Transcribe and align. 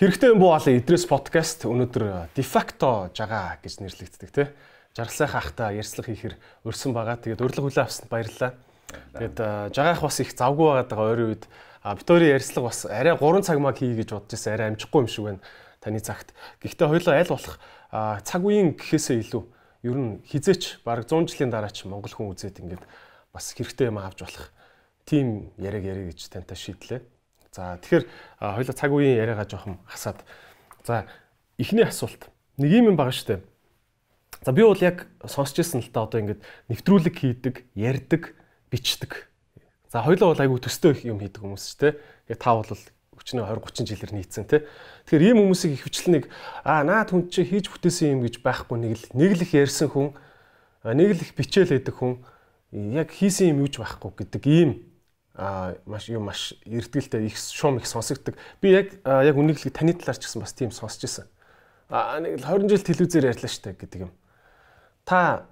Хэрэгтэй 0.00 0.32
юм 0.32 0.40
буу 0.40 0.54
алын 0.56 0.78
идрээс 0.80 1.02
подкаст 1.04 1.66
өнөөдөр 1.68 2.32
дефакто 2.32 3.12
жага 3.12 3.60
гэж 3.60 3.84
нэрлэгддэг 3.84 4.30
тий. 4.32 4.46
Жаргалсайхан 4.96 5.36
ахта 5.44 5.66
ярьцлага 5.76 6.08
хийхэр 6.08 6.34
өрсөн 6.64 6.96
байгаа. 6.96 7.20
Тэгээд 7.20 7.44
урилга 7.44 7.68
хүлээ 7.68 7.84
авсанд 7.84 8.08
баярлалаа. 8.08 8.56
Тэгээд 8.88 9.36
жагаах 9.76 10.00
бас 10.00 10.16
их 10.24 10.32
завгүй 10.32 10.66
байгаад 10.72 10.88
байгаа 10.88 11.04
ойрын 11.12 11.28
үед 11.36 11.44
Викторийн 11.84 12.32
ярьцлага 12.32 12.72
бас 12.72 12.80
арай 12.88 13.12
3 13.12 13.44
цаг 13.44 13.60
маг 13.60 13.76
хий 13.76 13.92
гэж 13.92 14.08
бодож 14.16 14.32
байсан. 14.32 14.52
Арай 14.56 14.68
амжихгүй 14.72 15.00
юм 15.04 15.10
шиг 15.12 15.24
байна. 15.28 15.44
Таны 15.84 16.00
цагт. 16.00 16.32
Гэхдээ 16.64 16.88
хоёлоо 16.88 17.12
аль 17.20 17.28
болох 17.36 17.56
цаг 17.92 18.40
үеийн 18.40 18.80
гэхээсээ 18.80 19.20
илүү 19.20 19.44
ер 19.84 19.98
нь 20.00 20.24
хизээч 20.24 20.80
баг 20.80 21.04
100 21.04 21.28
жилийн 21.28 21.52
дараа 21.52 21.68
ч 21.68 21.84
Монгол 21.84 22.08
хүн 22.08 22.32
үзээд 22.32 22.64
ингээд 22.64 22.88
бас 23.36 23.52
хэрэгтэй 23.52 23.92
юм 23.92 24.00
авч 24.00 24.24
болох 24.24 24.48
тийм 25.04 25.52
яриаг 25.60 25.84
яриа 25.84 26.08
гэж 26.08 26.32
тантай 26.32 26.56
шийдлээ. 26.56 27.19
За 27.50 27.78
тэгэхээр 27.82 28.04
хоёул 28.38 28.70
цаг 28.70 28.90
үеийн 28.94 29.18
яриагаа 29.18 29.46
жоохон 29.46 29.82
хасаад. 29.90 30.22
За 30.86 31.06
эхний 31.58 31.82
асуулт. 31.82 32.30
Нэг 32.58 32.70
юм 32.70 32.94
байгаа 32.94 33.14
штэ. 33.14 33.42
За 34.46 34.52
би 34.54 34.62
бол 34.62 34.78
яг 34.78 35.10
сонсч 35.26 35.58
ирсэн 35.58 35.82
л 35.82 35.90
та 35.90 36.06
одоо 36.06 36.22
ингээд 36.22 36.40
нэвтрүүлэг 36.70 37.14
хийдэг, 37.18 37.66
ярьдаг, 37.74 38.38
бичдэг. 38.70 39.26
За 39.90 40.06
хоёулаа 40.06 40.32
бол 40.32 40.42
айгүй 40.46 40.62
төстэй 40.62 40.94
юм 41.10 41.18
хийдэг 41.18 41.42
хүмүүс 41.42 41.64
ч 41.66 41.72
те. 41.76 41.88
Тэгээ 42.30 42.38
та 42.38 42.54
бол 42.54 42.70
өчнөө 43.20 43.44
20 43.44 43.66
30 43.66 43.90
жилээр 43.90 44.12
нийцсэн 44.14 44.46
те. 44.48 44.64
Тэгэхээр 45.10 45.26
ийм 45.34 45.38
хүмүүсийг 45.44 45.72
их 45.76 45.84
хвчлэнийг 45.84 46.24
аа 46.64 46.86
наад 46.86 47.12
хүн 47.12 47.28
чи 47.28 47.44
хийж 47.44 47.68
бүтээсэн 47.68 48.16
юм 48.16 48.20
гэж 48.24 48.40
байхгүй 48.40 48.78
нэг 48.80 48.92
л 48.96 49.04
нэг 49.12 49.30
л 49.36 49.44
их 49.44 49.52
ярьсан 49.52 49.92
хүн, 49.92 50.14
нэг 50.86 51.18
л 51.18 51.20
их 51.20 51.34
бичээл 51.36 51.74
байдаг 51.76 51.94
хүн 52.00 52.22
яг 52.96 53.12
хийсэн 53.12 53.52
юм 53.52 53.66
юуж 53.68 53.76
байхгүй 53.76 54.10
гэдэг 54.24 54.42
ийм 54.48 54.70
а 55.40 55.74
маш 55.86 56.10
юм 56.12 56.28
маш 56.28 56.52
эрдгэлтэй 56.68 57.24
их 57.24 57.36
шуум 57.38 57.78
их 57.78 57.86
сонсогддог. 57.86 58.36
Би 58.60 58.76
яг 58.76 58.92
яг 59.08 59.36
л 59.40 59.70
таны 59.72 59.96
талаар 59.96 60.20
ч 60.20 60.28
гэсэн 60.28 60.44
бас 60.44 60.52
тийм 60.52 60.70
сонсч 60.70 61.00
ирсэн. 61.08 61.24
А 61.88 62.20
нэг 62.20 62.36
л 62.36 62.44
20 62.44 62.68
жил 62.68 62.84
телевизээр 62.84 63.32
ярьлаа 63.32 63.48
штэ 63.48 63.72
гэдэг 63.72 64.00
юм. 64.04 64.12
Та 65.08 65.48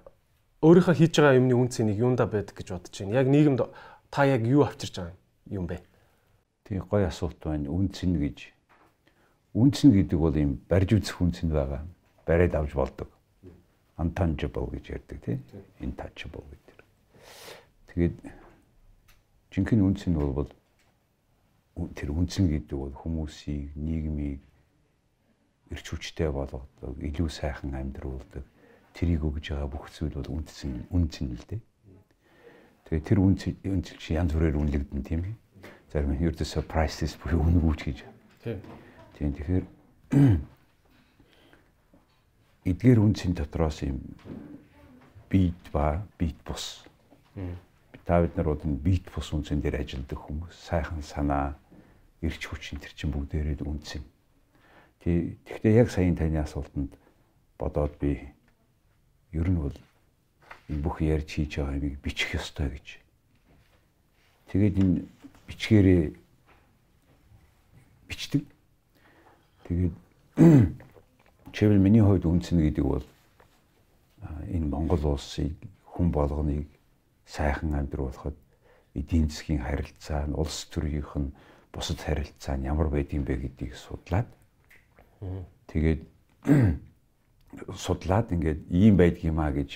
өөрийнхөө 0.61 0.93
хийж 0.93 1.17
байгаа 1.17 1.41
юмны 1.41 1.57
үн 1.57 1.73
цэнийг 1.73 1.97
юунда 1.97 2.29
байдаг 2.29 2.53
гэж 2.53 2.69
бодож 2.69 2.93
байна. 3.01 3.17
Яг 3.17 3.27
нийгэмд 3.33 3.65
та 4.13 4.29
яг 4.29 4.45
юу 4.45 4.61
авчирч 4.61 4.93
байгаа 4.93 5.17
юм 5.49 5.65
бэ? 5.65 5.81
Тийм 6.69 6.85
гоё 6.85 7.09
асуулт 7.09 7.41
байна. 7.41 7.73
Үн 7.73 7.89
цэн 7.89 8.13
гэж. 8.13 8.45
Үн 9.57 9.73
цэн 9.73 9.89
гэдэг 9.89 10.19
бол 10.21 10.37
юм 10.37 10.61
барьж 10.69 11.01
үзэх 11.01 11.17
үн 11.17 11.33
цэн 11.33 11.49
байгаа. 11.49 11.81
Бариад 12.29 12.53
авч 12.53 12.77
болдог. 12.77 13.09
Untouchable 13.97 14.69
гэж 14.69 15.01
ярьдаг 15.01 15.17
тийм. 15.25 15.41
Intouchable 15.81 16.45
гэдэг. 16.45 16.77
Тэгээд 17.89 18.15
жинхэнэ 19.51 19.83
үнц 19.83 20.05
нь 20.05 20.17
бол 20.17 20.49
тэр 21.95 22.11
үнц 22.11 22.37
нь 22.37 22.49
гэдэг 22.49 22.77
бол 22.77 22.93
хүмүүсийг 22.93 23.73
нийгмийг 23.73 24.41
эрч 25.69 25.85
хүчтэй 25.89 26.29
болгодог, 26.33 26.97
илүү 26.97 27.29
сайхан 27.29 27.73
амьдруулдаг. 27.77 28.43
Тэрийг 28.93 29.21
өгж 29.23 29.53
байгаа 29.53 29.69
бүх 29.69 29.89
зүйл 29.93 30.17
бол 30.17 30.41
үнц 30.41 30.65
нь 30.65 30.85
үнц 30.89 31.21
нь 31.21 31.33
л 31.33 31.45
дээ. 31.45 31.61
Тэгээ 32.89 33.05
тэр 33.05 33.19
үнц 33.21 33.41
үнц 33.63 33.87
чи 34.01 34.17
янз 34.17 34.33
бүрээр 34.33 34.57
үнэлэгдэн 34.57 35.03
тийм 35.05 35.21
ээ. 35.29 35.35
Зарим 35.93 36.17
нь 36.17 36.25
ердөөсөө 36.25 36.65
priceless 36.65 37.13
буюу 37.21 37.45
үнгүүч 37.45 37.81
гэж. 37.85 37.99
Тийм. 38.41 38.57
Тийм 39.13 39.29
тэгэхээр 39.37 39.65
эдгээр 42.65 42.99
үнцийн 42.99 43.33
дотроос 43.37 43.85
юм 43.85 44.01
бит 45.29 45.57
ба 45.69 46.01
бит 46.17 46.37
бус 46.41 46.85
та 48.09 48.23
бид 48.25 48.35
нар 48.37 48.45
бол 48.49 48.57
бит 48.65 49.05
бус 49.13 49.29
үнцэн 49.37 49.61
дээр 49.61 49.85
ажилладаг 49.85 50.17
хүмүүс 50.17 50.57
сайхан 50.65 51.05
санаа 51.05 51.53
эрч 52.25 52.41
хүч 52.41 52.73
энэ 52.73 52.89
чинь 52.97 53.13
бүгдээрээ 53.13 53.61
үнцэн. 53.61 54.01
Тий 55.05 55.37
Тэгэхдээ 55.45 55.77
яг 55.77 55.93
саяын 55.93 56.17
таны 56.17 56.41
асуултанд 56.41 56.89
бодоод 57.61 57.93
би 58.01 58.17
ер 59.29 59.45
нь 59.45 59.61
бол 59.61 59.77
энэ 60.73 60.81
бүх 60.81 61.05
ярьж 61.05 61.37
хийж 61.37 61.61
байгаа 61.61 61.77
юмыг 61.77 62.01
бичих 62.01 62.33
ёстой 62.33 62.73
гэж. 62.73 62.97
Тэгээд 64.57 64.75
энэ 64.81 65.05
бичгээрээ 65.45 66.01
бичдэг. 68.09 68.41
Тэгээд 69.69 69.93
чивэл 71.53 71.77
миний 71.77 72.01
хувьд 72.01 72.25
үнцэн 72.25 72.57
гэдэг 72.57 72.85
бол 72.89 73.05
энэ 74.49 74.65
Монгол 74.65 75.13
улсыг 75.13 75.53
хүн 75.93 76.09
болгоныг 76.09 76.65
сайхан 77.29 77.77
амьдруулахад 77.77 78.37
эдийн 78.97 79.29
засгийн 79.29 79.61
харилцаа 79.61 80.25
нь 80.25 80.37
улс 80.41 80.65
төрийнх 80.73 81.13
нь 81.21 81.33
бусад 81.73 82.01
харилцаа 82.01 82.57
нь 82.57 82.65
ямар 82.65 82.89
байдığım 82.89 83.23
бэ 83.25 83.35
гэдгийг 83.45 83.73
судлаад 83.77 84.29
тэгээд 85.69 86.01
судлаад 87.85 88.33
ингээд 88.33 88.59
ийм 88.73 88.97
байдгиймаа 88.97 89.53
гэж 89.53 89.71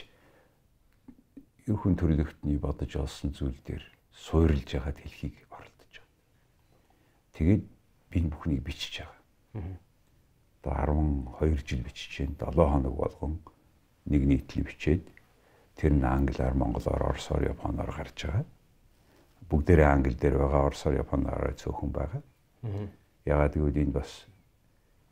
ерхэн 1.70 1.96
төрлөختний 1.96 2.58
бодож 2.58 2.92
олсон 2.98 3.32
зүйл 3.38 3.60
дээр 3.64 3.84
суурилж 4.12 4.70
яхад 4.74 4.98
хэлхийг 5.00 5.36
оролдож 5.50 5.94
байгаа. 5.96 6.10
Тэгээд 7.38 7.64
би 8.10 8.16
энэ 8.20 8.32
бүхнийг 8.34 8.62
бичиж 8.68 8.94
байгаа. 9.02 9.80
Одоо 10.64 10.74
12 11.40 11.68
жил 11.68 11.82
бичиж 11.88 12.12
байна. 12.20 12.52
7 12.52 12.72
хоног 12.72 12.96
болгон 12.98 13.34
нэг 14.06 14.22
нийтлэл 14.28 14.68
бичээд 14.68 15.04
Тэр 15.76 15.94
нь 15.98 16.06
англиар, 16.06 16.54
монголоор, 16.54 17.18
орсоор, 17.18 17.50
японоор 17.50 17.90
гарч 17.90 18.30
байгаа. 18.30 18.46
Бүгдээрээ 19.50 19.90
англи 19.90 20.14
дээр 20.14 20.38
байгаа, 20.38 20.70
орсоор, 20.70 20.96
японоор 21.02 21.54
цөөхөн 21.58 21.92
байгаа. 21.92 22.22
Ягаад 23.26 23.54
гэвэл 23.58 23.82
энэ 23.82 23.96
бас 23.98 24.30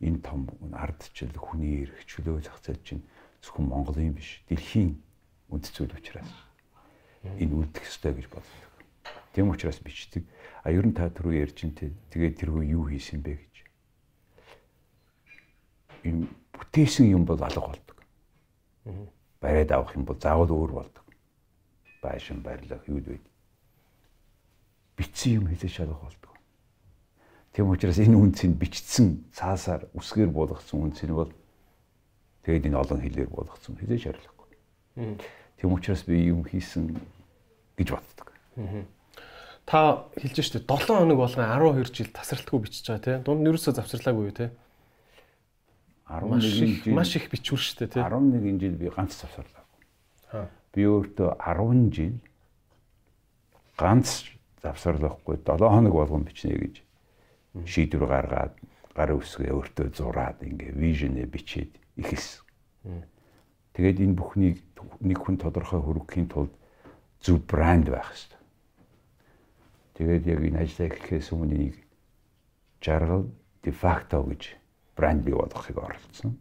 энэ 0.01 0.22
том 0.22 0.45
ардчил 0.73 1.33
хүний 1.33 1.89
эрх 1.89 2.05
чөлөө 2.05 2.45
зах 2.45 2.61
зээл 2.61 2.81
чинь 2.85 3.03
зөвхөн 3.41 3.67
Монголын 3.69 4.13
биш, 4.13 4.45
дэлхийн 4.45 5.01
үнд 5.49 5.66
зүйл 5.66 5.97
учраас 5.97 6.29
энэ 7.25 7.53
үлдэх 7.57 7.85
ёстой 7.85 8.13
гэж 8.13 8.28
боддог. 8.29 8.72
Тийм 9.33 9.49
учраас 9.49 9.81
бичдэг. 9.81 10.25
А 10.61 10.69
ер 10.69 10.85
нь 10.85 10.93
та 10.93 11.09
түрүү 11.09 11.41
ярьж 11.41 11.66
интэй 11.66 11.89
тэгээд 12.13 12.38
тэргүй 12.38 12.69
юу 12.78 12.85
хийсэн 12.85 13.25
бэ 13.25 13.33
гэж. 13.33 13.55
Ийм 16.05 16.29
бүтээсэн 16.53 17.09
юм 17.09 17.25
бол 17.25 17.41
алга 17.41 17.61
болдог. 17.61 17.97
Аа 18.85 19.20
бариад 19.41 19.72
авах 19.72 19.96
юм 19.97 20.06
бол 20.06 20.19
заавал 20.22 20.52
өөр 20.53 20.72
болдог. 20.72 21.06
Байшин 22.02 22.41
барилах 22.46 22.85
юу 22.88 23.02
вэ? 23.02 23.19
Бичсэн 24.96 25.41
юм 25.41 25.47
хэлж 25.50 25.74
шалгах 25.74 26.02
болдог. 26.02 26.31
Тийм 27.52 27.69
учраас 27.74 27.97
энэ 27.97 28.16
үнцийг 28.16 28.53
бичсэн 28.56 29.25
цаасаар 29.34 29.90
үсгээр 29.97 30.29
болгоцсон 30.29 30.94
үнцийг 30.94 31.12
бол 31.12 31.34
тэгээд 32.46 32.69
энэ 32.69 32.78
олон 32.78 33.02
хэлээр 33.02 33.29
болгоцсон 33.34 33.75
хэлж 33.81 34.02
шаарлахгүй. 34.06 34.50
Тийм 35.58 35.73
учраас 35.73 36.06
би 36.06 36.22
юм 36.29 36.46
хийсэн 36.46 36.96
гэж 37.75 37.90
боддог. 37.97 38.29
Та 39.66 40.06
хэлж 40.22 40.38
штэ 40.38 40.62
7 40.69 40.85
хоног 40.85 41.18
болгон 41.18 41.50
12 41.50 41.90
жил 41.90 42.13
тасралтгүй 42.13 42.59
бичиж 42.62 42.85
байгаа 42.88 43.03
тийм. 43.03 43.19
Дунд 43.25 43.41
нь 43.41 43.50
ерөөсөө 43.50 43.73
завсарлаагүй 43.73 44.29
юу 44.29 44.38
тийм 44.38 44.52
11 46.11 46.44
жил 46.44 46.95
маш 46.95 47.16
их 47.16 47.31
бичвэр 47.31 47.61
шүү 47.61 47.88
дээ 47.88 47.89
тий. 47.95 48.03
11 48.03 48.59
жил 48.59 48.75
би 48.75 48.91
ганц 48.91 49.16
завсарлаа. 49.16 50.49
Би 50.75 50.83
өөртөө 50.83 51.39
10 51.39 51.91
жил 51.95 52.16
ганц 53.79 54.27
завсарлахгүй 54.61 55.39
7 55.39 55.72
хоног 55.72 55.94
болгон 55.95 56.27
бичнэ 56.27 56.59
гэж 56.59 56.75
шийдвэр 57.63 58.05
гаргаад 58.11 58.55
гар 58.95 59.16
үсгээ 59.16 59.55
өөртөө 59.55 59.88
зураад 59.95 60.44
ингээ 60.44 60.75
вижнээ 60.75 61.27
бичээд 61.31 61.72
ихэлсэн. 61.95 62.43
Тэгээд 63.72 64.03
энэ 64.03 64.17
бүхнийг 64.19 64.57
нэг 64.99 65.17
хүн 65.17 65.39
тодорхой 65.39 65.79
хүргэхийн 65.79 66.28
тулд 66.28 66.52
зөв 67.23 67.40
брэнд 67.47 67.87
байх 67.87 68.11
хэрэгтэй. 68.11 68.41
Тэгээд 69.96 70.23
яг 70.28 70.40
энэ 70.43 70.59
ажлаа 70.59 70.90
гэхээс 70.91 71.31
өмнө 71.31 71.55
нэг 71.55 71.75
жаргал 72.84 73.31
дефакто 73.63 74.19
гэж 74.28 74.60
брэнд 75.01 75.25
бий 75.25 75.33
болгохыг 75.33 75.77
оролцсон. 75.81 76.37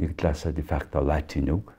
Нэг 0.00 0.16
талаасаа 0.16 0.56
de 0.56 0.64
facto 0.64 1.04
латин 1.04 1.52
үг, 1.52 1.76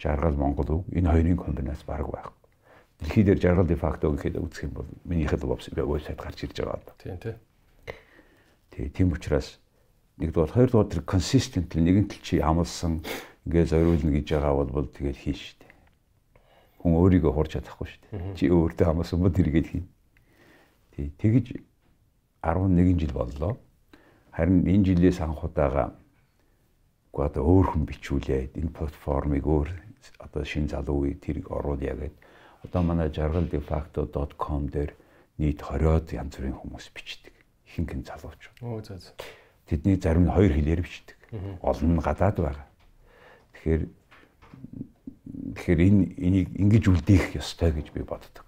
жаргал 0.00 0.34
монгол 0.40 0.80
үг 0.80 0.88
энэ 0.88 1.12
хоёрын 1.12 1.36
комбинац 1.36 1.84
баг 1.84 2.08
байхгүй. 2.08 2.40
Дэлхий 2.98 3.24
дээр 3.28 3.38
жаргал 3.38 3.68
de 3.68 3.76
facto 3.76 4.08
гэхэд 4.08 4.40
үзэх 4.40 4.64
юм 4.66 4.72
бол 4.72 4.88
минийх 5.04 5.36
л 5.36 5.44
вебсайт 5.44 6.16
гарч 6.16 6.48
ирж 6.48 6.56
байгаа 6.64 6.80
л. 6.80 6.96
Тийм 6.96 7.18
тийм. 7.20 7.36
Тий, 8.72 8.88
тийм 8.88 9.12
учраас 9.12 9.60
нэгдүгээр 10.16 10.56
хоёрдугаар 10.56 10.88
тэр 10.88 11.02
consistently 11.04 11.84
нэгэн 11.84 12.08
тал 12.08 12.22
чи 12.24 12.40
амлсан 12.40 13.04
ингээ 13.44 13.68
зориулна 13.68 14.10
гэж 14.16 14.26
байгаа 14.32 14.54
бол 14.64 14.88
тэгэл 14.88 15.22
хийн 15.22 15.36
штэ. 15.36 15.68
Хүн 16.80 16.96
өөрийгөө 16.96 17.32
хурж 17.36 17.60
чадахгүй 17.60 17.88
штэ. 17.90 18.08
Чи 18.40 18.48
өөртөө 18.48 18.86
амласан 18.90 19.20
бол 19.20 19.34
тэргээд 19.34 19.68
хийн. 19.70 19.86
Тий, 20.96 21.12
тэгэж 21.20 21.60
11 22.42 22.98
жил 22.98 23.12
боллоо. 23.12 23.60
Харин 24.32 24.64
энэ 24.64 24.84
жилээс 24.92 25.20
анх 25.20 25.44
удаага 25.44 25.92
гоо 27.12 27.28
одоо 27.28 27.44
өөр 27.44 27.66
хүн 27.76 27.84
бичүүлээд 27.84 28.56
энэ 28.56 28.72
платформыг 28.72 29.44
өөр 29.44 29.68
одоо 30.24 30.42
шин 30.48 30.66
залуу 30.72 31.04
үе 31.06 31.14
тэрийг 31.20 31.52
оруулъя 31.52 31.94
гэд 31.94 32.16
одоо 32.64 32.82
манай 32.82 33.12
jargal 33.12 33.46
defacto.com 33.46 34.72
дээр 34.72 34.96
нийт 35.38 35.60
20-од 35.60 36.16
янз 36.16 36.34
бүрийн 36.40 36.56
хүмүүс 36.56 36.88
бичдэг. 36.96 37.32
хинхэн 37.72 38.04
залууч. 38.04 38.52
Оо 38.60 38.80
зөө 38.84 38.98
зөө. 39.00 39.14
Тэдний 39.68 39.96
зарим 39.96 40.28
нь 40.28 40.34
хоёр 40.34 40.52
хэлээр 40.52 40.82
бичдэг. 40.84 41.16
Олон 41.64 41.96
нь 41.96 42.04
гадаад 42.04 42.36
байгаа. 42.36 42.66
Тэгэхээр 43.56 43.82
тэгэхээр 45.56 45.80
энэ 45.80 46.02
энийг 46.20 46.48
ингэж 46.52 46.84
үлдээх 46.92 47.40
ёстой 47.40 47.72
гэж 47.72 47.88
би 47.96 48.04
боддог. 48.04 48.44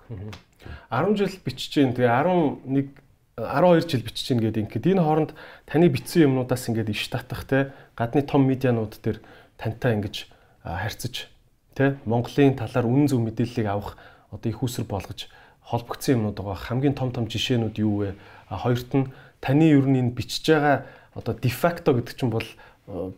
10 0.92 1.16
жил 1.16 1.32
бичиж 1.40 1.72
जैन. 1.72 1.96
Тэгээ 1.96 2.12
11 2.12 3.03
12 3.36 3.90
жил 3.90 4.02
бичиж 4.06 4.30
гин 4.30 4.40
гэдэг 4.40 4.62
ингээд 4.70 4.94
энэ 4.94 5.02
хооронд 5.02 5.34
таны 5.66 5.90
бичсэн 5.90 6.30
юмнуудаас 6.30 6.70
ингээд 6.70 6.94
иш 6.94 7.10
татах 7.10 7.42
те 7.44 7.74
гадны 7.98 8.22
том 8.22 8.46
медианууд 8.46 8.94
дээр 9.02 9.18
тантай 9.58 9.98
ингэж 9.98 10.30
харьцаж 10.62 11.26
те 11.74 11.98
Монголын 12.06 12.54
талаар 12.54 12.86
үнэн 12.86 13.10
зөв 13.10 13.18
мэдээллийг 13.26 13.66
авах 13.66 13.98
одоо 14.30 14.48
их 14.50 14.62
усэр 14.62 14.86
болгож 14.86 15.26
холбогдсон 15.66 16.22
юмнууд 16.22 16.38
байгаа 16.38 16.54
хамгийн 16.54 16.94
том 16.94 17.10
том 17.10 17.26
жишээнүүд 17.26 17.76
юу 17.82 18.06
вэ? 18.06 18.14
А 18.46 18.62
хоёрт 18.62 18.94
нь 18.94 19.10
таны 19.42 19.66
ер 19.66 19.82
нь 19.82 19.98
энэ 19.98 20.14
бичиж 20.14 20.46
байгаа 20.54 20.86
одоо 21.18 21.34
дефакто 21.34 21.90
гэдэг 21.90 22.14
чинь 22.14 22.30
бол 22.30 22.46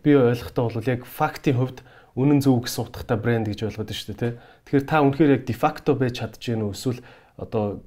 би 0.01 0.17
ойлгохтой 0.17 0.65
бол 0.65 0.81
яг 0.87 1.05
фактийн 1.05 1.61
хувьд 1.61 1.85
үнэн 2.17 2.41
зөв 2.41 2.65
гэсэн 2.65 2.89
утгатай 2.89 3.19
брэнд 3.21 3.53
гэж 3.53 3.69
ойлгоод 3.69 3.91
байна 3.91 4.01
шүү 4.01 4.09
дээ 4.15 4.23
тий. 4.23 4.33
Тэгэхээр 4.65 4.87
та 4.89 5.05
үнэхээр 5.05 5.35
яг 5.37 5.43
дефакто 5.45 5.93
байж 5.93 6.23
чадж 6.23 6.41
гэнэ 6.41 6.65
үү 6.65 6.73
эсвэл 6.73 7.01
одоо 7.37 7.83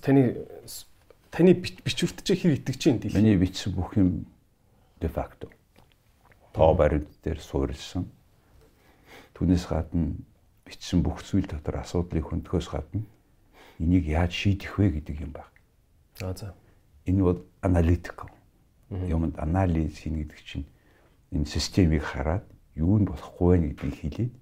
таны 0.00 0.48
таны 1.34 1.58
бичвэрт 1.58 2.22
чи 2.22 2.38
хэр 2.38 2.62
итгэж 2.62 2.78
чинь 2.78 3.02
дийлээ. 3.02 3.18
Миний 3.18 3.34
бичсэн 3.34 3.74
бүх 3.74 3.98
юм 3.98 4.30
дефакто. 5.02 5.50
Тоо 6.54 6.78
баримт 6.78 7.10
дээр 7.26 7.42
суурилсан 7.42 8.06
Түүнээс 9.34 9.66
гадна 9.66 10.14
бичсэн 10.62 11.02
бүх 11.02 11.18
зүйл 11.26 11.50
дотор 11.50 11.82
асуудлыг 11.82 12.30
хөндлөхөөс 12.30 12.70
гадна 12.70 13.02
энийг 13.82 14.06
яаж 14.06 14.30
шийдэх 14.30 14.78
вэ 14.78 15.02
гэдэг 15.02 15.26
юм 15.26 15.34
байна. 15.34 15.50
За 16.14 16.30
за. 16.38 16.54
Энэ 17.10 17.22
бол 17.26 17.42
аналитик. 17.58 18.30
Юмд 18.94 19.34
анализ 19.42 19.98
хийнэ 19.98 20.22
гэдэг 20.22 20.38
чинь 20.46 20.66
энэ 21.34 21.50
системийг 21.50 22.06
хараад 22.06 22.46
юу 22.78 22.94
нь 23.02 23.10
болохгүй 23.10 23.58
вэ 23.58 23.74
гэдгийг 23.74 23.98
хэлээд 24.22 24.32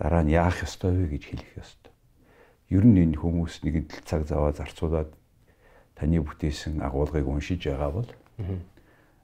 дараа 0.00 0.24
нь 0.24 0.32
яах 0.32 0.64
ёстой 0.64 0.96
вэ 0.96 1.20
гэж 1.20 1.22
хэлэх 1.28 1.52
ёстой. 1.60 1.92
Ер 2.72 2.88
нь 2.88 2.96
энэ 2.96 3.20
хүмүүс 3.20 3.60
нэгэн 3.60 3.92
цаг 4.08 4.24
заваа 4.24 4.56
зарцуулаад 4.56 5.12
таны 6.00 6.24
бүтээсэн 6.24 6.80
агуулгыг 6.80 7.28
уншиж 7.28 7.68
байгаа 7.68 7.92
бол 7.92 8.10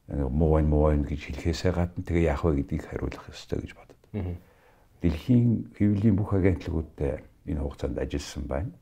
муу 0.06 0.60
энэ 0.60 0.68
муу 0.68 0.92
энэ 0.92 1.08
гэж 1.08 1.20
хэлэхээсээ 1.32 1.72
гадна 1.72 2.04
тэгээ 2.04 2.28
яах 2.28 2.44
вэ 2.44 2.60
гэдгийг 2.60 2.84
хариулах 2.84 3.24
ёстой 3.32 3.64
гэж 3.64 3.72
боддог 3.72 3.98
дэлхийн 5.00 5.72
хэвлэлийн 5.76 6.16
бүх 6.16 6.32
агентлагуудтай 6.32 7.22
энэ 7.46 7.60
хугацаанд 7.60 7.98
ажилласан 7.98 8.44
байна. 8.48 8.72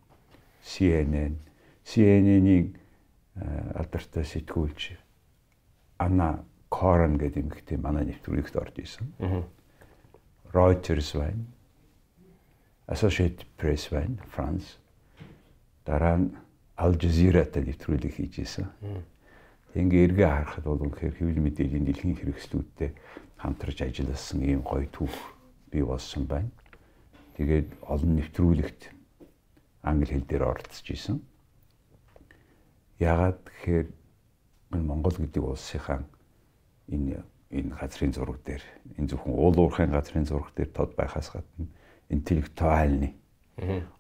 CNN, 0.63 1.37
CNN-ийн 1.85 2.77
алдартай 3.75 4.25
сэтгүүлч 4.25 4.97
Анна 5.99 6.45
Корен 6.71 7.19
гэдэг 7.19 7.45
эмэгтэй 7.45 7.79
манай 7.79 8.07
нэвтрүүлэгт 8.09 8.57
орж 8.57 8.79
исэн. 8.79 9.11
Reuters 10.55 11.13
байна. 11.19 11.45
Associated 12.87 13.45
Press 13.59 13.91
байна, 13.91 14.17
France. 14.31 14.79
Дараа 15.85 16.17
нь 16.19 16.33
Al 16.77 16.99
Jazeera-тай 16.99 17.63
нэвтрүүлэг 17.63 18.13
хийж 18.19 18.43
исэн. 18.43 18.67
Ингээ 19.75 20.11
эргээ 20.11 20.27
харахад 20.27 20.65
бол 20.67 20.83
үнэхээр 20.87 21.15
хэвлэл 21.19 21.45
мэдээллийн 21.47 21.87
дэлхийн 21.87 22.19
хэрэгслүүдтэй 22.19 22.91
хамтарч 23.39 23.79
ажилласан 23.83 24.43
ийм 24.43 24.63
гоё 24.63 24.87
түүх 24.91 25.15
бий 25.71 25.83
болсон 25.83 26.27
байна. 26.27 26.51
Тэгээд 27.39 27.79
олон 27.83 28.13
нэвтрүүлэгт 28.19 28.91
англи 29.83 30.11
хэл 30.15 30.27
дээр 30.27 30.45
оролцож 30.51 30.87
исэн. 30.91 31.19
Яагаад 32.99 33.39
тэгэхээр 33.43 33.87
Монгол 34.83 35.15
гэдэг 35.19 35.43
улсынхаа 35.43 36.03
энэ 36.91 37.23
энэ 37.51 37.75
газрын 37.75 38.13
зураг 38.15 38.39
дээр 38.43 38.63
энэ 38.99 39.09
зөвхөн 39.11 39.35
уул 39.35 39.59
уурхайн 39.59 39.91
газрын 39.91 40.27
зураг 40.27 40.51
дээр 40.55 40.71
тод 40.75 40.95
байхаас 40.99 41.31
гадна 41.31 41.67
интеллектуальны 42.09 43.15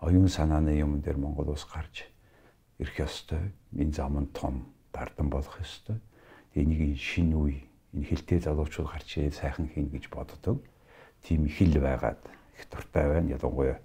оюун 0.00 0.28
санааны 0.28 0.74
юм 0.78 1.00
дээр 1.00 1.16
Монгол 1.16 1.54
улс 1.54 1.66
гарч 1.66 2.06
ирэх 2.84 3.08
ёстой. 3.08 3.50
Энэ 3.72 3.92
зам 3.96 4.20
нь 4.20 4.32
том 4.36 4.68
дардан 4.92 5.32
болох 5.32 5.56
ёстой. 5.60 5.98
Энийг 6.54 7.00
шинэ 7.00 7.34
үе 7.34 7.64
энэ 7.96 8.04
хилтэй 8.04 8.38
залуучууд 8.44 8.92
гарч 8.92 9.16
ирээд 9.16 9.34
сайхан 9.34 9.66
хийн 9.72 9.88
гэж 9.88 10.12
боддог 10.12 10.60
тийм 11.24 11.46
их 11.48 11.60
л 11.60 11.80
байгаад 11.80 12.20
их 12.58 12.68
дуртай 12.68 13.08
байна. 13.08 13.32
Ялангуяа 13.32 13.80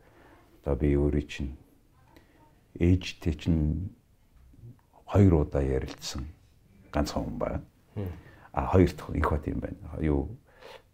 одоо 0.61 0.75
би 0.75 0.93
өөрөө 0.93 1.23
чинь 1.23 1.55
ээжтэй 2.75 3.33
чинь 3.33 3.95
хоёр 5.07 5.47
удаа 5.47 5.63
ярилцсан 5.63 6.27
ганцхан 6.91 7.23
хүн 7.23 7.37
байна. 7.39 7.63
А 8.51 8.67
хоёр 8.67 8.91
дахь 8.91 9.15
их 9.15 9.31
бат 9.31 9.47
юм 9.47 9.59
байна. 9.63 9.79
Юу 10.03 10.35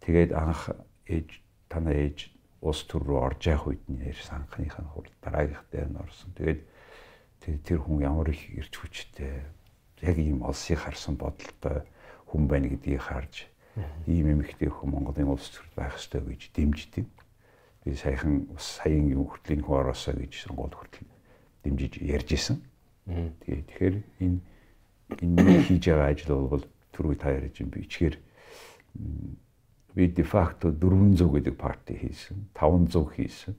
тэгээд 0.06 0.32
анх 0.32 0.70
ээж 1.10 1.42
танаа 1.68 1.92
ээж 1.92 2.30
улс 2.62 2.86
төр 2.86 3.02
рүү 3.02 3.18
орж 3.26 3.42
явах 3.50 3.66
үед 3.74 3.84
нь 3.90 4.06
ярьсан 4.06 4.46
анхныхаа 4.46 4.86
хурд 4.94 5.12
дараагийнх 5.20 5.66
дээр 5.70 5.90
нь 5.90 5.98
орсон. 5.98 6.30
Тэгээд 6.38 6.60
тэр 7.62 7.78
хүн 7.86 8.02
ямар 8.02 8.30
их 8.34 8.42
ирч 8.50 8.74
хүчтэй 8.74 9.46
яг 10.02 10.16
ийм 10.18 10.42
олсыг 10.42 10.82
харсан 10.82 11.14
бодолтой 11.16 11.86
хүн 12.26 12.50
байна 12.50 12.68
гэдгийг 12.68 13.00
харж 13.00 13.46
ийм 14.06 14.26
эмэгтэй 14.32 14.68
хүн 14.72 14.90
Монголын 14.90 15.36
улс 15.36 15.52
төрд 15.52 15.72
байх 15.76 15.94
ёстой 15.94 16.24
гэж 16.24 16.50
дэмждэг. 16.56 17.06
Би 17.84 17.94
саяхан 17.94 18.48
саяын 18.58 19.14
хүүхдлийн 19.14 19.62
хүн 19.62 19.78
ороосоо 19.78 20.16
гэж 20.16 20.32
сонгоод 20.48 20.74
хүртэл 20.74 21.06
дэмжиж 21.62 22.00
ярьж 22.00 22.28
исэн. 22.32 22.58
Тэгээ 23.06 23.62
тэгэхээр 23.68 23.96
энэ 24.24 24.38
энэ 25.22 25.62
хийж 25.68 25.84
байгаа 25.92 26.08
ажил 26.10 26.48
бол 26.50 26.64
түрүү 26.96 27.14
та 27.20 27.36
ярьж 27.36 27.60
юм 27.62 27.70
би 27.70 27.84
ичгээр 27.84 28.16
би 29.94 30.08
де 30.08 30.24
факто 30.24 30.72
400 30.72 31.30
гэдэг 31.36 31.54
парти 31.56 31.94
хийсэн, 32.00 32.48
500 32.56 33.12
хийсэн. 33.12 33.54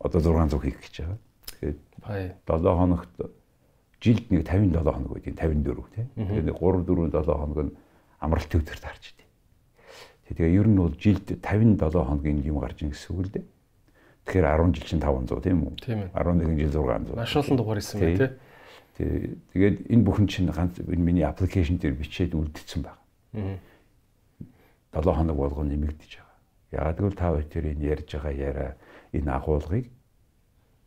Одоо 0.00 0.20
600 0.20 0.64
хийх 0.64 0.80
гэж 0.80 0.94
байгаа. 1.04 1.18
Тэгээд 1.62 1.78
7 2.50 2.66
хоногт 2.66 3.14
жилд 4.02 4.26
нэг 4.34 4.42
57 4.42 4.82
хоног 4.82 5.10
байдیں۔ 5.14 5.38
54 5.38 5.86
тийм. 5.94 6.08
Тэгээд 6.18 6.58
3 6.58 6.82
4 6.82 7.14
7 7.14 7.38
хоног 7.38 7.58
нь 7.70 7.72
амралт 8.18 8.50
төвтөр 8.50 8.78
таарч 8.82 9.14
Тэгээ 10.32 10.64
ер 10.64 10.68
нь 10.68 10.80
бол 10.80 10.94
жилд 10.96 11.28
57 11.28 11.92
хоногийн 11.92 12.40
юм 12.46 12.58
гарч 12.62 12.80
ийн 12.80 12.92
гэсэн 12.96 13.10
үг 13.12 13.20
л 13.20 13.32
дээ. 13.36 13.44
Тэгэхээр 14.24 14.46
10 14.48 14.72
жил 14.72 14.86
чинь 14.88 15.02
500 15.02 15.44
тийм 15.44 15.58
үү? 15.68 15.74
11 16.16 16.56
жил 16.56 16.72
600. 16.88 17.16
Маш 17.20 17.36
олон 17.36 17.56
дугаар 17.58 17.78
исэн 17.82 18.00
байх 18.00 18.38
тий. 18.96 19.36
Тэгээд 19.52 19.76
энэ 19.92 20.04
бүхэн 20.08 20.26
чинь 20.30 20.48
ганц 20.48 20.80
энэ 20.80 21.04
миний 21.04 21.26
аппликейшн 21.26 21.76
дээр 21.76 22.00
бичээд 22.00 22.32
үлдсэн 22.32 22.80
баг. 22.80 22.96
Аа. 23.36 23.60
7 24.94 25.12
хоног 25.12 25.36
болгоно 25.36 25.68
нэмэгдэж 25.68 26.10
байгаа. 26.16 26.38
Яагаад 26.72 26.96
гэвэл 26.96 27.18
та 27.18 27.36
тэр 27.44 27.64
энэ 27.76 27.84
ярьж 27.92 28.08
байгаа 28.16 28.32
яриа 28.32 28.70
энэ 29.12 29.30
агуулгыг 29.36 29.90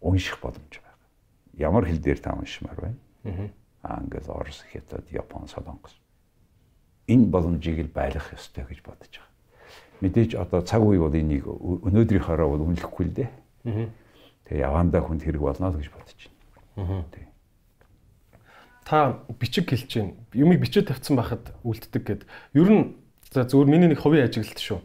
унших 0.06 0.38
боломж 0.40 0.78
байгаа. 0.78 1.10
Ямар 1.58 1.90
хэл 1.90 1.98
дээр 1.98 2.20
та 2.22 2.38
уншмаар 2.38 2.78
байна? 2.78 3.00
Аа. 3.26 3.50
Англи, 4.06 4.22
Орос, 4.30 4.62
Хятад, 4.70 5.10
Япон, 5.10 5.50
Солонгос. 5.50 5.98
Энэ 7.10 7.30
боломжийг 7.34 7.82
л 7.82 7.90
байлгах 7.90 8.34
ёстой 8.34 8.70
гэж 8.70 8.86
бодож 8.86 9.10
байгаа 9.10 9.36
мэдээж 10.02 10.36
одоо 10.36 10.62
цаг 10.62 10.84
үе 10.84 11.00
бол 11.00 11.14
энийг 11.14 11.48
өнөөдрийнхаараа 11.48 12.48
бол 12.48 12.66
үнэлэхгүй 12.68 13.06
л 13.08 13.16
дээ. 13.16 13.30
Тэгээ 14.46 14.66
явандаа 14.66 15.02
хүнд 15.02 15.24
хэрэг 15.24 15.42
болно 15.42 15.72
л 15.72 15.80
гэж 15.80 15.90
бодож 15.92 16.20
байна. 16.76 17.06
Тий. 17.12 17.26
Та 18.84 19.24
бичиг 19.40 19.72
хэлж 19.72 19.90
гин 19.90 20.14
юмыг 20.34 20.60
бичиж 20.62 20.86
тавьсан 20.86 21.16
байхад 21.16 21.56
үлддэг 21.64 22.04
гэд. 22.04 22.22
Ер 22.54 22.70
нь 22.70 22.84
за 23.32 23.48
зөвөр 23.48 23.66
миний 23.66 23.90
нэг 23.90 24.04
хувийн 24.04 24.28
ажиглалт 24.28 24.60
шүү. 24.60 24.80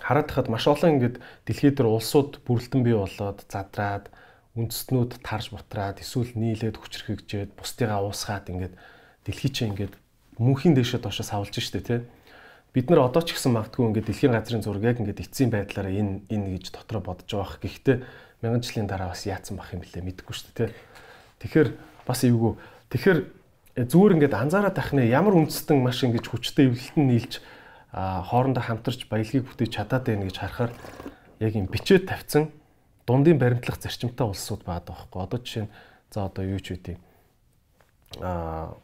Хараад 0.00 0.28
хахад 0.30 0.48
маш 0.48 0.64
олон 0.66 0.98
ингээд 0.98 1.16
дэлхийд 1.46 1.76
дээр 1.78 1.88
улсууд 1.90 2.42
бүрэлдэн 2.46 2.82
бий 2.82 2.96
болоод 2.96 3.44
задраад 3.50 4.10
үндэстнүүд 4.56 5.22
тарж 5.22 5.52
бутраад 5.52 6.02
эсвэл 6.02 6.32
нийлээд 6.34 6.78
хүчрхэгжээд 6.78 7.54
бусдыгаа 7.54 8.06
уусгаад 8.06 8.50
ингээд 8.50 8.74
дэлхий 9.26 9.50
чинь 9.52 9.74
ингээд 9.74 9.94
мөнхийн 10.38 10.74
дэшээ 10.74 11.02
доошоо 11.02 11.26
савлж 11.26 11.58
штэ 11.58 11.82
тий 11.82 12.00
бид 12.78 12.90
нар 12.90 13.08
одоо 13.08 13.22
ч 13.24 13.32
гэсэн 13.32 13.56
магадгүй 13.56 13.90
ингээд 13.90 14.08
дэлхийн 14.12 14.34
газрын 14.36 14.62
зураг 14.62 14.84
яг 14.84 15.00
ингээд 15.00 15.24
эцсийн 15.24 15.50
байдлаараа 15.50 15.90
энэ 15.90 16.28
энэ 16.28 16.48
гэж 16.60 16.76
дотроо 16.76 17.00
бодож 17.00 17.26
байгаа. 17.26 17.58
Гэхдээ 17.64 17.96
мянган 18.44 18.62
жилийн 18.62 18.86
дараа 18.86 19.10
бас 19.10 19.24
яатсан 19.24 19.56
бах 19.56 19.72
юм 19.72 19.80
блэ 19.80 20.04
мэдэхгүй 20.04 20.34
шүү 20.36 20.52
дээ. 20.52 20.70
Тэгэхээр 21.42 21.68
бас 22.04 22.20
эвгүй. 22.28 22.54
Тэгэхээр 22.92 23.18
э, 23.24 23.82
зүгээр 23.88 24.14
ингээд 24.20 24.34
анзаараад 24.36 24.76
байх 24.76 24.90
нэ 24.92 25.08
ямар 25.08 25.34
үндэстэн 25.40 25.80
маш 25.80 26.04
ингэж 26.04 26.28
хүчтэй 26.28 26.68
эвлэлтэн 26.68 27.04
нийлж 27.08 27.32
хоорондоо 27.92 28.62
хамтарч 28.62 29.08
баялагийг 29.08 29.48
бүтээж 29.48 29.70
чадаад 29.72 30.04
байна 30.04 30.28
гэж 30.28 30.36
харахаар 30.36 30.72
яг 31.40 31.52
юм 31.56 31.66
бичээд 31.66 32.08
тавьсан 32.08 32.52
дундын 33.08 33.38
баримтлах 33.40 33.80
зарчимтай 33.80 34.28
улсууд 34.28 34.64
байгаа 34.68 34.92
байхгүй. 34.92 35.22
Одоо 35.24 35.38
жишээ 35.40 35.64
нь 35.64 35.72
за 36.12 36.28
одоо 36.28 36.44
юу 36.44 36.60
ч 36.60 36.76
үгүй. 36.76 36.96
Аа 38.20 38.76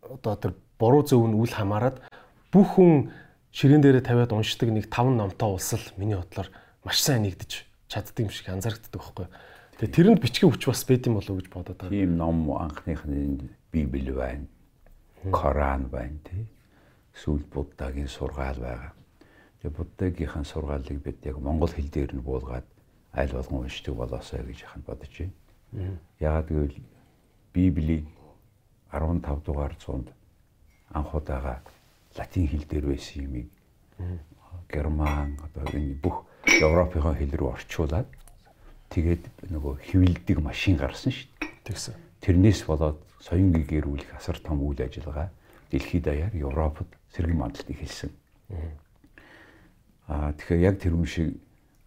одоо 0.00 0.34
тэр 0.36 0.52
буруу 0.80 1.04
зөв 1.04 1.28
нь 1.28 1.36
үл 1.36 1.52
хамааран 1.52 2.00
бүх 2.48 2.80
хүн 2.80 3.12
ширээн 3.52 3.84
дээрээ 3.84 4.08
тавиад 4.08 4.32
уншдаг 4.32 4.72
нэг 4.72 4.88
5 4.88 5.12
номтой 5.12 5.52
улсал 5.52 5.84
миний 6.00 6.16
бодлоор 6.16 6.48
маш 6.84 7.04
сайн 7.04 7.28
нэгдэж 7.28 7.68
чаддаг 7.88 8.16
юм 8.24 8.32
шиг 8.32 8.48
анзаарэгддэг 8.48 8.96
байхгүй. 8.96 9.26
Тэгээ 9.80 9.94
тэрэнд 9.94 10.20
бичгийн 10.24 10.52
хүч 10.52 10.64
бас 10.68 10.82
байд 10.88 11.04
юм 11.04 11.20
болов 11.20 11.32
уу 11.36 11.40
гэж 11.40 11.48
бодоод 11.52 11.76
байгаа. 11.76 11.92
Тийм 11.92 12.16
ном 12.16 12.48
анхных 12.56 13.04
нь 13.04 13.52
Библи 13.72 14.12
байна. 14.12 14.48
Коран 15.32 15.92
байна 15.92 16.16
тий. 16.24 16.48
Сүүл 17.18 17.44
Буддагийн 17.50 18.08
сургаал 18.08 18.58
байгаа. 18.62 18.92
Тэгээ 19.62 19.76
Буддагийнхаа 19.76 20.44
сургаалыг 20.44 20.98
бид 21.02 21.18
яг 21.26 21.38
монгол 21.42 21.72
хэл 21.72 21.90
дээр 21.90 22.14
нь 22.14 22.22
буулгаад 22.22 22.66
аль 23.12 23.32
болгон 23.34 23.66
уншдаг 23.66 23.94
болоосой 23.94 24.46
гэж 24.46 24.58
яхан 24.62 24.82
бодож 24.86 25.14
байна. 25.18 25.98
Ягаад 26.20 26.48
гэвэл 26.48 26.78
Библийг 27.52 28.06
15 28.92 29.42
дугаар 29.44 29.74
зуунд 29.82 30.08
анх 30.94 31.14
удаага 31.14 31.60
латин 32.16 32.46
хэл 32.48 32.64
дээр 32.70 32.86
байсан 32.86 33.24
юмыг 33.26 33.48
герман 34.70 35.38
одоо 35.42 35.64
энэ 35.74 35.98
бүх 35.98 36.24
европын 36.46 37.18
хэл 37.18 37.34
рүү 37.34 37.50
орчуулад 37.52 38.08
тэгээд 38.94 39.50
нөгөө 39.52 39.74
хөвөлдөг 39.90 40.38
машин 40.40 40.76
гарсан 40.76 41.12
шүү 41.12 41.28
дээ. 41.40 41.50
Тэгсэн. 41.64 41.94
Тэрнээс 42.20 42.64
болоод 42.64 42.98
соёнгийн 43.20 43.66
гэрүүлэх 43.68 44.16
асар 44.16 44.38
том 44.40 44.62
үйл 44.64 44.80
ажиллагаа 44.80 45.28
дэлхийд 45.70 46.04
даяар 46.04 46.32
Европод 46.32 46.88
сэргэн 47.14 47.38
мандалт 47.38 47.68
эхэлсэн. 47.70 48.10
Аа 50.08 50.32
тэгэхээр 50.32 50.60
яг 50.64 50.76
тэр 50.80 50.92
юм 50.92 51.04
шиг 51.04 51.36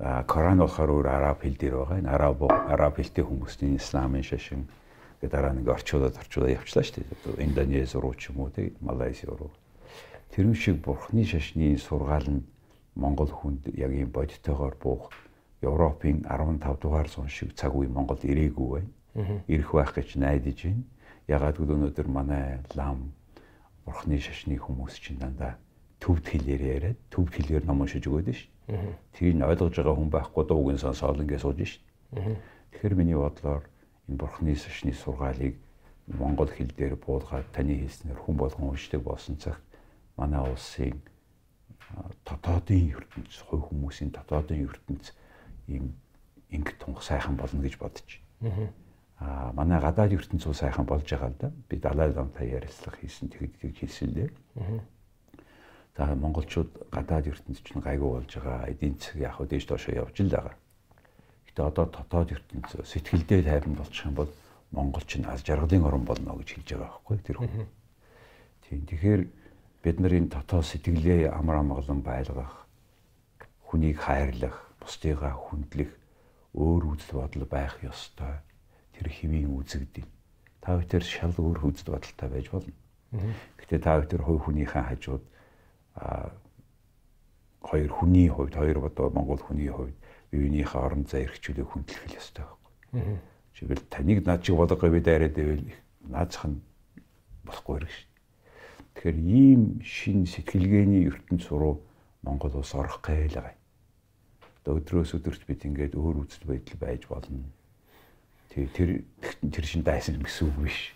Коран 0.01 0.57
болохоор 0.57 0.89
өөр 0.97 1.07
араб 1.13 1.45
хэл 1.45 1.57
дээр 1.57 1.75
байгаа. 1.77 1.97
Энэ 2.01 2.09
араб 2.09 2.49
араб 2.49 2.97
хэлтэй 2.97 3.21
хүмүүсийн 3.21 3.77
исламын 3.77 4.25
шашин 4.25 4.65
гэдэг 5.21 5.29
дараа 5.29 5.53
нэг 5.53 5.69
орчуулаад 5.69 6.17
орчуулаад 6.17 6.57
явчлаа 6.57 6.81
шүү 6.81 7.05
дээ. 7.05 7.45
Индонез 7.45 7.93
руу 7.93 8.17
ч 8.17 8.33
юм 8.33 8.41
уу 8.41 8.49
тий 8.49 8.73
Малайз 8.81 9.21
руу. 9.29 9.53
Тэр 10.33 10.49
юм 10.49 10.57
шиг 10.57 10.81
бурхны 10.81 11.21
шашны 11.21 11.77
сургаал 11.77 12.25
нь 12.25 12.41
Монгол 12.97 13.29
хүнд 13.29 13.69
яг 13.77 13.93
ийм 13.93 14.09
бодитойгоор 14.09 14.73
буух 14.81 15.13
Европын 15.61 16.25
15 16.25 16.81
дугаар 16.81 17.07
зуун 17.07 17.29
шиг 17.29 17.53
цаг 17.53 17.77
үе 17.77 17.87
Монголд 17.87 18.25
ирээгүй 18.25 18.69
байна. 19.13 19.41
Ирэх 19.45 19.71
байх 19.71 19.93
гэж 19.93 20.17
найдаж 20.17 20.65
байна. 20.65 20.83
Ягаад 21.29 21.57
гэвэл 21.61 21.77
өнөөдөр 21.77 22.07
манай 22.09 22.57
лам 22.73 23.13
бурхны 23.85 24.17
шашны 24.19 24.55
хүмүүс 24.57 24.95
чинь 25.01 25.19
дандаа 25.21 25.57
төвд 25.99 26.25
хэлээр 26.27 26.61
яриад 26.61 26.99
төвд 27.09 27.33
хэлээр 27.35 27.65
ном 27.65 27.81
уншиж 27.81 28.05
өгөөд 28.07 28.29
шүү 28.33 28.51
Тэрийг 29.11 29.35
нь 29.35 29.43
ойлгож 29.43 29.75
байгаа 29.75 29.95
хүн 29.99 30.11
байхгүй 30.11 30.43
дуугийн 30.47 30.79
сонсоол 30.79 31.19
ингэ 31.19 31.43
сууж 31.43 31.59
шít. 31.59 31.83
Тэгэхээр 32.71 32.95
миний 32.95 33.19
бодлоор 33.19 33.67
энэ 34.07 34.19
бурхны 34.21 34.55
шашны 34.55 34.93
сургаалыг 34.95 35.59
монгол 36.07 36.47
хэл 36.47 36.71
дээр 36.71 36.95
буулгаад 36.95 37.51
таны 37.51 37.75
хэлснээр 37.75 38.19
хүн 38.23 38.35
болгон 38.39 38.71
уншдаг 38.71 39.03
болсон 39.03 39.35
цагт 39.35 39.63
манай 40.15 40.39
улсын 40.47 40.95
дотоодын 42.23 42.95
ертөнц, 42.95 43.43
хувь 43.43 43.67
хүмүүсийн 43.67 44.15
дотоодын 44.15 44.63
ертөнц 44.63 45.11
ийм 45.67 45.91
ингэ 46.55 46.71
тунх 46.79 47.03
сайхан 47.03 47.35
болно 47.35 47.59
гэж 47.59 47.75
бодож 47.75 48.07
байна. 48.39 48.71
Аа 49.21 49.53
манай 49.53 49.79
гадаад 49.79 50.17
ертөнц 50.17 50.49
уу 50.49 50.57
сайхан 50.57 50.85
болж 50.89 51.05
байгаа 51.05 51.29
л 51.29 51.37
да. 51.37 51.51
Би 51.69 51.77
Далай 51.77 52.09
ламтай 52.09 52.49
ярилцлага 52.49 52.97
хийсэн 52.97 53.29
тэгэд 53.29 53.53
тэгж 53.61 53.77
хэлсэн 53.85 54.09
лээ. 54.17 54.29
За 55.95 56.15
монголчууд 56.15 56.89
гадаад 56.89 57.29
ертөнцид 57.29 57.61
ч 57.61 57.77
гайгүй 57.77 58.09
болж 58.09 58.31
байгаа. 58.33 58.65
Эдийн 58.65 58.97
засаг 58.97 59.21
яг 59.21 59.37
хөө 59.37 59.45
дээш 59.45 59.65
доошоо 59.69 59.93
явж 59.93 60.17
л 60.25 60.33
байгаа. 60.33 60.55
Гэтэ 61.45 61.61
одоо 61.61 61.85
дотоод 61.85 62.33
ертөнц 62.33 62.69
сэтгэлдээ 62.81 63.45
тайван 63.45 63.77
болчих 63.77 64.09
юм 64.09 64.15
бол 64.17 64.31
монголч 64.71 65.19
нь 65.21 65.29
аз 65.29 65.45
жаргалын 65.45 65.85
орн 65.85 66.05
болно 66.07 66.33
гэж 66.41 66.49
хэлж 66.57 66.69
байгаа 66.73 66.89
байхгүй 66.89 67.17
тэр 67.21 67.37
хүн. 67.37 67.67
Тийм. 68.65 68.81
Тэгэхээр 68.89 69.21
бид 69.83 69.97
нар 69.99 70.13
энэ 70.17 70.33
дотоод 70.33 70.65
сэтгэлээ 70.65 71.29
амар 71.29 71.61
амгалан 71.61 72.01
байлгах, 72.01 72.65
хүнийг 73.67 73.99
хайрлах, 73.99 74.57
бусдыгаа 74.79 75.35
хүндлэх 75.35 75.91
өөр 76.55 76.95
үзэл 76.95 77.19
бодол 77.19 77.45
байх 77.45 77.77
ёстой. 77.83 78.39
Тэр 79.01 79.09
хэвийн 79.09 79.49
үзэгдэл. 79.57 80.05
Та 80.61 80.77
бүхэн 80.77 81.01
шал 81.01 81.33
өөр 81.33 81.73
үзэл 81.73 81.97
бодолтой 81.97 82.29
байж 82.29 82.47
болно. 82.53 82.77
Гэтэ 83.57 83.81
та 83.81 83.97
бүхэн 83.97 84.21
хувь 84.21 84.45
хүнийхээ 84.45 84.83
хажууд 84.93 85.25
а 85.97 86.29
хоёр 87.65 87.89
хүний 87.89 88.29
хувьд 88.29 88.53
хоёр 88.53 88.85
одоо 88.85 89.09
Монгол 89.09 89.41
хүний 89.41 89.73
хувьд 89.73 89.97
биеийнхээ 90.29 90.81
орон 90.81 91.09
зай 91.09 91.25
эрхчлөлийг 91.25 91.65
хүндлэх 91.65 92.13
ёстой 92.13 92.45
байхгүй. 92.45 93.17
Жишээл 93.57 93.89
таныг 93.89 94.21
наад 94.25 94.45
чи 94.45 94.53
болгоо 94.53 94.89
би 94.89 95.01
дайраад 95.01 95.33
байвал 95.33 95.65
наацх 96.05 96.45
нь 96.45 96.61
болохгүй 97.45 97.73
хэрэг 97.81 97.91
шүү. 97.91 98.07
Тэгэхээр 98.95 99.17
ийм 99.17 99.61
шин 99.83 100.25
сэтгэлгээний 100.25 101.09
ертөнц 101.09 101.49
руу 101.49 101.81
Монгол 102.21 102.53
улс 102.57 102.73
орох 102.77 103.01
гээл 103.01 103.41
байгаа. 103.41 103.57
Одоо 104.61 104.77
өдрөөс 104.77 105.17
өдөрт 105.17 105.43
бид 105.49 105.65
ингээд 105.65 105.97
өөр 105.97 106.21
үзэл 106.25 106.45
байдал 106.47 106.77
байж 106.77 107.01
болно. 107.09 107.49
Тэг 108.51 108.67
тэр 108.75 108.89
тэр 109.47 109.63
шин 109.63 109.79
дайсан 109.79 110.19
гэсэн 110.19 110.51
үг 110.51 110.57
биш. 110.67 110.91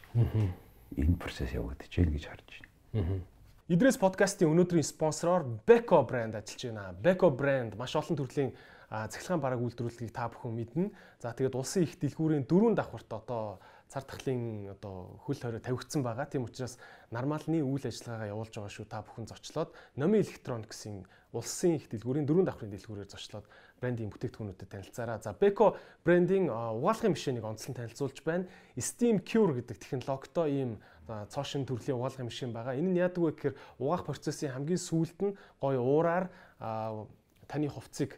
Энэ 0.99 1.15
процесс 1.15 1.55
явагдаж 1.55 1.87
байна 1.87 2.11
гэж 2.11 2.23
харж 2.27 2.49
байна. 2.91 3.23
Идрээс 3.71 3.95
подкастын 3.95 4.51
өнөөдрийн 4.51 4.83
спонсороор 4.83 5.47
Beko 5.63 6.03
брэнд 6.03 6.35
ажиллаж 6.35 6.61
байна. 6.67 6.91
Beko 6.99 7.31
брэнд 7.31 7.79
маш 7.79 7.95
олон 7.95 8.19
төрлийн 8.19 8.51
цахилгаан 8.91 9.39
бараг 9.39 9.63
үйлдвэрлэлийг 9.63 10.11
та 10.11 10.27
бүхэн 10.29 10.51
мэднэ. 10.51 10.91
За 11.23 11.31
тэгээд 11.31 11.55
улсын 11.55 11.87
их 11.87 11.95
дэлгүүрийн 11.95 12.45
дөрөв 12.45 12.75
давхарт 12.75 13.09
одоо 13.09 13.63
цар 13.87 14.03
тахлын 14.03 14.69
одоо 14.69 15.17
хөл 15.25 15.39
хорой 15.39 15.63
тавигдсан 15.63 16.03
байгаа. 16.03 16.29
Тийм 16.29 16.45
учраас 16.45 16.77
нормалны 17.09 17.63
үйл 17.65 17.87
ажиллагаагаа 17.87 18.29
явуулж 18.35 18.53
байгаа 18.53 18.73
шүү. 18.75 18.85
Та 18.85 19.01
бүхэн 19.01 19.31
зочлоод 19.31 19.73
Номи 19.95 20.21
Electronics-ийн 20.21 21.07
улсын 21.33 21.79
их 21.79 21.89
дэлгүүрийн 21.89 22.27
дөрөв 22.27 22.45
давхрын 22.45 22.69
дэлгүүрээр 22.69 23.09
зочлоод 23.09 23.49
брендийн 23.85 24.09
бүтээгдэхүүнүүдэд 24.09 24.69
танилцаараа. 24.73 25.21
За 25.21 25.37
Beko 25.37 25.77
брендийн 26.01 26.49
угаалгын 26.49 27.13
машиныг 27.13 27.45
онцлон 27.45 27.77
танилцуулж 27.77 28.25
байна. 28.25 28.49
Steam 28.81 29.21
Cure 29.21 29.61
гэдэг 29.61 29.77
технологитой 29.77 30.49
ийм 30.49 30.71
цоошин 31.05 31.69
төрлийн 31.69 32.01
угаалгын 32.01 32.25
машин 32.25 32.49
байгаа. 32.49 32.73
Энэ 32.73 32.89
нь 32.89 32.97
яадаг 32.97 33.21
вэ 33.21 33.31
гэхээр 33.37 33.55
угаах 33.77 34.09
процессын 34.09 34.49
хамгийн 34.49 34.81
сүүлд 34.81 35.19
нь 35.21 35.37
гоё 35.61 35.85
уураар 35.85 36.33
таны 36.57 37.69
хувцсыг 37.69 38.17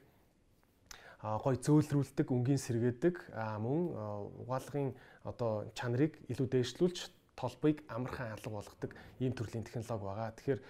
гой 1.20 1.56
зөөлрүүлдэг, 1.60 2.32
өнгийн 2.32 2.62
сэргээдэг 2.62 3.36
мөн 3.36 3.92
угаалгын 4.48 4.96
одоо 5.28 5.68
чанарыг 5.76 6.16
илүү 6.32 6.48
дээшлүүлж 6.48 7.12
толбыг 7.38 7.84
амархан 7.92 8.34
алга 8.34 8.50
болгодог 8.50 8.92
ийм 9.20 9.34
төрлийн 9.34 9.68
технологи 9.68 10.06
байгаа. 10.08 10.32
Тэгэхээр 10.38 10.62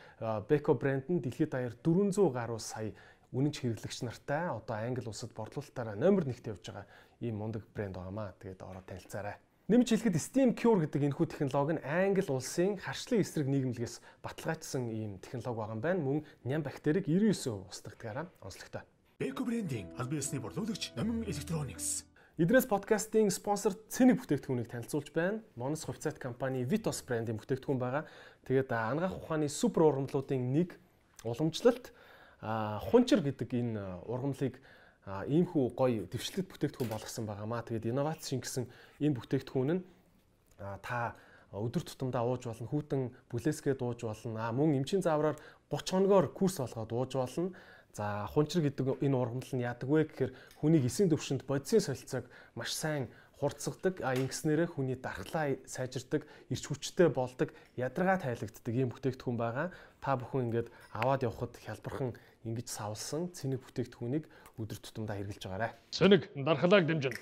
Beko 0.50 0.74
брэнд 0.76 1.08
нь 1.08 1.24
дэлхийд 1.24 1.52
даяар 1.54 1.76
400 1.80 2.32
гаруй 2.34 2.60
сая 2.60 2.92
үнэнч 3.36 3.56
хэрэглэгч 3.60 4.00
нартай 4.08 4.48
одоо 4.52 4.76
англи 4.78 5.08
улсад 5.08 5.32
борлуулалтаараа 5.36 5.96
номер 5.96 6.24
1-т 6.28 6.48
явж 6.48 6.64
байгаа 6.64 6.86
ийм 7.20 7.36
мундаг 7.42 7.64
брэнд 7.74 7.96
байгаамаа. 7.98 8.36
Тэгээд 8.40 8.64
ороод 8.64 8.88
танилцаарай. 8.88 9.36
Нэмж 9.68 9.88
хэлэхэд 9.92 10.16
Steam 10.16 10.50
Cure 10.56 10.88
гэдэг 10.88 11.12
энэхүү 11.12 11.28
технологи 11.28 11.76
нь 11.76 11.84
англи 11.84 12.24
улсын 12.32 12.80
харшлын 12.80 13.20
эсрэг 13.20 13.52
нийгэмлэгээс 13.52 14.24
баталгаажсан 14.24 14.88
ийм 14.88 15.20
технологи 15.20 15.60
байгаа 15.60 15.76
юм 15.76 15.84
байна. 15.84 16.00
Мөн 16.00 16.18
ням 16.48 16.64
бактерийг 16.64 17.12
99% 17.12 17.68
устгадгаараа 17.68 18.32
онцлогтой. 18.40 18.88
Beko 19.20 19.44
брендинг 19.44 19.92
албан 20.00 20.24
ёсны 20.24 20.40
борлуулагч 20.40 20.96
Номин 20.96 21.28
Electronics 21.28 22.08
Идрээс 22.38 22.70
подкастын 22.70 23.34
спонсор 23.34 23.74
Цэник 23.90 24.22
бүтээгдэхүүнийг 24.22 24.70
танилцуулж 24.70 25.10
байна. 25.10 25.42
Monos 25.58 25.90
хувьцаат 25.90 26.22
компани 26.22 26.62
Vitos 26.62 27.02
брендийн 27.02 27.42
бүтээгдэхүүн 27.42 27.82
байгаа. 27.82 28.06
Тэгээд 28.46 28.70
ангаах 28.78 29.18
ухааны 29.18 29.50
супер 29.50 29.90
ургамлуудын 29.90 30.54
нэг 30.54 30.78
уламжлалт 31.26 31.90
хунчир 32.42 33.22
гэдэг 33.26 33.50
энэ 33.54 33.84
ургамлыг 34.06 34.62
иймхүү 35.08 35.64
гоё 35.74 36.04
дэвшлэлт 36.12 36.52
бүтээгдэхүүн 36.52 36.92
болгосон 36.92 37.26
байгаамаа. 37.26 37.64
Тэгээд 37.64 37.90
инновац 37.90 38.28
шингэсэн 38.28 38.68
энэ 39.02 39.16
бүтээгдэхүүн 39.18 39.72
нь 39.80 39.82
та 40.84 41.16
өдөр 41.56 41.84
тутамдаа 41.88 42.28
ууж 42.28 42.44
болно, 42.46 42.68
хүүтэн 42.68 43.02
бүлээсгээ 43.32 43.80
дууж 43.80 44.04
болно. 44.04 44.52
Мөн 44.52 44.84
эмчийн 44.84 45.02
заавраар 45.02 45.40
30 45.72 45.96
хоногоор 45.96 46.28
курс 46.36 46.60
болгоод 46.60 46.92
ууж 46.92 47.12
болно. 47.16 47.56
За 47.96 48.28
хунчир 48.28 48.62
гэдэг 48.68 49.00
энэ 49.00 49.16
ургамал 49.16 49.54
нь 49.56 49.64
яадаг 49.64 49.90
вэ 49.90 50.12
гэхээр 50.12 50.32
хүний 50.60 50.84
эсийн 50.84 51.10
төвшөнд 51.10 51.48
бодисын 51.48 51.82
солилцоог 51.82 52.28
маш 52.54 52.76
сайн 52.76 53.08
хурцсагдаг 53.40 54.02
а 54.02 54.18
ингэснээрээ 54.18 54.68
хүний 54.74 54.98
дархлаа 54.98 55.56
сайжирдаг, 55.66 56.26
ирч 56.50 56.64
хүчтэй 56.68 57.10
болдог, 57.10 57.54
ядаргаа 57.78 58.18
тайлагддаг 58.18 58.74
ийм 58.74 58.90
бүтээгдэхүүн 58.90 59.38
байгаа. 59.38 59.70
Та 60.02 60.18
бүхэн 60.18 60.50
ингээд 60.50 60.70
аваад 60.94 61.22
явхад 61.22 61.54
хялбархан 61.62 62.18
ингэж 62.48 62.68
савлсан 62.72 63.30
цэник 63.36 63.60
бүтээгдэхүүнийг 63.68 64.26
өдөр 64.56 64.80
тутамдаа 64.80 65.20
хэрэглэж 65.20 65.44
байгаарай. 65.44 65.72
Цэник 65.92 66.32
дархлааг 66.34 66.88
дэмжинэ. 66.88 67.20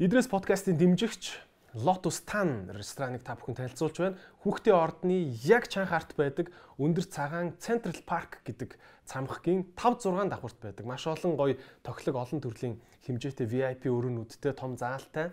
Идрээс 0.00 0.32
подкастын 0.32 0.80
дэмжигч 0.80 1.36
Lotus 1.74 2.26
Tan 2.26 2.66
рестораныг 2.74 3.22
та 3.22 3.36
бүхэн 3.38 3.54
танилцуулж 3.54 3.96
байна. 4.00 4.18
Хүүхдийн 4.42 4.74
ордны 4.74 5.16
яг 5.46 5.70
чанга 5.70 5.94
харт 5.94 6.16
байдаг 6.18 6.50
өндөр 6.82 7.06
цагаан 7.06 7.54
Central 7.62 8.00
Park 8.02 8.42
гэдэг 8.42 8.74
цамхгийн 9.06 9.70
5 9.78 10.02
6 10.02 10.32
давхарт 10.32 10.58
байдаг. 10.58 10.84
Маш 10.88 11.06
олон 11.06 11.38
гоё 11.38 11.54
тоглог 11.86 12.16
олон 12.16 12.40
төрлийн 12.42 12.74
хэмжээтэй 13.06 13.46
VIP 13.46 13.86
өрөөнүүдтэй 13.86 14.56
том 14.58 14.74
заалтай 14.74 15.30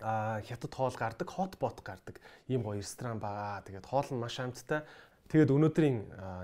а 0.00 0.40
хятад 0.40 0.72
хоол 0.74 0.96
гардаг, 0.96 1.28
хотбот 1.28 1.84
гардаг 1.84 2.16
ийм 2.48 2.64
гоё 2.64 2.80
ресторан 2.80 3.20
байгаа. 3.20 3.60
Тэгээд 3.62 3.86
хоол 3.86 4.08
нь 4.08 4.22
маш 4.22 4.40
амттай. 4.40 4.82
Тэгээд 5.32 5.48
өнөөдрийн 5.48 5.98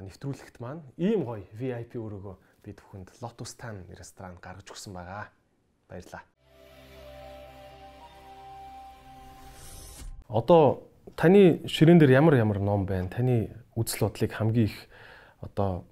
нэвтрүүлэгт 0.09 0.65
маань 0.65 0.81
ийм 0.97 1.29
гоё 1.29 1.45
VIP 1.53 2.01
өрөөгөө 2.01 2.37
бид 2.65 2.81
бүхэнд 2.81 3.21
Lotus 3.21 3.53
Tan 3.53 3.85
ресторан 3.93 4.41
гаргаж 4.41 4.65
өгсөн 4.65 4.97
байгаа. 4.97 5.29
Баярлалаа. 5.93 6.25
Одоо 10.33 10.89
таны 11.21 11.69
ширээн 11.69 12.01
дээр 12.01 12.17
ямар 12.17 12.41
ямар 12.41 12.65
ном 12.65 12.89
байна? 12.89 13.13
Таны 13.13 13.53
үзэл 13.77 14.09
бодлыг 14.09 14.33
хамгийн 14.33 14.73
их 14.73 14.89
одоо 15.45 15.85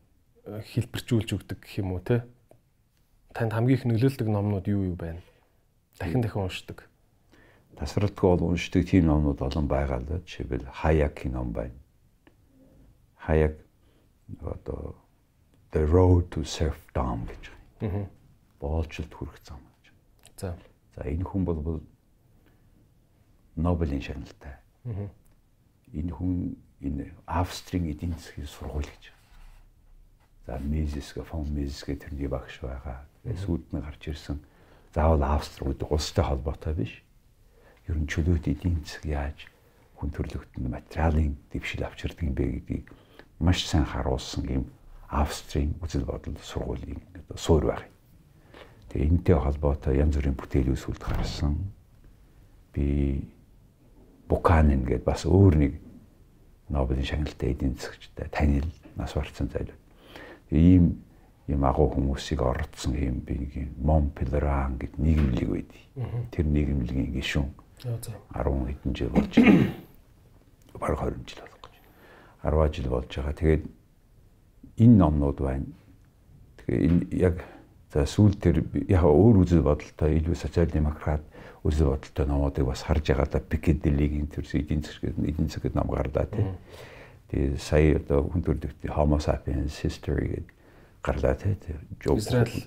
хэлбэрчүүлж 0.49 1.37
өгдөг 1.37 1.69
гэх 1.69 1.85
юм 1.85 1.93
уу 1.93 2.01
те? 2.01 2.25
Танд 3.37 3.53
хамгийн 3.53 3.77
их 3.77 3.85
нөлөөлдөг 3.85 4.25
номнууд 4.25 4.73
юу 4.73 4.89
юу 4.89 4.97
байна? 4.97 5.21
Дахин 6.01 6.25
дахин 6.25 6.49
уншдаг. 6.49 6.89
Тасралтгүй 7.77 8.41
бол 8.41 8.57
уншдаг 8.57 8.89
тийм 8.89 9.05
номнууд 9.05 9.45
олон 9.45 9.69
байгаа 9.69 10.01
л 10.01 10.09
да. 10.09 10.25
Жишээлбэл 10.25 10.73
Хаякийн 10.73 11.37
ном 11.37 11.53
байна. 11.53 11.77
Хаяк 13.27 13.59
одоо 14.41 14.95
The 15.73 15.85
Road 15.85 16.31
to 16.31 16.45
Self-Dom 16.47 17.27
гэж 17.27 17.51
байна. 17.81 18.09
Боолчлолт 18.61 19.13
хүрэх 19.13 19.43
зам 19.43 19.59
гэж. 19.59 19.93
За. 20.39 20.57
За 20.95 21.03
энэ 21.03 21.27
хүн 21.27 21.45
бол 21.45 21.83
Нобелийн 23.57 24.01
шагналтай. 24.01 24.55
Энэ 25.93 26.13
хүн 26.15 26.57
энэ 26.81 27.11
Австрийн 27.27 27.91
эдийн 27.91 28.15
засгийн 28.15 28.47
сургууль 28.47 28.87
гэж. 28.87 29.11
За 30.47 30.59
Мизис 30.63 31.13
гэ 31.13 31.25
фон 31.27 31.51
Мизис 31.51 31.83
гэ 31.83 31.97
тэрний 31.97 32.29
багш 32.31 32.63
байгаа. 32.63 33.05
Сүйд 33.27 33.67
нь 33.75 33.83
гарч 33.83 34.07
ирсэн. 34.07 34.39
Заавал 34.95 35.23
Австри 35.25 35.67
гэдэг 35.67 35.91
улстай 35.91 36.25
холбоотой 36.25 36.75
биш. 36.79 37.03
Ер 37.91 37.99
нь 37.99 38.07
чөлөөт 38.07 38.47
эдийн 38.47 38.87
засаг 38.87 39.05
яаж 39.05 39.39
хүн 39.99 40.15
төрлөختөнд 40.15 40.71
материалын 40.71 41.35
дэвшил 41.51 41.83
авчирдаг 41.83 42.23
юм 42.23 42.35
бэ 42.39 42.45
гэдгийг 42.63 42.87
маш 43.39 43.67
сайн 43.67 43.85
харуулсан 43.85 44.45
юм 44.49 44.65
Австрийн 45.09 45.75
үзэл 45.83 46.05
бодол 46.05 46.37
сургуулийн 46.43 47.01
суур 47.37 47.67
байх. 47.67 47.85
Тэгээ 48.91 49.09
энэтэй 49.09 49.37
холбоотой 49.39 49.99
янз 49.99 50.17
бүрийн 50.17 50.35
бүтээл 50.35 50.73
үүсгэлд 50.75 51.03
гарсан. 51.05 51.55
Би 52.73 53.23
Буканин 54.29 54.83
гэдээ 54.83 55.07
бас 55.07 55.23
өөр 55.27 55.55
нэг 55.57 55.73
Нобелийн 56.69 57.07
шагналтай 57.07 57.55
эдийн 57.55 57.79
засагчтай 57.79 58.27
танил 58.33 58.67
нас 58.97 59.15
барцсан 59.15 59.47
зайлууд. 59.47 59.79
Ийм 60.51 60.99
ийм 61.47 61.63
агуу 61.63 61.95
хүмүүсийг 61.95 62.43
орцсон 62.43 62.99
ийм 62.99 63.23
би 63.23 63.71
Мон 63.79 64.11
Пелран 64.11 64.75
гэд 64.79 64.99
нийгэмлэг 64.99 65.49
байдий. 65.49 65.85
Тэр 66.35 66.47
нийгэмлэгийн 66.51 67.15
гишүүн. 67.15 67.51
10 68.35 68.67
хэдэн 68.67 68.95
жил 68.99 69.11
болж 69.15 69.35
бараг 70.81 70.99
20 70.99 71.23
жил 71.23 71.47
гэж. 71.47 71.56
10 72.43 72.75
жил 72.75 72.91
болж 72.91 73.11
байгаа. 73.11 73.33
Тэгээд 73.33 73.65
энэ 74.77 74.97
номнууд 74.97 75.39
байна. 75.41 75.67
Тэгээ 76.65 76.81
энэ 76.87 77.01
яг 77.17 77.37
за 77.93 78.05
сүүл 78.05 78.37
тэр 78.37 78.67
яг 78.89 79.05
өөр 79.05 79.47
үзэл 79.47 79.65
бодолтой 79.65 80.21
илүү 80.21 80.37
социал 80.37 80.69
демократ 80.69 81.25
үзэл 81.65 81.97
бодолтой 81.97 82.27
номуудыг 82.27 82.67
бас 82.67 82.83
харж 82.85 83.15
байгаа 83.15 83.29
да 83.33 83.41
Пикеделигийн 83.41 84.29
тэр 84.29 84.45
эдийн 84.45 84.83
засгийн 84.83 85.17
эдийн 85.25 85.49
засгийн 85.49 85.75
ном 85.75 85.89
гарлаа 85.89 86.27
тий. 86.27 86.45
Тэгээ 87.33 87.59
сая 87.59 87.97
одоо 87.97 88.29
хүн 88.29 88.43
төрөлхтний 88.45 88.93
Homo 88.93 89.19
sapiens 89.19 89.81
history 89.81 90.29
гэдэг 90.37 90.53
гарлаа 91.03 91.35
тий. 91.35 91.57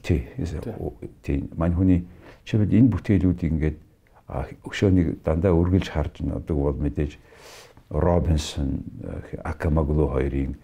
Тий. 0.02 0.22
Тий. 1.22 1.38
Мань 1.56 1.76
хүний 1.78 2.08
чивэд 2.44 2.74
энэ 2.74 2.90
бүтээлүүдийг 2.90 3.52
ингээд 3.54 3.78
өшөөнийг 4.66 5.22
дандаа 5.26 5.54
үргэлж 5.54 5.90
харж 5.90 6.22
надаг 6.26 6.58
бол 6.58 6.78
мэдээж 6.78 7.18
Робинсон 7.90 8.84
Акамаглу 9.44 10.08
хоёрын 10.08 10.56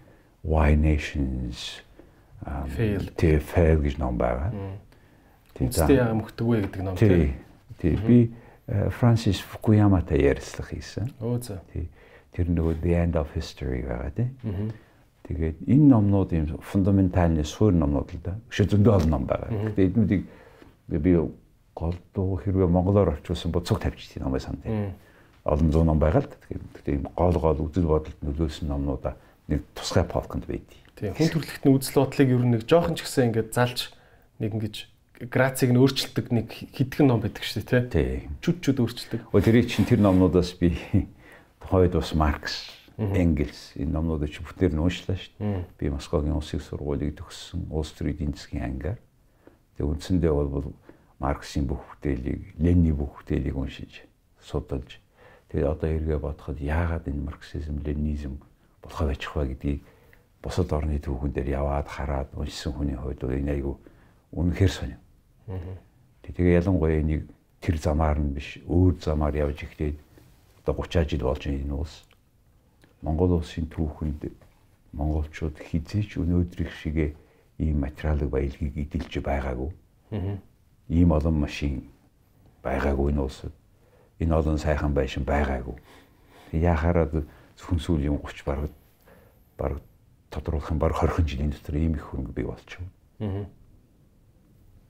Why 0.44 0.76
Nations 0.78 1.82
тий 3.16 3.38
fail 3.38 3.82
гэж 3.82 3.98
ном 3.98 4.18
байгаа. 4.18 4.52
Тэнцтэй 5.58 5.98
яа 5.98 6.14
мөхтөгөө 6.14 6.60
гэдэг 6.68 6.82
ном 6.84 6.96
тий. 6.96 7.34
Тий 7.80 7.96
би 7.96 8.18
Франсис 8.66 9.40
Фукуяматай 9.40 10.22
ярилцлага 10.22 10.70
хийсэн. 10.70 11.10
Өө 11.18 11.42
за. 11.42 11.60
Тий. 11.72 11.88
Тэр 12.36 12.50
нөгөө 12.52 12.78
The 12.82 12.94
End 13.02 13.18
of 13.18 13.32
History 13.34 13.82
байгаа 13.82 14.12
тий. 14.14 14.30
Тэгээд 15.26 15.66
энэ 15.66 15.86
номнууд 15.90 16.30
юм 16.32 16.46
фундаментальны 16.62 17.42
суурь 17.42 17.74
номнууд 17.74 18.14
л 18.14 18.20
да. 18.22 18.38
Өшөө 18.46 18.70
зөндөө 18.76 18.92
олон 18.94 19.10
ном 19.10 19.24
байгаа. 19.26 19.50
Гэтэ 19.50 19.90
эднүүдийг 19.90 20.22
би 20.86 21.12
голдуу 21.74 22.38
хэрвээ 22.38 22.70
монголоор 22.70 23.18
орчуулсан 23.18 23.50
бол 23.50 23.66
цуг 23.66 23.82
тавьчих 23.82 24.14
тийм 24.14 24.30
ном 24.30 24.38
байсан 24.38 24.62
тий. 24.62 24.94
Олон 25.46 25.70
зуун 25.70 25.86
ном 25.86 26.02
байгаа 26.02 26.26
л 26.26 26.28
да. 26.28 26.36
Тэгээд 26.50 26.90
ийм 26.90 27.06
гол 27.14 27.38
гол 27.38 27.70
үзэл 27.70 27.86
бодолд 27.86 28.18
нөлөөлсөн 28.18 28.66
номнуудаа 28.66 29.14
нэг 29.46 29.62
тусгай 29.78 30.02
полконд 30.02 30.50
байдгийг. 30.50 30.82
Тийм 30.98 31.14
хүн 31.14 31.30
төрөлхтний 31.38 31.70
үзэл 31.70 32.02
бодлыг 32.02 32.28
ер 32.34 32.42
нь 32.42 32.52
нэг 32.58 32.62
жоохон 32.66 32.98
ч 32.98 33.06
гэсэн 33.06 33.30
ингээд 33.30 33.54
залж 33.54 33.94
нэг 34.42 34.50
ингэж 34.58 34.76
грацийг 35.30 35.70
нь 35.70 35.78
өөрчилдөг 35.78 36.26
нэг 36.34 36.48
хитгэн 36.50 37.06
ном 37.06 37.22
байдаг 37.22 37.46
шүү 37.46 37.62
дээ 37.62 37.86
тий. 37.94 38.26
Чүд 38.42 38.58
чүд 38.58 38.82
өөрчилдөг. 38.82 39.20
Өө 39.30 39.40
тэрийг 39.46 39.70
чинь 39.70 39.86
тэр 39.86 40.02
номнуудаас 40.02 40.50
би 40.58 40.74
тухайд 41.62 41.94
бас 41.94 42.10
Маркс, 42.10 42.66
Энгельс 42.98 43.78
энэ 43.78 43.94
номнуудыг 43.94 44.34
чи 44.34 44.42
бүтээр 44.42 44.74
нь 44.74 44.82
уншлаа 44.82 45.14
шүү 45.14 45.38
дээ. 45.38 45.64
Би 45.78 45.94
Москвагийн 45.94 46.36
улсын 46.36 46.58
сургуулийг 46.58 47.16
төгссөн 47.22 47.70
улс 47.70 47.94
төрийн 47.94 48.18
эдийн 48.18 48.34
засгийн 48.34 48.66
ангаар. 48.66 48.98
Тэгээ 49.78 49.92
үндсэндээ 49.94 50.32
бол 50.34 50.74
Марксийн 51.22 51.64
бүх 51.64 51.80
бүтээлийг, 51.96 52.60
Ленины 52.60 52.92
бүх 52.92 53.24
бүтээлийг 53.24 53.56
уншиж, 53.56 54.04
судалж 54.40 55.00
тэгээд 55.56 55.72
одоо 55.72 55.88
эргээ 55.88 56.20
бодоход 56.20 56.60
яагаад 56.60 57.08
энэ 57.08 57.24
марксизм, 57.32 57.80
ленинизм 57.80 58.36
болохоо 58.84 59.08
байчих 59.08 59.32
вэ 59.32 59.56
гэдгийг 59.56 59.80
бусад 60.44 60.68
орны 60.68 61.00
түүхэн 61.00 61.32
дээр 61.32 61.48
яваад 61.56 61.88
хараад 61.88 62.28
уншсан 62.36 62.76
хүний 62.76 62.92
хувьд 62.92 63.24
энэ 63.24 63.56
айгүй 63.56 63.74
үнэхээр 64.36 64.72
сонир. 64.76 65.00
Тэгээ 66.20 66.60
ялангуяа 66.60 67.00
энийг 67.00 67.32
тэр 67.64 67.80
замаар 67.80 68.20
нь 68.20 68.36
биш 68.36 68.60
өөр 68.68 69.00
замаар 69.00 69.32
явж 69.48 69.64
ихтэй 69.64 69.96
одоо 70.60 70.76
30 70.84 71.08
жил 71.08 71.24
болж 71.24 71.48
энэ 71.48 71.72
улс 71.72 72.04
Монгол 73.00 73.40
улсын 73.40 73.64
түүхэнд 73.72 74.28
монголчууд 74.92 75.56
хизээч 75.56 76.20
өнөөдрийнх 76.20 76.74
шигээ 76.84 77.16
ийм 77.64 77.80
материалын 77.80 78.28
баялагийг 78.28 78.76
эдэлж 78.76 79.24
байгаагүй. 79.24 79.72
Ийм 80.92 81.10
олон 81.16 81.36
машин 81.40 81.88
байгаагүй 82.60 83.12
энэ 83.16 83.24
улсад. 83.24 83.52
Энэ 84.20 84.34
олон 84.34 84.58
сайхан 84.58 84.94
байшин 84.94 85.24
байгаагүй. 85.24 85.76
Яхаараа 86.52 87.08
зөвхөн 87.56 87.80
сүүл 87.80 88.06
юм 88.06 88.18
30 88.22 88.44
бараг 88.46 88.70
бараг 89.58 89.80
тодруулах 90.30 90.70
юм 90.70 90.78
бараг 90.78 90.96
20 90.96 91.26
жилийн 91.26 91.50
дотор 91.50 91.76
ийм 91.76 91.94
их 91.94 92.04
хөрөнгө 92.08 92.32
бий 92.32 92.44
болчихно. 92.44 92.88
Аа 93.20 93.46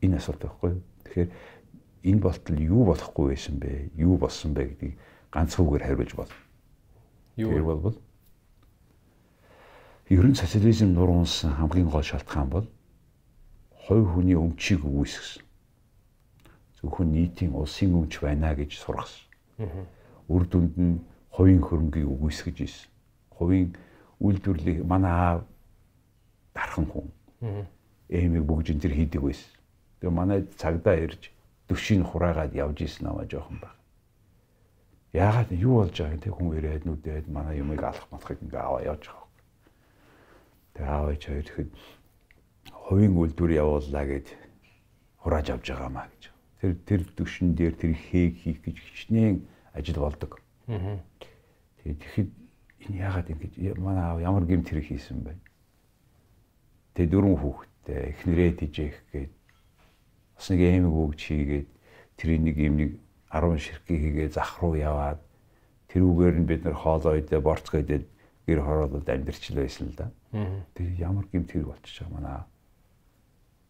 энэ 0.03 0.17
асуулт 0.17 0.43
байхгүй. 0.43 0.77
Тэгэхээр 1.05 1.31
энэ 2.05 2.21
болтол 2.21 2.59
юу 2.61 2.83
болохгүй 2.87 3.27
байсан 3.33 3.59
бэ? 3.59 3.91
Юу 3.97 4.17
болсон 4.19 4.55
бэ 4.55 4.77
гэдгийг 4.77 4.95
ганц 5.33 5.57
үгээр 5.59 5.85
хариулж 5.85 6.13
болно. 6.15 6.37
Юу 7.37 7.65
бол 7.65 7.99
ер 10.09 10.27
нь 10.27 10.37
социализм 10.37 10.93
нуруунсан 10.93 11.57
хамгийн 11.57 11.91
гол 11.91 12.03
шалтгаан 12.05 12.49
бол 12.51 12.67
хувь 13.87 14.07
хүний 14.15 14.37
өмчийг 14.37 14.85
үгүйсгэсэн. 14.85 15.43
Зөвхөн 16.81 17.13
нийтийн 17.13 17.53
улсын 17.55 17.95
өмч 17.97 18.21
байна 18.21 18.55
гэж 18.55 18.77
сургасан. 18.77 19.25
Үр 20.29 20.45
дүнд 20.45 20.75
нь 20.77 21.01
хувийн 21.31 21.61
хөрөнгийг 21.61 22.09
үгүйсгэж 22.09 22.57
исэн. 22.65 22.91
Хувийн 23.33 23.77
үйлдвэрлэлийг 24.21 24.85
манай 24.85 25.13
аав 25.13 25.41
дархан 26.55 26.87
хүн. 26.89 27.09
Эмийг 28.09 28.45
бүгжин 28.45 28.81
тэр 28.81 28.93
хийдэг 28.93 29.23
байсан. 29.23 29.51
Тэгээ 30.01 30.15
манай 30.15 30.45
цагдаа 30.57 30.97
ирж 30.97 31.33
төвшин 31.69 32.05
хураагаад 32.05 32.55
явж 32.55 32.83
исэн 32.85 33.07
намаа 33.09 33.27
жоохон 33.27 33.59
баг. 33.61 33.75
Яагаад 35.13 35.51
юу 35.53 35.81
болж 35.81 35.97
байгааг 35.97 36.21
тэг 36.21 36.33
хүн 36.37 36.57
ирээд 36.57 36.85
нүдээд 36.85 37.27
манай 37.29 37.59
юмыг 37.59 37.83
алах 37.83 38.07
малахыг 38.13 38.41
ингээ 38.45 38.61
аваа 38.61 38.83
явж 38.85 39.03
байгаа. 39.09 39.29
Тэгээ 40.77 40.93
аавч 40.93 41.23
хоёр 41.27 41.47
ихэд 41.49 41.71
хувийн 42.73 43.15
үйлдвэр 43.17 43.53
явууллаа 43.65 44.05
гэд 44.05 44.29
хурааж 45.25 45.47
авч 45.51 45.67
байгаа 45.73 45.91
маа 45.91 46.07
гэж. 46.13 46.36
Тэр 46.61 46.73
тэр 46.89 47.01
төвшин 47.17 47.55
дээр 47.55 47.75
тэр 47.77 47.93
хээг 47.93 48.33
хийх 48.41 48.59
гэж 48.65 48.77
хичнээн 48.81 49.45
ажил 49.77 50.01
болдог. 50.01 50.41
Аа. 50.67 50.99
Тэгээ 51.85 51.97
тэгэхэд 52.01 52.31
энэ 52.89 52.99
яагаад 53.03 53.29
ингэж 53.31 53.53
манай 53.77 54.05
аав 54.09 54.21
ямар 54.25 54.45
гэмт 54.49 54.69
хэрэг 54.73 54.87
хийсэн 54.89 55.21
бэ? 55.21 55.37
Тэгээ 56.97 57.13
дөрвөн 57.13 57.37
хүүхэдтэй 57.37 58.01
эхнэрээ 58.17 58.51
тижээх 58.57 58.99
гээд 59.13 59.33
бас 60.37 60.47
нэг 60.49 60.61
эмэг 60.65 60.95
өгч 60.97 61.21
хийгээд 61.29 61.69
тэр 62.17 62.29
нэг 62.41 62.57
юм 62.57 62.75
нэг 62.81 62.91
10 63.29 63.61
ширхгийг 63.61 64.01
хийгээ 64.01 64.29
зах 64.33 64.57
руу 64.65 64.77
яваад 64.81 65.21
тэр 65.93 66.03
үгээр 66.09 66.37
нь 66.41 66.49
бид 66.49 66.65
нар 66.65 66.77
хоолоо 66.77 67.21
идэ 67.21 67.41
борцгоо 67.41 67.85
идэ 67.85 68.09
гэр 68.47 68.61
хороолоод 68.63 69.09
амьдрчил 69.09 69.61
байсан 69.61 69.93
л 69.93 69.97
да. 69.97 70.07
Тэр 70.75 70.89
ямар 70.97 71.27
гэмт 71.29 71.53
хэрэг 71.53 71.69
болчих 71.69 71.95
жаа 72.01 72.09
манай. 72.09 72.45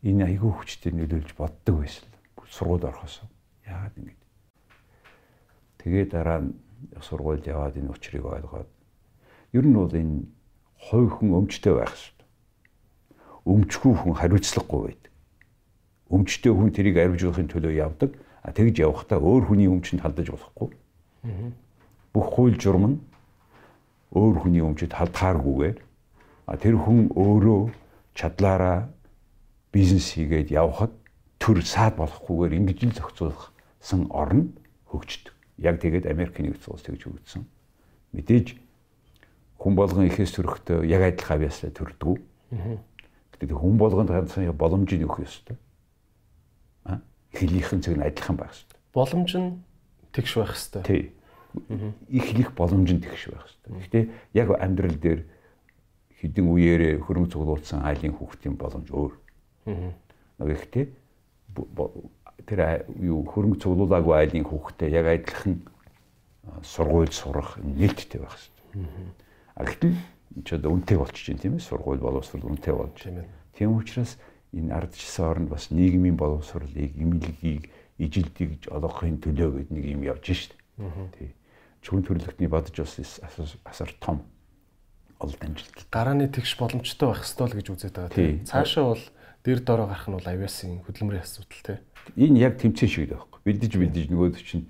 Энэ 0.03 0.27
айгүй 0.31 0.53
хүчтэй 0.53 0.93
нөлөөлж 0.93 1.35
боддог 1.35 1.83
байсан 1.83 2.07
л. 2.07 2.16
Сургууль 2.51 2.87
орохоос. 2.87 3.23
Яагаад 3.67 3.95
ингэж. 3.99 4.21
Тэгээ 5.83 6.05
дараа 6.11 6.41
нь 6.45 6.55
сургуульд 7.01 7.47
яваад 7.47 7.77
энэ 7.77 7.91
учрыг 7.91 8.25
ойлгоод 8.25 8.71
ер 9.53 9.65
нь 9.67 9.77
бол 9.77 9.95
энэ 9.95 10.27
хой 10.79 11.07
хүн 11.09 11.35
өмчтэй 11.35 11.75
байх 11.75 11.95
хэрэгтэй. 11.95 12.27
Өмчгүй 13.47 13.95
хүн 13.95 14.15
хариуцлагагүй 14.15 14.83
байдаг 14.91 15.07
өмчтэй 16.11 16.53
хүн 16.55 16.71
тэрийг 16.71 16.99
арвиж 17.03 17.27
болохын 17.27 17.51
төлөө 17.51 17.75
явдаг. 17.75 18.11
А 18.43 18.55
тэгж 18.55 18.79
явахдаа 18.79 19.19
өөр 19.19 19.51
хүний 19.51 19.67
өмчөнд 19.67 20.03
халдаж 20.03 20.31
болохгүй. 20.31 20.71
бүх 22.15 22.27
хууль 22.33 22.57
журам 22.57 22.85
нь 22.87 22.99
өөр 24.15 24.47
хүний 24.47 24.63
өмчөд 24.63 24.95
халдхааргүйгээр 24.95 25.79
а 26.47 26.55
тэр 26.57 26.79
хүн 26.79 27.11
өөрөө 27.13 27.75
чадлаараа 28.15 28.89
бизнес 29.75 30.15
хийгээд 30.15 30.55
явхад 30.55 30.95
төр 31.39 31.63
саад 31.63 31.97
болохгүйгээр 32.01 32.57
ингэж 32.59 32.79
л 32.91 32.97
зохицуулсан 32.97 34.09
орн 34.11 34.57
хөгждөг. 34.89 35.35
Яг 35.61 35.81
тэгээд 35.81 36.09
Америкийн 36.09 36.53
нэгдсэн 36.53 36.73
улс 36.73 36.85
тэгж 36.85 37.03
хөгжсөн. 37.07 37.45
Мэдээж 38.17 38.57
хүн 39.61 39.75
болгон 39.77 40.09
ихээс 40.09 40.33
төрөхдөө 40.37 40.85
яг 40.89 41.03
адилхан 41.05 41.37
авьяасаа 41.41 41.71
төрдөг. 41.73 42.21
Гэтэл 43.37 43.57
хүн 43.57 43.77
болгонд 43.77 44.13
ганцхан 44.13 44.53
боломжийг 44.57 45.05
өгөх 45.05 45.25
ёстой. 45.25 45.57
А 46.85 47.01
хэлийнхэн 47.33 47.81
цаг 47.85 47.97
нь 47.97 48.05
адилхан 48.05 48.37
байх 48.37 48.53
ёстой. 48.53 48.79
Боломж 48.93 49.33
нь 49.37 49.61
тэгш 50.13 50.33
байх 50.41 50.53
ёстой. 50.57 50.83
Тий. 50.85 51.13
Ихлэх 52.09 52.53
боломж 52.57 52.89
нь 52.93 53.01
тэгш 53.01 53.33
байх 53.33 53.45
ёстой. 53.49 53.71
Гэхдээ 53.81 54.05
яг 54.37 54.49
амьдрал 54.57 54.97
дээр 54.97 55.21
хэдэн 56.21 56.47
үеэрээ 56.49 57.05
хөрөнгө 57.05 57.33
цуглуулсан 57.33 57.85
айлын 57.85 58.17
хүүхдийн 58.17 58.57
боломж 58.57 58.89
өөр. 58.89 59.15
Нэг 59.67 60.49
ихтэй 60.53 60.93
тэр 62.47 62.87
юу 63.01 63.25
хөрөнгө 63.25 63.61
цуглуулаагүй 63.65 64.15
айлын 64.15 64.47
хүүхдээ 64.47 64.91
яг 64.93 65.07
адилхан 65.09 65.63
сургууль 66.63 67.11
сурах 67.11 67.57
нээлттэй 67.59 68.21
байх 68.21 68.37
хэрэгтэй. 68.37 68.87
А 69.57 69.65
гэтэл 69.65 69.97
ч 70.45 70.49
одоо 70.53 70.77
үнэтэй 70.77 70.99
болчих 71.01 71.25
чинь 71.25 71.41
тийм 71.41 71.57
ээ 71.57 71.65
сургууль 71.65 71.99
боловсрол 71.99 72.47
үнэтэй 72.47 72.75
болж. 72.77 73.01
Тийм 73.57 73.73
учраас 73.75 74.21
энэ 74.53 74.73
ардчсан 74.73 75.27
оронд 75.27 75.49
бас 75.49 75.73
нийгмийн 75.73 76.17
боловсролыг, 76.17 76.93
эмнэлгийг, 76.93 77.73
ижилдийг 77.99 78.69
олгохын 78.69 79.19
төлөө 79.21 79.65
гэдэг 79.65 79.73
нэг 79.73 79.85
юм 79.97 80.03
явж 80.05 80.25
шít. 80.29 80.53
Тий. 81.17 81.33
Чүн 81.81 82.05
төрөлхтний 82.05 82.49
бодож 82.53 82.77
бас 82.77 83.21
асар 83.65 83.91
том 84.01 84.23
олд 85.19 85.41
амжилт. 85.41 85.89
Гарааны 85.89 86.29
тэгш 86.29 86.61
боломжтой 86.61 87.09
байх 87.09 87.25
ёстой 87.25 87.49
л 87.49 87.57
гэж 87.57 87.67
үзээд 87.73 87.97
байгаа 87.97 88.13
тийм. 88.13 88.45
Цаашаа 88.45 88.93
бол 88.93 89.05
дээр 89.47 89.63
дороо 89.63 89.87
гарах 89.87 90.11
нь 90.11 90.19
бол 90.19 90.27
авиасын 90.27 90.83
хөдөлмөрийн 90.83 91.23
асуудал 91.23 91.63
тийм. 91.63 91.79
Энэ 92.19 92.43
яг 92.43 92.59
тэмцээн 92.59 92.91
шиг 92.91 93.15
байхгүй. 93.15 93.39
Бэлдэж 93.47 93.73
бэлдэж 93.79 94.07
нөгөөд 94.11 94.43
чинь 94.43 94.67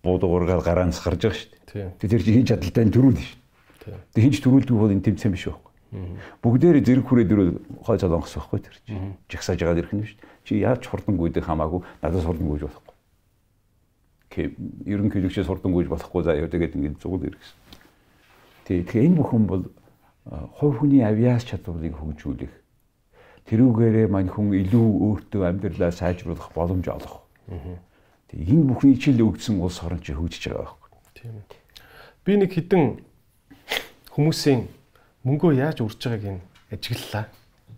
буудуугаар 0.00 0.64
гараанаас 0.64 1.04
гарч 1.04 1.20
байгаа 1.20 1.36
шүү 1.36 1.52
дээ. 1.68 2.00
Тэр 2.00 2.22
чинь 2.24 2.36
хин 2.40 2.48
чадaltaй 2.48 2.88
төрүүл 2.88 3.20
шүү. 3.20 4.00
Тэг 4.16 4.22
хинч 4.24 4.40
төрүүлдэг 4.40 4.72
бол 4.72 4.96
энэ 4.96 5.04
тэмцээн 5.04 5.36
биш 5.36 5.44
байхгүй. 5.52 5.72
Бүгдээр 6.40 6.80
зэрэг 6.80 7.04
хүрээд 7.04 7.32
ирвэл 7.36 7.60
хой 7.84 8.00
солонгос 8.00 8.32
байхгүй 8.32 8.60
тэр 8.64 8.76
чинь. 8.88 9.20
Жагсааж 9.28 9.60
байгаа 9.60 9.76
дэрх 9.76 9.92
нь 9.92 10.02
биш. 10.08 10.16
Чи 10.48 10.64
яаж 10.64 10.88
хурдангүйдээ 10.88 11.44
хамаагүй 11.44 11.84
надаас 12.00 12.24
хурдангүйж 12.24 12.64
болохгүй. 12.64 12.96
Ерөнхийлөгчөөс 14.88 15.48
хурдангүйж 15.52 15.86
болохгүй 15.92 16.22
заяа 16.24 16.48
тэгээд 16.48 16.74
ингээд 16.80 16.96
зугал 16.98 17.28
ирэх. 17.28 17.44
Тий, 18.64 18.82
тэгэхээр 18.82 19.06
энэ 19.12 19.18
бүхэн 19.20 19.44
бол 19.46 19.68
хувь 20.58 20.80
хүний 20.80 21.04
авиас 21.04 21.44
чадварыг 21.44 21.94
хөгжүүлэх 21.94 22.63
тэрүүгээрээ 23.48 24.08
мань 24.08 24.32
хүн 24.32 24.56
илүү 24.56 24.88
өөртөө 25.04 25.42
амьдралаа 25.44 25.92
сайжруулах 25.92 26.48
боломж 26.56 26.88
олох. 26.88 27.24
Тэг 28.32 28.40
энэ 28.40 28.68
бүхний 28.72 28.96
чил 28.96 29.20
өгдсөн 29.20 29.60
улс 29.60 29.84
орон 29.84 30.00
чи 30.00 30.16
хөгжиж 30.16 30.48
байгаа 30.48 30.64
байхгүй. 30.64 30.90
Тийм. 31.12 31.34
Би 32.24 32.32
нэг 32.40 32.56
хідэн 32.56 33.04
хүмүүсийн 34.16 34.64
мөнгөө 35.28 35.52
яаж 35.60 35.84
үрж 35.84 36.00
байгааг 36.00 36.40
нь 36.40 36.44
ажиглалаа. 36.72 37.28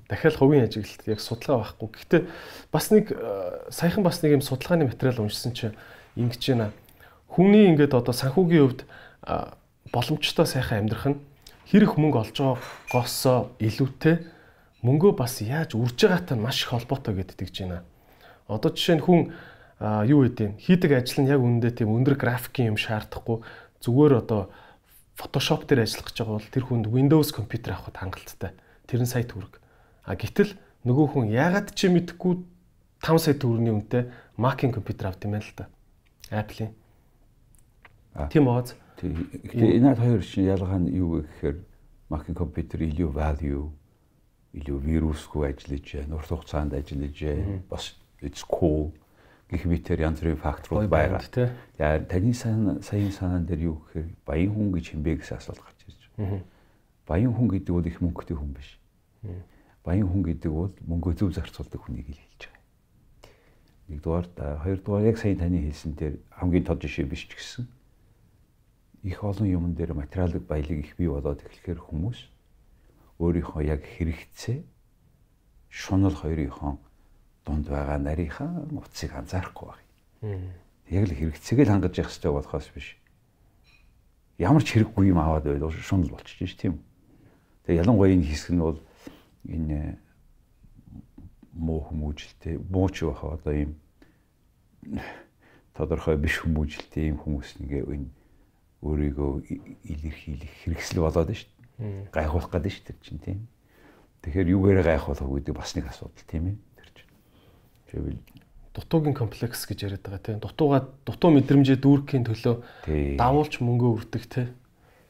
Дахиад 0.07 0.39
хувийн 0.39 0.71
ажиглалт 0.71 1.03
яг 1.11 1.19
судалгаа 1.19 1.67
байхгүй. 1.67 1.89
Гэхдээ 1.91 2.23
бас 2.71 2.87
нэг 2.95 3.11
саяхан 3.75 4.07
бас 4.07 4.23
нэг 4.23 4.39
юм 4.39 4.47
судалгааны 4.47 4.87
материал 4.87 5.27
уншсан 5.27 5.51
чинь 5.51 5.75
ингэж 6.15 6.43
байна. 6.55 6.71
Хүний 7.27 7.67
ингээд 7.75 7.91
одоо 7.91 8.15
санхүүгийн 8.15 8.63
хувьд 8.63 8.83
боломжтой 9.91 10.47
сайхан 10.47 10.87
амьдрах 10.87 11.07
нь 11.11 11.19
хэрэг 11.67 11.99
мөнгө 11.99 12.23
олж 12.23 12.37
байгаагоосоо 12.39 13.51
илүүтэй 13.59 14.36
мөнгөө 14.85 15.13
бас 15.17 15.41
яаж 15.41 15.77
үрж 15.79 15.97
байгаатай 16.05 16.37
маш 16.37 16.65
их 16.65 16.75
холбоотой 16.75 17.15
гэдэгт 17.17 17.41
гэж 17.41 17.57
байна. 17.65 17.85
Одоо 18.49 18.71
жишээ 18.75 19.01
нь 19.01 19.05
хүн 19.05 19.21
юу 19.81 20.25
гэдэг 20.25 20.61
хийдэг 20.61 20.91
ажил 20.97 21.25
нь 21.25 21.31
яг 21.33 21.41
үүндээ 21.41 21.73
тийм 21.85 21.93
өндөр 21.93 22.17
графикийн 22.17 22.77
юм 22.77 22.79
шаардахгүй 22.81 23.45
зүгээр 23.81 24.15
одоо 24.25 24.49
Photoshop 25.17 25.65
дээр 25.65 25.89
ажиллах 25.89 26.13
гэж 26.13 26.17
байгаа 26.21 26.37
бол 26.37 26.53
тэр 26.53 26.65
хүнд 26.69 26.87
Windows 26.93 27.33
компьютер 27.33 27.73
авахд 27.77 27.97
хангалттай. 27.97 28.53
Тэр 28.85 29.01
нь 29.01 29.09
сая 29.09 29.25
төгрөг. 29.25 29.61
А 30.05 30.13
гэтэл 30.13 30.53
нөгөө 30.85 31.07
хүн 31.17 31.33
яагаад 31.33 31.73
ч 31.73 31.89
мэдэхгүй 31.89 32.45
5 33.01 33.25
сая 33.25 33.37
төгрөгийн 33.41 33.81
үнэтэй 33.81 34.13
Mac-ийн 34.37 34.77
компьютер 34.77 35.09
авт 35.09 35.25
юм 35.25 35.41
байна 35.41 35.49
л 35.49 35.57
да. 35.57 35.73
Apple-ийн. 36.29 36.73
Тийм 38.29 38.45
ооз. 38.49 38.77
Тэгээ 39.01 39.81
энэ 39.81 39.97
хоёр 39.97 40.21
чинь 40.21 40.49
ялгаа 40.53 40.81
нь 40.85 40.93
юу 40.93 41.25
гэхээр 41.25 41.57
Mac-ийн 42.13 42.37
компьютер 42.37 42.85
илүү 42.85 43.09
value 43.13 43.73
илүү 44.57 44.79
вирусгүй 44.81 45.53
ажиллаж, 45.53 45.87
урт 46.11 46.31
хугацаанд 46.33 46.73
ажиллаж, 46.75 47.17
бас 47.69 47.95
it's 48.25 48.43
cool 48.43 48.93
гэх 49.47 49.69
мэтэр 49.69 50.03
янз 50.03 50.21
бүрийн 50.21 50.43
факторууд 50.43 50.91
байгаа. 50.91 51.23
Яа 51.79 52.03
таны 52.03 52.35
саяны 52.35 53.13
санаан 53.13 53.47
дээр 53.47 53.71
юу 53.71 53.77
гэхээр 53.87 54.09
баян 54.27 54.51
хүн 54.51 54.73
гэж 54.75 54.85
хэмбэ 54.91 55.23
гэсэн 55.23 55.39
асуулт 55.39 55.63
гарч 55.63 55.81
ирж 55.87 56.03
байна. 56.19 56.43
Баян 57.07 57.31
хүн 57.31 57.49
гэдэг 57.55 57.71
бол 57.71 57.87
их 57.87 58.01
мөнгөтэй 58.03 58.37
хүн 58.37 58.53
биш. 58.59 58.71
Баян 59.87 60.09
хүн 60.11 60.23
гэдэг 60.27 60.51
бол 60.51 60.75
мөнгөө 60.83 61.13
зөв 61.15 61.31
зарцуулдаг 61.31 61.79
хүнийг 61.79 62.11
хэлж 62.11 62.43
байгаа. 62.51 62.65
Нэгдүгээр, 63.87 64.27
хоёрдугаар 64.67 65.07
яг 65.07 65.17
сая 65.23 65.39
таны 65.39 65.63
хэлсэн 65.63 65.95
дээр 65.95 66.19
хамгийн 66.35 66.67
тод 66.67 66.83
жишээ 66.83 67.07
биш 67.07 67.31
ч 67.31 67.39
гэсэн 67.39 67.71
их 69.07 69.23
олон 69.23 69.47
юмн 69.47 69.79
дээр 69.79 69.95
материалын 69.95 70.43
баялаг 70.43 70.83
их 70.83 70.99
бий 70.99 71.07
болоод 71.07 71.39
эхлэхээр 71.39 71.79
хүмүүс 71.79 72.19
өөрийнхөө 73.19 73.63
яг 73.65 73.83
хэрэгцээ 73.85 74.65
шунал 75.69 76.15
хоёрынхон 76.15 76.79
дунд 77.45 77.67
байгаа 77.69 77.99
нарийнхаа 77.99 78.69
утсыг 78.73 79.13
анзаарахгүй 79.15 79.69
байна. 79.71 80.53
Яг 80.91 81.05
л 81.09 81.15
хэрэгцээг 81.15 81.59
л 81.65 81.73
хангаж 81.73 81.95
явах 81.97 82.11
хэрэгтэй 82.13 82.33
болохоос 82.33 82.69
биш. 82.75 82.89
Ямар 84.39 84.63
ч 84.65 84.77
хэрэггүй 84.77 85.13
юм 85.13 85.19
аваад 85.23 85.45
байвал 85.45 85.73
шунал 85.73 86.11
болчих 86.11 86.49
ш 86.49 86.55
тийм. 86.57 86.83
Тэгээ 87.65 87.81
ялангуяа 87.83 88.13
энэ 88.13 88.27
хэсэг 88.27 88.53
нь 88.53 88.61
бол 88.61 88.81
энэ 89.49 89.99
муу 91.57 91.81
хүмүүжлтэй 91.89 92.61
муу 92.69 92.89
ч 92.93 93.09
байх 93.09 93.25
одоо 93.25 93.55
ийм 93.55 93.73
тодорхой 95.73 96.17
биш 96.17 96.45
хүмүүжлтэй 96.45 97.09
ийм 97.09 97.17
хүмүүс 97.17 97.61
нэгэ 97.65 97.81
энэ 97.85 98.09
өөрийгөө 98.85 99.33
илэрхийлэх 99.89 100.53
хэрэгсэл 100.63 101.01
болоод 101.01 101.33
шүү 101.33 101.49
дээ. 101.49 101.56
Гайхуулах 101.79 102.51
гэдэг 102.51 102.73
шүү 102.73 102.85
дээ 102.89 103.05
чинь 103.05 103.21
тийм. 103.21 103.39
Тэгэхээр 104.25 104.53
юугаараа 104.57 104.85
гайхуулах 104.97 105.29
гэдэг 105.45 105.55
бас 105.57 105.77
нэг 105.77 105.87
асуудал 105.93 106.25
тийм 106.25 106.45
ээ. 106.53 106.57
Тэр 106.77 106.89
чинь. 106.97 107.13
Тэгвэл 107.93 108.21
дутуугийн 108.73 109.17
комплекс 109.17 109.67
гэж 109.69 109.79
яриад 109.85 110.05
байгаа 110.05 110.23
тийм. 110.25 110.41
Дутууга 110.41 110.89
дутуу 111.05 111.31
мэдрэмжээ 111.37 111.79
дүүргэхийн 111.81 112.25
төлөө 112.29 112.55
давуулч 113.21 113.61
мөнгөө 113.61 113.91
өрдөг 114.01 114.25
тийм. 114.29 114.49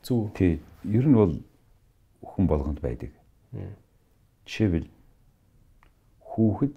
Зүг. 0.02 0.34
Тийм. 0.34 0.58
Ер 0.86 1.06
нь 1.06 1.14
бол 1.14 1.34
хүн 2.22 2.46
болгонд 2.46 2.82
байдаг. 2.82 3.14
Жишээлбэл 4.46 4.90
хүүхэд 6.22 6.74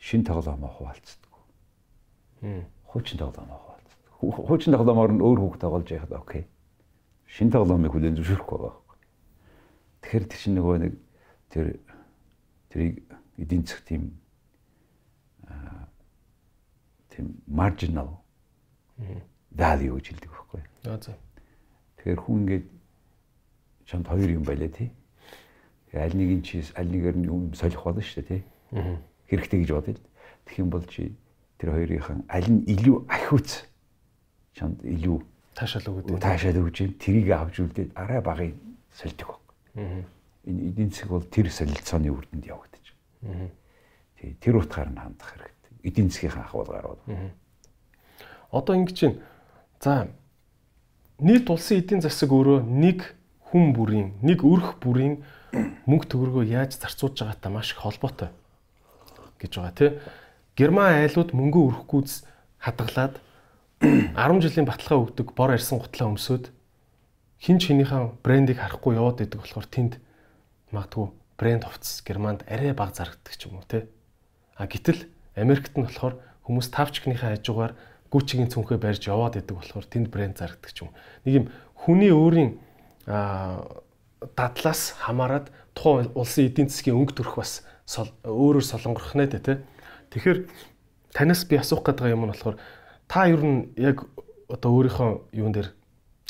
шин 0.00 0.24
тоглоомоо 0.24 0.72
хуваалцдаг. 0.76 1.32
Хуучин 2.88 3.20
тоглоомоо 3.20 3.66
хуучин 4.20 4.72
тоглоомоор 4.72 5.12
нь 5.12 5.20
өөр 5.20 5.38
хүүхд 5.40 5.60
тоглож 5.60 5.88
яхад 5.92 6.12
окей. 6.16 6.48
Шин 7.36 7.50
тоглоомыг 7.52 7.92
хүлэн 7.92 8.16
зөвшөөрөхгүй 8.16 8.58
байгаа. 8.64 8.96
Тэгэхээр 10.00 10.24
тэр 10.24 10.40
чинь 10.40 10.56
нөгөө 10.56 10.76
нэг 10.80 10.92
тэр 11.52 11.66
тэрийг 12.72 12.96
эдийн 13.36 13.60
засаг 13.68 13.84
тийм 13.84 14.16
аа 15.44 15.84
тийм 17.12 17.36
marginal 17.44 18.24
value 19.52 20.00
гэж 20.00 20.16
хэлдэг 20.16 20.32
байхгүй. 20.32 20.62
Аа 20.88 20.96
за. 20.96 21.12
Тэгэхээр 22.00 22.24
хүн 22.24 22.40
ингээд 22.40 22.66
чамд 23.84 24.08
хоёр 24.08 24.30
юм 24.32 24.44
байлаа 24.48 24.72
тий. 24.72 24.88
Аль 25.92 26.16
нэг 26.16 26.40
нь 26.40 26.44
чи 26.44 26.64
аль 26.72 26.88
нэгээр 26.88 27.20
нь 27.20 27.28
юм 27.28 27.52
солих 27.52 27.84
болно 27.84 28.00
шүү 28.00 28.24
дээ 28.24 28.28
тий. 28.32 28.42
Хэрэгтэй 29.28 29.60
гэж 29.60 29.70
бодъё. 29.76 30.00
Тэгэх 30.48 30.64
юм 30.64 30.72
бол 30.72 30.88
чи 30.88 31.12
тэр 31.60 31.76
хоёрынхан 31.76 32.24
аль 32.32 32.48
нь 32.48 32.64
илүү 32.64 33.04
ахиуц 33.12 33.68
чамд 34.56 34.80
илүү 34.80 35.35
таашаал 35.56 35.88
өгöd. 35.88 36.20
Таашаал 36.20 36.60
өгж 36.60 36.76
юм. 36.84 36.92
Тэрийг 37.00 37.32
авч 37.32 37.64
үлдээд 37.64 37.96
арай 37.96 38.20
багыг 38.20 38.54
сольдог 38.92 39.40
баг. 39.40 39.42
Энэ 40.44 40.62
эдийн 40.68 40.90
засаг 40.92 41.10
бол 41.10 41.24
тэр 41.24 41.48
солилцооны 41.48 42.12
үр 42.12 42.28
дүнд 42.28 42.44
явагдаж 42.44 42.84
байна. 43.24 43.48
Тий, 44.20 44.36
тэр 44.36 44.60
утгаар 44.60 44.92
нь 44.92 45.00
хандах 45.00 45.32
хэрэгтэй. 45.32 45.72
Эдийн 45.88 46.08
засгийн 46.12 46.44
ахвалгаар 46.44 46.86
бол. 46.92 47.02
Одоо 48.52 48.74
ингэ 48.76 48.92
чинь 48.92 49.16
за 49.80 50.12
нийт 51.18 51.48
улсын 51.48 51.80
эдийн 51.80 52.04
засаг 52.04 52.30
өөрөө 52.30 52.60
нэг 52.62 53.16
хүн 53.48 53.72
бүрийн, 53.72 54.20
нэг 54.20 54.44
өрх 54.44 54.76
бүрийн 54.78 55.24
мөнгө 55.88 56.06
төгрөгөө 56.12 56.44
яаж 56.52 56.76
зарцуулж 56.76 57.16
байгаатай 57.16 57.50
маш 57.50 57.72
их 57.72 57.80
холбоотой 57.80 58.28
гэж 59.40 59.52
байгаа 59.56 59.74
тий. 59.74 59.90
Герман 60.56 61.00
айлууд 61.00 61.32
мөнгө 61.32 61.60
өрөхгүйц 61.64 62.24
хадгалаад 62.60 63.20
10 63.80 64.40
жилийн 64.40 64.64
баталгаа 64.64 65.04
өгдөг 65.04 65.36
бор 65.36 65.52
арьсан 65.52 65.76
гутлаа 65.76 66.08
өмсөд 66.08 66.48
хин 67.36 67.60
ч 67.60 67.68
хинийхэн 67.68 68.16
брендийг 68.24 68.56
харахгүй 68.56 68.96
яваад 68.96 69.20
идэг 69.20 69.44
болохоор 69.44 69.68
тэнд 69.68 70.00
магадгүй 70.72 71.12
брэнд 71.36 71.68
хувцас 71.68 72.00
Германд 72.00 72.48
арай 72.48 72.72
бага 72.72 72.96
зарагддаг 72.96 73.36
ч 73.36 73.44
юм 73.44 73.60
уу 73.60 73.68
те. 73.68 73.92
А 74.56 74.64
гэтэл 74.64 75.04
Америкт 75.36 75.76
нь 75.76 75.84
болохоор 75.84 76.16
хүмүүс 76.48 76.72
тавчкныхаа 76.72 77.36
хажуугаар 77.36 77.76
Гүчигийн 78.08 78.48
цүнхээ 78.48 78.80
барьж 78.80 79.04
яваад 79.12 79.36
идэг 79.36 79.52
болохоор 79.60 79.84
тэнд 79.84 80.08
брэнд 80.08 80.40
зарагддаг 80.40 80.72
ч 80.72 80.88
юм. 80.88 80.96
Нэг 81.28 81.32
юм 81.36 81.46
хүний 81.76 82.08
өөрийн 82.08 82.56
дадлаас 83.04 84.96
хамаарад 85.04 85.52
тухайн 85.76 86.08
улсын 86.16 86.48
эдийн 86.48 86.72
засгийн 86.72 86.96
өнгө 86.96 87.20
төрх 87.20 87.36
бас 87.36 87.60
өөрөөр 88.24 88.64
солонгорох 88.64 89.12
нэ 89.12 89.28
тэ. 89.36 89.60
Тэгэхээр 90.16 90.48
танаас 91.12 91.44
би 91.44 91.60
асуух 91.60 91.84
гэдэг 91.84 92.16
юм 92.16 92.24
нь 92.24 92.32
болохоор 92.32 92.56
та 93.08 93.26
ер 93.30 93.42
нь 93.42 93.72
яг 93.78 94.06
одоо 94.48 94.70
өөрийнхөө 94.74 95.10
юун 95.34 95.52
дээр 95.54 95.70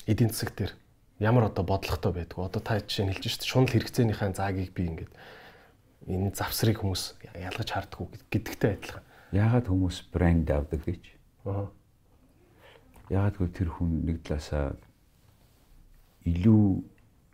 эдийн 0.07 0.31
засаг 0.31 0.55
дээр 0.57 0.73
ямар 1.19 1.49
одоо 1.49 1.65
бодлоготой 1.65 2.13
байдг. 2.13 2.39
Одоо 2.39 2.61
та 2.63 2.81
жишээ 2.81 3.07
нь 3.07 3.13
хэлж 3.13 3.25
шít 3.25 3.45
шунал 3.45 3.73
хэрэгцээнийхээ 3.73 4.37
заагийг 4.37 4.73
би 4.73 4.89
ингээд 4.89 5.13
энэ 6.07 6.37
завсрыг 6.37 6.81
хүмүүс 6.81 7.17
ялгаж 7.35 7.69
харддаг 7.73 8.13
гэдэгтэй 8.31 8.71
адилхан. 8.77 9.05
Яагаад 9.33 9.67
хүмүүс 9.67 9.97
брэнд 10.13 10.49
авдаг 10.53 10.81
гэж? 10.85 11.03
Аа. 11.49 11.69
Яагаад 13.11 13.37
гэвэл 13.37 13.57
тэр 13.57 13.71
хүн 13.75 13.91
нэг 14.07 14.23
талаасаа 14.23 14.77
илүү 16.27 16.65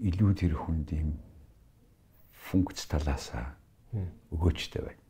илүү 0.00 0.30
тэр 0.36 0.54
хүнд 0.56 0.88
юм 0.96 1.10
функц 2.32 2.86
талаасаа 2.88 3.56
өгөөчтэй 4.32 4.82
байна. 4.84 5.02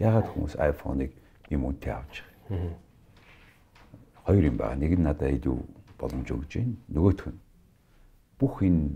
Яагаад 0.00 0.28
хүмүүс 0.32 0.54
iPhone-ыг 0.60 1.12
юм 1.52 1.68
үнэтэй 1.68 1.92
авч 1.92 2.24
байгаа. 2.48 2.76
Хоёр 4.24 4.44
юм 4.44 4.56
байна. 4.56 4.80
Нэг 4.80 4.98
нь 4.98 5.02
надад 5.02 5.32
илүү 5.34 5.58
боломж 5.98 6.28
өгж 6.30 6.52
байна. 6.58 6.76
Нөгөөх 6.88 7.26
нь 7.30 7.38
бүх 8.38 8.62
энэ 8.62 8.90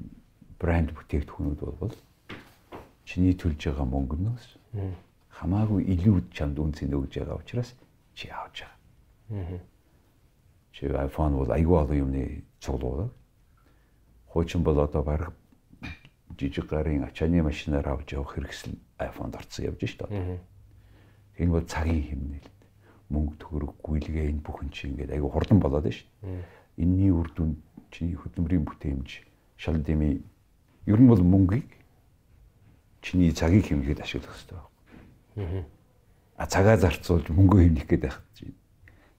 брэнд 0.58 0.90
бүтээгдэхүүнүүд 0.94 1.60
бол 1.80 1.94
чиний 3.04 3.34
төлж 3.34 3.60
байгаа 3.70 3.86
мөнгөнөөс 3.86 4.46
хамаагүй 5.38 5.82
илүү 5.94 6.16
чамд 6.32 6.58
үнцэн 6.58 6.94
өгж 6.96 7.20
байгаа 7.20 7.38
учраас 7.38 7.74
чи 8.14 8.28
авч 8.32 8.64
байгаа. 8.64 9.60
Чи 10.72 10.86
iPhone 10.88 11.36
бол 11.36 11.50
айгүй 11.52 11.76
олон 11.76 11.98
юмны 11.98 12.42
цуглуулга. 12.60 13.10
Хуучин 14.32 14.62
бол 14.62 14.78
одоо 14.80 15.02
баг 15.02 15.32
жижиг 16.38 16.66
гарын 16.68 17.04
ачааны 17.04 17.42
машинаар 17.42 17.88
авч 17.88 18.12
явах 18.12 18.34
хэрэгсэл 18.34 18.74
iPhone-д 18.98 19.36
орцсон 19.36 19.64
явж 19.68 19.80
шүү 19.84 20.08
дээ. 20.08 20.40
Энэ 21.38 21.52
бол 21.52 21.64
цагийн 21.64 22.02
хэмнэлт. 22.08 22.55
Мөнгө 23.10 23.34
төгрөг 23.38 23.72
гүйлгээ 23.82 24.30
энэ 24.34 24.42
бүхэн 24.42 24.70
чи 24.74 24.88
ингээд 24.90 25.14
айгүй 25.14 25.30
хурдан 25.30 25.60
болоод 25.62 25.86
шүү 25.86 26.06
дээ. 26.26 26.42
Энийний 26.82 27.12
үр 27.14 27.30
дүн 27.34 27.56
чиний 27.90 28.18
хөдөлмөрийн 28.18 28.66
бүтээмж 28.66 29.08
шал 29.56 29.78
дэмий 29.78 30.20
ер 30.86 30.98
нь 31.00 31.08
бол 31.08 31.22
мөнгийг 31.22 31.70
чиний 33.00 33.30
цагийг 33.32 33.70
хэмнэхэд 33.70 34.02
ашиглах 34.02 34.34
хэрэгтэй 34.34 34.58
байна. 34.58 35.64
А 36.36 36.46
цагаа 36.46 36.76
зарцуулж 36.76 37.30
мөнгө 37.30 37.62
хэмнэх 37.62 37.86
гээд 37.86 38.02
байх. 38.02 38.20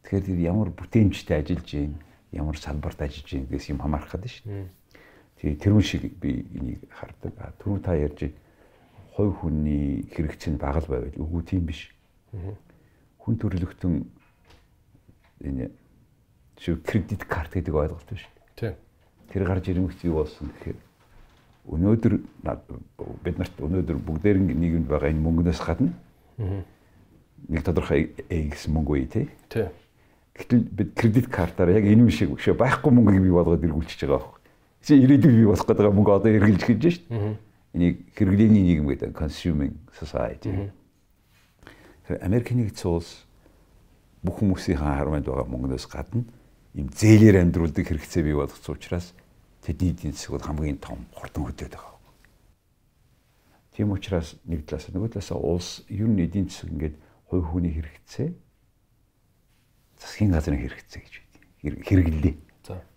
Тэгэхээр 0.03 0.25
тэр 0.27 0.39
ямар 0.43 0.69
бүтээмжтэй 0.75 1.39
ажиллаж 1.41 1.67
гин, 1.71 1.95
ямар 2.31 2.57
салбарт 2.59 3.01
ажиллаж 3.01 3.27
гин 3.27 3.47
гэсэн 3.47 3.75
юм 3.75 3.81
хамаарах 3.81 4.11
гэдэг 4.11 4.31
шүү. 4.31 4.67
Тэгээ 5.41 5.57
тэрүүн 5.63 5.85
шиг 5.85 6.03
би 6.19 6.45
энийг 6.53 6.85
хардаг. 6.91 7.33
А 7.39 7.55
түрүү 7.57 7.79
та 7.81 7.95
ярьж 7.95 8.31
хувь 9.17 9.33
хүний 9.41 10.05
хэрэгцээ 10.13 10.53
нь 10.53 10.61
бага 10.61 10.79
л 10.83 10.91
байвал 10.91 11.17
үгүй 11.17 11.41
тийм 11.43 11.65
биш. 11.65 11.89
Хүн 13.27 13.35
төрөлхтөн 13.43 13.95
энэ 15.43 15.67
шүү 16.63 16.79
кредит 16.79 17.27
карт 17.27 17.51
гэдэг 17.51 17.75
ойлголт 17.75 18.07
биш. 18.07 18.23
Тийм. 18.55 18.79
Тэр 19.27 19.43
гарч 19.43 19.67
ирэмэгч 19.67 20.07
юу 20.07 20.23
болсон 20.23 20.47
гэхээр 20.47 20.79
өнөөдөр 21.67 22.13
бид 23.27 23.35
нарт 23.35 23.59
өнөөдөр 23.59 23.99
бүгдээр 23.99 24.39
нийгэмд 24.39 24.87
байгаа 24.87 25.11
энэ 25.11 25.19
мөнгнөөс 25.19 25.59
гадна 25.59 25.91
нэг 26.39 27.61
тодорхой 27.67 28.15
X 28.31 28.71
мөнгө 28.71 28.95
үе 28.95 29.05
тий. 29.11 29.27
Тийм. 29.51 29.75
Гэтэл 30.31 30.63
бид 30.63 30.95
кредит 30.95 31.27
картаар 31.27 31.75
яг 31.75 31.83
энэ 31.83 32.07
шиг 32.07 32.39
шүү 32.39 32.55
байхгүй 32.55 32.95
мөнгөийг 32.95 33.27
бий 33.27 33.35
болгоод 33.35 33.63
эргүүлчихэж 33.67 34.07
байгаа 34.07 34.23
байхгүй. 34.23 34.41
Чи 34.87 34.93
ирээдүйг 35.03 35.35
бий 35.35 35.49
болох 35.51 35.67
гэдэг 35.67 35.93
мөнгө 35.93 36.15
одоо 36.15 36.31
эргэлж 36.31 36.63
гэж 36.63 36.81
шүү 36.87 37.03
дээ. 37.11 37.35
Энийг 37.75 37.95
хэрэглээний 38.15 38.63
нийгэм 38.63 38.87
гэдэг 38.87 39.11
consuming 39.11 39.75
society. 39.91 40.71
Америкийн 42.07 42.63
нэгдсэн 42.63 42.91
улс 42.91 43.27
бүх 44.23 44.39
хүмүүсийн 44.39 44.79
харамд 44.79 45.27
байгаа 45.27 45.47
мөнгнөөс 45.51 45.87
гадна 45.91 46.23
им 46.77 46.87
зээлээр 46.87 47.43
амьдруулдаг 47.43 47.83
хэрэгцээ 47.83 48.23
бий 48.23 48.35
болгоц 48.37 48.63
учраас 48.69 49.11
тэдний 49.65 49.91
эдийн 49.91 50.13
засаг 50.15 50.39
бол 50.39 50.47
хамгийн 50.47 50.79
том 50.79 51.03
хурдан 51.11 51.43
хөдөөд 51.43 51.73
байгаа. 51.75 51.95
Тийм 53.75 53.91
учраас 53.91 54.39
нэг 54.47 54.65
талаас 54.65 54.87
нөгөө 54.89 55.11
талаас 55.19 55.31
улс 55.35 55.69
ер 55.91 56.07
нь 56.07 56.23
эдийн 56.23 56.47
засаг 56.47 56.71
ингээд 56.71 56.95
хувь 57.27 57.45
хүний 57.45 57.73
хэрэгцээ 57.75 58.29
засгийн 59.99 60.31
газрын 60.31 60.61
хэрэгцээ 60.61 61.01
гэж 61.01 61.13
байдаг. 61.17 61.83
Хэрэглээ. 61.83 62.35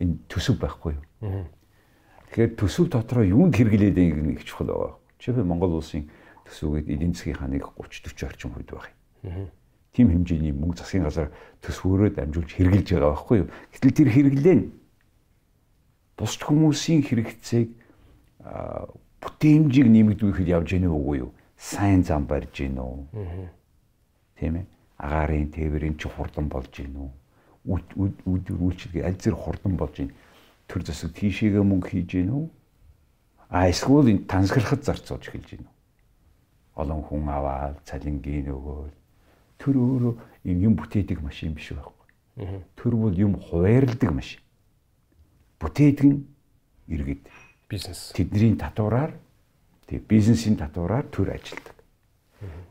Энэ 0.00 0.14
төсөв 0.28 0.56
байхгүй 0.60 0.94
юу? 0.94 1.04
Тэгэхээр 2.30 2.52
төсөв 2.54 2.86
дотроо 2.92 3.24
юунд 3.24 3.56
хэрэглээд 3.56 3.96
байгааг 3.96 4.22
нэг 4.22 4.44
чухал 4.44 4.70
байгаа. 4.70 4.92
Жишээ 5.18 5.42
нь 5.42 5.50
Монгол 5.50 5.80
улсын 5.80 6.06
төсөвгээд 6.46 6.88
эдийн 6.94 7.12
засгийн 7.16 7.38
ханыг 7.40 7.64
30 7.74 8.12
40 8.12 8.28
орчим 8.28 8.50
хувьд 8.54 8.70
байх 8.70 8.88
юм. 8.92 8.99
Тим 9.92 10.06
хэмжээний 10.10 10.54
мөнгө 10.54 10.78
засгийн 10.78 11.04
газар 11.04 11.28
төсвөөрөө 11.66 12.14
дамжуулж 12.14 12.50
хэрэгжилж 12.54 12.88
байгаа 12.94 13.10
байхгүй 13.10 13.36
юу? 13.42 13.48
Гэтэл 13.74 13.96
тэр 13.98 14.08
хэрэглээ 14.14 14.56
нь 14.56 14.66
бусд 16.14 16.40
хүмүүсийн 16.46 17.02
хэрэгцээг 17.02 17.68
бүтээмжийг 19.20 19.88
нэмэгдүүлэхэд 19.90 20.48
явж 20.48 20.68
гэнэ 20.78 20.88
үгүй 20.88 21.16
юу? 21.26 21.30
Сайн 21.58 22.06
зам 22.06 22.24
барьж 22.30 22.54
гэнэ 22.54 22.80
үү? 22.80 23.00
Тийм 24.38 24.62
ээ. 24.62 24.66
Агаарын 25.00 25.50
тээврийн 25.50 25.96
чи 25.98 26.06
хурдан 26.06 26.46
болж 26.46 26.70
гэнэ 26.70 26.96
үү? 26.96 27.10
Үд 27.66 28.46
үйлчлэгээ 28.46 29.04
аль 29.04 29.18
зэрэг 29.18 29.40
хурдан 29.42 29.74
болж 29.74 30.00
гэнэ 30.00 30.14
төр 30.70 30.86
засаг 30.86 31.10
тийшээгээ 31.18 31.66
мөнгө 31.66 31.88
хийж 31.90 32.10
гин 32.14 32.30
үү? 32.30 32.46
А 33.50 33.66
эсвэл 33.66 34.06
энэ 34.06 34.30
тансаглахад 34.30 34.86
зарцуулж 34.86 35.26
эхэлж 35.26 35.48
гин 35.58 35.66
үү? 35.66 35.74
Олон 36.78 37.02
хүн 37.02 37.26
аваад 37.26 37.82
цалингийн 37.82 38.54
өгөөл 38.54 38.94
төр 39.60 39.76
өөрөө 39.76 40.14
юм 40.48 40.74
бүтээдэг 40.80 41.20
машин 41.20 41.52
биш 41.54 41.76
байхгүй. 41.76 42.56
Төр 42.80 42.96
бол 42.96 43.14
юм 43.14 43.36
хуваарлдаг 43.36 44.10
машин. 44.10 44.40
Бүтээдэг 45.60 46.06
нь 46.08 46.24
иргэд. 46.88 47.28
Бизнес. 47.68 48.10
Тэдний 48.16 48.56
татвараар 48.56 49.12
тэг 49.86 50.08
бизнесийн 50.08 50.56
татвараар 50.56 51.04
төр 51.12 51.36
ажилдаг. 51.36 51.76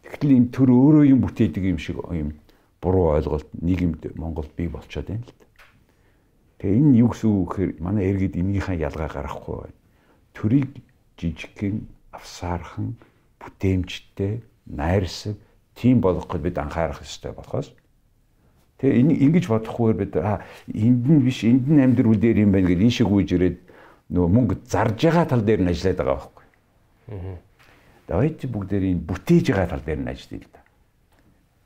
Тэгэхдээ 0.03 0.33
энэ 0.33 0.49
төр 0.49 0.69
өөрөө 0.73 1.05
юм 1.13 1.21
бүтээдэг 1.21 1.63
юм 1.69 1.77
шиг 1.77 2.01
юм 2.09 2.33
буруу 2.81 3.13
ойлголт 3.13 3.47
нийгэмд 3.53 4.17
Монголд 4.17 4.49
бий 4.57 4.67
болчиход 4.67 5.07
байна 5.13 5.23
л 5.23 5.33
да. 5.37 5.45
Тэгээ 6.57 6.79
энэ 6.79 6.97
юу 7.05 7.09
гэсэн 7.13 7.29
үг 7.29 7.49
гэхээр 7.53 7.71
манай 7.77 8.09
иргэд 8.09 8.35
энийхээ 8.39 8.81
ялгаа 8.81 9.07
гаргахгүй 9.13 9.55
байна. 9.61 9.77
Төрийг 10.33 10.69
жижигхэн, 11.19 11.85
авсаархан, 12.11 12.97
бүтээмжтэй, 13.37 14.41
найрсаг 14.65 15.37
тийм 15.79 16.03
болгох 16.03 16.27
гэж 16.27 16.41
бид 16.43 16.57
анхаарах 16.59 16.99
ёстой 17.01 17.31
болохоос 17.31 17.71
Тэгээ 18.79 18.99
энэ 18.99 19.13
ингэж 19.23 19.45
бодохгүйгээр 19.47 19.97
бид 19.99 20.13
а 20.19 20.43
энд 20.71 21.03
нь 21.07 21.23
биш 21.23 21.43
энд 21.43 21.67
нь 21.67 21.83
амьдрал 21.83 22.15
дээр 22.15 22.43
юм 22.43 22.51
байна 22.51 22.67
гэж 22.67 22.79
ийшээ 22.79 23.07
гүйж 23.07 23.29
ирээд 23.35 23.57
нөгөө 24.11 24.29
мөнгө 24.35 24.55
зарж 24.67 24.99
байгаа 24.99 25.25
тал 25.27 25.43
дээр 25.43 25.63
нь 25.63 25.71
ажиллаад 25.71 25.99
байгаа 25.99 26.15
байхгүй. 26.15 26.45
Аа. 27.11 27.37
Давайч 28.07 28.39
бүгдээр 28.47 28.83
энэ 28.95 29.03
бүтээж 29.03 29.45
байгаа 29.51 29.67
тал 29.67 29.83
дээр 29.83 29.99
нь 29.99 30.11
ажиллая 30.11 30.39
л 30.39 30.51
да. 30.51 30.63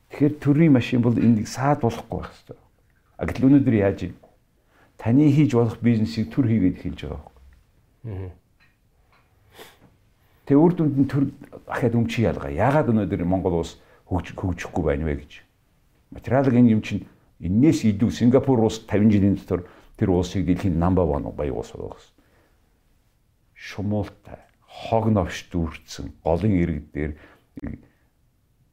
Тэгэхээр 0.10 0.34
төрийн 0.42 0.74
машин 0.74 1.02
бол 1.06 1.14
энийг 1.14 1.46
саад 1.46 1.86
болохгүй 1.86 2.18
байх 2.18 2.34
хэрэгтэй. 2.34 2.58
А 3.18 3.26
гэтэл 3.30 3.46
өнөөдөр 3.46 3.78
яаж 3.78 4.00
юм? 4.10 4.18
таны 4.98 5.28
хийж 5.30 5.54
болох 5.54 5.78
бизнесийг 5.84 6.32
төр 6.32 6.48
хийгээд 6.48 6.80
эхэлж 6.80 7.00
байгаа 7.04 7.20
байхгүй. 7.20 8.32
Тэгээ 10.48 10.64
үр 10.64 10.74
дүнд 10.74 10.96
нь 10.96 11.10
төр 11.12 11.24
ахаад 11.68 11.94
өмчий 12.00 12.24
ялгаа. 12.24 12.48
Яагаад 12.48 12.88
өнөөдөр 12.88 13.28
Монгол 13.28 13.60
улс 13.64 13.83
хөгжихгүй 14.14 14.84
байна 14.84 15.06
вэ 15.06 15.16
гэж. 15.24 15.42
Материалын 16.14 16.70
юм 16.70 16.82
чинь 16.82 17.06
энээс 17.42 17.84
илүү 17.90 18.12
Сингапур 18.12 18.62
улс 18.62 18.80
50 18.86 19.12
жилийн 19.12 19.36
дотор 19.36 19.66
тэр 19.98 20.14
улсыг 20.14 20.46
дэлхийн 20.46 20.78
number 20.78 21.06
1 21.06 21.34
баян 21.34 21.58
улс 21.58 21.72
болгосон. 21.74 22.14
Шумуултай, 23.54 24.40
хог 24.68 25.10
новш 25.10 25.48
дүүрсэн, 25.50 26.14
голын 26.24 26.54
иргэд 26.54 26.88
дээр 26.94 27.12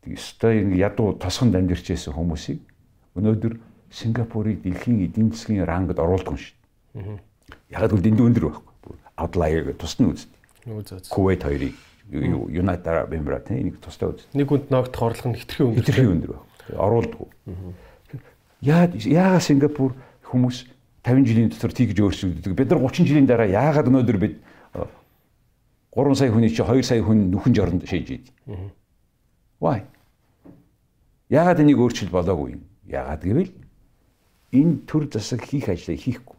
өстой 0.06 0.64
ингэ 0.64 0.76
ядуу 0.80 1.14
тосгонд 1.16 1.54
амьдэрчээсэн 1.54 2.14
хүмүүсийг 2.14 2.60
өнөөдөр 3.16 3.58
Сингапурыг 3.90 4.62
дэлхийн 4.62 5.02
эдийн 5.04 5.30
засгийн 5.34 5.66
рангд 5.66 5.98
оруулдаг 5.98 6.34
юм 6.34 6.38
шүү. 6.38 7.18
Ягаад 7.70 7.90
гэвэл 7.90 8.06
дэндүү 8.06 8.26
өндөр 8.30 8.44
байхгүй. 8.46 8.94
Outlier 9.18 9.74
тусна. 9.74 10.14
Үзээ. 10.14 11.10
Кувейт 11.10 11.42
хоёрыг 11.42 11.74
United 12.10 12.86
Arab 12.86 13.14
Emirates 13.14 13.54
энийг 13.54 13.80
тустай 13.80 14.10
үз. 14.10 14.26
Нэг 14.34 14.50
хүнд 14.50 14.70
ногдох 14.70 15.02
орлого 15.02 15.30
нь 15.30 15.38
хитрхи 15.38 15.62
өндөр. 15.62 15.84
Хитрхи 15.84 16.06
өндөр 16.10 16.30
байна. 16.34 16.78
Оруулдаг. 16.78 17.28
Яагаад 18.60 18.92
яагаад 19.06 19.46
Сингапур 19.46 19.94
хүмүүс 20.26 20.66
50 21.06 21.26
жилийн 21.30 21.48
дотор 21.50 21.72
тийгж 21.72 21.96
өөрчлөгддөг. 21.96 22.52
Бид 22.58 22.70
нар 22.70 22.82
30 22.82 23.08
жилийн 23.08 23.26
дараа 23.30 23.46
яагаад 23.46 23.88
өнөөдөр 23.88 24.18
бид 24.20 24.34
3 25.94 26.14
сая 26.14 26.30
хүний 26.30 26.50
чи 26.50 26.62
2 26.62 26.82
сая 26.82 27.02
хүн 27.02 27.30
нүхэн 27.30 27.54
жоронд 27.54 27.86
шийж 27.88 28.10
идэв. 28.10 28.34
Why? 29.60 29.86
Яагаад 31.30 31.62
энийг 31.62 31.78
өөрчил 31.78 32.10
болоогүй 32.10 32.58
юм? 32.58 32.62
Яагаад 32.86 33.22
гэвэл 33.22 33.54
энэ 34.52 34.82
төр 34.86 35.10
засаг 35.10 35.46
хийх 35.46 35.70
ажлаа 35.70 35.96
хийхгүй. 35.96 36.38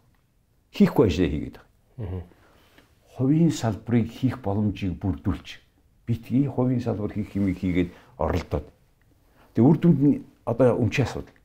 Хийхгүй 0.72 1.08
ажлаа 1.08 1.30
хийгээд 1.32 1.58
байгаа. 1.58 2.24
Хувийн 3.22 3.54
салбарыг 3.54 4.10
хийх 4.10 4.42
боломжийг 4.42 4.98
бүрдүүлж 4.98 5.62
битгий 6.10 6.50
хувийн 6.50 6.82
салбар 6.82 7.14
хийх 7.14 7.38
юмыг 7.38 7.62
хийгээд 7.62 7.94
оролдоод. 8.18 8.66
Тэгээ 9.54 9.70
үр 9.70 9.78
дүнд 9.78 10.00
нь 10.02 10.16
одоо 10.42 10.74
өмчийн 10.82 11.06
асуудал. 11.06 11.38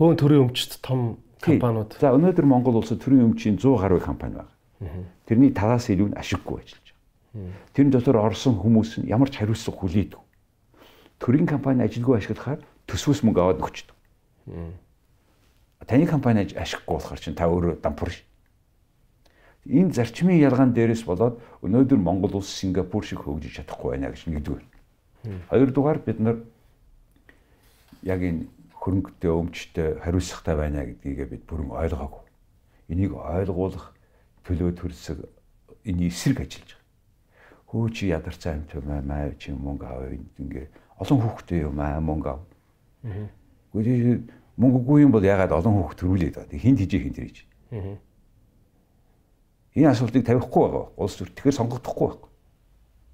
Бөөн 0.00 0.16
төрийн 0.16 0.48
өмчт 0.48 0.80
том 0.80 1.20
компаниуд. 1.36 2.00
За 2.00 2.16
өнөөдөр 2.16 2.48
Монгол 2.48 2.80
улсад 2.80 3.04
төрийн 3.04 3.28
өмчийн 3.28 3.60
100 3.60 3.76
гаруй 3.76 4.00
компани 4.00 4.40
байна. 4.40 4.48
Тэрний 5.28 5.52
талаас 5.52 5.92
илүү 5.92 6.16
нь 6.16 6.16
ашиггүй 6.16 6.64
ажиллаж 6.64 6.88
байгаа. 6.88 7.52
Тэрний 7.76 7.92
дотор 7.92 8.16
орсон 8.16 8.56
хүмүүс 8.56 9.04
нь 9.04 9.12
ямар 9.12 9.28
ч 9.28 9.36
хариуцлага 9.36 9.84
хүлээдэг. 9.84 10.20
Төрийн 11.20 11.44
компани 11.44 11.84
ажилгүй 11.84 12.24
ашиглахаар 12.24 12.64
төсвөөс 12.88 13.20
мөнгө 13.20 13.40
аваад 13.44 13.60
өгчдөг. 13.60 13.96
Таны 15.86 16.06
компани 16.08 16.48
ашиглахгүй 16.56 16.96
болохоор 16.96 17.20
чинь 17.20 17.36
та 17.36 17.52
өөрөө 17.52 17.84
дампур 17.84 18.10
ш. 18.10 18.24
Энэ 19.66 19.94
зарчмын 19.94 20.42
ялгаан 20.42 20.74
дээрээс 20.74 21.06
болоод 21.06 21.38
өнөөдөр 21.62 21.98
Монгол 21.98 22.42
улс 22.42 22.50
Сингапур 22.50 23.06
шиг 23.06 23.22
хөгжиж 23.22 23.62
чадахгүй 23.62 23.94
байна 23.94 24.10
гэж 24.10 24.26
нэгдүгээр. 24.26 24.66
Хоёрдугаар 25.54 25.98
бид 26.02 26.18
нар 26.18 26.36
яг 28.02 28.20
энэ 28.26 28.50
хөрөнгөтэй 28.74 29.30
өмчтэй 29.30 29.88
хариуцлагатай 30.02 30.56
байна 30.58 30.82
гэдгийг 30.82 31.30
бид 31.30 31.42
бүрэн 31.46 31.70
ойлгоогүй. 31.70 32.26
Энийг 32.90 33.14
ойлгуулах 33.14 33.94
төлөө 34.42 34.74
төрсөг 34.82 35.30
энэ 35.86 36.10
эсрэг 36.10 36.42
ажиллаж 36.42 36.74
байгаа. 36.74 36.82
Хөө 37.70 37.90
чи 37.94 38.10
ядарцаа 38.10 38.58
амт 38.58 38.74
маа 38.82 39.00
маа 39.06 39.30
чи 39.38 39.54
мөнгө 39.54 39.86
аваа 39.86 40.10
ингээ 40.42 40.66
олон 40.98 41.18
хүүхдтэй 41.22 41.62
юм 41.62 41.78
аа 41.78 42.02
мөнгө 42.02 42.28
ав. 42.34 42.42
Гэхдээ 43.70 44.26
мөнгөгүй 44.58 45.06
юм 45.06 45.14
бол 45.14 45.22
ягаад 45.22 45.54
олон 45.54 45.78
хүүхд 45.78 45.98
төрүүлээд 46.02 46.34
байгаа. 46.36 46.58
Хинт 46.58 46.78
хижээ 46.82 47.02
хинт 47.06 47.18
хийж. 47.22 47.38
Энэ 49.74 49.90
асуултыг 49.92 50.26
тавихгүй 50.26 50.62
байгаа. 50.68 50.86
Улс 50.96 51.16
төр 51.16 51.32
тэгэхээр 51.32 51.56
сонгогдохгүй 51.56 52.06
байхгүй. 52.08 52.30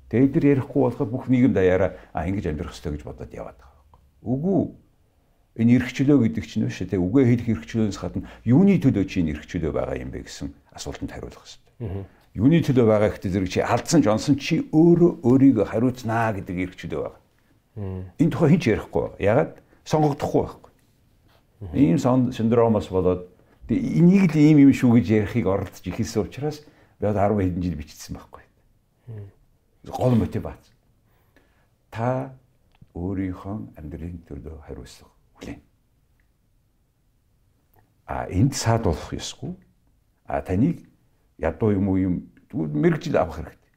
Тэгээ 0.08 0.26
эдгээр 0.26 0.46
ярихгүй 0.58 0.82
болохоор 0.82 1.10
бүх 1.12 1.24
нийгэм 1.30 1.52
даяараа 1.54 1.90
а 2.10 2.26
ингэж 2.26 2.50
амьдрах 2.50 2.74
хэрэгтэй 2.74 2.92
гэж 2.98 3.02
бодоод 3.06 3.32
яваад 3.36 3.58
байгаа. 3.60 3.82
Үгүй 4.24 4.60
энэ 5.58 5.72
эрхчлөө 5.78 6.18
гэдэг 6.24 6.44
чинь 6.48 6.66
биш 6.66 6.82
те 6.82 6.98
үгээ 6.98 7.24
хэлэх 7.28 7.48
эрхчлөөс 7.62 7.98
гадна 7.98 8.26
юуны 8.42 8.78
төлөө 8.80 9.04
чи 9.06 9.22
энэ 9.22 9.38
эрхчлөө 9.38 9.70
байгаа 9.74 9.96
юм 10.02 10.10
бэ 10.10 10.26
гэсэн 10.26 10.48
асуултанд 10.74 11.12
хариулах 11.14 11.46
хэрэгтэй. 11.46 12.06
Юуны 12.34 12.58
төлөө 12.62 12.86
байгаа 12.88 13.10
гэхдээ 13.14 13.32
зэрэг 13.36 13.50
чи 13.52 13.60
алдсан 13.60 14.00
ч 14.02 14.06
онсон 14.08 14.34
чи 14.38 14.64
өөрөө 14.70 15.26
өөрийгөө 15.26 15.66
хариуцнаа 15.66 16.34
гэдэг 16.38 16.56
эрхчлөө 16.72 17.00
байгаа. 17.02 17.22
Энэ 18.18 18.32
тухай 18.34 18.50
хинч 18.54 18.64
ярихгүй. 18.66 19.06
Ягаад 19.22 19.62
сонгогдохгүй 19.86 20.42
байхгүй. 20.42 20.72
Ийм 21.74 21.98
синдромоос 21.98 22.88
болоод 22.90 23.26
энийг 23.74 24.32
л 24.32 24.38
ийм 24.38 24.58
юм 24.64 24.72
шүү 24.72 24.98
гэж 24.98 25.06
ярихыг 25.28 25.46
оролдож 25.46 25.84
ихэлсэн 25.84 26.22
учраас 26.22 26.64
би 27.00 27.06
одоо 27.06 27.36
10 27.36 27.44
хэдэн 27.44 27.62
жил 27.62 27.76
бичсэн 27.76 28.16
байхгүй. 28.16 28.44
Гол 29.84 30.14
мотивац. 30.16 30.60
Та 31.90 32.32
өөрийнхөө 32.94 33.76
амьдралын 33.76 34.22
төлөө 34.28 34.56
хариуцлага 34.64 35.12
хүлээн. 35.36 35.60
А 38.06 38.26
энд 38.28 38.54
саад 38.54 38.84
болох 38.84 39.12
ёсгүй. 39.12 39.56
А 40.24 40.42
таныг 40.42 40.84
ядуу 41.38 41.72
юм 41.72 41.88
уу 41.88 41.96
юм 41.96 42.14
мэрэгжил 42.52 43.16
авах 43.16 43.36
хэрэгтэй. 43.36 43.72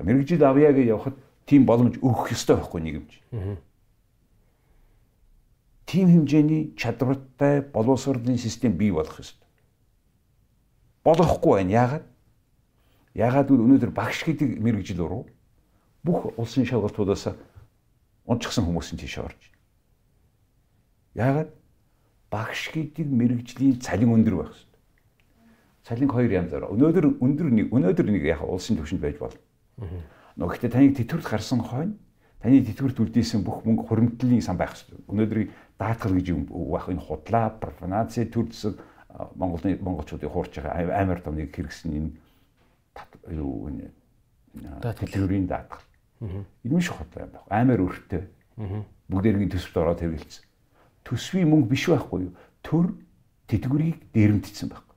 Мэрэгжил 0.00 0.44
авъя 0.44 0.72
гэж 0.72 0.86
явахад 0.88 1.16
тийм 1.46 1.66
боломж 1.66 1.98
өгөх 1.98 2.32
ёстой 2.32 2.56
байхгүй 2.56 2.80
нийгэмч. 2.80 3.12
Тийм 5.86 6.08
хэмжээний 6.08 6.74
чадвартай 6.76 7.60
боловсролын 7.60 8.38
систем 8.38 8.72
бий 8.76 8.90
болох 8.90 9.20
ёстой. 9.20 9.48
Болохгүй 11.04 11.60
байна. 11.60 11.70
Яагаад? 11.70 12.04
Яагаад 13.14 13.48
гэвэл 13.48 13.64
өнөөдөр 13.68 13.92
багш 13.92 14.24
гэдэг 14.24 14.58
мэрэгжил 14.58 15.04
руу 15.04 15.28
бүх 16.02 16.32
улсын 16.40 16.64
шалгалтуудаас 16.64 17.36
унчсан 18.24 18.64
хүмүүс 18.64 18.96
нь 18.96 19.00
тийш 19.00 19.20
орж 19.20 19.52
Яагаад 21.14 21.52
багш 22.32 22.72
гэдэг 22.74 23.06
мэрэгжлийн 23.06 23.78
цалин 23.78 24.16
өндөр 24.18 24.34
байх 24.40 24.50
хэрэгтэй. 24.50 24.80
Цалин 25.86 26.10
хоёр 26.10 26.30
янзаар. 26.32 26.66
Өнөөдөр 26.74 27.22
өндөр 27.22 27.48
нэг 27.54 27.66
өнөөдөр 27.70 28.06
нэг 28.10 28.24
яг 28.26 28.42
улсын 28.42 28.80
түвшинд 28.80 29.04
байж 29.04 29.20
болно. 29.22 29.38
Нөгөө 30.34 30.50
гэхдээ 30.58 30.72
таныг 30.74 30.96
тэтгэврт 30.98 31.28
гарсан 31.30 31.62
хойно 31.62 31.94
таны 32.42 32.60
тэтгэврт 32.60 32.98
үлдээсэн 33.00 33.40
бүх 33.40 33.62
мөнгө 33.64 33.86
хуримтлалын 33.88 34.42
сан 34.42 34.58
байх 34.58 34.74
хэрэгтэй. 34.74 35.00
Өнөөдрийг 35.06 35.48
даатгал 35.78 36.14
гэж 36.14 36.26
юм 36.30 36.46
байх 36.46 36.88
энэ 36.88 37.00
худлаа, 37.00 37.50
профанаци 37.50 38.24
төр 38.26 38.48
зэсэг 38.50 38.80
Монголын 39.34 39.78
монголчуудыг 39.82 40.30
хуурч 40.30 40.58
байгаа 40.58 41.02
амар 41.02 41.20
том 41.20 41.36
нэг 41.38 41.54
хэрэгсэн 41.54 41.90
энэ 41.94 42.10
юу 43.30 43.70
энэ 43.70 43.90
тэтгэврийн 44.82 45.46
даатгал. 45.46 45.84
Энэ 46.64 46.80
шиг 46.80 46.98
худлаа 46.98 47.26
юм 47.26 47.32
байна. 47.34 47.46
Амар 47.50 47.80
өртөө. 47.82 48.22
Бүгдээрийн 49.08 49.50
төсөвт 49.50 49.76
ороод 49.78 50.02
хэрэгэлсэн 50.02 50.44
төсвийн 51.04 51.48
мөнгө 51.52 51.68
биш 51.68 51.86
байхгүй 51.92 52.26
юу? 52.26 52.32
Төр 52.64 52.96
тэтгэврийг 53.46 54.00
дээрэмдсэн 54.16 54.72
байхгүй. 54.72 54.96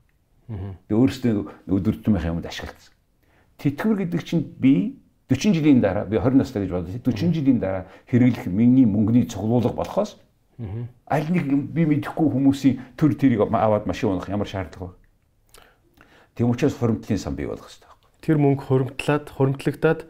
Тэгээ 0.88 0.98
өөрөөсөө 0.98 1.68
өдөртмийн 1.68 2.32
юмд 2.32 2.48
ашигласан. 2.48 2.96
Тэтгэвэр 3.60 4.08
гэдэг 4.08 4.22
чинь 4.24 4.42
би 4.56 4.96
40 5.28 5.60
жилийн 5.60 5.80
дараа 5.84 6.08
би 6.08 6.16
20 6.16 6.40
настай 6.40 6.64
гэж 6.64 6.72
бодсон. 6.72 6.96
40 7.04 7.36
жилийн 7.36 7.60
дараа 7.60 7.84
хэрэглэх 8.08 8.48
миний 8.48 8.88
мөнгөний 8.88 9.28
цуглуулга 9.28 9.76
болохоос 9.76 10.16
аль 10.58 11.28
нэг 11.30 11.46
би 11.70 11.86
мэдэхгүй 11.86 12.28
хүмүүсийн 12.34 12.98
төр 12.98 13.14
тэрийг 13.14 13.46
аваад 13.46 13.86
машин 13.86 14.10
унах 14.10 14.28
ямар 14.28 14.50
шаардлага 14.50 14.90
вэ? 14.90 15.62
Тийм 16.34 16.50
учраас 16.50 16.74
хуримтлалын 16.74 17.18
сан 17.18 17.38
бий 17.38 17.46
болох 17.46 17.66
хэрэгтэй. 17.66 17.90
Тэр 18.22 18.36
мөнгө 18.42 18.66
хуримтлаад 18.66 19.30
хуримтлагдаад 19.38 20.00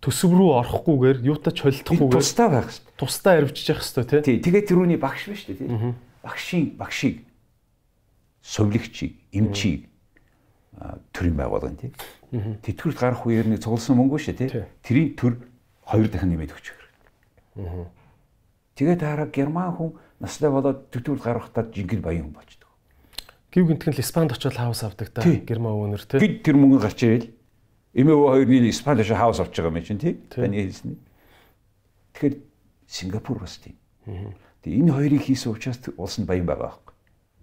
төсөв 0.00 0.32
рүү 0.32 0.50
орохгүйгээр 0.64 1.18
юутай 1.28 1.52
ч 1.52 1.60
холдохгүйгээр 1.60 2.24
тусдаа 2.24 2.48
байх 2.48 2.72
хэрэгтэй. 2.72 2.96
Тусдаа 2.96 3.32
арвижчих 3.36 3.76
хэрэгтэй 3.76 4.04
тий. 4.08 4.20
Тий. 4.24 4.36
Тэгээд 4.48 4.68
тэрүүний 4.72 4.96
багш 4.96 5.28
биш 5.28 5.44
үү 5.44 5.56
тий. 5.60 5.68
Багшийн 6.24 6.64
багшийг 6.80 7.16
совлогчийг, 8.40 9.12
эмчийг 9.32 9.88
төрийн 11.12 11.36
байгуулгын 11.36 11.76
тий. 11.76 11.92
Тэтгэврт 12.64 12.98
гарах 13.00 13.26
үеэр 13.26 13.48
нэг 13.52 13.60
цугласан 13.60 13.98
мөнгө 13.98 14.18
шүү 14.22 14.36
тий. 14.40 14.48
Тэрийн 14.84 15.16
төр 15.18 15.36
хоёр 15.84 16.08
дахин 16.08 16.32
нэмээд 16.32 16.54
өгч 16.54 16.66
хэрэг. 16.72 17.88
Тэгээд 18.78 19.02
дараа 19.02 19.26
герман 19.26 19.74
хүн 19.74 19.98
настай 20.22 20.50
болоод 20.54 20.86
тэтгэврт 20.94 21.22
гарахтаа 21.26 21.66
жинхэнэ 21.66 21.98
баян 21.98 22.30
хүн 22.30 22.38
болчдөг. 22.38 22.70
Гів 23.50 23.74
гинтгэл 23.74 23.98
Испанд 23.98 24.30
очиод 24.30 24.54
хаус 24.54 24.86
авдаг 24.86 25.10
та 25.10 25.26
герман 25.26 25.74
өвөнөр 25.74 26.06
тий. 26.06 26.22
Бид 26.22 26.46
тэр 26.46 26.54
мөнгө 26.62 26.86
гарч 26.86 27.02
ивэл 27.02 27.26
Эмээ 27.98 28.14
хоёрны 28.14 28.70
Испанич 28.70 29.10
хаус 29.10 29.42
авч 29.42 29.58
байгаа 29.58 29.74
юм 29.74 29.82
чинь 29.82 29.98
тий. 29.98 30.14
Таны 30.30 30.62
хэлсэн. 30.62 30.94
Тэгэхээр 32.14 32.34
Сингапур 32.86 33.42
бас 33.42 33.58
тийм. 33.58 33.74
Тэгээ 34.62 34.86
энэ 34.86 34.94
хоёрыг 34.94 35.22
хийсэн 35.26 35.50
учраас 35.50 35.82
улс 35.98 36.22
нь 36.22 36.28
баян 36.28 36.46
байгаа 36.46 36.78
байхгүй. 36.78 36.94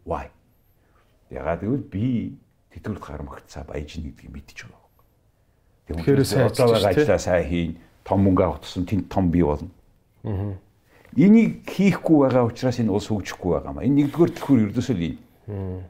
Why? 0.07 0.31
Ягаад 1.35 1.67
гэвэл 1.67 1.91
би 1.91 2.39
тэтгэврт 2.71 3.03
гармагцаа 3.03 3.67
баяжин 3.67 4.07
гэдгийг 4.07 4.31
мэдчихэж 4.31 4.71
байгаа. 4.71 4.85
Тэгэхээр 5.99 6.21
одоо 6.47 6.67
байгаа 6.71 6.91
ажлаа 6.95 7.19
сайн 7.19 7.43
хийн, 7.43 7.71
том 8.07 8.23
мөнгө 8.23 8.43
авах 8.47 8.63
тусам 8.63 8.87
тэнд 8.87 9.11
том 9.11 9.27
бий 9.27 9.43
болно. 9.43 9.67
Энийг 11.15 11.63
хийхгүй 11.63 12.27
байгаа 12.27 12.43
учраас 12.43 12.79
энэ 12.79 12.91
улс 12.91 13.07
хөгжихгүй 13.07 13.55
байгаа 13.55 13.71
маа. 13.71 13.87
Энэ 13.87 14.03
нэгдүгээр 14.03 14.31
төлхөр 14.35 14.63
ердөөсөө 14.67 14.95
л 14.99 15.07
энэ. 15.07 15.87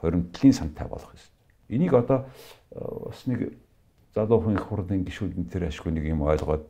Хоримтлын 0.00 0.52
сантай 0.52 0.84
болох 0.84 1.16
юм. 1.16 1.24
Энийг 1.72 1.96
одоо 1.96 2.28
бас 2.76 3.24
нэг 3.24 3.56
залуу 4.12 4.44
хүн 4.44 4.60
их 4.60 4.68
хурлын 4.68 5.04
гишүүд 5.08 5.48
тэр 5.48 5.72
ашгүй 5.72 5.96
нэг 5.96 6.04
юм 6.04 6.28
ойлгоод 6.28 6.68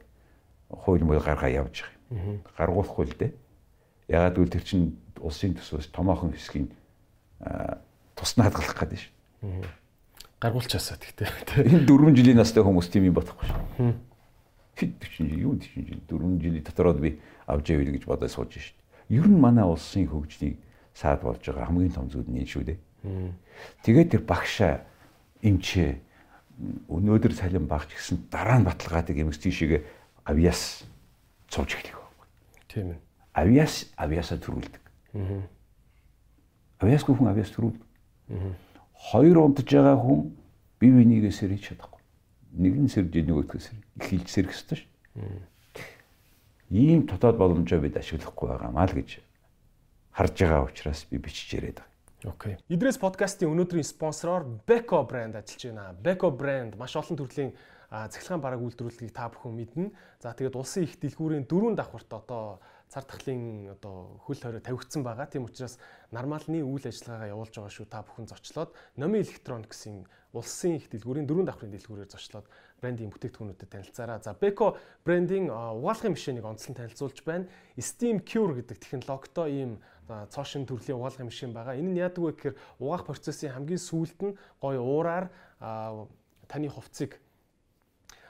хууль 0.70 1.02
мөл 1.02 1.18
гаргаа 1.18 1.50
явж 1.50 1.82
байгаа 1.82 2.14
юм. 2.14 2.42
Гаргуулахгүй 2.54 3.04
л 3.10 3.18
дээ. 3.18 3.32
Ягаад 4.06 4.34
гэвэл 4.38 4.54
тэр 4.54 4.62
чинь 4.62 4.94
улсын 5.18 5.58
төсвөөс 5.58 5.90
томоохон 5.90 6.30
хэсгийн 6.30 6.70
тусна 8.14 8.46
хадгалах 8.46 8.78
гэдэг 8.86 8.98
шүү. 9.02 9.12
Гаргуулчаасаа 10.38 10.98
тэгтээ. 11.02 11.26
Энэ 11.66 11.86
4 11.90 12.14
жилийн 12.14 12.38
настай 12.38 12.62
хүмүүс 12.62 12.86
тийм 12.86 13.10
юм 13.10 13.18
бодохгүй 13.18 13.50
шүү. 13.50 13.94
Хэд 14.76 14.92
40 15.00 15.16
жил, 15.16 15.38
юу 15.40 15.54
40 15.56 15.88
жил, 15.88 16.00
4 16.06 16.38
жилийн 16.38 16.64
дотороо 16.66 16.94
би 16.94 17.16
авч 17.46 17.70
явъя 17.70 17.92
гэж 17.94 18.04
бодож 18.06 18.30
сууж 18.30 18.58
шүү. 18.58 18.76
Ер 19.08 19.26
нь 19.26 19.40
манай 19.40 19.64
улсын 19.64 20.06
хөгжлийг 20.06 20.58
саад 20.94 21.22
болж 21.22 21.42
байгаа 21.42 21.70
хамгийн 21.70 21.94
том 21.94 22.10
зүйл 22.10 22.26
нь 22.26 22.46
шүү 22.46 22.64
дээ. 22.66 22.78
Тэгээд 23.82 24.10
тэр 24.18 24.22
багшаа 24.26 24.82
эмчээ 25.42 25.90
өнөөдөр 26.90 27.32
цалин 27.36 27.66
багч 27.70 27.94
гэсэн 27.94 28.26
дараа 28.32 28.58
нь 28.58 28.66
баталгаадаг 28.66 29.16
юмс 29.16 29.38
тийшээгээ 29.38 29.82
авиас 30.26 30.82
цууж 31.52 31.70
эхлэх 31.76 31.94
байхгүй. 32.00 32.26
Тийм 32.66 32.86
ээ. 32.96 33.00
Авиас 33.36 33.92
авиасаа 33.94 34.40
төрүүлдэг. 34.40 34.82
Аа. 35.14 35.46
Авьяасгүй 36.80 37.14
хүн 37.16 37.30
авьяас 37.32 37.52
төрүүл. 37.56 37.78
Хоёр 39.12 39.36
унтж 39.44 39.64
байгаа 39.64 39.96
хүн 39.96 40.32
бие 40.80 40.92
бинийгээ 40.92 41.32
сэрэж 41.32 41.72
чадахгүй. 41.72 42.00
Нэг 42.52 42.74
нь 42.76 42.92
сэрж 42.92 43.12
нөгөөдгөө 43.12 43.60
сэр. 43.60 43.78
Их 44.00 44.04
хилж 44.04 44.28
сэрэх 44.28 44.52
ёстой 44.52 44.76
ш. 44.80 44.84
Ийм 46.70 47.06
дотоод 47.06 47.38
боломжоо 47.38 47.78
бид 47.78 47.96
ашиглахгүй 47.96 48.48
байгаа 48.50 48.70
маа 48.74 48.90
л 48.90 48.98
гэж 48.98 49.22
харж 50.16 50.34
байгаа 50.34 50.66
учраас 50.66 51.06
би 51.06 51.18
бичиж 51.18 51.54
яриад 51.54 51.78
байгаа. 51.78 51.94
Окей. 52.26 52.56
Идрээс 52.66 52.98
подкастын 52.98 53.52
өнөөдрийн 53.52 53.86
спонсороор 53.86 54.42
Beko 54.66 55.04
брэнд 55.06 55.38
ажиллаж 55.38 55.62
байна. 55.70 55.94
Beko 55.94 56.32
брэнд 56.34 56.74
маш 56.74 56.96
олон 56.96 57.14
төрлийн 57.14 57.54
цахилгаан 57.86 58.42
бараг 58.42 58.60
үйлдвэрлэлийг 58.66 59.14
та 59.14 59.30
бүхэн 59.30 59.54
мэднэ. 59.54 59.94
За 60.18 60.34
тэгээд 60.34 60.58
улсын 60.58 60.90
их 60.90 60.98
дэлгүүрийн 60.98 61.46
дөрөв 61.46 61.78
давхарт 61.78 62.10
одоо 62.10 62.58
цар 62.90 63.06
тахлын 63.06 63.70
одоо 63.78 64.18
хөл 64.26 64.40
хорой 64.42 64.58
тавигдсан 64.58 65.06
байгаа. 65.06 65.30
Тийм 65.30 65.46
учраас 65.46 65.78
нормалны 66.10 66.66
үйл 66.66 66.82
ажиллагаагаа 66.82 67.30
явуулж 67.30 67.54
байгаа 67.54 67.70
шүү. 67.70 67.86
Та 67.86 68.02
бүхэн 68.02 68.26
зочлоод 68.26 68.74
Номи 68.98 69.22
Electronics-ийн 69.22 70.06
улсын 70.34 70.82
их 70.82 70.90
дэлгүүрийн 70.90 71.30
дөрөв 71.30 71.46
давхрын 71.46 71.70
дэлгүүрээр 71.78 72.10
зочлоод 72.10 72.46
брендийн 72.80 73.10
бүтээгдэхүүнүүдэд 73.10 73.70
танилцаараа. 73.72 74.20
За 74.20 74.34
Beko 74.34 74.76
брендийн 75.04 75.50
угаалгын 75.50 76.12
машиныг 76.12 76.44
онцлон 76.44 76.76
танилцуулж 76.76 77.24
байна. 77.24 77.48
Steam 77.78 78.20
Cure 78.20 78.60
гэдэг 78.60 78.78
технологитой 78.78 79.50
ийм 79.52 79.72
цоошин 80.06 80.66
төрлийн 80.66 80.98
угаалгын 81.00 81.30
машин 81.32 81.52
байгаа. 81.52 81.74
Энэ 81.74 81.90
нь 81.90 82.00
яадаг 82.00 82.22
вэ 82.22 82.32
гэхээр 82.36 82.56
угаах 82.78 83.06
процессын 83.08 83.50
хамгийн 83.50 83.80
сүүлд 83.80 84.18
нь 84.22 84.36
гоё 84.60 84.80
уураар 84.84 85.32
таны 86.46 86.68
хувцсыг 86.68 87.18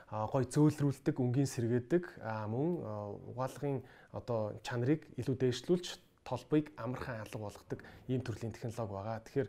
гой 0.07 0.44
зөөлрүүлдэг, 0.47 1.18
өнгийн 1.18 1.51
сэргээдэг 1.51 2.22
мөн 2.22 2.68
угаалгын 3.34 3.82
одоо 4.14 4.55
чанарыг 4.62 5.03
илүү 5.18 5.36
дээшлүүлж 5.36 5.99
толбыг 6.26 6.70
амархан 6.78 7.22
алга 7.22 7.38
болгодог 7.38 7.82
ийм 8.09 8.22
төрлийн 8.22 8.55
технологи 8.55 8.94
байгаа. 8.94 9.18
Тэгэхээр 9.26 9.49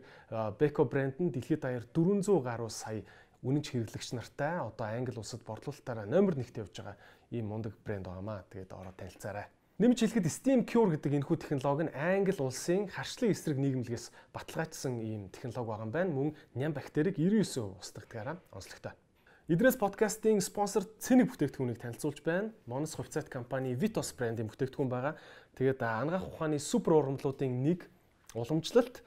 Beko 0.58 0.84
брэнд 0.84 1.18
нь 1.22 1.30
дэлхийд 1.30 1.62
даяар 1.62 1.86
400 1.94 2.42
гаруй 2.42 2.70
сая 2.70 3.02
үнэнч 3.42 3.70
хэрэглэгч 3.70 4.18
нартай 4.18 4.58
одоо 4.58 4.86
англи 4.86 5.18
улсад 5.18 5.42
борлуулалтаараа 5.46 6.06
номер 6.06 6.34
1-т 6.34 6.58
явж 6.58 6.74
байгаа 6.74 6.96
ийм 7.30 7.46
мундаг 7.46 7.74
брэнд 7.84 8.06
байгаамаа. 8.06 8.44
Тэгээд 8.50 8.72
ороод 8.74 8.96
танилцаарай. 8.98 9.46
Нэмж 9.78 9.94
хэлэхэд 9.94 10.26
Steam 10.26 10.60
Cure 10.66 10.98
гэдэг 10.98 11.22
энэхүү 11.22 11.38
технологи 11.38 11.86
нь 11.86 11.94
англи 11.94 12.34
улсын 12.42 12.90
харшлын 12.90 13.30
эсрэг 13.30 13.62
нийгэмлэгээс 13.62 14.34
баталгаажсан 14.34 14.98
ийм 14.98 15.30
технологи 15.30 15.70
байгаа 15.70 15.86
юм 15.86 15.94
байна. 15.94 16.10
Мөн 16.10 16.28
ням 16.58 16.74
бактерийг 16.74 17.14
99% 17.14 17.78
устгагдгаараа 17.78 18.42
онцлогтой. 18.50 18.98
Идрээс 19.46 19.78
подкастын 19.78 20.42
спонсор 20.42 20.82
Цэник 20.98 21.30
бүтээгдэхүүнийг 21.30 21.78
танилцуулж 21.78 22.26
байна. 22.26 22.50
Monos 22.66 22.98
хувьцаат 22.98 23.30
компани 23.30 23.78
Vitos 23.78 24.10
брендийн 24.18 24.50
бүтээгдэхүүн 24.50 24.90
байгаа. 24.90 25.14
Тэгээд 25.54 25.78
ангаах 25.86 26.26
ухааны 26.26 26.58
супер 26.58 26.98
ургамлуудын 26.98 27.62
нэг 27.62 27.86
уламжлалт 28.34 29.00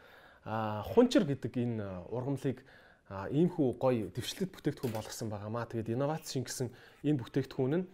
хунчир 0.48 1.28
гэдэг 1.28 1.52
энэ 1.52 2.10
ургамлыг 2.10 2.64
иймхүү 3.12 3.68
гоё 3.76 4.08
дэвшлэлт 4.16 4.52
бүтээгдэхүүн 4.56 4.96
болгосон 4.96 5.28
байгаамаа. 5.28 5.68
Тэгээд 5.68 5.94
инновац 5.94 6.32
шингэсэн 6.32 6.72
энэ 7.04 7.20
бүтээгдэхүүн 7.20 7.74
нь 7.84 7.86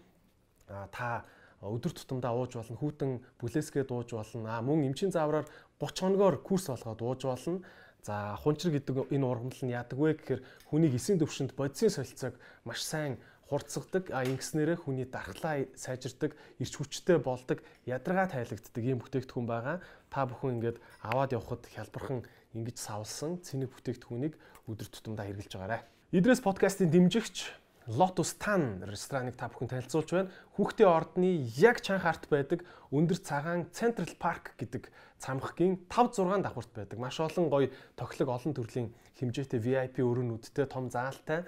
та 0.67 1.25
өдөр 1.61 1.89
тутамдаа 1.89 2.37
ууж 2.37 2.53
болно, 2.53 2.77
хүүтэн 2.77 3.11
бүлээсгээд 3.41 3.89
ууж 3.89 4.13
болно. 4.13 4.45
А 4.53 4.61
мөн 4.61 4.85
эмчийн 4.93 5.09
заавраар 5.09 5.49
30 5.81 6.05
хоногоор 6.05 6.37
курс 6.45 6.69
болгоод 6.69 7.01
ууж 7.01 7.21
болно. 7.25 7.65
За 8.05 8.37
хунчир 8.37 8.71
гэдэг 8.77 9.09
энэ 9.09 9.25
ургамал 9.25 9.61
нь 9.65 9.73
яадаг 9.73 9.97
вэ 9.97 10.21
гэхээр 10.21 10.41
хүнийг 10.69 10.93
эсийн 10.95 11.17
төвшөнд 11.17 11.57
бодисын 11.57 11.89
солилцоог 11.89 12.37
маш 12.61 12.85
сайн 12.85 13.17
хурцсагдаг 13.49 14.11
а 14.11 14.21
ингэснээрээ 14.27 14.77
хүний 14.77 15.07
дархлаа 15.07 15.65
сайжирдаг, 15.75 16.35
ирч 16.59 16.73
хүчтэй 16.77 17.17
болдог, 17.17 17.63
ядаргаа 17.87 18.27
тайлагддаг 18.27 18.83
ийм 18.83 18.99
бүтээгдэхүүн 18.99 19.47
байгаа. 19.47 19.79
Та 20.11 20.27
бүхэн 20.27 20.59
ингээд 20.59 20.77
аваад 21.01 21.31
явхад 21.31 21.63
хялбархан 21.71 22.27
ингэж 22.53 22.77
савлсан 22.77 23.41
цэник 23.43 23.73
бүтээгдэхүүнийг 23.75 24.35
өдөр 24.67 24.87
тутамдаа 24.87 25.25
хэрэгжилж 25.27 25.55
байгаарай. 25.57 25.81
Идрээс 26.15 26.39
подкастын 26.43 26.91
дэмжигч 26.91 27.51
Lotus 27.87 28.35
Tan 28.35 28.83
рестораныг 28.83 29.39
та 29.39 29.47
бүхэн 29.47 29.71
танилцуулж 29.71 30.11
байна. 30.11 30.31
Хүүхдийн 30.59 30.91
ордны 30.91 31.29
яг 31.55 31.79
чанх 31.79 32.03
арт 32.03 32.27
байдаг 32.27 32.67
өндөр 32.91 33.19
цагаан 33.23 33.71
Central 33.71 34.11
Park 34.19 34.59
гэдэг 34.59 34.91
цамхгийн 35.23 35.87
5 35.87 36.19
6 36.19 36.43
давхурт 36.43 36.71
байдаг. 36.75 36.99
Маш 36.99 37.19
олон 37.23 37.47
гоё 37.47 37.71
тоглог 37.95 38.27
олон 38.27 38.51
төрлийн 38.51 38.91
хэмжээтэй 39.15 39.59
VIP 39.63 40.03
өрөөнүүдтэй 40.03 40.67
том 40.67 40.91
заалтай 40.91 41.47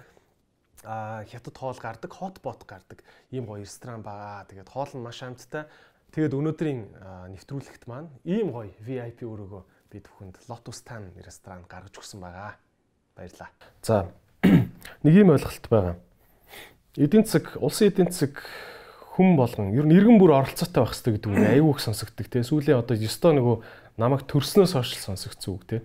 а 0.87 1.27
хятад 1.27 1.59
хоол 1.59 1.75
гардаг, 1.75 2.07
хотбот 2.07 2.63
гардаг 2.63 3.03
ийм 3.35 3.43
гоё 3.43 3.67
ресторан 3.67 3.99
байгаа. 3.99 4.47
Тэгээд 4.47 4.71
хоол 4.71 4.91
нь 4.95 5.03
маш 5.03 5.19
амттай. 5.19 5.67
Тэгээд 6.15 6.39
өнөөдрийн 6.39 6.79
нэвтрүүлэгт 7.35 7.83
маань 7.83 8.07
ийм 8.23 8.55
гоё 8.55 8.71
VIP 8.79 9.27
өрөөгөө 9.27 9.63
бид 9.91 10.05
бүхэнд 10.07 10.37
Lotus 10.49 10.81
Tan 10.85 11.11
ресторан 11.17 11.65
гаргаж 11.69 11.97
өгсөн 11.97 12.21
байгаа. 12.21 12.55
Баярлалаа. 13.17 13.49
За 13.81 14.07
нэг 15.03 15.13
ийм 15.13 15.33
ойлголт 15.33 15.67
байгаа 15.69 15.97
эдийн 16.99 17.25
засаг, 17.25 17.55
улсын 17.61 17.87
эдийн 17.89 18.11
засаг 18.11 18.41
хүм 19.15 19.35
болгон 19.37 19.71
ер 19.71 19.85
нь 19.87 19.95
иргэн 19.95 20.19
бүр 20.19 20.35
оролцоотой 20.35 20.83
байх 20.83 20.91
хэрэгтэй 20.91 21.13
гэдэг 21.15 21.31
үг 21.31 21.43
аюу 21.47 21.71
их 21.71 21.79
сонсогддог 21.83 22.27
те. 22.27 22.43
Сүүлийн 22.43 22.81
одоо 22.81 22.95
ёстой 22.99 23.33
нөгөө 23.39 23.55
намайг 23.99 24.27
төрснөөс 24.27 24.73
хойш 24.75 24.95
сонсогдсон 24.99 25.53
үг 25.55 25.63
те. 25.63 25.77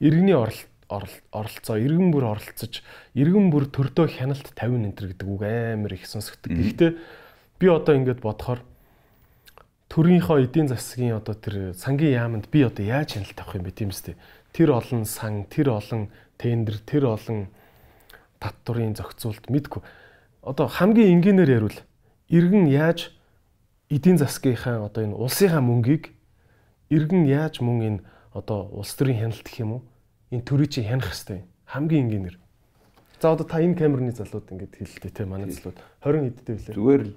Иргэний 0.00 0.36
оролцоо, 0.36 1.76
иргэн 1.80 2.10
бүр 2.12 2.36
оролцож, 2.36 2.84
иргэн 3.14 3.48
бүр 3.48 3.68
төрдөө 3.72 4.06
хяналт 4.12 4.52
50 4.56 4.82
нэнтер 4.84 5.06
гэдэг 5.12 5.28
үг 5.28 5.42
амар 5.44 5.92
их 5.96 6.04
сонсогддог. 6.08 6.52
Гэхдээ 6.52 6.90
би 7.60 7.66
одоо 7.68 7.94
ингэж 7.96 8.20
бодохоор 8.20 8.60
төрийнхөө 9.88 10.44
эдийн 10.44 10.68
засгийн 10.68 11.16
одоо 11.16 11.34
тэр 11.34 11.72
сангийн 11.74 12.16
яамд 12.16 12.48
би 12.52 12.64
одоо 12.64 12.84
яаж 12.84 13.16
хяналт 13.16 13.40
авах 13.40 13.56
юм 13.56 13.64
бэ? 13.64 13.72
Тийм 13.72 13.90
үстэй. 13.90 14.16
Тэр 14.52 14.76
олон 14.76 15.04
сан, 15.04 15.48
тэр 15.48 15.72
олон 15.72 16.12
тендер, 16.36 16.78
тэр 16.84 17.08
олон 17.08 17.48
татврын 18.40 18.94
зохицуулт 18.94 19.48
мэдгүй. 19.48 19.82
Одоо 20.44 20.68
хамгийн 20.68 21.18
энгийнээр 21.18 21.50
ярил. 21.56 21.78
Иргэн 22.28 22.68
яаж 22.68 23.10
эдийн 23.88 24.20
засгийнхаа 24.20 24.84
одоо 24.84 25.04
энэ 25.08 25.16
улсынхаа 25.16 25.64
мөнгийг 25.64 26.12
иргэн 26.92 27.24
яаж 27.24 27.64
мөн 27.64 27.78
энэ 27.80 28.00
одоо 28.36 28.68
улс 28.72 28.92
төрийн 28.92 29.24
хяналт 29.24 29.44
гэх 29.44 29.60
юм 29.64 29.80
уу? 29.80 29.82
Энэ 30.30 30.44
төрийг 30.44 30.70
чи 30.72 30.84
хянах 30.84 31.08
хэвээр 31.08 31.48
хамгийн 31.64 32.04
энгийнээр 32.04 32.36
за 33.20 33.32
одоо 33.32 33.46
та 33.46 33.60
энэ 33.60 33.74
камерны 33.74 34.12
залууд 34.12 34.46
ингэж 34.52 34.72
хэлэлтэй 34.78 35.10
те 35.10 35.24
манай 35.24 35.50
залууд. 35.50 35.78
20 36.04 36.38
хэдтэй 36.38 36.54
билээ 36.54 36.74
зүгээр 36.76 37.02
л 37.02 37.12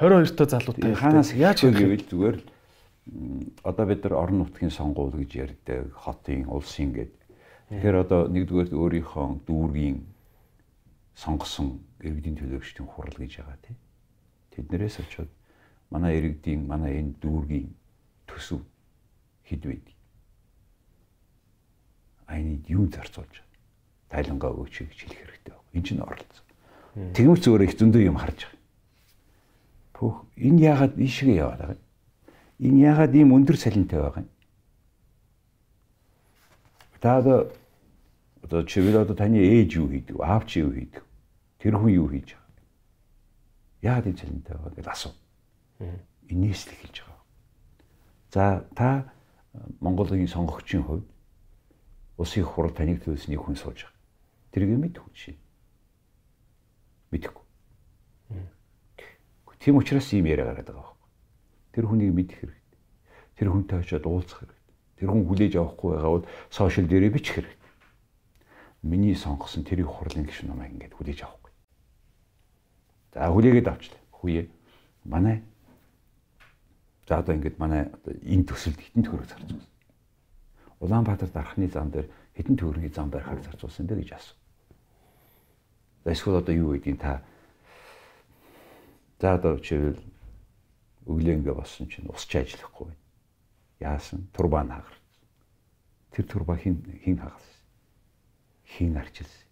22 0.00 0.34
та 0.34 0.44
залуутай 0.50 0.94
хаанаас 0.94 1.30
яаж 1.34 1.62
хийвэл 1.62 2.02
зүгээр 2.10 2.36
л 2.42 2.46
одоо 3.62 3.84
бид 3.86 4.02
нар 4.02 4.14
орон 4.18 4.42
нутгийн 4.42 4.74
сонгуул 4.74 5.14
гэж 5.14 5.30
ярьдаг 5.38 5.92
хотын 5.94 6.50
улсын 6.50 6.90
гэдэг 6.90 7.20
тэгэхээр 7.70 7.96
одоо 8.02 8.26
нэгдүгээр 8.26 8.74
өөрийнхөө 8.74 9.46
дүүргийн 9.46 10.02
сонгосон 11.14 11.78
иргэдийн 12.02 12.36
төлөөлөгчдийн 12.36 12.88
хурал 12.90 13.14
гэж 13.14 13.32
байгаа 13.38 13.58
тийм. 13.62 13.78
Тэднэрээс 14.50 14.98
очиод 14.98 15.30
манай 15.90 16.18
иргэдийн 16.18 16.66
манай 16.66 16.98
энэ 16.98 17.14
дүүргийн 17.22 17.70
төсөв 18.26 18.66
хэд 19.46 19.62
вэ? 19.62 19.78
Айныг 22.26 22.66
юу 22.66 22.90
зарцуулж 22.90 23.46
тайлангаа 24.10 24.52
өгч 24.58 24.90
гэж 24.90 24.98
хэлэх 25.06 25.22
хэрэгтэй 25.22 25.54
байна. 25.54 25.70
Энэ 25.74 25.86
чинь 25.86 26.02
оролцсон. 26.02 26.46
Тэгмч 27.14 27.40
зүгээр 27.46 27.66
их 27.68 27.78
зөндөө 27.78 28.02
юм 28.10 28.18
харж 28.18 28.38
байгаа. 28.42 28.63
Пөх 29.94 30.26
энэ 30.36 30.60
яагаад 30.74 30.98
ийшгээ 30.98 31.38
яваад 31.38 31.60
байгаа 31.62 31.78
юм? 31.78 31.82
Энэ 32.66 32.78
яагаад 32.90 33.12
ийм 33.14 33.30
өндөр 33.30 33.56
салентай 33.56 34.00
байгаа 34.02 34.22
юм? 34.26 34.30
Та 36.98 37.18
одоо 38.42 38.60
чивэл 38.66 39.06
одоо 39.06 39.14
таны 39.14 39.38
ээж 39.38 39.78
юу 39.78 39.88
хийдэг, 39.88 40.18
аав 40.18 40.50
чи 40.50 40.60
юу 40.66 40.74
хийдэг? 40.74 41.04
Тэр 41.62 41.78
хүн 41.78 41.94
юу 41.94 42.10
хийж 42.10 42.34
байгаа? 42.34 42.44
Яагаад 43.86 44.06
энэ 44.10 44.18
цалинтай 44.18 44.54
байгаа 44.58 44.74
гэж 44.74 44.86
асуу. 44.90 45.12
Инээс 46.26 46.66
л 46.66 46.74
эхэлж 46.74 46.96
байгаа. 47.06 47.22
За 48.34 48.44
та 48.74 49.14
Монголын 49.80 50.26
сонгогчийн 50.26 50.82
хувьд 50.82 51.06
улсын 52.18 52.42
хурал 52.42 52.74
таныг 52.74 53.04
төлсөний 53.04 53.38
хүн 53.38 53.54
сууж 53.54 53.86
байгаа. 53.86 54.00
Тэрийг 54.50 54.78
мэдгүй 54.80 55.12
чи. 55.14 55.36
Мэдхгүй. 57.14 57.43
Тийм 59.64 59.80
учраас 59.80 60.12
ийм 60.12 60.28
яриа 60.28 60.52
гараад 60.52 60.68
байгаа 60.68 60.84
байхгүй. 60.84 61.08
Тэр 61.72 61.84
хүнийг 61.88 62.12
мэдэх 62.12 62.36
хэрэгтэй. 62.36 62.80
Тэр 63.40 63.48
хүнтэй 63.48 63.80
очиод 63.80 64.04
уулзах 64.04 64.44
хэрэгтэй. 64.44 64.60
Тэр 65.00 65.08
хүн 65.08 65.24
хүлээж 65.24 65.52
авахгүй 65.56 65.90
байгаа 65.96 66.12
бол 66.12 66.28
сошиал 66.52 66.84
дээрээ 66.84 67.16
бичих 67.16 67.40
хэрэгтэй. 67.40 67.72
Миний 68.84 69.16
сонгосон 69.16 69.64
тэрийг 69.64 69.88
хурлын 69.88 70.28
гишүүн 70.28 70.52
намайг 70.52 70.76
ингэж 70.76 70.92
хүлээж 70.92 71.20
авах 71.24 71.44
За 73.14 73.30
хүлээгээд 73.32 73.70
авчлаа. 73.72 74.02
Хүүе. 74.10 74.50
Манай 75.08 75.40
За 77.06 77.18
одоо 77.22 77.36
ингээд 77.36 77.58
манай 77.58 77.88
одоо 77.88 78.12
энэ 78.20 78.44
төсөлд 78.48 78.80
хитэн 78.80 79.04
төгрөг 79.04 79.28
зарцуулсан. 79.28 79.72
Улаанбаатар 80.80 81.30
дарахны 81.30 81.68
зам 81.68 81.88
дээр 81.92 82.08
хитэн 82.36 82.56
төгрөгийн 82.56 82.92
зам 82.92 83.08
барихаар 83.08 83.44
зарцуулсан 83.44 83.86
дээ 83.86 84.02
гэж 84.02 84.10
асуу. 84.12 84.36
За 86.04 86.10
эсвэл 86.10 86.40
одоо 86.40 86.54
юу 86.56 86.72
гэдгийг 86.74 86.98
та 86.98 87.22
За 89.24 89.40
одоо 89.40 89.56
чивэл 89.56 89.96
өглөө 91.08 91.40
ингээ 91.40 91.56
болсон 91.56 91.88
чинь 91.88 92.12
усч 92.12 92.28
ажиллахгүй 92.36 92.92
байна. 92.92 93.04
Яасан? 93.80 94.28
Турбан 94.36 94.68
хагарсан. 94.68 95.00
Тэр 96.12 96.24
турба 96.28 96.60
хин 96.60 96.84
хин 97.00 97.16
хагалсан. 97.16 97.56
Хин 98.68 98.92
арчилсан. 99.00 99.48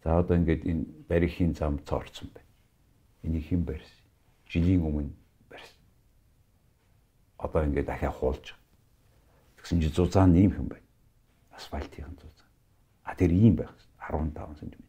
За 0.00 0.16
одоо 0.24 0.40
ингээд 0.40 0.64
энэ 0.64 0.88
барихын 1.04 1.52
зам 1.52 1.76
цоорцсон 1.84 2.32
байна. 2.32 2.48
Энийг 3.28 3.44
хэн 3.44 3.60
барьсан? 3.60 4.08
Жилийн 4.48 4.80
өмнө 4.88 5.12
барьсан. 5.52 5.84
Одоо 7.36 7.68
ингээд 7.68 7.92
дахиад 7.92 8.16
хуулж 8.16 8.56
байгаа. 8.56 9.60
Тэгсэн 9.60 9.84
чи 9.84 9.92
зузаан 9.92 10.32
ийм 10.32 10.56
хэн 10.56 10.72
байна. 10.72 10.88
Асфальтын 11.52 12.16
зузаан. 12.16 12.48
А 13.04 13.12
тэр 13.12 13.36
ийм 13.36 13.60
байх 13.60 13.76
15 14.00 14.32
см. 14.64 14.80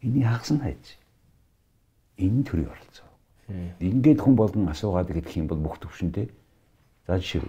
Энийг 0.00 0.24
хагас 0.24 0.56
нь 0.56 0.64
хайж. 0.64 0.99
Энэ 2.20 2.44
төрөй 2.44 2.68
оролцоо. 2.68 3.08
Ингээд 3.80 4.20
хүн 4.20 4.36
болгон 4.36 4.68
асуугаад 4.68 5.08
хэлэх 5.08 5.40
юм 5.40 5.48
бол 5.48 5.58
бүх 5.58 5.80
төвшөнтэй. 5.80 6.28
За 7.08 7.16
жишээ 7.18 7.48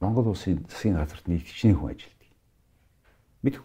Монгол 0.00 0.28
улсын 0.28 0.66
засгийн 0.68 0.96
газарт 0.96 1.26
нийт 1.28 1.46
хичнээн 1.46 1.76
хүн 1.78 1.90
ажилладаг. 1.96 2.30
Мэдв. 3.42 3.62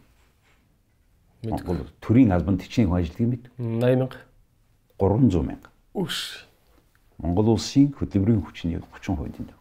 Монгол 1.44 1.84
төрийн 2.00 2.32
албанд 2.32 2.64
хичнээн 2.64 2.88
хүн 2.88 3.00
ажилладаг 3.04 3.28
мэд. 3.28 3.46
80 3.60 4.00
мянга. 4.00 4.18
300 4.98 5.44
мянга. 5.44 5.70
Үш. 5.94 6.48
Монгол 7.18 7.52
улсын 7.58 7.92
хөдөлмөрийн 7.92 8.42
хүчний 8.48 8.80
30% 8.80 9.36
дэнд. 9.36 9.52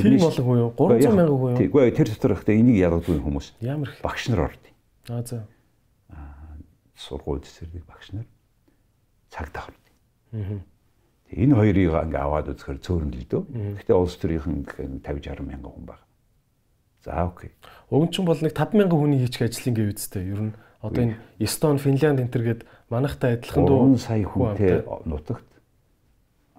Тэр 0.00 0.16
болон 0.16 0.40
хүн 0.40 0.58
юу? 0.64 0.70
300 0.72 1.12
мянган 1.12 1.36
хүн 1.36 1.50
юу? 1.52 1.58
Тэггүй 1.60 1.92
тэр 1.92 2.08
дотор 2.08 2.32
ихтэй 2.32 2.56
энийг 2.56 2.80
ялгадгүй 2.80 3.20
хүмүүс. 3.20 3.52
Ямар 3.60 3.92
их. 3.92 4.00
Багш 4.00 4.32
нар 4.32 4.48
орд. 4.48 4.62
Аа 5.12 5.20
за. 5.20 5.44
Сургууль 7.02 7.42
цэцэрлэг 7.42 7.84
багш 7.86 8.14
нар 8.14 8.28
цагтаа 9.30 9.66
орд. 9.66 9.84
Аа 10.32 10.62
Энэ 11.32 11.56
хоёрыг 11.56 11.96
ингээ 11.96 12.20
аваад 12.20 12.52
үзэхээр 12.52 12.78
цөөрөн 12.84 13.12
л 13.16 13.24
дөө. 13.24 13.42
Гэхдээ 13.80 13.96
улс 13.96 14.20
төрийнхэн 14.20 14.68
50 15.00 15.40
60 15.40 15.48
мянган 15.48 15.72
хүн 15.72 15.86
байна. 15.88 16.04
За 17.00 17.24
окей. 17.24 17.56
Өвчин 17.88 18.28
бол 18.28 18.36
нэг 18.36 18.52
5000 18.52 18.92
хүний 18.92 19.24
хийчих 19.24 19.48
ажлын 19.48 19.72
гэв 19.72 19.96
үстэй. 19.96 20.28
Ер 20.28 20.52
нь 20.52 20.56
одоо 20.84 21.00
энэ 21.08 21.16
Эстон, 21.40 21.80
Финлянд 21.80 22.20
энэ 22.20 22.28
төр 22.36 22.44
гээд 22.44 22.62
манайхтай 22.92 23.40
адилхан 23.40 23.64
дуу 23.64 23.96
3 23.96 24.04
сая 24.04 24.28
хүнтэй 24.28 24.84
нутагт 25.08 25.48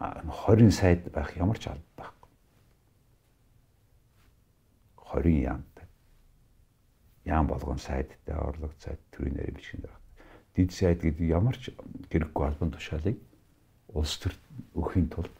20 0.01 0.73
сайд 0.73 1.05
байх 1.13 1.37
ямар 1.37 1.61
ч 1.61 1.69
алба 1.69 1.85
байхгүй. 1.93 2.31
20 5.21 5.53
яамтай. 5.53 5.85
Яам 7.29 7.45
болгон 7.45 7.77
сайдтай 7.77 8.33
орлого 8.33 8.73
сайд 8.81 8.97
төрийн 9.13 9.37
нэрийн 9.37 9.53
бичгэнд 9.53 9.85
байна. 9.85 10.02
Дид 10.53 10.71
сайд 10.71 11.01
гэдэг 11.01 11.27
ямар 11.29 11.57
ч 11.57 11.73
хэрэггүй 12.13 12.43
албан 12.45 12.71
тушаалыг 12.71 13.17
улс 13.93 14.17
төр 14.21 14.33
өгөхийн 14.77 15.09
тулд 15.09 15.33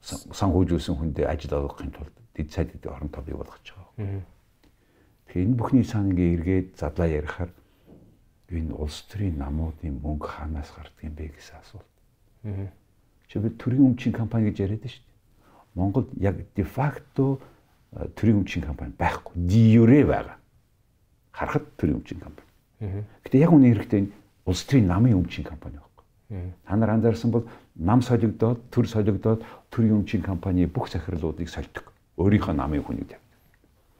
санхүүжүүлсэн 0.00 0.96
хүндээ 0.96 1.28
ажил 1.28 1.60
олгохын 1.60 1.92
тулд 1.92 2.14
дэд 2.34 2.48
сайдд 2.52 2.86
оронтой 2.88 3.22
бий 3.24 3.36
болгож 3.36 3.60
байгаа. 3.60 4.24
Тэгэхээр 5.28 5.46
энэ 5.46 5.58
бүхний 5.60 5.84
ингээ 5.84 6.34
эргээд 6.40 6.68
задлаа 6.80 7.08
ярихаар 7.08 7.52
энэ 8.50 8.74
улс 8.74 9.04
төрийн 9.12 9.36
намуудын 9.38 10.00
мөнгө 10.00 10.26
хаанаас 10.26 10.72
гардаг 10.72 11.04
юм 11.04 11.14
бэ 11.14 11.30
гэсэн 11.36 11.56
асуулт. 11.60 11.90
Чи 13.28 13.38
би 13.38 13.48
төрийн 13.54 13.94
өмчийн 13.94 14.16
компани 14.16 14.50
гэж 14.50 14.56
яриад 14.64 14.84
шүү 14.88 15.04
дээ. 15.04 15.78
Монголд 15.78 16.08
яг 16.18 16.36
де 16.56 16.64
факто 16.64 17.38
төрийн 18.18 18.42
өмчийн 18.42 18.66
компани 18.66 18.92
байхгүй. 18.98 19.36
Диюрэ 19.36 20.02
байгаа. 20.04 20.36
Харахад 21.30 21.68
төрийн 21.78 22.02
өмчийн 22.02 22.20
компани. 22.20 22.49
Гэтэ 22.80 23.36
яг 23.38 23.52
үнэ 23.52 23.76
хэрэгтэй 23.76 24.08
улс 24.48 24.64
төрийн 24.64 24.88
намын 24.88 25.20
өмчийн 25.20 25.44
компани 25.44 25.76
байна 25.76 25.90
Та 26.64 26.76
нар 26.76 26.90
анзаарсан 26.90 27.30
бол 27.30 27.48
нам 27.74 28.02
солигдоод, 28.02 28.70
төр 28.70 28.86
солигдоод 28.86 29.42
төрийн 29.70 29.98
өмчийн 29.98 30.22
компани 30.22 30.66
бүх 30.66 30.86
захирлуудыг 30.88 31.48
сольдог. 31.50 31.90
Өөрийнхөө 32.16 32.54
намын 32.54 32.86
хүнийг 32.86 33.10
тавь. 33.10 33.24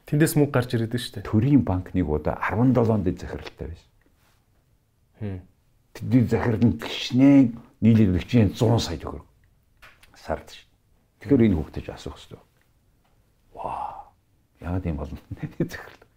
Тэндээс 0.07 0.39
мөнгө 0.39 0.55
гарч 0.55 0.71
ирээд 0.71 0.95
шүү 0.95 1.13
дээ. 1.19 1.27
Төрийн 1.27 1.63
банк 1.67 1.91
нэг 1.91 2.07
удаа 2.07 2.39
17 2.39 3.03
дэд 3.03 3.19
захиралтай 3.19 3.67
байсан. 3.67 5.43
Тэдний 5.91 6.23
захирал 6.23 6.63
нь 6.63 6.79
гişнээ 6.79 7.39
өгч 8.15 8.31
100 8.55 8.79
сая 8.79 8.95
төгрөг. 8.95 9.27
Сард 10.15 10.47
шүү. 10.55 10.67
Тэгэхээр 11.19 11.45
энэ 11.51 11.57
хүүхдэд 11.59 11.91
асуух 11.91 12.15
хэрэгтэй. 12.15 12.39
Ваа. 13.59 14.07
Яагаад 14.63 14.87
юм 14.87 14.97
бол 15.03 15.11
захирал. 15.59 16.07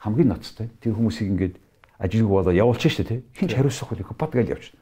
Хамгийн 0.00 0.28
ноцтой. 0.32 0.72
Тэр 0.80 0.96
хүмүүсийг 0.96 1.28
ингээд 1.28 1.54
ажилгүй 2.00 2.32
болоо 2.32 2.54
явуулчих 2.56 2.96
шүү 2.96 3.06
дээ. 3.06 3.20
Хин 3.36 3.48
ч 3.48 3.52
хариуцах 3.54 3.92
үгүй 3.92 4.16
бат 4.16 4.32
гал 4.32 4.48
явчих. 4.48 4.74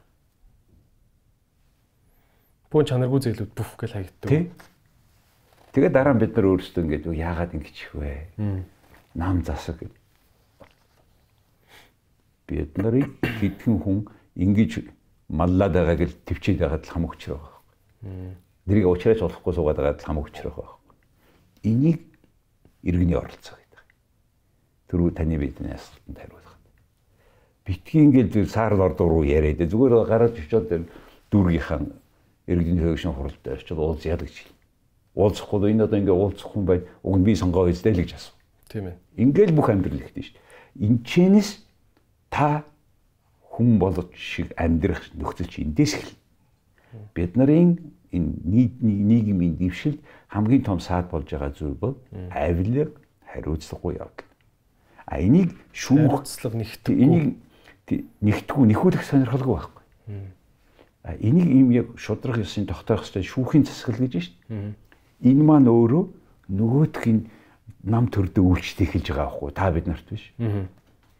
Бүүн 2.70 2.86
чанаргүй 2.86 3.20
зээлүүд 3.26 3.52
бүф 3.58 3.74
гэж 3.74 3.90
хаягддаг. 3.98 4.28
Тий. 4.30 4.52
Тэгээд 5.74 5.92
дараа 5.92 6.14
нь 6.14 6.22
бид 6.22 6.36
нар 6.38 6.46
өөрсдөө 6.46 6.82
ингэж 6.84 7.04
яагаад 7.10 7.54
ингэж 7.58 7.76
их 7.80 7.92
вэ? 7.96 8.30
Нам 9.18 9.42
засаг 9.42 9.82
гэд. 9.82 9.94
Бид 12.46 12.72
нарыг 12.78 13.08
хэдхэн 13.24 13.76
хүн 13.82 13.98
ингэж 14.38 14.72
маллаад 15.28 15.74
байгааг 15.74 16.00
л 16.06 16.16
төвчээд 16.24 16.62
байгаад 16.62 16.84
л 16.86 16.92
хам 16.92 17.08
өчрөө 17.08 17.36
байгаа. 17.36 18.36
Нэрийг 18.68 18.86
уучраач 18.88 19.20
болохгүй 19.20 19.52
суугаад 19.52 19.78
байгаад 19.80 20.00
л 20.00 20.08
хам 20.08 20.22
өчрөө 20.22 20.52
байгаа. 20.54 20.76
Энийг 21.64 22.00
иргэний 22.84 23.16
оролцоо 23.16 23.56
гэдэг. 23.56 23.82
Тэрүү 24.88 25.08
таны 25.16 25.36
бидний 25.36 25.72
асуултанд 25.72 26.16
хариулах. 26.20 26.47
Битгий 27.68 28.00
ингээд 28.08 28.48
саарл 28.48 28.80
ордуу 28.80 29.08
руу 29.12 29.24
яриад 29.28 29.60
зүгээр 29.60 30.08
гараад 30.08 30.40
очиод 30.40 30.88
дүүргийнхаа 31.28 31.84
иргэдийн 32.48 32.80
хөгжин 32.80 33.12
хуралдаа 33.12 33.60
очил 33.60 33.76
уулзъя 33.76 34.16
гэж. 34.16 34.48
Уулзахгүй 35.12 35.76
энэ 35.76 35.84
одоо 35.84 35.98
ингээ 36.00 36.16
уулзах 36.16 36.48
хүн 36.48 36.64
бай. 36.64 36.78
Уг 37.04 37.16
нь 37.20 37.26
би 37.28 37.36
сонгоо 37.36 37.68
үздэй 37.68 37.92
л 37.92 38.00
гэж 38.00 38.16
асуу. 38.16 38.32
Тийм 38.72 38.88
ээ. 38.88 38.96
Ингээл 39.20 39.52
бүх 39.52 39.68
амьдрал 39.68 40.00
ихтэй 40.00 40.24
шүү 40.24 40.32
дээ. 40.32 40.88
Энчэнэс 40.88 41.48
та 42.32 42.64
хүн 43.52 43.76
болож 43.76 44.16
шиг 44.16 44.56
амьдрах 44.56 45.04
нөхцөл 45.12 45.52
чи 45.52 45.68
эндээс 45.68 45.92
эхэл. 46.00 46.16
Бид 47.12 47.36
нарын 47.36 47.92
энэ 48.16 48.32
нийтний 48.48 48.96
нийгмийн 49.04 49.60
дэвшилд 49.60 50.00
хамгийн 50.32 50.64
том 50.64 50.80
саад 50.80 51.12
болж 51.12 51.28
байгаа 51.28 51.52
зүйл 51.52 51.76
бол 51.76 51.96
авилга 52.32 52.88
хариуцлагагүй 53.28 54.00
явдал. 54.00 54.28
А 55.04 55.20
энийг 55.20 55.52
шүүх 55.72 56.24
нэгтгэх 56.24 56.96
энийг 56.96 57.36
нэгтгэхгүй 58.22 58.64
нэхүүлэх 58.68 59.02
сонирхолгүй 59.04 59.54
байхгүй 59.54 59.84
энийг 61.16 61.48
ийм 61.48 61.70
яг 61.72 61.86
шудрах 61.96 62.38
ёсын 62.38 62.66
тогтоох 62.66 63.02
ёстой 63.06 63.24
шүүхийн 63.24 63.64
засаглал 63.64 64.04
гэж 64.04 64.12
байна 64.12 64.24
шүү 64.26 64.34
дээ. 64.48 64.74
Энэ 65.30 65.42
маань 65.44 65.68
өөрөө 65.72 66.04
нөгөөтхийг 66.52 67.18
нам 67.88 68.04
төрдөг 68.12 68.44
үйлчлэл 68.44 68.84
эхэлж 68.84 69.06
байгаа 69.08 69.26
байхгүй 69.32 69.50
та 69.56 69.70
бид 69.72 69.86
нарт 69.88 70.06
биш. 70.10 70.24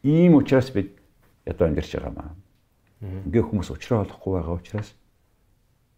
Ийм 0.03 0.37
учраас 0.37 0.69
бид 0.69 0.93
ядуу 1.45 1.67
амьдарч 1.67 1.89
байгаа 1.95 2.13
маа. 2.13 2.35
Ингээ 3.01 3.43
хүмүүс 3.49 3.69
уучраа 3.73 4.05
олохгүй 4.05 4.33
байгаа 4.37 4.55
учраас 4.59 4.89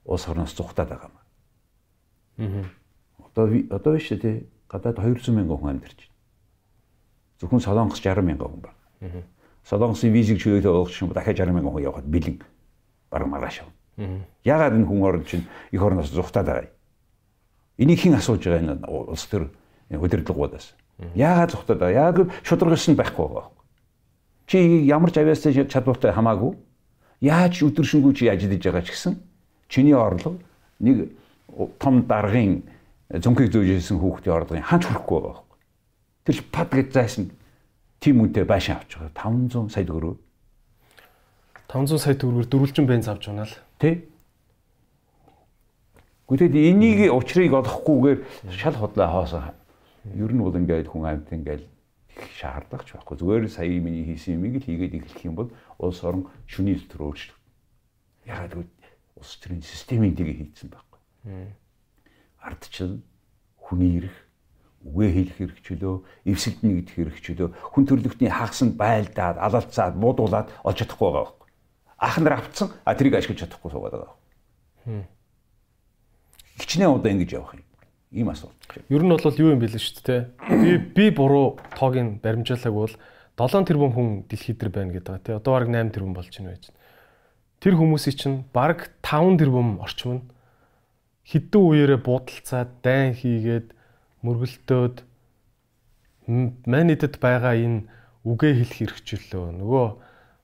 улс 0.06 0.26
орноос 0.30 0.56
зүхтаад 0.56 0.90
байгаа 0.90 1.12
маа. 1.12 1.26
Одоо 3.28 3.52
одоо 3.76 3.92
биш 3.98 4.08
тий 4.08 4.48
гадаад 4.72 5.04
200 5.04 5.36
мянган 5.36 5.58
хүн 5.60 5.72
амьдарч 5.76 6.00
байна. 6.00 6.16
Зөвхөн 7.44 7.60
Солонгос 7.60 8.00
60 8.00 8.24
мянган 8.24 8.48
хүн 8.56 8.62
байна. 8.64 9.24
Солонгосын 9.68 10.14
визийг 10.14 10.42
чөлөөлөө 10.42 10.74
олгох 10.74 11.02
юм 11.02 11.14
дахиад 11.14 11.38
60 11.38 11.54
мянган 11.54 11.74
хүн 11.74 11.84
яваад 11.86 12.06
бэлэн 12.06 12.38
баг 13.12 13.28
маргааш. 13.28 13.62
Ягаад 14.44 14.74
энэ 14.74 14.88
хүн 14.88 15.02
орн 15.04 15.24
чинь 15.26 15.46
их 15.72 15.82
орноос 15.82 16.10
зүхтаад 16.10 16.46
байгаа 16.46 16.66
юм? 16.66 16.74
Энийг 17.78 18.00
хэн 18.00 18.16
асууж 18.18 18.42
байгаа 18.42 18.62
энэ 18.62 18.88
улс 18.88 19.26
төр 19.30 19.50
удирдлагуудаас? 19.92 20.74
Яагаад 21.16 21.52
зүхтаад 21.52 21.80
байгаа? 21.80 22.10
Яг 22.10 22.18
шударгаас 22.44 22.88
нь 22.90 22.98
байхгүй 22.98 23.28
байгаа. 23.28 23.52
Чи 24.48 24.58
ямар 24.88 25.12
ч 25.12 25.18
авиастай 25.22 25.54
чадвартай 25.70 26.12
хамаагүй 26.12 26.58
яаж 27.22 27.62
өдөршингүү 27.62 28.14
чи 28.18 28.28
ажиллаж 28.28 28.64
байгаа 28.66 28.82
ч 28.82 28.90
гэсэн 28.92 29.14
чиний 29.70 29.94
орлого 29.94 30.42
нэг 30.80 31.14
том 31.78 32.04
даргын 32.08 32.64
зөнхийг 33.12 33.52
зөөжсэн 33.54 34.00
хүүхдийн 34.00 34.36
орлогын 34.36 34.66
ханч 34.66 34.88
хүрэхгүй 34.90 35.20
байгаа. 35.22 35.46
Тэр 36.26 36.38
пад 36.52 36.70
гэж 36.74 36.88
зайсан 36.92 37.32
тийм 38.02 38.26
үнэтэй 38.26 38.46
байшин 38.50 38.82
авч 38.82 38.98
байгаа 38.98 39.14
500 39.14 39.70
сая 39.70 39.86
төгрөг. 39.86 40.18
500 41.70 42.02
сая 42.02 42.18
төгрөгөөр 42.18 42.50
дөрвөлжин 42.50 42.90
бенз 42.90 43.06
авч 43.06 43.30
унаа 43.30 43.46
л. 43.46 43.56
Тэ? 43.78 44.10
Гэхдээ 46.26 46.74
энийг 46.74 47.14
учрыг 47.14 47.54
олохгүйгээр 47.54 48.20
шал 48.58 48.74
худлаа 48.74 49.10
хоосон. 49.14 49.54
Ер 50.18 50.34
нь 50.34 50.42
бол 50.42 50.58
ингээд 50.58 50.90
хүн 50.90 51.06
амьт 51.06 51.30
ингээд 51.30 51.70
шаардлагач 52.42 52.90
байхгүй. 52.90 53.16
Зүгээр 53.22 53.46
сая 53.54 53.70
миний 53.78 54.08
хийсэн 54.10 54.42
юмыг 54.42 54.64
л 54.64 54.66
хийгээд 54.66 54.98
эхлэх 54.98 55.22
юм 55.28 55.36
бол 55.38 55.50
улс 55.78 56.02
орон 56.02 56.26
шүний 56.50 56.82
төр 56.90 57.14
өөрчлөв. 57.14 57.38
Ягаад 58.26 58.54
гэвэл 58.58 58.74
улс 59.22 59.38
төрийн 59.38 59.62
системийн 59.62 60.16
тийг 60.18 60.34
хийцэн 60.34 60.74
байхгүй. 60.74 61.00
Ардчил 62.42 63.06
хүний 63.62 64.02
ирэх 64.02 64.16
үгээ 64.82 65.12
хэлэх 65.14 65.38
хэрэгчлөө, 65.38 65.96
эвсэгдэнэ 66.26 66.74
гэдэг 66.82 66.96
хэрэгчлөө, 66.98 67.50
хүн 67.74 67.86
төрлөختний 67.86 68.32
хагасанд 68.34 68.74
байлдаад, 68.78 69.38
алалцаад, 69.38 69.94
буудуулаад 69.98 70.48
олж 70.66 70.78
чадахгүй 70.82 71.06
байгаа 71.06 71.24
байхгүй. 71.30 71.50
Ах 72.02 72.18
нар 72.18 72.34
авцсан, 72.42 72.74
а 72.82 72.98
тэрийг 72.98 73.22
ашиглаж 73.22 73.46
чадахгүй 73.46 73.70
суугаад 73.70 73.94
байгаа. 73.94 74.18
хичнээн 76.58 76.94
удаа 76.94 77.12
ингэж 77.14 77.32
явах 77.34 77.58
юм. 77.58 77.66
Ийм 78.12 78.30
асуулт. 78.30 78.58
Ер 78.90 79.04
нь 79.06 79.10
бол 79.10 79.22
юу 79.22 79.54
юм 79.54 79.62
бэ 79.62 79.70
л 79.70 79.78
шүү 79.78 80.04
дээ. 80.04 80.22
Би 80.50 80.72
би 80.78 81.06
буруу 81.16 81.58
тоог 81.78 81.96
нь 81.96 82.20
баримжаалааг 82.20 82.74
бол 82.74 82.94
7 83.38 83.66
тэрбум 83.66 83.92
хүн 83.94 84.08
дэлхийд 84.28 84.60
дээр 84.60 84.72
байна 84.72 84.92
гэдэг 84.94 85.08
байгаа 85.08 85.26
тий. 85.26 85.36
Одоо 85.38 85.52
бараг 85.56 85.70
8 85.70 85.94
тэрбум 85.96 86.14
болж 86.14 86.30
байна 86.36 86.52
байж. 86.54 86.70
Тэр 87.62 87.74
хүмүүсийн 87.80 88.18
чинь 88.18 88.38
бараг 88.52 88.92
5 89.02 89.40
тэрбум 89.40 89.80
орчим 89.80 90.12
нь 90.12 90.22
хідэн 91.24 91.62
үеэрээ 91.62 92.00
буудалцаад 92.04 92.70
дайн 92.84 93.16
хийгээд 93.16 93.68
мөргөлтөөд 94.26 94.96
манайдэд 96.66 97.16
байгаа 97.18 97.56
энэ 97.58 97.90
үгээ 98.26 98.54
хэлэх 98.62 98.94
хэрэгчлөө. 98.94 99.46
Нөгөө 99.58 99.86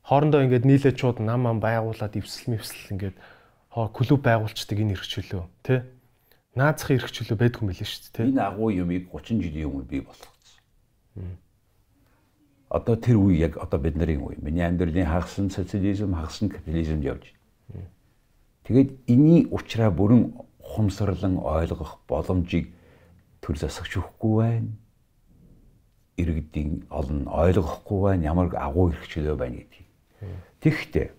хоорондоо 0.08 0.42
ингээд 0.46 0.66
нийлээд 0.66 0.98
шууд 0.98 1.20
нам 1.20 1.46
ам 1.48 1.60
байгуулад 1.60 2.16
ивсэл 2.16 2.56
мивсэл 2.56 2.92
ингээд 2.96 3.18
клуб 3.94 4.22
байгуулцдаг 4.24 4.78
энэ 4.80 4.96
хэрэгчлөө 4.96 5.44
тий 5.68 5.80
наазах 6.56 6.96
хэрэгчлөө 6.96 7.38
байдгүй 7.38 7.62
юм 7.62 7.70
билээ 7.70 7.86
шүү 7.86 8.02
дээ 8.02 8.16
тий 8.16 8.26
энэ 8.34 8.42
агуу 8.42 8.70
юмыг 8.74 9.12
30 9.14 9.44
жилийн 9.44 9.70
өмнө 9.70 9.86
бий 9.86 10.02
болгоцсон 10.02 11.38
одоо 12.70 12.96
тэр 12.96 13.18
үе 13.20 13.38
яг 13.46 13.58
одоо 13.58 13.80
бид 13.80 13.96
нарын 13.96 14.24
үе. 14.24 14.36
Миний 14.42 14.66
амьдралын 14.66 15.08
хагасан 15.08 15.50
социализм 15.50 16.14
хагасан 16.14 16.50
капитализм 16.50 17.00
явж. 17.02 17.32
Байна 17.70 17.88
тэгээд 18.68 18.90
эний 19.08 19.48
учраас 19.52 19.94
бүрэн 19.94 20.36
ухамсарлан 20.60 21.40
ойлгох 21.40 22.00
боломжийг 22.08 22.74
төр 23.48 23.56
засагч 23.56 23.96
өгөхгүй 24.04 24.36
байна 24.44 24.72
иргэдийн 26.20 26.84
олон 26.92 27.24
ойлгохгүй 27.32 28.00
байна 28.04 28.28
ямар 28.28 28.52
агуу 28.52 28.92
хэрэгчлөө 28.92 29.38
байна 29.40 29.64
гэдгийг 29.64 29.88
Тэгэхдээ 30.62 31.14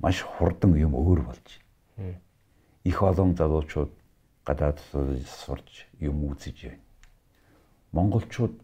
маш 0.00 0.24
хурдан 0.24 0.72
юм 0.80 0.96
өөр 0.96 1.20
болж 1.28 1.46
байна. 1.96 2.16
Их 2.84 3.02
олон 3.02 3.36
залуучууд 3.36 3.92
гадаад 4.44 4.80
сурч 5.28 5.84
юм 6.00 6.24
үзэж 6.32 6.72
байна. 6.72 6.84
Монголчууд 7.92 8.56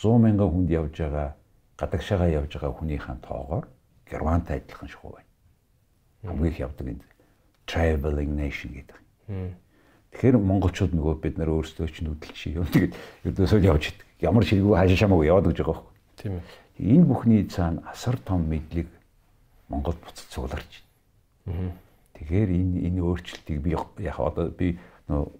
100 0.00 0.24
мянган 0.24 0.48
хүнд 0.48 0.70
явж 0.72 0.96
байгаа 0.96 1.36
гадагшаага 1.76 2.32
явж 2.32 2.56
байгаа 2.56 2.72
хүнийхэн 2.72 3.20
тоогоор 3.20 3.68
Германтай 4.08 4.64
адилхан 4.64 4.88
шахуу 4.88 5.12
байна. 5.20 5.28
Хамгийн 6.24 6.52
их 6.52 6.60
явдаг 6.60 6.86
энэ 6.88 7.04
traveling 7.68 8.32
nation 8.32 8.72
гэдэг. 8.72 8.98
Тэгэхээр 10.12 10.36
монголчууд 10.38 10.92
нөгөө 10.92 11.14
бид 11.24 11.36
нар 11.40 11.50
өөрсдөө 11.56 11.88
ч 11.88 12.04
нүдэл 12.04 12.36
чи 12.36 12.52
юм 12.52 12.68
тэгээд 12.68 12.92
ердөөсөө 13.32 13.60
явж 13.64 13.96
идэг. 13.96 14.06
Ямар 14.20 14.44
ширгүү 14.44 14.76
хаашаа 14.76 15.00
шамаагүй 15.00 15.26
яваад 15.32 15.48
гэж 15.48 15.58
байгаа 15.64 15.72
байхгүй. 15.72 15.92
Тийм 16.20 16.32
ээ. 16.36 16.42
Энэ 16.92 17.08
бүхний 17.08 17.40
цаана 17.48 17.80
асар 17.88 18.16
том 18.20 18.44
мэдлэг 18.44 18.88
Монголд 19.72 19.98
буцаж 20.04 20.28
цугларч 20.28 20.84
байна. 21.48 21.72
Тэгэхээр 22.12 22.50
энэ 22.52 22.78
энэ 22.92 23.00
өөрчлөлтийг 23.00 23.58
би 23.64 23.72
яг 24.04 24.16
одоо 24.20 24.52
би 24.52 24.76
нөө 25.08 25.32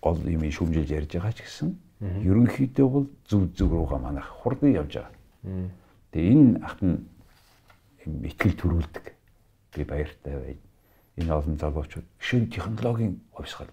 гол 0.00 0.18
юм 0.24 0.42
шүмжилж 0.48 0.88
ярьж 0.88 1.12
байгаа 1.20 1.36
ч 1.36 1.44
гэсэн 1.44 1.68
ерөнхийдөө 2.00 2.88
бол 2.88 3.06
зүв 3.28 3.52
зүг 3.52 3.70
руугаа 3.76 4.00
манайх 4.00 4.28
хурдан 4.40 4.72
явж 4.72 5.04
байгаа. 5.04 5.12
Тэгээ 6.12 6.32
энэ 6.32 6.64
ахт 6.64 6.80
нь 6.80 6.96
итгэл 8.24 8.56
төрүүлдэг. 8.56 9.04
Би 9.76 9.84
баяртай 9.84 10.32
байна. 10.32 10.64
Энэ 11.20 11.32
олон 11.32 11.56
залуучууд 11.60 12.06
шинэ 12.18 12.50
технологийн 12.50 13.20
хувьсгал 13.30 13.68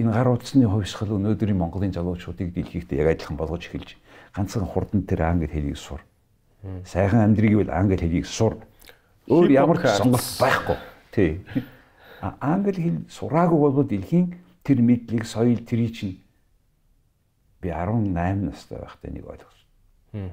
энэ 0.00 0.12
гар 0.12 0.32
утасны 0.32 0.64
хувьсгал 0.64 1.20
өнөөдрийн 1.20 1.60
Монголын 1.60 1.92
залуучуудыг 1.92 2.56
дэлхийд 2.56 2.92
яг 2.96 3.20
адилхан 3.20 3.36
болгож 3.36 3.68
эхэлж 3.68 4.00
ганцхан 4.32 4.64
хурдан 4.64 5.04
тэр 5.04 5.22
англи 5.28 5.46
хэлийг 5.46 5.76
сур. 5.76 6.00
Сайхан 6.88 7.20
амьдрыг 7.20 7.54
бол 7.60 7.70
англи 7.70 7.96
хэлийг 7.96 8.26
сур. 8.26 8.56
Өөр 9.28 9.50
ямар 9.52 9.78
ч 9.78 9.92
сонголт 10.00 10.24
байхгүй. 10.40 10.76
Тий. 11.12 11.44
Англи 12.20 12.80
хэл 12.80 12.98
сураагүй 13.12 13.58
бол 13.60 13.84
дэлхийн 13.84 14.40
тэр 14.64 14.80
мэдлэг 14.80 15.24
соёл 15.28 15.60
тэрий 15.64 15.92
чинь 15.92 16.16
би 17.60 17.68
18 17.68 18.48
настай 18.48 18.78
байхдаа 18.80 19.10
нэг 19.10 19.24
ойлгосон. 19.28 20.32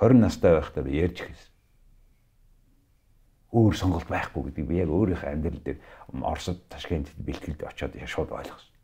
20 0.00 0.20
настай 0.24 0.52
байхдаа 0.56 0.84
би 0.84 0.96
ярьж 0.96 1.20
хэлсэн. 1.20 1.53
Өөр 3.54 3.74
сонголт 3.78 4.08
байхгүй 4.10 4.50
гэдгийг 4.50 4.66
би 4.66 4.80
яг 4.82 4.90
өөрийнхөө 4.90 5.30
амьдрал 5.30 5.62
дээр 5.62 5.78
Оросд 6.10 6.58
Ташкентд 6.66 7.14
бэлтгэлд 7.22 7.62
очиод 7.62 7.94
шууд 8.02 8.34
ойлгосон. 8.34 8.74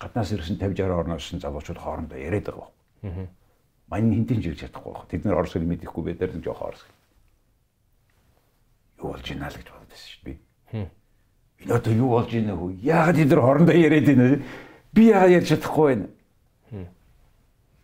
Гаднаас 0.00 0.32
ирсэн 0.32 0.56
50 0.56 0.80
60 0.80 0.96
орноос 0.96 1.28
залуучууд 1.28 1.80
хоорондоо 1.80 2.16
яриад 2.16 2.48
байгаа 2.48 2.72
байхгүй. 3.04 3.28
Мань 3.88 4.12
хинтэн 4.12 4.40
жирж 4.42 4.60
чадахгүй 4.64 4.92
байх. 4.92 5.06
Тэд 5.12 5.24
нэр 5.24 5.38
орос 5.38 5.52
хэл 5.52 5.68
мэдэхгүй 5.68 6.04
байдаар 6.04 6.32
нэг 6.34 6.44
жоох 6.44 6.62
орос 6.62 6.82
хэл. 6.82 6.96
Юу 9.04 9.12
болж 9.12 9.26
ийна 9.30 9.48
л 9.48 9.56
гэж 9.60 9.68
бодож 9.68 9.88
байсан 9.92 10.08
шүү 10.08 10.24
дээ 10.24 10.36
би. 10.72 10.88
Энэ 11.64 11.74
одоо 11.76 11.92
юу 11.92 12.08
болж 12.16 12.30
ийна 12.32 12.56
хөө? 12.56 12.80
Яагаад 12.80 13.16
тэд 13.16 13.28
нар 13.30 13.40
хоорондоо 13.44 13.76
яриад 13.76 14.06
байна? 14.08 14.42
Би 14.92 15.02
яагаад 15.12 15.36
ярьж 15.36 15.48
чадахгүй 15.52 15.86
байна? 15.92 16.08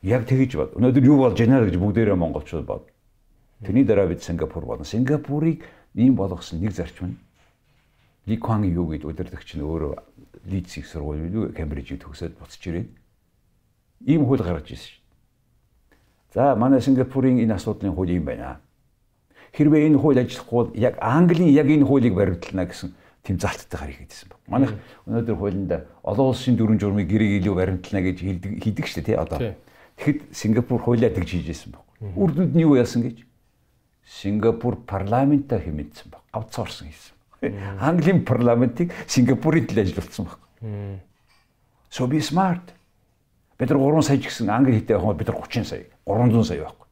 Яг 0.03 0.27
тэгэж 0.27 0.51
бод. 0.57 0.75
Өнөөдөр 0.77 1.05
юу 1.07 1.19
болж 1.23 1.39
ийна 1.39 1.63
гэж 1.63 1.77
бүгдээрээ 1.79 2.17
монголчууд 2.19 2.67
бод. 2.67 2.91
Тэрний 3.63 3.85
дараа 3.87 4.11
бид 4.11 4.25
Сингапур 4.27 4.67
болно. 4.67 4.85
Сингапурыг 4.85 5.63
ийм 5.95 6.15
болгосон 6.15 6.61
нэг 6.61 6.73
зарчим 6.73 7.07
нь 7.09 7.17
Ли 8.27 8.37
Кван 8.37 8.63
юу 8.63 8.87
гэдэг 8.87 9.09
удирдагч 9.09 9.59
нь 9.59 9.67
өөрөө 9.67 9.99
Лидсиг 10.47 10.87
сургууль 10.87 11.53
Кембрижийг 11.57 12.07
төгсөөд 12.07 12.39
буцаж 12.39 12.63
ирээд 12.63 12.89
ийм 14.07 14.23
хууль 14.27 14.43
гаргаж 14.43 14.71
ирсэн 14.71 14.95
шүү. 14.95 15.03
За 16.35 16.55
манай 16.55 16.81
Сингапурын 16.81 17.43
энэ 17.43 17.55
асуудлын 17.59 17.95
хууль 17.95 18.15
юм 18.15 18.25
байна. 18.25 18.61
Хэрвээ 19.53 19.91
энэ 19.91 19.99
хууль 19.99 20.23
ажиллахгүй 20.23 20.55
бол 20.55 20.71
яг 20.79 20.97
Английн 21.03 21.51
яг 21.51 21.67
энэ 21.67 21.85
хуулийг 21.85 22.15
баримтлана 22.15 22.67
гэсэн 22.71 22.95
тийм 23.27 23.39
залттай 23.43 23.81
гарыг 23.81 23.99
хийдсэн 23.99 24.31
баг. 24.31 24.39
Манайх 24.47 24.73
өнөөдөр 25.07 25.37
хуулинд 25.37 25.73
олон 26.03 26.27
улсын 26.31 26.57
дөрвөн 26.57 26.79
журмыг 26.79 27.11
гэрээ 27.11 27.43
илүү 27.43 27.55
баримтлана 27.59 28.07
гэж 28.07 28.17
хийдэг 28.63 28.87
шүү 28.87 29.03
дээ 29.03 29.09
тий 29.13 29.19
одоо. 29.19 29.39
Тэгэхэд 29.99 30.19
Сингапур 30.31 30.81
хуулиа 30.81 31.11
тэгж 31.11 31.43
хийжсэн 31.43 31.75
баг. 31.75 31.85
Үр 32.17 32.31
дүнд 32.33 32.55
нь 32.55 32.63
юу 32.63 32.79
яасан 32.79 33.03
гэж? 33.03 33.27
Сингапур 34.07 34.77
парламентаа 34.87 35.59
хэмээнсэн 35.59 36.11
баг. 36.11 36.23
Авцаарсан 36.33 36.89
хийсэн. 36.89 37.15
Английн 37.81 38.25
парламентыг 38.25 38.93
Сингапурын 39.07 39.67
төлөө 39.67 39.83
ажиллуулсан 39.83 40.27
баг. 40.27 40.39
So 41.91 42.07
be 42.07 42.21
smart. 42.21 42.73
Бид 43.59 43.71
нар 43.71 43.79
3 43.79 44.03
сая 44.03 44.17
гэсэн 44.17 44.49
англи 44.51 44.79
хэлтэй 44.79 44.97
явах 44.97 45.17
бид 45.17 45.29
нар 45.29 45.39
30 45.43 45.67
сая, 45.69 45.85
300 46.07 46.45
сая 46.45 46.65
байхгүй. 46.65 46.89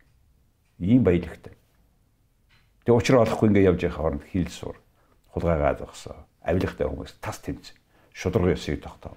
Ийм 0.78 1.02
баялагтай. 1.02 1.54
Тэгээ 2.84 2.94
уучраа 2.94 3.24
олохгүй 3.24 3.48
ингээ 3.48 3.68
явж 3.70 3.80
байгаа 3.80 3.96
хооронд 3.96 4.24
хил 4.28 4.50
сур, 4.52 4.76
хулгайгаа 5.32 5.78
зогсоо, 5.80 6.16
авилгатай 6.44 6.86
хүмүүс 6.86 7.16
тас 7.20 7.40
тэмцэн, 7.40 7.76
шударга 8.12 8.54
ёсыг 8.54 8.82
тогтоо. 8.84 9.16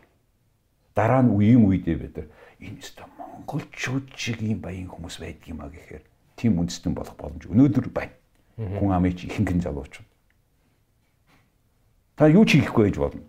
Дараа 0.96 1.22
нь 1.22 1.34
үеийн 1.36 1.68
үедээ 1.68 1.98
бид 2.00 2.16
нар 2.18 2.28
энэ 2.64 2.80
өстө 2.80 3.04
монголчууд 3.20 4.14
шиг 4.16 4.40
ийм 4.42 4.62
баян 4.64 4.88
хүмүүс 4.88 5.20
байдаг 5.20 5.48
юм 5.50 5.62
а 5.62 5.70
гэхээр 5.74 6.04
тийм 6.36 6.60
үндэстэн 6.60 6.94
болох 6.94 7.16
боломж 7.18 7.46
өнөөдөр 7.48 7.88
байна. 7.94 8.14
Хүн 8.58 8.92
амын 8.94 9.14
ихэнх 9.18 9.54
нь 9.54 9.64
залуучууд. 9.66 10.10
Та 12.16 12.30
юу 12.30 12.46
ч 12.46 12.62
хийхгүй 12.62 12.90
байж 12.94 12.98
болно. 13.02 13.26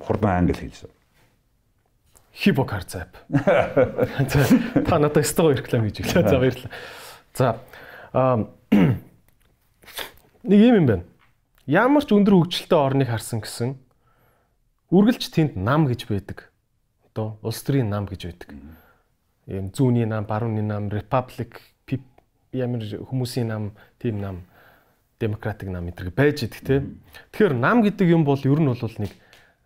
Хурдан 0.00 0.48
англи 0.48 0.56
хэлсэн. 0.56 0.90
Хипокарц 2.32 2.96
ап. 2.96 3.12
Та 4.88 4.98
надад 4.98 5.26
стого 5.28 5.52
реклам 5.52 5.84
хийж 5.84 6.00
өглөө. 6.00 6.24
За 6.24 6.38
баярлалаа. 6.40 6.72
За 7.36 7.48
нэг 10.48 10.58
юм 10.58 10.74
юм 10.80 10.86
байна. 10.86 11.04
Ямар 11.68 12.04
ч 12.04 12.16
өндөр 12.16 12.40
хөгжилтэй 12.40 12.78
орныг 12.80 13.12
харсан 13.12 13.44
гэсэн 13.44 13.76
үргэлж 14.88 15.28
тэнд 15.28 15.52
нам 15.60 15.84
гэж 15.86 16.08
байдаг. 16.08 16.48
Одоо 17.12 17.36
улс 17.44 17.60
төрийн 17.60 17.92
нам 17.92 18.08
гэж 18.08 18.32
байдаг. 18.32 18.48
Ийм 19.46 19.68
зүүнний 19.70 20.08
нам, 20.08 20.24
барууны 20.24 20.62
нам, 20.64 20.88
republic, 20.88 21.60
ямар 22.52 22.84
хүмүүсийн 22.84 23.48
нам, 23.48 23.72
тийм 23.98 24.20
нам, 24.20 24.42
демократик 25.20 25.68
нам 25.68 25.88
гэдэг 25.88 26.14
байж 26.14 26.44
идэг 26.44 26.60
тийм. 26.60 27.00
Тэгэхээр 27.32 27.54
нам 27.56 27.82
гэдэг 27.82 28.06
юм 28.08 28.24
бол 28.24 28.40
ер 28.40 28.60
нь 28.60 28.68
бол 28.68 28.96
нэг 28.98 29.12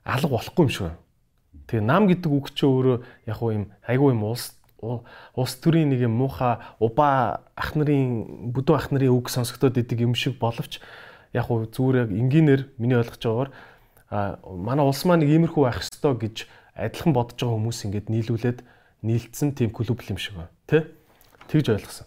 алга 0.05 0.29
болохгүй 0.31 0.65
юм 0.67 0.71
шиг 0.71 0.87
байна 0.87 1.05
Тэгээ 1.67 1.83
нам 1.83 2.07
гэдэг 2.07 2.31
үг 2.31 2.47
чи 2.55 2.63
өөрөө 2.63 3.03
яг 3.27 3.39
уу 3.43 3.51
юм 3.51 3.65
айгүй 3.83 4.15
юм 4.15 4.23
улс 4.23 4.55
улс 4.79 5.55
төрийн 5.59 5.91
нэг 5.91 6.07
юм 6.07 6.15
муухай 6.15 6.63
уба 6.79 7.43
ах 7.59 7.75
нарын 7.75 8.55
бүдүү 8.55 8.75
ах 8.79 8.95
нарын 8.95 9.11
үг 9.11 9.27
сонсогдоод 9.35 9.75
идэг 9.75 10.07
юм 10.07 10.15
шиг 10.15 10.39
боловч 10.39 10.79
яг 11.35 11.51
уу 11.51 11.67
зүгээр 11.67 12.07
яг 12.07 12.11
энгийнээр 12.15 12.63
миний 12.79 12.95
ойлгож 12.95 13.19
байгаагаар 13.19 13.51
а 14.15 14.39
манай 14.47 14.87
улс 14.87 15.03
маань 15.03 15.27
нэг 15.27 15.35
иймэрхүү 15.35 15.63
байх 15.67 15.83
ёстой 15.83 16.15
гэж 16.15 16.47
адилхан 16.79 17.11
бодож 17.11 17.35
байгаа 17.35 17.59
хүмүүс 17.59 17.79
ингээд 17.91 18.15
нийлүүлээд 18.15 18.59
нийлцсэн 19.03 19.59
тийм 19.59 19.75
клуб 19.75 19.99
юм 20.07 20.23
шиг 20.23 20.39
байна 20.39 20.55
тий 20.71 20.87
Тэгж 21.51 21.67
ойлгосон. 21.75 22.07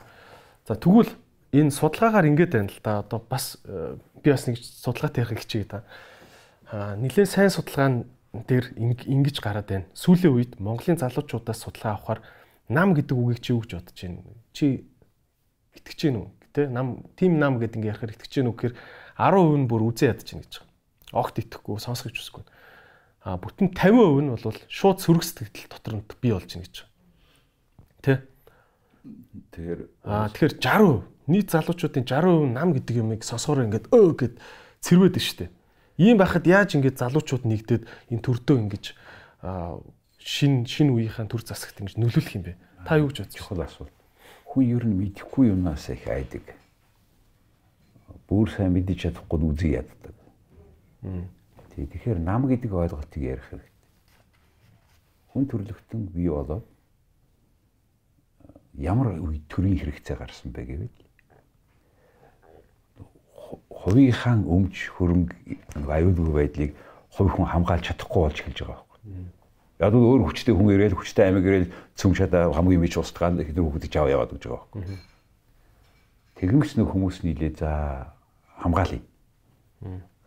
За 0.70 0.78
тэгвэл 0.78 1.10
энэ 1.50 1.74
судалгаагаар 1.74 2.30
ингээд 2.30 2.54
байна 2.54 2.70
л 2.70 2.78
да 2.86 3.02
одоо 3.02 3.18
бас 3.18 3.58
э, 3.66 3.98
би 4.22 4.30
бас 4.30 4.46
нэг 4.46 4.62
судалгаатай 4.62 5.26
ярих 5.26 5.42
хичээе 5.42 5.66
да. 5.66 5.82
А 6.70 6.94
нэлээд 6.94 7.26
сайн 7.26 7.50
судалгаа 7.50 8.06
дээр 8.46 8.78
ингэж 8.78 9.42
гараад 9.42 9.66
байна. 9.66 9.90
Сүүлийн 9.98 10.30
үед 10.30 10.62
Монголын 10.62 11.02
залуучуудаас 11.02 11.66
судалгаа 11.66 11.98
авахаар 11.98 12.22
нам 12.70 12.94
гэдэг 12.94 13.18
үгийг 13.18 13.42
чи 13.42 13.50
юу 13.58 13.66
гэж 13.66 13.82
бодож 13.82 13.98
байна? 13.98 14.22
Чи 14.54 14.86
итгэж 15.74 16.00
гэнэ 16.06 16.20
үү? 16.22 16.30
Тэ 16.54 16.70
нам 16.70 17.02
тим 17.18 17.42
нам 17.42 17.58
гэдэг 17.58 17.82
ингээ 17.82 17.90
ярихаар 17.90 18.14
итгэж 18.14 18.30
гэнэ 18.30 18.50
үү 18.54 18.58
гэхээр 18.70 18.76
10% 19.18 19.58
нь 19.58 19.66
бүр 19.66 19.82
үзээ 19.90 20.14
ядаж 20.14 20.28
байна 20.30 20.46
гэж 20.46 20.54
байгаа. 20.54 21.18
Огт 21.18 21.36
итгэхгүй, 21.42 21.82
сонсгож 21.82 22.14
үсэхгүй. 22.14 22.46
а 23.26 23.42
бүтэн 23.42 23.74
50% 23.74 24.22
нь 24.22 24.32
бол 24.38 24.62
шууд 24.70 25.02
сөрөг 25.02 25.26
сэтгэл 25.26 25.66
дотор 25.74 25.98
нь 25.98 26.06
бий 26.22 26.30
болж 26.30 26.46
байна 26.46 26.66
гэж. 26.70 26.78
Тэ? 28.06 28.22
Тэгэхээр 29.04 29.82
Аа 30.04 30.28
тэгэхээр 30.34 30.54
60% 30.60 31.30
нийт 31.30 31.48
залуучуудын 31.54 32.04
60% 32.04 32.52
нам 32.58 32.74
гэдэг 32.76 32.96
юмыг 33.00 33.22
сонсохоор 33.24 33.70
ингээд 33.70 33.88
өө 33.94 34.12
гэд 34.18 34.36
цэрвэд 34.84 35.16
нь 35.16 35.24
штэ. 35.24 35.46
Ийм 36.02 36.18
байхад 36.20 36.44
яаж 36.50 36.76
ингээд 36.76 37.00
залуучууд 37.00 37.44
нэгдээд 37.48 37.84
энэ 38.12 38.24
төрдөө 38.26 38.58
ингэж 38.66 38.86
шин 40.20 40.66
шин 40.68 40.92
үеийнхэн 40.92 41.32
төр 41.32 41.44
засагт 41.46 41.80
ингэж 41.80 41.96
нөлөөлөх 41.96 42.36
юм 42.36 42.44
бэ? 42.50 42.54
Та 42.84 43.00
юу 43.00 43.08
гэж 43.08 43.24
бодож 43.24 43.36
чухал 43.36 43.64
асуулт. 43.64 43.96
Хүн 44.52 44.64
ер 44.68 44.84
нь 44.84 44.98
мэдэхгүй 45.00 45.54
юмнаас 45.54 45.88
их 45.94 46.04
айдаг. 46.08 46.44
Бүр 48.28 48.50
сайн 48.52 48.76
мэдэж 48.76 49.10
чадахгүй 49.10 49.40
үзий 49.48 49.80
яддаг. 49.80 50.16
Тий, 51.76 51.86
тэгэхээр 51.88 52.20
нам 52.20 52.50
гэдэг 52.52 52.72
ойлголтыг 52.74 53.22
ярих 53.24 53.46
хэрэгтэй. 53.48 53.74
Хүн 55.32 55.46
төрлөختөн 55.48 56.02
бий 56.12 56.28
болоод 56.28 56.66
ямар 58.80 59.20
төрийн 59.52 59.76
хэрэгцээ 59.76 60.16
гарсан 60.16 60.56
бэ 60.56 60.64
гэвэл 60.64 60.98
хувийнхаа 63.68 64.40
өмч 64.40 64.88
хөрөнгө 64.96 65.36
аюулгүй 65.84 66.34
байдлыг 66.34 66.72
хувь 67.12 67.32
хүн 67.36 67.48
хамгаалж 67.48 67.92
чадахгүй 67.92 68.22
болж 68.24 68.38
эхэлж 68.40 68.60
байгаа 68.64 68.80
байхгүй. 68.80 69.00
Яг 69.80 69.94
л 69.96 70.04
өөр 70.04 70.22
хүчтэй 70.28 70.54
хүн 70.56 70.72
ирээл 70.76 70.96
хүчтэй 70.96 71.26
амиг 71.28 71.46
ирээл 71.48 71.72
цөм 71.96 72.12
шатаа 72.16 72.52
хамгийн 72.56 72.84
мэж 72.84 73.00
устгаал 73.00 73.40
хэдэн 73.40 73.64
хүүхдийг 73.64 73.92
жав 73.92 74.08
яваад 74.08 74.32
гэж 74.36 74.44
байгаа 74.48 74.68
байхгүй. 74.72 75.00
Тэгмэс 76.40 76.72
нэг 76.80 76.88
хүмүүс 76.88 77.18
нийлээ 77.24 77.52
за 77.60 77.72
хамгаалъя. 78.64 79.04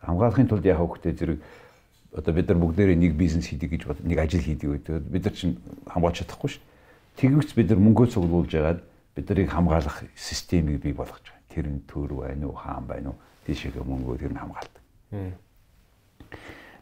Хамгаалахын 0.05 0.48
тулд 0.48 0.64
яг 0.68 0.80
хүүхдээ 0.80 1.12
зэрэг 1.16 1.38
одоо 2.12 2.32
бид 2.36 2.48
нар 2.48 2.59
бүгдээрээ 2.61 2.98
нэг 3.00 3.12
бизнес 3.16 3.48
хийдэг 3.48 3.70
гэж 3.72 3.82
бод 3.88 4.00
нэг 4.05 4.18
ажил 4.20 4.44
хийдэг 4.44 4.68
үү. 4.68 5.00
Бид 5.09 5.24
нар 5.24 5.36
чинь 5.36 5.57
хамгаалж 5.88 6.20
чадахгүй 6.20 6.50
шүү. 6.53 6.62
Тэгвч 7.16 7.54
бид 7.54 7.68
нар 7.70 7.80
мөнгөө 7.82 8.06
цуглуулж 8.12 8.52
ягаад 8.54 8.80
бид 9.14 9.26
нарыг 9.28 9.50
хамгаалах 9.50 10.04
системийг 10.16 10.80
бий 10.82 10.94
болгож 10.96 11.22
байгаа. 11.22 11.50
Тэр 11.52 11.66
нь 11.68 11.84
төр 11.84 12.24
байна 12.24 12.48
уу, 12.48 12.56
хаан 12.56 12.86
байна 12.88 13.12
уу? 13.12 13.20
тийшээгээ 13.46 13.82
мөнгөө 13.82 14.16
тэр 14.22 14.32
нь 14.32 14.38
хамгаалдаг. 14.38 14.82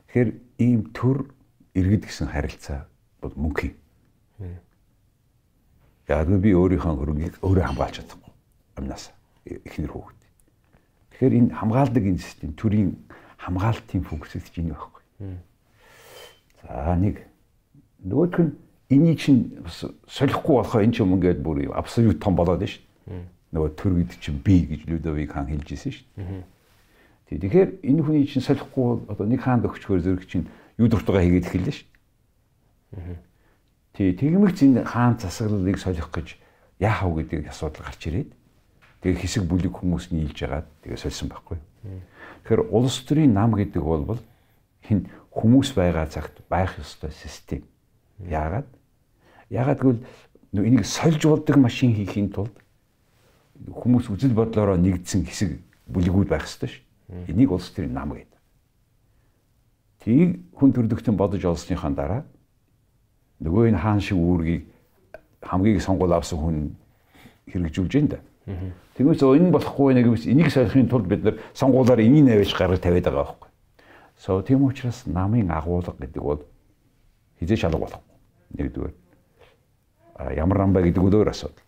Тэгэхээр 0.09 0.31
ийм 0.61 0.81
төр 0.93 1.33
иргэд 1.73 2.05
гэсэн 2.05 2.29
харилцаа 2.29 2.85
бол 3.25 3.33
мөнгө 3.37 3.73
юм. 3.73 4.61
Яг 6.11 6.29
би 6.29 6.53
өөрийнхөө 6.53 6.95
хөрөнгийг 7.01 7.35
өөрөө 7.41 7.65
хамгаалж 7.65 7.95
чадахгүй 8.03 8.33
амнаас 8.77 9.05
эхнэр 9.47 9.93
хүүхэд. 9.95 10.21
Тэгэхээр 11.17 11.35
энэ 11.39 11.55
хамгаалдаг 11.57 12.05
энэ 12.05 12.21
систем 12.21 12.53
төрийн 12.53 12.91
хамгаалтын 13.41 14.05
функцэд 14.05 14.45
чинь 14.53 14.75
байхгүй. 14.75 15.03
За 16.61 16.93
нэг 16.99 17.25
нөгөөх 18.05 18.37
нь 18.37 18.53
энийг 18.91 19.19
чинь 19.23 19.57
солихгүй 20.11 20.55
болохоо 20.61 20.83
эн 20.83 20.93
чинь 20.93 21.09
мөнгөд 21.09 21.41
бүр 21.41 21.71
абсолют 21.73 22.21
том 22.21 22.35
болоод 22.35 22.67
шүү 22.67 22.91
нөгөө 23.51 23.71
төр 23.75 23.93
гэдэг 23.99 24.19
чинь 24.23 24.39
би 24.39 24.63
гэж 24.63 24.87
Людовик 24.87 25.35
хаан 25.35 25.51
хэлж 25.51 25.75
ирсэн 25.75 25.93
шүү. 25.95 26.07
Тэгэхээр 27.31 27.71
энэ 27.83 28.03
хүний 28.03 28.27
чинь 28.27 28.47
солихгүй 28.47 29.11
одоо 29.11 29.27
нэг 29.27 29.43
хаанд 29.43 29.67
өгчгөр 29.67 30.03
зэрэг 30.03 30.27
чинь 30.31 30.47
юу 30.79 30.87
дуртайгаа 30.87 31.27
хийгээд 31.27 31.47
эхэллээ 31.51 31.75
шүү. 31.75 31.89
Тий, 33.95 34.15
тэгмэгц 34.15 34.59
энэ 34.63 34.87
хаан 34.87 35.19
засаглалыг 35.19 35.79
солих 35.83 36.11
гэж 36.15 36.39
яахав 36.79 37.11
гэдэг 37.19 37.51
асуудал 37.51 37.87
гарч 37.91 38.03
ирээд 38.07 38.31
тэгээ 39.03 39.19
хэсэг 39.19 39.43
бүлэг 39.51 39.75
хүмүүс 39.83 40.15
нийлж 40.15 40.39
ягаад 40.47 40.67
тэгээ 40.87 40.99
сольсон 40.99 41.31
байхгүй. 41.31 41.59
Тэгэхээр 42.47 42.71
улс 42.71 43.03
төрийн 43.03 43.35
нам 43.35 43.55
гэдэг 43.59 43.83
бол 43.83 44.23
хин 44.87 45.11
хүмүүс 45.35 45.75
байгаа 45.75 46.07
цагт 46.07 46.39
байх 46.47 46.79
ёстой 46.79 47.11
систем. 47.11 47.67
Яагаад? 48.23 48.67
Яагаад 49.51 49.81
гэвэл 49.83 50.03
энийг 50.55 50.87
сольж 50.87 51.27
болдог 51.27 51.57
машин 51.59 51.95
хийхийн 51.95 52.31
тулд 52.31 52.55
хүмүүс 53.67 54.09
үзэл 54.11 54.35
бодлороо 54.35 54.79
нэгдсэн 54.79 55.27
хэсэг 55.27 55.59
бүлгүүд 55.91 56.29
байх 56.31 56.47
ёстой 56.47 56.71
ш. 56.71 56.75
Энийг 57.27 57.51
улс 57.51 57.71
төрийн 57.75 57.93
нам 57.93 58.15
гэдэг. 58.15 58.39
Тийг 60.07 60.41
хүн 60.55 60.71
төрөлхтөн 60.73 61.17
бодож 61.19 61.45
олсныхаа 61.45 61.91
дараа 61.91 62.23
нөгөө 63.43 63.75
энэ 63.75 63.83
хаан 63.83 64.01
шиг 64.01 64.17
үүргийг 64.17 64.65
хамгийн 65.43 65.81
сонгуул 65.83 66.15
авсан 66.15 66.39
хүн 66.39 66.57
хэрэгжүүлж 67.51 67.95
да. 68.09 68.23
Тэгмээс 68.97 69.23
энэ 69.23 69.51
болохгүй 69.51 69.95
нэ 69.95 70.03
гэвч 70.05 70.29
энийг 70.29 70.51
солихын 70.53 70.89
тулд 70.89 71.07
бид 71.09 71.25
нар 71.25 71.37
сонгуулаар 71.55 72.01
энийг 72.01 72.25
навэж 72.29 72.55
гаргаж 72.55 72.81
тавиад 72.81 73.05
байгаа 73.05 73.25
байхгүй. 73.25 73.49
So 74.21 74.43
тийм 74.43 74.65
учраас 74.65 75.07
намын 75.07 75.51
агуулга 75.51 75.97
гэдэг 75.97 76.23
бол 76.23 76.45
хизээ 77.41 77.57
шалга 77.57 77.81
болохгүй. 77.81 78.15
Нэгдүгээр. 78.57 79.00
Ямар 80.37 80.59
нам 80.59 80.73
бай 80.73 80.85
гэдэг 80.89 81.03
өөр 81.03 81.31
асуудал. 81.33 81.65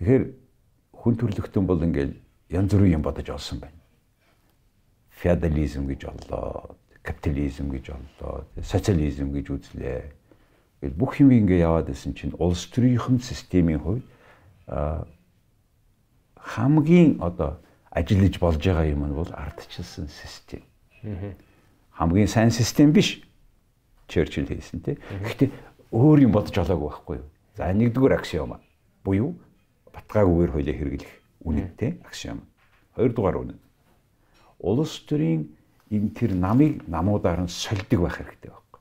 Тэгэхээр 0.00 0.24
хүн 0.92 1.14
төрлөختөн 1.16 1.64
бол 1.66 1.80
ингээл 1.80 2.14
янз 2.52 2.72
бүрийн 2.72 3.00
юм 3.00 3.02
бодож 3.02 3.28
олсон 3.32 3.60
байна. 3.60 3.80
Феодализм 5.20 5.88
гэж 5.88 6.00
боллоо, 6.08 6.76
капитализм 7.02 7.72
гэж 7.72 7.96
боллоо, 7.96 8.44
социализм 8.60 9.32
гэж 9.32 9.46
үзлээ. 9.52 10.04
Ингээл 10.80 11.00
бүх 11.00 11.20
юм 11.20 11.32
ингээ 11.32 11.64
яваад 11.64 11.88
исэн 11.88 12.12
чинь 12.12 12.36
улс 12.36 12.68
төрийнхэн 12.68 13.20
системийн 13.24 13.80
хувьд 13.80 14.04
хамгийн 16.36 17.20
одоо 17.20 17.60
ажиллаж 17.90 18.38
болж 18.38 18.60
байгаа 18.60 18.86
юм 18.86 19.08
нь 19.08 19.16
бол 19.16 19.30
ардчилсан 19.32 20.08
систем. 20.08 20.62
Хамгийн 21.96 22.28
сайн 22.28 22.50
систем 22.50 22.92
биш. 22.92 23.22
Черчилл 24.06 24.46
хэлсэн 24.46 24.80
тий. 24.84 24.98
Гэхдээ 25.24 25.50
өөр 25.96 26.28
юм 26.28 26.32
бодож 26.36 26.56
олоогүй 26.60 26.88
байхгүй 26.92 27.16
юу? 27.16 27.26
За 27.56 27.72
нэгдүгээр 27.72 28.16
аксиома 28.20 28.60
буюу 29.04 29.32
батгаагүйгээр 29.96 30.52
хуулийг 30.52 30.76
хэрэглэх 30.76 31.14
үнэтэй 31.40 31.90
аксиом. 32.04 32.44
Хоёрдугаар 32.96 33.36
үнэ. 33.40 33.54
Улс 34.60 35.00
төрийн 35.08 35.48
энэ 35.90 36.10
тэр 36.12 36.36
намыг 36.36 36.84
намуудаар 36.88 37.40
нь 37.44 37.48
сольдог 37.48 38.04
байх 38.04 38.20
хэрэгтэй 38.20 38.50
байхгүй. 38.52 38.80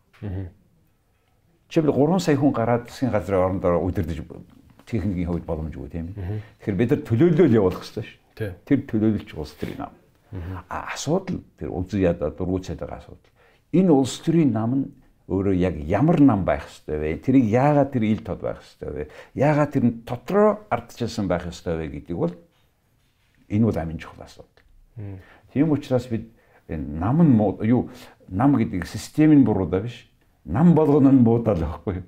Жишээл 1.69 1.93
3 1.95 2.19
сая 2.19 2.35
хүн 2.35 2.53
гараад 2.53 2.89
засгийн 2.89 3.11
газрын 3.11 3.43
орондоо 3.45 3.79
удирдах 3.79 4.25
техникийн 4.85 5.27
хувьд 5.27 5.45
боломжгүй 5.45 5.89
тийм. 5.89 6.13
Тэгэхээр 6.59 6.77
бид 6.77 6.89
нар 6.91 7.01
төлөөлөл 7.05 7.57
явуулах 7.57 7.81
хэрэгтэй 7.83 8.05
шүү. 8.05 8.19
Тэр 8.65 8.79
төлөөлөлч 8.89 9.29
улс 9.35 9.53
төрийн 9.55 9.79
нам. 9.81 9.93
А 10.69 10.93
асуудал 10.93 11.41
тэр 11.57 11.69
үзүү 11.71 11.99
ядаа 12.05 12.29
дургуй 12.31 12.61
цайдаг 12.61 12.91
асуудал. 12.91 13.31
Энэ 13.73 13.91
улс 13.91 14.19
төрийн 14.21 14.51
нам 14.51 14.71
нь 14.75 14.85
өөрөө 15.27 15.55
яг 15.57 15.75
ямар 15.81 16.21
нам 16.21 16.45
байх 16.45 16.65
ёстой 16.69 16.99
вэ? 17.01 17.17
Тэрийг 17.17 17.49
яагаад 17.49 17.91
тэр 17.91 18.03
ил 18.05 18.21
тод 18.21 18.41
байх 18.41 18.61
ёстой 18.61 18.89
вэ? 18.93 19.03
Яагаад 19.33 19.71
тэр 19.73 19.83
нь 19.85 19.93
дотроо 20.05 20.65
ардчилсан 20.69 21.27
байх 21.27 21.49
ёстой 21.49 21.81
вэ 21.81 21.87
гэдэг 21.89 22.15
бол 22.17 22.33
энэ 23.49 23.65
бол 23.65 23.77
амин 23.77 23.97
чухал 23.97 24.21
асуудал. 24.21 24.61
Тийм 25.53 25.71
учраас 25.71 26.05
бид 26.07 26.29
нам 26.69 27.25
нь 27.25 27.37
юу 27.65 27.89
нам 28.29 28.55
гэдэг 28.55 28.85
систем 28.85 29.33
нь 29.33 29.45
буруудаа 29.45 29.81
биш. 29.81 30.09
Нам 30.45 30.75
болгоно 30.75 31.09
нь 31.11 31.25
буудаа 31.25 31.57
л 31.57 31.65
байхгүй? 31.65 32.03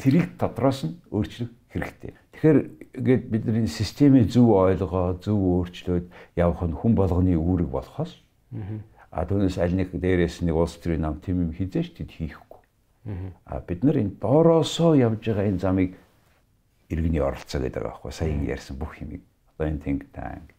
Тэрийг 0.00 0.40
дотроос 0.40 0.88
нь 0.88 0.96
өөрчлөх 1.12 1.52
хэрэгтэй. 1.68 2.16
Тэгэхээр 2.32 2.58
ингээд 2.96 3.24
бидний 3.28 3.68
системийг 3.68 4.32
зөв 4.32 4.56
ойлгоо, 4.56 5.20
зөв 5.20 5.36
өөрчлөөд 5.36 6.08
явах 6.36 6.64
нь 6.64 6.72
хүн 6.72 6.96
болгоны 6.96 7.36
үүрэг 7.36 7.68
болохоос 7.68 8.24
а 9.14 9.22
түүнээс 9.26 9.58
аль 9.62 9.74
нэг 9.78 9.94
дээрээс 9.94 10.42
нэг 10.42 10.54
улс 10.58 10.74
төрийн 10.82 11.06
нам 11.06 11.22
тийм 11.22 11.46
юм 11.46 11.52
хизээч 11.54 11.94
тэд 11.94 12.10
хийхгүй 12.10 12.53
А 13.44 13.60
бид 13.60 13.84
нар 13.84 13.96
энэ 14.00 14.16
доороосоо 14.20 14.94
явж 14.94 15.24
байгаа 15.28 15.48
энэ 15.48 15.60
замыг 15.60 15.90
иргэний 16.88 17.20
оролцоо 17.20 17.60
гэдэг 17.60 17.82
байгаа 17.82 18.00
байхгүй 18.00 18.12
саяхан 18.12 18.48
ярьсан 18.48 18.76
бүх 18.80 18.96
юмыг 19.00 19.22
одоо 19.54 19.68
энэ 19.68 19.82
think 19.84 20.02
tank 20.12 20.54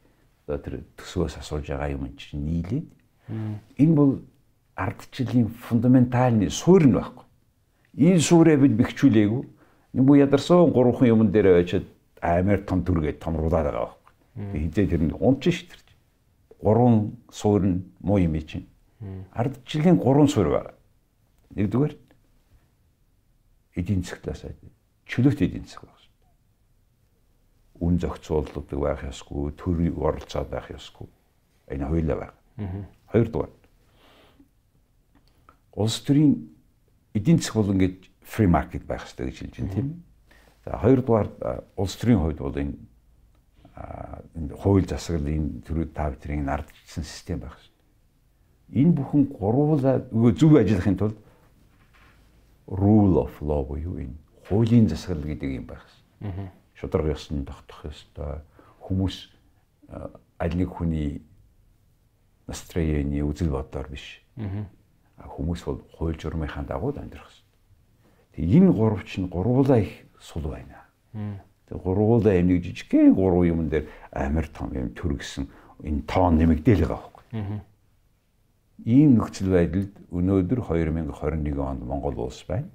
одоо 0.46 0.58
тэр 0.62 0.86
төсвөөс 0.98 1.42
асууж 1.42 1.66
байгаа 1.74 1.90
юм 1.98 2.06
чинь 2.18 2.46
нийлээд 2.46 2.88
энэ 3.82 3.96
бол 3.98 4.22
ардчлалын 4.76 5.48
фундаментальны 5.48 6.50
суурь 6.50 6.86
нь 6.86 6.94
байхгүй. 6.94 7.24
Энэ 7.98 8.20
суурийг 8.20 8.60
бид 8.60 8.76
бэхжүүлээгүй. 8.78 9.44
Буу 9.94 10.16
ядарсан 10.16 10.72
гурван 10.72 11.08
юмн 11.08 11.32
дээр 11.32 11.64
очиод 11.64 11.88
амар 12.22 12.60
том 12.68 12.84
түргээд 12.84 13.24
томруулаад 13.24 13.66
байгаа 13.66 13.88
байхгүй. 13.88 14.70
Хизээ 14.70 14.88
тэр 14.92 15.02
нь 15.08 15.16
унч 15.16 15.48
ш 15.50 15.64
тэр 15.64 15.80
чинь. 15.80 16.00
Гурван 16.60 17.16
суурь 17.32 17.66
нь 17.66 17.84
муу 18.04 18.20
юм 18.20 18.36
чинь. 18.44 18.68
Ардчлалын 19.32 19.98
гурван 19.98 20.28
суурь 20.28 20.52
байна. 20.52 20.76
Нэгдүгээр 21.56 21.94
эдийн 23.76 24.04
засглаас 24.04 24.46
чөлөөт 25.06 25.42
эдийн 25.46 25.66
засаг 25.68 25.86
байх 25.86 26.00
шүү. 26.00 26.14
Үн 27.86 28.00
зохицуулдаг 28.00 28.66
байх 28.72 29.04
ёсгүй, 29.04 29.52
төрийн 29.60 29.96
оролцоод 30.00 30.50
байх 30.50 30.72
ёсгүй. 30.72 31.08
Энэ 31.70 31.88
хоёулаа 31.88 32.18
байна. 32.18 32.88
Хоёрдугаар. 33.12 33.52
Улс 35.76 36.00
төрийн 36.02 36.50
эдийн 37.14 37.38
засаг 37.38 37.56
бол 37.56 37.74
ингээд 37.76 38.10
free 38.24 38.48
market 38.48 38.88
байх 38.88 39.04
хэрэгтэй 39.04 39.28
гэж 39.28 39.38
хэлж 39.40 39.56
байна 39.60 39.74
тийм. 39.74 40.04
За 40.66 40.80
хоёрдугаар 40.80 41.30
улс 41.76 41.96
төрийн 42.00 42.20
хувьд 42.20 42.40
бол 42.40 42.58
энэ 42.58 42.74
энэ 43.76 44.56
хууль 44.56 44.88
засаглал 44.88 45.28
энэ 45.28 45.62
төрүүд 45.68 45.92
та 45.94 46.10
бүхний 46.10 46.48
ардчсан 46.48 47.04
систем 47.04 47.44
байх 47.44 47.60
шүү. 47.60 47.74
Энэ 48.80 48.96
бүхэн 48.96 49.24
гурвуулаа 49.36 50.00
зөв 50.34 50.56
ажиллахын 50.56 50.98
тулд 50.98 51.18
rule 52.68 53.18
of 53.22 53.34
law 53.42 53.66
буюу 53.66 53.98
энэ 54.00 54.16
хуулийн 54.48 54.88
засаглал 54.90 55.26
гэдэг 55.26 55.50
юм 55.56 55.66
байх 55.66 55.82
хэрэгтэй. 55.86 56.50
Шударга 56.76 57.14
ёсон 57.14 57.46
тогтох 57.46 57.86
ёстой. 57.86 58.42
Хүмүүс 58.82 59.16
аль 60.40 60.56
нэг 60.58 60.70
хүний 60.70 61.22
настроены 62.48 63.22
үзэл 63.26 63.50
бодоор 63.54 63.90
биш. 63.90 64.22
Хүмүүс 65.18 65.62
бол 65.66 65.82
хууль 65.98 66.20
журмынхаа 66.20 66.64
дагуу 66.66 66.94
амьдрах 66.94 67.30
хэрэгтэй. 67.30 67.46
Тэг 68.36 68.46
энэ 68.50 68.72
гурвч 68.74 69.18
нь 69.18 69.30
гурвуулаа 69.30 69.80
их 69.80 70.06
сул 70.20 70.50
байна. 70.50 70.86
Тэг 71.70 71.78
гурвуулаа 71.82 72.36
юм 72.38 72.48
нэг 72.54 72.64
жижигхэн 72.66 73.14
гурван 73.16 73.48
юм 73.48 73.70
дээр 73.70 73.88
амар 74.12 74.48
том 74.50 74.74
юм 74.74 74.90
төргсөн 74.94 75.48
энэ 75.82 76.06
тоон 76.06 76.38
нэмэгдээл 76.38 76.86
байгаа 76.86 77.00
байхгүй. 77.00 77.24
Ийм 78.84 79.16
нөхцөл 79.16 79.56
байдалд 79.56 79.94
өнөөдөр 80.12 80.60
2021 80.60 81.60
онд 81.64 81.82
Монгол 81.88 82.28
улс 82.28 82.44
байна. 82.44 82.68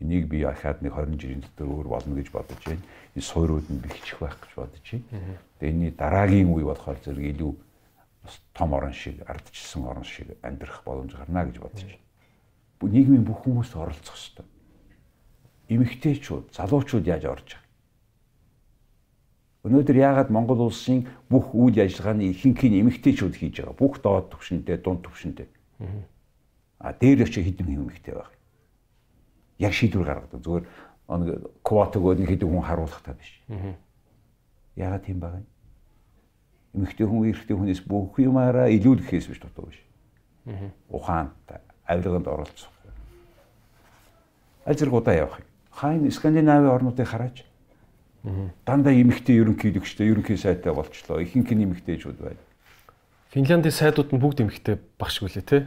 Энийг 0.00 0.26
би 0.28 0.42
ахаад 0.42 0.82
нэг 0.82 0.92
20 0.92 1.20
жилийн 1.20 1.40
дотор 1.40 1.70
өөр 1.70 1.86
болно 1.88 2.14
гэж 2.18 2.28
бодож 2.34 2.60
байна. 2.66 2.82
Энэ 3.14 3.24
суурууд 3.24 3.70
нь 3.70 3.80
бэлчих 3.80 4.18
байх 4.18 4.36
гэж 4.42 4.52
бодож 4.58 4.82
байна. 4.82 5.38
Тэгээ 5.62 5.72
энэ 5.72 5.90
дараагийн 5.96 6.50
үе 6.50 6.66
болохоор 6.66 6.98
зэрэг 7.00 7.32
илүү 7.32 7.52
том 8.52 8.74
орон 8.74 8.92
шиг, 8.92 9.22
ардчилсан 9.24 9.86
орон 9.86 10.04
шиг 10.04 10.36
амьдрах 10.42 10.82
боломж 10.84 11.14
гарна 11.14 11.46
гэж 11.46 11.56
бодож 11.62 11.86
байна. 11.86 12.04
Нийгмийн 12.82 13.24
бүх 13.24 13.46
хүмүүс 13.46 13.72
оролцох 13.72 14.18
хэрэгтэй. 14.18 14.44
Эмэгтэйчүүд, 15.70 16.52
залуучууд 16.52 17.06
яаж 17.06 17.24
орж? 17.24 17.48
Өнөөдөр 19.66 19.98
яагаад 19.98 20.30
Монгол 20.30 20.70
улсын 20.70 21.08
бүх 21.26 21.50
үйл 21.50 21.82
ажиллагааны 21.82 22.30
ихэнхийн 22.30 22.86
эмэгтэйчүүд 22.86 23.34
хийж 23.34 23.66
байгаа. 23.66 23.74
Бүх 23.74 23.98
доод 23.98 24.30
түвшинтэй, 24.30 24.78
дунд 24.78 25.02
түвшинтэй. 25.02 25.50
А 26.78 26.94
дээр 26.94 27.26
очиж 27.26 27.42
хідэн 27.42 27.74
эмэгтэй 27.74 28.14
байх. 28.14 28.30
Яг 29.58 29.74
шийдвэр 29.74 30.06
гаргадаг. 30.06 30.38
Зүгээр 30.38 30.64
квот 31.66 31.92
өгөөд 31.98 32.18
нэг 32.22 32.30
хэдэн 32.30 32.46
хүн 32.46 32.62
харуулах 32.62 33.02
та 33.02 33.18
биш. 33.18 33.42
Яагаад 34.78 35.02
тийм 35.02 35.18
байгаа 35.18 35.42
юм? 35.42 35.50
Эмэгтэй 36.78 37.06
хүн 37.10 37.26
эрэгтэй 37.34 37.56
хүнээс 37.58 37.82
бүх 37.82 38.14
юмараа 38.22 38.70
илүүлэхээс 38.70 39.26
биш 39.26 39.40
дутуу 39.42 39.66
биш. 39.66 39.82
Ухаантай, 40.94 41.58
авилганд 41.90 42.30
оролцох. 42.30 42.70
Аль 44.62 44.78
зэрэг 44.78 44.94
удаа 44.94 45.14
явах 45.14 45.42
юм. 45.42 45.46
Хайн 45.74 46.10
Скандинавын 46.10 46.70
орнуудыг 46.70 47.06
хараач 47.06 47.42
Дандаа 48.66 48.90
эмэгтэй 48.90 49.38
ерөнхийлөгчтэй 49.38 50.10
ерөнхий 50.10 50.34
сайтай 50.34 50.74
болчлоо. 50.74 51.22
Ихэнх 51.22 51.46
нь 51.54 51.62
эмэгтэйчүүд 51.62 52.18
байна. 52.18 52.42
Финляндийн 53.30 53.70
сайдууд 53.70 54.10
нь 54.10 54.18
бүгд 54.18 54.42
эмэгтэй 54.42 54.82
багшгүй 54.98 55.30
лээ 55.30 55.46
тий. 55.46 55.62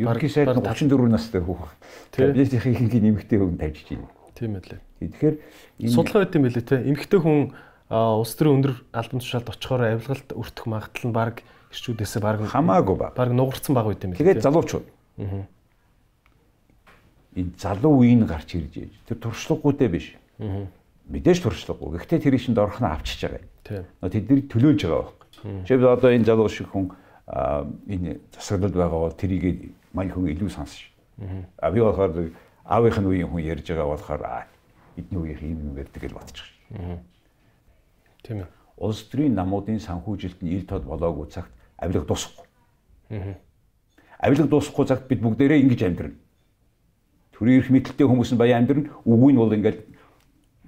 Ерөнхий 0.00 0.32
сайд 0.32 0.48
нь 0.48 0.64
34 0.64 1.12
настай 1.12 1.44
хүүхэн. 1.44 1.76
Кабинетийн 2.16 2.56
ихэнх 2.56 2.96
нь 2.96 3.08
эмэгтэй 3.12 3.36
хүн 3.36 3.60
тавьж 3.60 3.84
байна. 3.92 4.08
Тийм 4.32 4.56
ээ. 4.56 4.80
Тэгэхээр 5.12 5.36
судалгаа 5.92 6.24
байт 6.24 6.36
юм 6.40 6.44
билээ 6.48 6.64
тий. 6.64 6.80
Эмэгтэй 6.88 7.20
хүн 7.20 7.38
улс 7.92 8.32
төрийн 8.32 8.56
өндөр 8.64 8.74
албан 8.96 9.20
тушаалд 9.20 9.52
очихоор 9.52 9.82
авилгалт 9.92 10.28
өртөх 10.32 10.64
магадлал 10.72 11.04
нь 11.04 11.12
баг 11.12 11.44
ирчүүдээс 11.68 12.16
баг 12.24 12.48
хамаагүй 12.48 12.96
ба. 12.96 13.12
Баг 13.12 13.28
нугарсан 13.28 13.76
баг 13.76 13.92
байт 13.92 14.08
юм 14.08 14.16
билээ. 14.16 14.40
Тэгээд 14.40 14.46
залуучууд. 14.48 14.86
Аа. 15.20 15.44
Энэ 17.36 17.52
залуу 17.60 18.00
үеийн 18.00 18.24
гарч 18.24 18.56
ирж 18.56 18.88
ээж. 18.88 18.92
Тэр 19.04 19.18
туршлагагүйтэй 19.20 19.88
биш. 19.92 20.16
Аа 20.40 20.64
мэдээж 21.10 21.38
туршлагагүй. 21.42 21.98
Гэхдээ 21.98 22.20
тэр 22.22 22.38
шинд 22.38 22.58
орох 22.58 22.78
нь 22.78 22.86
авчиж 22.86 23.20
байгаа. 23.26 23.44
Тийм. 23.66 23.84
Тэднийг 24.00 24.46
төлөөлж 24.46 24.80
байгаа 24.86 25.02
байхгүй. 25.02 25.26
Жишээ 25.66 25.90
одоо 25.90 26.10
энэ 26.14 26.24
залуу 26.24 26.48
шиг 26.48 26.70
хүн 26.70 26.94
энэ 27.90 28.20
засаглалд 28.34 28.74
байгаа 28.74 29.00
бол 29.10 29.14
тэрийг 29.18 29.74
мань 29.92 30.10
хүн 30.10 30.30
илүү 30.30 30.50
сонсч. 30.50 30.90
Аа 31.58 31.70
би 31.70 31.80
болохоор 31.82 32.30
аавынх 32.64 32.98
нь 33.02 33.08
үеийн 33.10 33.28
хүн 33.30 33.42
ярьж 33.42 33.66
байгаа 33.66 33.88
болохоор 33.90 34.22
эдний 34.96 35.20
үеийнх 35.20 35.42
юм 35.42 35.74
байдаг 35.74 36.00
гэж 36.02 36.12
бодчих. 36.14 36.46
Тийм 38.22 38.46
ээ. 38.46 38.48
Улс 38.80 39.02
төрийн 39.10 39.34
намуудын 39.34 39.80
санхүүжилт 39.80 40.40
нь 40.42 40.54
ил 40.54 40.66
тод 40.66 40.84
болоогүй 40.86 41.28
цагт 41.28 41.52
авилга 41.76 42.06
дуусахгүй. 42.06 42.46
Авилга 44.18 44.46
дуусахгүй 44.46 44.86
цагт 44.86 45.08
бид 45.08 45.20
бүгдээрээ 45.20 45.60
ингэж 45.66 45.80
амьдрна. 45.84 46.16
Төрийн 47.36 47.60
эрх 47.60 47.70
мэдэлтэй 47.70 48.06
хүмүүс 48.06 48.32
нь 48.32 48.40
баян 48.40 48.64
амьдрна. 48.64 48.88
Үгүй 49.04 49.32
нь 49.32 49.40
бол 49.40 49.52
ингээд 49.52 49.89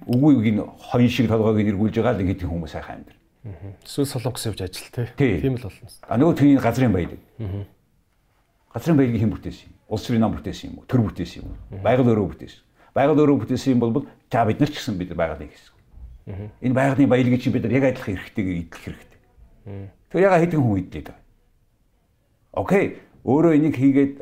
үгүйг 0.07 0.47
нь 0.53 0.61
хонь 0.63 1.09
шиг 1.09 1.27
толгойг 1.27 1.63
эргүүлж 1.67 1.95
байгаа 1.99 2.13
л 2.17 2.23
ингэдэг 2.23 2.49
хүмүүс 2.49 2.71
сайхан 2.75 3.03
амьдр. 3.03 3.15
Эсвэл 3.83 4.07
солонгос 4.07 4.45
явж 4.47 4.59
ажил 4.63 4.87
тий. 5.17 5.41
Тийм 5.41 5.55
л 5.55 5.63
болно. 5.67 5.87
А 6.07 6.17
нөгөө 6.17 6.35
тийм 6.39 6.59
газрын 6.59 6.93
баялаг. 6.93 7.19
Газрын 8.73 8.97
баялагийг 8.97 9.21
хэн 9.23 9.33
бүтээсэн 9.35 9.67
юм? 9.67 9.75
Улс 9.87 10.03
төрийн 10.07 10.23
нам 10.23 10.33
бүтээсэн 10.33 10.69
юм 10.71 10.77
уу? 10.79 10.87
Төр 10.87 11.01
бүтээсэн 11.11 11.43
юм 11.43 11.51
уу? 11.51 11.83
Байгаль 11.83 12.09
өөрөө 12.09 12.27
бүтээсэн. 12.31 12.61
Байгаль 12.95 13.19
өөрөө 13.19 13.37
бүтээсэн 13.43 13.71
юм 13.75 13.79
бол 13.83 14.07
та 14.29 14.45
бид 14.47 14.59
нар 14.59 14.71
ч 14.71 14.79
гэсэн 14.79 14.97
бид 14.97 15.11
байгалыг 15.13 15.51
хийсэн. 15.51 15.73
Энэ 16.63 16.73
байгалийн 16.73 17.09
баялагийг 17.11 17.43
чи 17.43 17.51
бид 17.51 17.63
нар 17.67 17.75
яг 17.75 17.83
адилхан 17.91 18.15
хэрэгтэйг 18.15 18.47
идэх 18.63 18.79
хэрэгтэй. 18.79 19.19
Тэр 20.09 20.21
яга 20.23 20.39
хэдэн 20.39 20.61
хүн 20.63 20.79
идлээд 20.79 21.07
байгаа. 21.11 21.21
Окей. 22.53 22.85
Өөрөө 23.27 23.51
энийг 23.59 23.75
хийгээд 23.75 24.13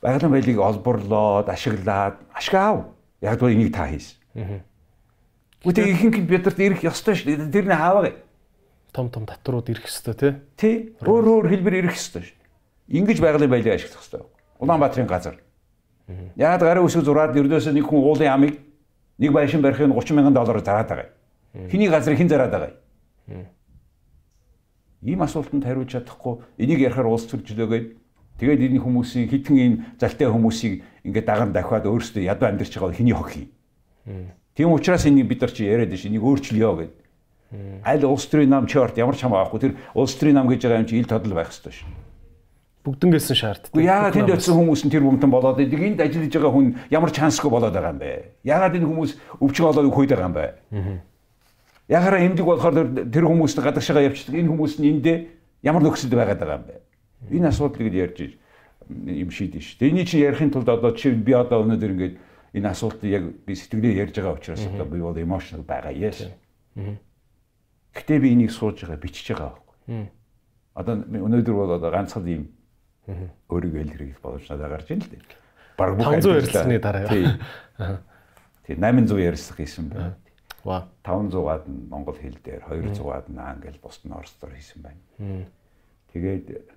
байгалийн 0.00 0.32
баялагийг 0.32 0.58
олборлоод 0.58 1.46
ашиглаад 1.52 2.16
ашиг 2.32 2.54
аав. 2.56 2.96
Яг 3.20 3.42
л 3.42 3.52
энийг 3.52 3.74
та 3.74 3.86
хийсэн. 3.86 4.21
Гэхдээ 4.34 5.86
ихэнх 5.94 6.18
нь 6.18 6.28
бидэрт 6.28 6.58
ирэх 6.58 6.82
ёстой 6.82 7.14
шүү 7.14 7.38
дээ. 7.38 7.52
Тэр 7.52 7.66
нь 7.70 7.76
хааваа. 7.76 8.12
Том 8.90 9.08
том 9.08 9.24
татварууд 9.24 9.70
ирэх 9.70 9.86
ёстой 9.86 10.14
тий. 10.14 10.32
Тий. 10.56 10.74
Өөр 11.06 11.46
өөр 11.46 11.46
хэлбэр 11.48 11.86
ирэх 11.86 11.96
ёстой 11.96 12.26
шүү. 12.26 12.36
Ингиж 12.90 13.22
байгалийн 13.22 13.50
баялаг 13.50 13.78
ашиглах 13.78 14.02
ёстой. 14.02 14.26
Улаанбаатарын 14.58 15.06
газар. 15.06 15.36
Яг 16.36 16.60
гарын 16.60 16.84
үсэг 16.84 17.06
зураад 17.06 17.36
ердөөсөө 17.36 17.72
нэг 17.72 17.86
хүн 17.86 18.02
уулын 18.02 18.26
ямыг 18.26 18.58
нэг 19.18 19.30
байшин 19.32 19.62
барихыг 19.62 19.94
30 19.94 20.16
мянган 20.18 20.34
доллараар 20.34 20.64
зараад 20.64 20.88
байгаа. 20.88 21.08
Хиний 21.70 21.88
газрыг 21.88 22.18
хэн 22.18 22.28
зараад 22.28 22.50
байгаа 22.50 22.72
юм? 23.28 23.46
Ийм 25.02 25.22
асуултанд 25.22 25.64
хариулж 25.64 25.94
чадахгүй 25.94 26.42
энийг 26.58 26.80
ярихаар 26.80 27.06
улс 27.06 27.26
төржлөөгээд 27.30 27.86
тэгээд 28.38 28.60
энэ 28.66 28.82
хүмүүсийн 28.82 29.30
хитгэн 29.30 29.56
ийм 29.58 29.74
залтай 29.98 30.26
хүмүүсийг 30.26 30.82
ингээд 31.06 31.26
даган 31.26 31.50
дахиад 31.52 31.86
өөрсдөө 31.86 32.22
ядуу 32.22 32.46
амьдарч 32.48 32.74
байгаа 32.78 32.94
хиний 32.94 33.14
хог 33.14 33.30
хий. 33.30 33.50
Тийм 34.54 34.72
учраас 34.72 35.06
энийг 35.06 35.28
бид 35.28 35.40
нар 35.40 35.52
чи 35.52 35.64
яриад 35.64 35.90
биш 35.90 36.06
энийг 36.06 36.22
өөрчлөё 36.22 36.72
гэд. 36.76 36.94
Аль 37.84 38.04
улс 38.04 38.26
төрийн 38.26 38.50
нам 38.50 38.66
чи 38.66 38.78
орт 38.78 38.96
ямар 38.96 39.16
ч 39.16 39.22
хамаа 39.22 39.44
авахгүй 39.44 39.60
тэр 39.60 39.74
улс 39.94 40.16
төрийн 40.16 40.36
нам 40.40 40.48
гэж 40.48 40.62
байгаа 40.64 40.80
юм 40.82 40.88
чи 40.88 40.96
ил 40.98 41.08
тодол 41.08 41.36
байх 41.36 41.52
хэрэгтэй 41.52 41.72
шүү. 41.72 41.88
Бүгднгээс 42.82 43.30
нь 43.30 43.38
шаарддаг. 43.38 43.70
Яагаад 43.78 44.14
тэнд 44.16 44.32
очисон 44.34 44.58
хүмүүс 44.58 44.82
нь 44.82 44.90
тэр 44.90 45.06
бүмтэн 45.06 45.30
болоод 45.30 45.60
идэг 45.62 45.80
энд 45.86 46.00
ажиллаж 46.02 46.32
байгаа 46.34 46.50
хүн 46.50 46.66
ямар 46.90 47.14
чансгүй 47.14 47.50
болоод 47.52 47.70
байгаа 47.70 47.94
юм 47.94 48.00
бэ? 48.02 48.42
Яагаад 48.42 48.74
энэ 48.74 48.88
хүмүүс 48.90 49.12
өвчин 49.38 49.64
болоод 49.70 49.86
өгөхөд 49.86 50.10
байгаа 50.10 50.26
юм 50.26 50.34
бэ? 50.34 50.46
Ягараа 51.92 52.20
эмдэг 52.26 52.42
болохоор 52.42 52.74
тэр 53.06 53.24
хүмүүст 53.28 53.62
гадагшаага 53.62 54.08
явчихдаг. 54.10 54.34
Энэ 54.34 54.50
хүмүүс 54.50 54.74
нь 54.82 54.88
эндээ 54.98 55.16
ямар 55.62 55.82
нөхцөлд 55.86 56.14
байгаад 56.16 56.40
байгаа 56.42 56.58
юм 56.58 56.66
бэ? 56.66 56.74
Энэ 57.36 57.48
асуудлыг 57.54 57.94
ярьж 57.94 58.18
юм 58.90 59.30
шийдэн 59.30 59.62
шүү. 59.62 59.86
Энийг 59.86 60.08
чи 60.10 60.18
ярихын 60.18 60.50
тулд 60.50 60.68
одоо 60.68 60.90
чи 60.96 61.14
би 61.14 61.32
одоо 61.32 61.62
өнөөдөр 61.62 61.92
ингээд 61.94 62.14
энэ 62.52 62.68
асуултыг 62.68 63.10
яг 63.10 63.24
би 63.46 63.54
сэтгэлээ 63.56 64.00
ярьж 64.04 64.14
байгаа 64.16 64.36
учраас 64.36 64.64
одоо 64.66 64.86
би 64.86 65.00
бол 65.00 65.16
emotional 65.16 65.64
байгаа 65.64 65.92
yes. 65.92 66.28
Гэтэ 67.96 68.20
би 68.20 68.32
энийг 68.32 68.52
сууж 68.52 68.84
байгаа 68.84 69.00
бичиж 69.00 69.32
байгаа 69.32 69.56
байхгүй. 69.56 70.08
Одоо 70.74 70.94
өнөөдөр 71.00 71.54
бол 71.56 71.72
одоо 71.76 71.90
ганцхан 71.92 72.24
ийм 72.28 72.48
өөрийгөө 73.48 73.82
илэрхийлэх 73.82 74.20
боломж 74.20 74.48
надад 74.48 74.70
гарч 74.72 74.88
ийн 74.92 75.00
л 75.04 75.10
дээ. 75.10 75.22
Бараг 75.76 75.96
бүх 75.98 76.08
500 76.08 76.38
ярилцсны 76.40 76.78
дараа. 76.78 77.08
Тий. 77.08 77.26
Тий 78.64 78.76
800 78.76 79.20
ярилцах 79.20 79.56
хийсэн 79.56 79.88
байна. 79.88 80.16
Ва 80.64 80.88
500-аад 81.04 81.66
нь 81.68 81.88
монгол 81.90 82.16
хэл 82.16 82.38
дээр 82.40 82.62
200-аад 82.68 83.26
нь 83.28 83.40
англи 83.42 83.76
бусд 83.82 84.06
нь 84.06 84.14
орсдоор 84.14 84.54
хийсэн 84.54 84.80
байна. 84.80 85.02
Тэгээд 86.12 86.68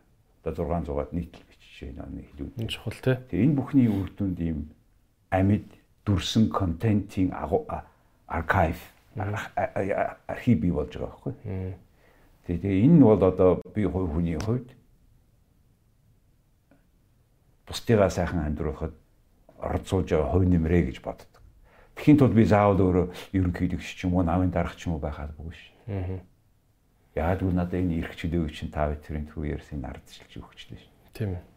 одоо 0.43 0.65
600-аад 0.65 1.13
нийтлэл 1.13 1.45
бичиж 1.47 1.93
байна 1.93 2.09
оны 2.09 2.25
хэлүүд. 2.25 2.67
Чухал 2.67 2.99
тий. 2.99 3.15
Тэгээ 3.29 3.45
энэ 3.45 3.55
бүхний 3.55 3.87
үр 3.87 4.09
дүнд 4.17 4.39
ийм 4.41 4.74
амьд 5.35 5.67
дүрсэн 6.05 6.49
контентын 6.49 7.31
архив 7.33 8.79
архив 10.27 10.59
бий 10.59 10.71
болж 10.71 10.93
байгаа 10.95 11.11
байхгүй. 11.11 11.33
Тэгээ 12.45 12.83
энэ 12.85 12.99
бол 13.01 13.23
одоо 13.23 13.61
би 13.73 13.85
хувь 13.85 14.11
хүний 14.11 14.37
хувьд 14.37 14.69
бусдыгаа 17.65 18.09
сайхан 18.09 18.45
амьдруулахад 18.45 18.93
оролцуулж 19.57 20.09
байгаа 20.11 20.31
хувь 20.31 20.45
нэмрээ 20.45 20.91
гэж 20.91 21.01
боддог. 21.01 21.41
Тэхийн 21.95 22.17
тулд 22.19 22.35
би 22.35 22.45
заавал 22.45 22.77
өөрөө 22.77 23.05
ерөнхийлөгч 23.33 23.97
ч 23.97 24.05
юм 24.05 24.19
уу 24.19 24.23
намын 24.27 24.51
дарах 24.51 24.75
ч 24.75 24.85
юм 24.85 24.99
уу 24.99 25.01
байхад 25.01 25.31
бүгш. 25.39 25.73
Яг 27.15 27.41
л 27.41 27.55
надад 27.55 27.79
энэ 27.79 28.03
эрх 28.03 28.13
чөлөөг 28.19 28.51
чинь 28.51 28.69
та 28.69 28.91
бүхэн 28.91 29.31
түрүү 29.31 29.55
ярьсан 29.55 29.81
ардчилж 29.87 30.43
өгчлээ 30.43 30.79
шин. 30.83 30.91
Тийм 31.15 31.39
ээ. 31.39 31.54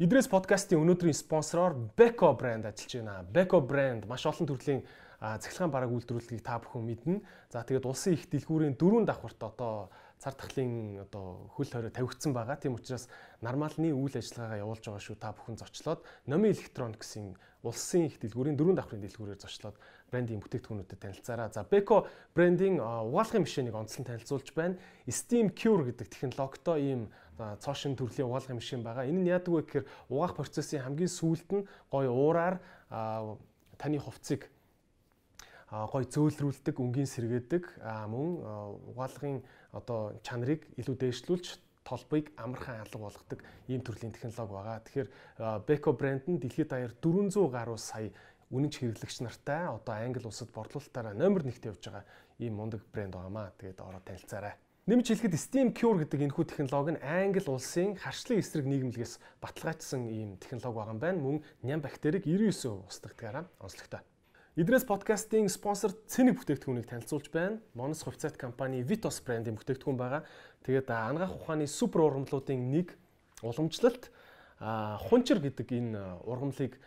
Идрээс 0.00 0.30
подкастын 0.32 0.80
өнөөдрийн 0.80 1.12
спонсороор 1.12 1.74
Beko 1.92 2.32
брэнд 2.32 2.64
ажиллаж 2.64 3.04
байна. 3.04 3.20
Beko 3.20 3.60
брэнд 3.60 4.08
маш 4.08 4.24
олон 4.24 4.48
төрлийн 4.48 4.80
цахилгаан 5.20 5.68
бараг 5.68 5.92
үйлдвэрлэлийг 5.92 6.40
та 6.40 6.56
бүхэн 6.56 6.88
мэднэ. 6.88 7.20
За 7.52 7.60
тэгээд 7.60 7.84
улсын 7.84 8.16
их 8.16 8.24
дэлгүүрийн 8.32 8.80
дөрөв 8.80 9.04
давхарт 9.04 9.36
одоо 9.44 9.92
цар 10.16 10.32
тахлын 10.32 11.04
одоо 11.04 11.52
хөл 11.52 11.68
хорой 11.68 11.92
тавигдсан 11.92 12.32
байгаа. 12.32 12.56
Тийм 12.56 12.80
учраас 12.80 13.12
нормалны 13.44 13.92
үйл 13.92 14.16
ажиллагаагаа 14.16 14.64
явуулж 14.64 14.88
байгаа 14.88 15.04
шүү. 15.04 15.20
Та 15.20 15.36
бүхэн 15.36 15.60
зочлоод 15.60 16.00
Nomi 16.24 16.48
Electronics-ийн 16.48 17.36
улсын 17.60 18.08
их 18.08 18.16
дэлгүүрийн 18.24 18.56
дөрөв 18.56 18.80
давхрын 18.80 19.04
дэлгүүрээр 19.04 19.36
зочлоод 19.36 19.76
брендинг 20.08 20.48
бүтээгдэхүүнүүдэд 20.48 20.96
танилцаарай. 20.96 21.52
За 21.52 21.68
Beko 21.68 22.08
брендинг 22.32 22.80
угаалгын 22.80 23.44
машиныг 23.44 23.76
онцлон 23.76 24.08
танилцуулж 24.08 24.48
байна. 24.56 24.80
Steam 25.04 25.52
Cure 25.52 25.92
гэдэг 25.92 26.08
технологитой 26.08 26.80
ийм 26.88 27.12
цоошин 27.60 27.96
төрлийн 27.96 28.28
угаалгын 28.28 28.60
машин 28.60 28.82
байгаа. 28.82 29.08
Энэ 29.08 29.20
нь 29.24 29.30
яадаг 29.32 29.52
вэ 29.54 29.62
гэхээр 29.64 29.86
угаах 30.12 30.36
процессын 30.36 30.84
хамгийн 30.84 31.08
сүүлд 31.08 31.48
нь 31.56 31.66
гоё 31.90 32.12
уураар 32.12 32.60
таны 33.80 33.98
хувцсыг 33.98 34.50
гой 35.70 36.04
зөөлрүүлдэг, 36.04 36.76
өнгийн 36.82 37.06
сэргээдэг 37.06 37.64
мөн 38.10 38.28
угаалгын 38.90 39.38
одоо 39.70 40.18
чанарыг 40.26 40.66
илүү 40.74 40.96
дээшлүүлж 40.98 41.46
толбыг 41.86 42.34
амархан 42.36 42.82
алга 42.82 42.98
болгодог 42.98 43.40
ийм 43.70 43.80
төрлийн 43.80 44.12
технологи 44.12 44.50
байгаа. 44.52 44.82
Тэгэхээр 44.82 45.08
Beko 45.66 45.94
брэнд 45.94 46.26
нь 46.26 46.42
дэлхийд 46.42 46.68
даяар 46.74 46.92
400 46.98 47.48
гаруй 47.50 47.78
сая 47.78 48.10
үнэнч 48.50 48.82
хэрэглэгч 48.82 49.22
нартай 49.22 49.70
одоо 49.70 49.94
англи 49.94 50.26
улсад 50.26 50.50
борлуулалтаараа 50.50 51.14
номер 51.14 51.46
1-т 51.46 51.70
явж 51.70 51.82
байгаа 51.86 52.04
ийм 52.42 52.58
мундаг 52.58 52.82
брэнд 52.90 53.14
байгаамаа. 53.14 53.54
Тэгээд 53.58 53.80
ороод 53.80 54.04
танилцаарай. 54.04 54.54
Нэмж 54.90 55.06
хэлэхэд 55.06 55.38
Steam 55.38 55.68
Cure 55.70 56.02
гэдэг 56.02 56.34
энэхүү 56.34 56.50
технологи 56.50 56.98
нь 56.98 57.04
англи 57.06 57.46
улсын 57.46 57.94
харшлын 57.94 58.42
эсрэг 58.42 58.66
нийгэмлэгээс 58.66 59.22
баталгаажсан 59.38 60.10
ийм 60.10 60.34
технологи 60.42 60.74
байгаа 60.74 60.90
юм 60.90 60.98
байна. 60.98 61.22
Мөн 61.22 61.36
ням 61.62 61.78
бактерийг 61.78 62.26
99% 62.26 62.90
устгагдгаараа 62.90 63.46
онцлогтой. 63.62 64.02
Идрээс 64.58 64.82
подкастын 64.90 65.46
спонсор 65.46 65.94
Цэник 66.10 66.42
бүтээгдэхүүнийг 66.42 66.90
танилцуулж 66.90 67.30
байна. 67.30 67.62
Monos 67.78 68.02
хувьцаат 68.02 68.34
компани 68.34 68.82
Vitos 68.82 69.22
брендийн 69.22 69.54
бүтээгдэхүүн 69.62 69.94
байгаа. 69.94 70.26
Тэгээд 70.66 70.90
ангаах 70.90 71.38
ухааны 71.38 71.70
супер 71.70 72.10
ургамлуудын 72.10 72.58
нэг 72.58 72.98
уламжлалт 73.46 74.10
хунчир 74.58 75.38
гэдэг 75.38 75.70
энэ 75.70 76.26
ургамлыг 76.26 76.82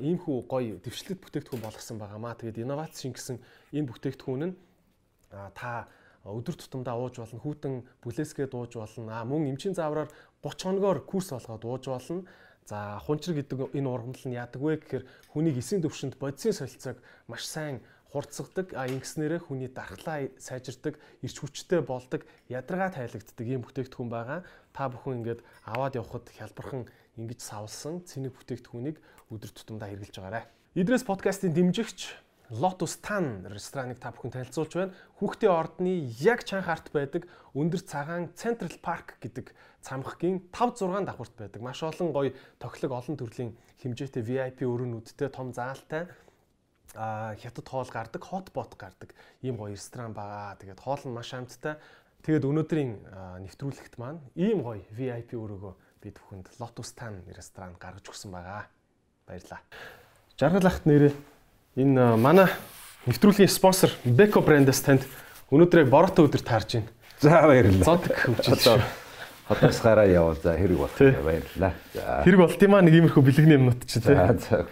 иймхүү 0.00 0.48
гоё 0.48 0.80
дэвшлэлт 0.80 1.20
бүтээгдэхүүн 1.20 1.60
болгосон 1.60 2.00
байгаамаа. 2.00 2.40
Тэгээд 2.40 2.64
инновац 2.64 3.04
шингэсэн 3.04 3.36
энэ 3.76 3.88
бүтээгдэхүүн 3.92 4.42
нь 4.48 4.56
та 5.52 5.92
өдөр 6.24 6.56
тутамдаа 6.56 6.96
ууж 6.96 7.20
болно, 7.20 7.40
хүүтэн 7.40 7.74
бүлээсгээд 8.00 8.56
ууж 8.56 8.72
болно. 8.80 9.12
А 9.12 9.28
мөн 9.28 9.52
эмчийн 9.52 9.76
заавраар 9.76 10.08
30 10.40 10.64
хоногоор 10.64 11.04
курс 11.04 11.36
болгоод 11.36 11.64
ууж 11.64 11.84
болно. 11.92 12.24
За 12.64 12.96
хунчир 13.04 13.36
гэдэг 13.36 13.76
энэ 13.76 13.88
ургамал 13.92 14.24
нь 14.24 14.36
яадаг 14.40 14.60
вэ 14.60 14.80
гэхээр 14.80 15.04
хүнийг 15.36 15.60
эсийн 15.60 15.84
төвшөнд 15.84 16.16
бодисын 16.16 16.56
солилцоог 16.56 16.96
маш 17.28 17.44
сайн 17.44 17.84
хурцсагдаг 18.08 18.72
а 18.72 18.88
ингэснээрээ 18.88 19.42
хүний 19.42 19.68
дархлаа 19.68 20.30
сайжирдаг, 20.40 20.96
ирч 21.20 21.36
хүчтэй 21.42 21.82
болдог, 21.84 22.24
ядаргаа 22.48 22.94
тайлагддаг 22.94 23.44
ийм 23.44 23.66
бүтээгдэхүүн 23.66 24.08
байгаа. 24.08 24.46
Та 24.72 24.88
бүхэн 24.88 25.20
ингээд 25.20 25.44
аваад 25.66 25.98
явхад 25.98 26.30
хялбархан 26.30 26.86
ингэж 27.18 27.40
савлсан 27.42 28.06
цэник 28.06 28.32
бүтээгдэхүүнийг 28.38 28.96
өдөр 29.34 29.50
тутамдаа 29.50 29.90
хэрэгжилж 29.90 30.16
байгаарай. 30.22 30.46
Идрээс 30.78 31.04
подкастын 31.04 31.52
дэмжигч 31.52 32.23
Lotus 32.50 33.00
Tan 33.00 33.46
рестораныг 33.48 33.96
та 33.98 34.12
бүхэн 34.12 34.44
танилцуулж 34.44 34.72
байна. 34.76 34.92
Хүүхдийн 35.16 35.52
ордны 35.52 35.92
яг 36.20 36.44
чанх 36.44 36.68
арт 36.68 36.92
байдаг 36.92 37.24
өндөр 37.56 37.80
цагаан 37.80 38.28
Central 38.36 38.76
Park 38.84 39.16
гэдэг 39.24 39.56
цамхгийн 39.80 40.44
5 40.52 40.84
6 40.84 41.08
давхурт 41.08 41.34
байдаг. 41.40 41.60
Маш 41.64 41.80
олон 41.80 42.12
гоё 42.12 42.36
тоглог 42.60 42.92
олон 42.92 43.16
төрлийн 43.16 43.56
хэмжээтэй 43.80 44.22
VIP 44.22 44.68
өрөөнүүдтэй 44.68 45.28
том 45.32 45.56
заалтай 45.56 46.08
а 46.94 47.34
хятад 47.40 47.66
хоол 47.66 47.90
гардаг, 47.90 48.22
хотбот 48.22 48.76
гардаг 48.76 49.16
ийм 49.42 49.56
гоё 49.56 49.72
ресторан 49.72 50.12
байгаа. 50.12 50.54
Тэгээд 50.60 50.80
хоол 50.84 51.02
нь 51.08 51.16
маш 51.16 51.32
амттай. 51.34 51.80
Тэгээд 52.22 52.44
өнөөдрийн 52.44 52.92
нэвтрүүлэгт 53.40 53.96
маань 53.98 54.20
ийм 54.36 54.62
гоё 54.62 54.84
VIP 54.92 55.34
өрөөгөө 55.34 55.74
бид 56.04 56.20
бүхэнд 56.20 56.60
Lotus 56.60 56.92
Tan 56.92 57.24
ресторан 57.32 57.74
гаргаж 57.80 58.04
өгсөн 58.04 58.30
байгаа. 58.30 58.68
Баярлалаа. 59.26 59.60
Жаргал 60.38 60.68
ахт 60.68 60.84
нэрээ 60.86 61.33
Энэ 61.74 62.14
манай 62.14 62.46
нэвтрүүлгийн 63.10 63.50
спонсор 63.50 63.90
Beko 64.06 64.38
брэндээс 64.46 64.80
танд 64.86 65.02
өнөөдөр 65.50 65.90
бороотой 65.90 66.30
өдөр 66.30 66.42
таарж 66.46 66.78
байна. 66.78 66.90
За 67.18 67.42
баярлалаа. 67.42 67.82
Зодог 67.82 68.14
хөвжил. 68.14 68.84
Хотоос 69.50 69.80
гараа 69.82 70.06
явал 70.06 70.38
за 70.38 70.54
хэрэг 70.54 70.78
болтоо 70.78 71.10
баярлалаа. 71.18 71.74
За. 71.90 72.22
Хэрэг 72.22 72.38
болт 72.38 72.62
юм 72.62 72.78
аа 72.78 72.86
нэг 72.86 72.94
иймэрхүү 72.94 73.22
бэлгэний 73.26 73.58
юмнууд 73.58 73.82
чи 73.90 73.98
тий. 73.98 74.14
За 74.14 74.38
за. 74.38 74.66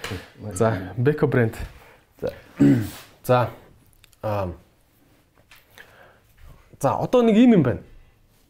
За 0.54 0.68
Beko 0.94 1.26
брэнд. 1.26 1.58
За. 2.22 2.30
За. 3.26 3.50
Аа. 4.22 4.54
За 6.78 7.02
одоо 7.02 7.26
нэг 7.26 7.34
юм 7.34 7.58
юм 7.58 7.62
байна. 7.66 7.82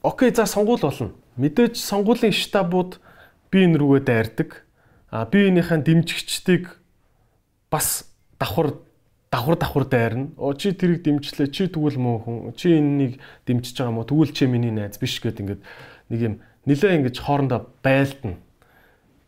Окей 0.04 0.28
за 0.28 0.44
сонгуул 0.44 0.84
болно. 0.84 1.16
Мэдээж 1.40 1.80
сонгуулийн 1.80 2.36
штабууд 2.36 3.00
би 3.48 3.64
энэ 3.64 3.80
рүүгээ 3.80 4.04
дайрдаг. 4.04 4.68
А 5.08 5.24
би 5.24 5.48
энийхэн 5.48 5.80
дэмжигчдийг 5.80 6.76
бас 7.72 8.11
давхар 8.42 8.74
давхар 9.30 9.56
давхар 9.56 9.84
дайрна. 9.86 10.30
Оо 10.36 10.52
чи 10.54 10.74
тэрийг 10.74 11.06
дэмжлээ. 11.06 11.54
Чи 11.54 11.70
тэгвэл 11.70 11.98
муу 12.02 12.18
хүн. 12.18 12.52
Чи 12.58 12.74
энэнийг 12.74 13.22
дэмжиж 13.46 13.78
байгаа 13.78 13.94
мó. 13.94 14.02
Тэгвэл 14.02 14.34
чи 14.34 14.50
миний 14.50 14.74
найз 14.74 14.98
биш 14.98 15.22
гэд 15.22 15.38
ингээд 15.38 15.62
нэг 16.10 16.20
юм 16.20 16.34
нилээ 16.66 16.98
ингэж 16.98 17.16
хоорондоо 17.22 17.70
байлдана. 17.86 18.42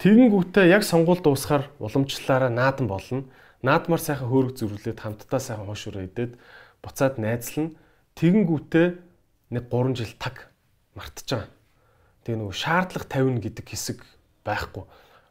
Тэгэнгүүтээ 0.02 0.74
яг 0.74 0.82
сонгуул 0.82 1.22
дуусахаар 1.22 1.70
уламжлалаараа 1.78 2.50
наадан 2.50 2.90
болно. 2.90 3.24
Наадмаар 3.62 4.02
сайхан 4.02 4.28
хөөрөг 4.28 4.58
зөрүүлээд 4.58 5.00
хамтдаа 5.00 5.40
сайхан 5.40 5.70
хошуур 5.70 6.04
идээд 6.04 6.36
буцаад 6.82 7.16
найзлна. 7.16 7.72
Тэгэнгүүтээ 8.18 8.86
нэг 9.54 9.64
3 9.70 9.96
жил 9.96 10.12
таг 10.20 10.52
мартаж 10.92 11.24
байгаа. 11.24 11.50
Тэгээ 12.26 12.38
нөгөө 12.44 12.52
шаардлага 12.60 13.08
тавина 13.08 13.40
гэдэг 13.40 13.64
хэсэг 13.64 14.04
байхгүй. 14.44 14.84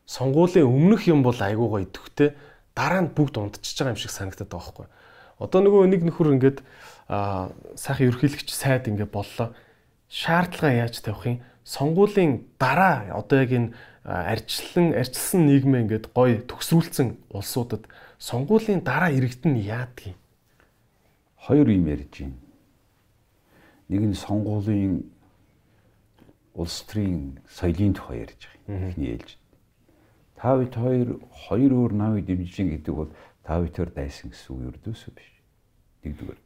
Сонгуулийн 0.10 0.66
өмнөх 0.66 1.06
юм 1.06 1.22
бол 1.22 1.38
айгуугаа 1.38 1.86
идэвхтэй 1.86 2.34
дараа 2.76 3.02
нь 3.06 3.14
бүгд 3.14 3.38
унтчихж 3.38 3.78
байгаа 3.80 3.94
юм 3.94 4.02
шиг 4.02 4.12
санагдаад 4.12 4.50
байгаа 4.50 4.74
байхгүй. 4.74 4.88
Одоо 5.40 5.60
нөгөө 5.62 5.90
нэг 5.90 6.02
нөхөр 6.10 6.34
ингээд 6.38 6.60
сайхан 7.78 8.10
ерхийлэгч 8.10 8.50
сайд 8.50 8.90
ингээд 8.90 9.14
боллоо. 9.14 9.54
Шаардлага 10.10 10.74
яаж 10.74 11.02
тавих 11.02 11.26
юм? 11.26 11.38
Сонгуулийн 11.64 12.46
дараа 12.58 13.14
одоо 13.14 13.38
яг 13.42 13.52
энэ 13.54 13.70
арчлан 14.04 14.94
арчилсан 14.98 15.46
нийгмээ 15.48 15.84
ингээд 15.88 16.06
гой 16.12 16.44
төгсрүүлсэн 16.44 17.18
улсуудад 17.32 17.88
сонгуулийн 18.20 18.84
дараа 18.84 19.14
иргэдэн 19.14 19.56
яадаг 19.62 20.12
юм? 20.12 20.18
Хоёр 21.38 21.68
юм 21.70 21.88
ярьж 21.88 22.14
байна. 22.20 22.40
Нэг 23.90 24.02
нь 24.12 24.18
сонгуулийн 24.18 25.08
улс 26.54 26.84
төрийн 26.88 27.40
соёлын 27.48 27.94
тухай 27.94 28.28
ярьж 28.28 28.42
байгаа. 28.68 28.90
Эхний 28.90 29.12
ээлж 29.18 29.43
та 30.44 30.58
бид 30.60 30.76
хоёр 30.76 31.24
хоёр 31.48 31.72
өөр 31.72 31.92
намыг 31.96 32.28
дэмжиж 32.28 32.68
гэдэг 32.68 32.92
бол 32.92 33.08
та 33.48 33.64
бид 33.64 33.80
хоёр 33.80 33.92
дайсан 33.96 34.36
гэсэн 34.36 34.52
үг 34.52 34.76
ердөөсөө 34.76 35.12
биш. 35.16 35.32
Нэгдүгээр. 36.04 36.40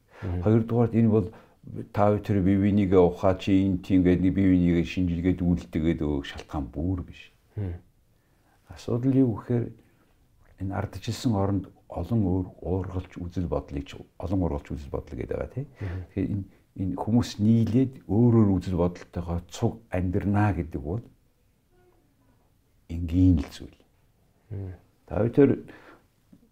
Хоёрдугаар 0.45 0.91
энэ 0.93 1.09
бол 1.09 1.27
та 1.89 2.13
бид 2.13 2.29
хоёр 2.29 2.41
бие 2.45 2.61
бинийгээ 2.61 3.01
ухаа 3.01 3.33
чи 3.41 3.57
энэ 3.65 3.81
тийм 3.81 4.05
гэдэг 4.05 4.21
нэг 4.21 4.33
бие 4.37 4.53
бинийгээ 4.53 4.85
шинжилгээд 4.85 5.41
үлдээгээд 5.41 6.01
өг 6.05 6.29
шалтгаан 6.29 6.69
бүр 6.69 7.01
биш. 7.09 7.33
Асуудал 8.69 9.17
юу 9.17 9.41
гэхээр 9.41 9.65
энэ 10.61 10.77
ардчилсан 10.77 11.33
оронд 11.33 11.65
олон 11.89 12.21
өөр 12.21 12.45
уургалж 12.61 13.17
үзэл 13.17 13.49
бодлыг 13.49 13.97
олон 14.21 14.39
уургалж 14.45 14.77
үзэл 14.77 14.93
бодлоо 14.93 15.17
гэдэг 15.17 15.33
байгаа 15.33 15.53
тийм. 15.57 15.67
Тэгэхээр 16.13 16.29
энэ 16.37 16.45
энэ 16.77 16.93
хүмүүс 17.01 17.29
нийлээд 17.41 17.93
өөрөөр 18.05 18.49
үзэл 18.61 18.77
бодолтойгоо 18.77 19.41
цуг 19.49 19.81
амьдрнаа 19.89 20.53
гэдэг 20.53 20.81
бол 20.85 21.01
энгийн 22.93 23.41
л 23.41 23.49
зүйл. 23.49 23.76
Та 25.05 25.27
тэр 25.29 25.67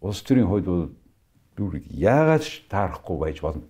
улс 0.02 0.22
төрийн 0.24 0.48
хувьд 0.48 0.66
бол 0.66 0.86
дүр 1.56 1.80
яагаад 1.90 2.44
таарахгүй 2.70 3.18
байж 3.20 3.40
болно. 3.42 3.68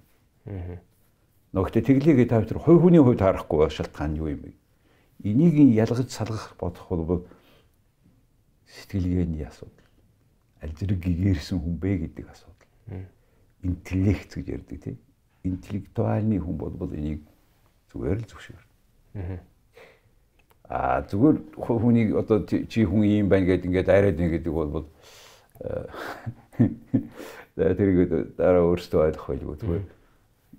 Нөгөөдөө 1.53 1.83
тэглээгээ 1.85 2.27
та 2.29 2.41
тэр 2.41 2.59
хувь 2.59 2.81
хүний 2.81 3.01
хувьд 3.01 3.21
таарахгүй 3.21 3.59
байх 3.65 3.73
шалтгаан 3.73 4.17
юу 4.17 4.33
юм 4.33 4.41
бэ? 4.43 4.51
Энийг 5.23 5.55
ялгаж 5.77 6.09
салгах 6.11 6.57
бодох 6.59 6.89
бол 6.89 7.23
сэтгэлгээний 8.65 9.45
асуудал. 9.45 9.87
Аль 10.61 10.73
зэрэг 10.73 10.99
гэгэрсэн 10.99 11.61
хүн 11.61 11.75
бэ 11.77 11.91
гэдэг 12.09 12.25
асуудал. 12.29 12.69
Интеллект 13.61 14.33
гэж 14.33 14.47
ярьдаг 14.49 14.77
тийм. 14.81 14.97
Интеллектуальны 15.45 16.41
хүн 16.41 16.57
бол 16.57 16.93
энийг 16.93 17.21
зүгээр 17.93 18.19
л 18.19 18.29
зөвшөөр. 18.29 18.63
А 20.69 21.01
зүгээр 21.05 21.37
хүнийг 21.61 22.15
одоо 22.17 22.41
чи 22.45 22.85
хүн 22.85 23.05
юм 23.05 23.29
байна 23.29 23.45
гэдэг 23.45 23.65
ингээд 23.69 23.89
айраад 23.89 24.19
ин 24.19 24.29
гэдэг 24.33 24.53
бол 24.53 24.89
тэрийг 27.55 28.33
дараа 28.33 28.65
өөртөө 28.65 29.01
ойлгох 29.05 29.27
байлгүй 29.29 29.55
зүгээр 29.61 29.85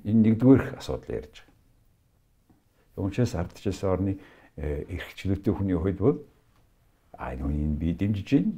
энэ 0.07 0.22
нэгдүгээр 0.30 0.78
асуудал 0.78 1.11
ярьж 1.11 1.42
байгаа. 1.42 3.02
Үүнээс 3.02 3.34
ардчилсан 3.34 3.90
орны 3.90 4.12
эрхчлөлтөй 4.57 5.52
хүний 5.52 5.74
хувьд 5.74 5.98
бол 5.98 6.22
а 7.18 7.34
энэ 7.34 7.42
хүний 7.42 7.66
би 7.74 7.92
дэмжиж 7.92 8.30
байна. 8.30 8.54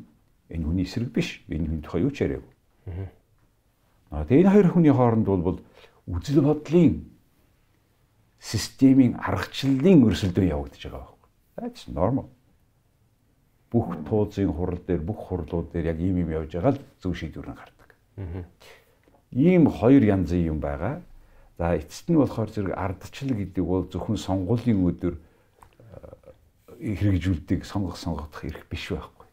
Энэ 0.52 0.68
хүний 0.68 0.84
эсрэг 0.84 1.10
биш. 1.10 1.42
Энэ 1.48 1.66
хүний 1.66 1.82
тухай 1.82 2.04
юу 2.04 2.12
ч 2.12 2.28
яриагүй. 2.28 2.52
Аа 4.12 4.28
тэгээ 4.28 4.44
энэ 4.44 4.52
хоёр 4.52 4.68
хүний 4.68 4.92
хооронд 4.92 5.26
бол 5.26 5.58
үзэл 6.06 6.44
бодлын 6.44 7.08
системийн 8.38 9.18
аргачлалын 9.18 10.06
өрсөлдөөн 10.06 10.52
явагдаж 10.52 10.84
байгаа. 10.86 11.17
That's 11.58 11.90
normal. 11.90 12.30
Бүх 13.70 13.90
туузын 14.06 14.52
хурал 14.54 14.78
дээр 14.86 15.02
бүх 15.02 15.26
хурлууд 15.26 15.72
дээр 15.74 15.90
яг 15.92 15.98
ийм 15.98 16.22
юм 16.22 16.30
явж 16.30 16.54
байгаа 16.54 16.78
л 16.78 16.80
зөв 17.02 17.18
шийдвэр 17.18 17.50
нь 17.50 17.58
гардаг. 17.58 17.88
Ийм 19.34 19.66
хоёр 19.66 20.02
янзын 20.06 20.54
юм 20.54 20.58
байгаа. 20.62 21.02
За 21.58 21.74
эцэст 21.74 22.08
нь 22.08 22.16
болохоор 22.16 22.48
зэрэг 22.48 22.78
ардчлал 22.78 23.34
гэдэг 23.34 23.64
бол 23.66 23.84
зөвхөн 23.90 24.16
сонгуулийн 24.16 24.78
өдөр 24.86 25.18
э, 25.18 26.94
хэрэгжүүлдэг 26.94 27.66
сонгох 27.66 27.98
сонгогдох 27.98 28.46
эрх 28.46 28.62
биш 28.70 28.94
байхгүй. 28.94 29.26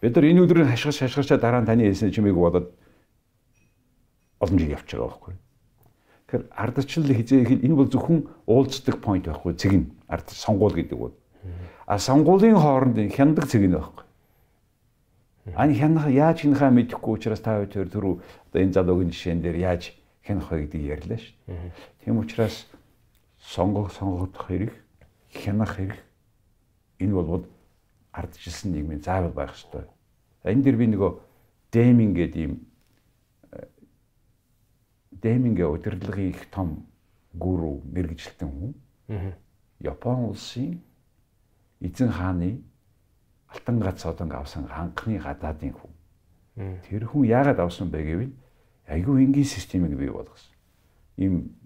Бид 0.00 0.14
нар 0.14 0.24
энэ 0.24 0.40
өдрийг 0.46 0.70
хашгирч 0.70 1.02
хашгирчаа 1.02 1.42
дараа 1.42 1.60
нь 1.60 1.66
таны 1.66 1.90
хэлсэн 1.90 2.14
чимээг 2.14 2.38
бодоод 2.38 2.70
олон 4.38 4.58
жил 4.62 4.78
явж 4.78 4.86
байгаа 4.86 5.10
байхгүй. 5.10 5.34
Тэгэхээр 6.28 6.48
ардчлал 6.50 7.12
хизээ 7.12 7.64
энэ 7.64 7.74
бол 7.74 7.90
зөвхөн 7.90 8.26
уулздаг 8.46 8.96
point 9.04 9.24
байхгүй 9.28 9.54
цэг 9.54 9.72
нь 9.72 9.86
ард 10.08 10.28
сонгуул 10.30 10.72
гэдэг 10.74 10.98
бол. 10.98 11.14
А 11.86 11.98
сонгуулийн 11.98 12.56
хооронд 12.56 12.96
хяндаг 13.12 13.44
цэг 13.46 13.62
нь 13.68 13.76
байхгүй. 13.76 14.04
Ани 15.52 15.76
хянах 15.76 16.08
яаж 16.08 16.40
хянахаа 16.40 16.72
мэдэхгүй 16.72 17.12
учраас 17.20 17.44
та 17.44 17.60
хоёр 17.60 17.88
түрүү 17.92 18.14
одоо 18.48 18.60
энэ 18.64 18.72
залуугийн 18.72 19.12
жишээн 19.12 19.44
дээр 19.44 19.56
яаж 19.60 19.92
хянах 20.24 20.48
вэ 20.48 20.64
гэдгийг 20.64 21.04
ярьлаа 21.04 21.20
шүү. 21.20 21.36
Тийм 22.00 22.16
учраас 22.18 22.64
сонгох 23.36 23.92
сонгогдох 23.92 24.48
хэрэг 24.48 24.72
хянах 25.28 25.76
хэрэг 25.76 26.00
энэ 27.04 27.12
бол 27.12 27.44
ардчилсан 28.12 28.72
нийгмийн 28.72 29.04
заавал 29.04 29.36
байх 29.36 29.52
ёстой. 29.52 29.84
Энэ 30.48 30.64
дэр 30.64 30.76
би 30.80 30.86
нөгөө 30.88 31.12
Дэмин 31.74 32.14
гэдэг 32.14 32.40
ийм 32.40 32.64
Дэмингээ 35.24 35.64
удирдлагын 35.64 36.28
их 36.36 36.44
том 36.52 36.84
гүрүү 37.32 37.80
мэрэгжилтэн 37.96 38.50
хүн. 38.52 38.72
Япон 39.80 40.28
улсын 40.28 40.84
эзэн 41.80 42.12
хааны 42.12 42.60
алтан 43.48 43.80
гац 43.80 44.04
одонг 44.04 44.34
авсан 44.36 44.68
анхны 44.68 45.18
гадаадын 45.18 45.72
хүн. 45.72 45.92
Тэр 46.84 47.08
хүн 47.08 47.24
яагаад 47.24 47.58
авсан 47.64 47.88
бэ 47.88 48.04
гэвэл 48.04 48.32
айгүй 48.86 49.24
энгийн 49.24 49.48
системийг 49.48 49.96
бий 49.96 50.12
болгосон. 50.12 50.52
Им 51.16 51.56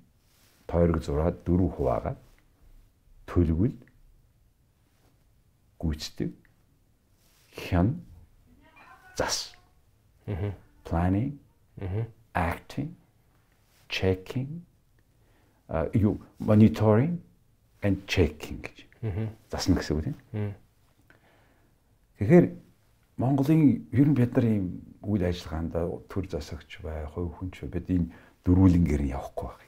тойрог 0.71 1.03
зураад 1.03 1.43
дөрөв 1.45 1.75
хуваагаад 1.77 2.19
төлөвл 3.27 3.75
гүйцэтгэв 5.83 6.31
хян 7.59 8.01
зас. 9.17 9.55
Planning, 10.85 11.39
acting, 12.35 12.95
checking, 13.89 14.63
uh, 15.69 15.89
юу 15.95 16.19
monitoring 16.39 17.19
and 17.83 18.05
checking 18.07 18.61
гэж. 18.63 18.87
Засна 19.51 19.79
гэсэн 19.79 19.97
үг 19.97 20.05
тийм. 20.05 20.55
Тэгэхээр 22.19 22.47
Монголын 23.19 23.87
ер 23.91 24.07
нь 24.07 24.15
бид 24.15 24.35
нар 24.35 24.47
ийм 24.47 24.67
үйл 25.03 25.27
ажиллагаанд 25.27 25.75
төр 26.07 26.25
засагч 26.31 26.79
бай, 26.83 27.07
хувь 27.07 27.35
хүнч 27.39 27.67
бид 27.67 27.87
энэ 27.91 28.11
дөрвөлнгээр 28.47 29.03
нь 29.03 29.13
явахгүй 29.15 29.47
байх. 29.51 29.67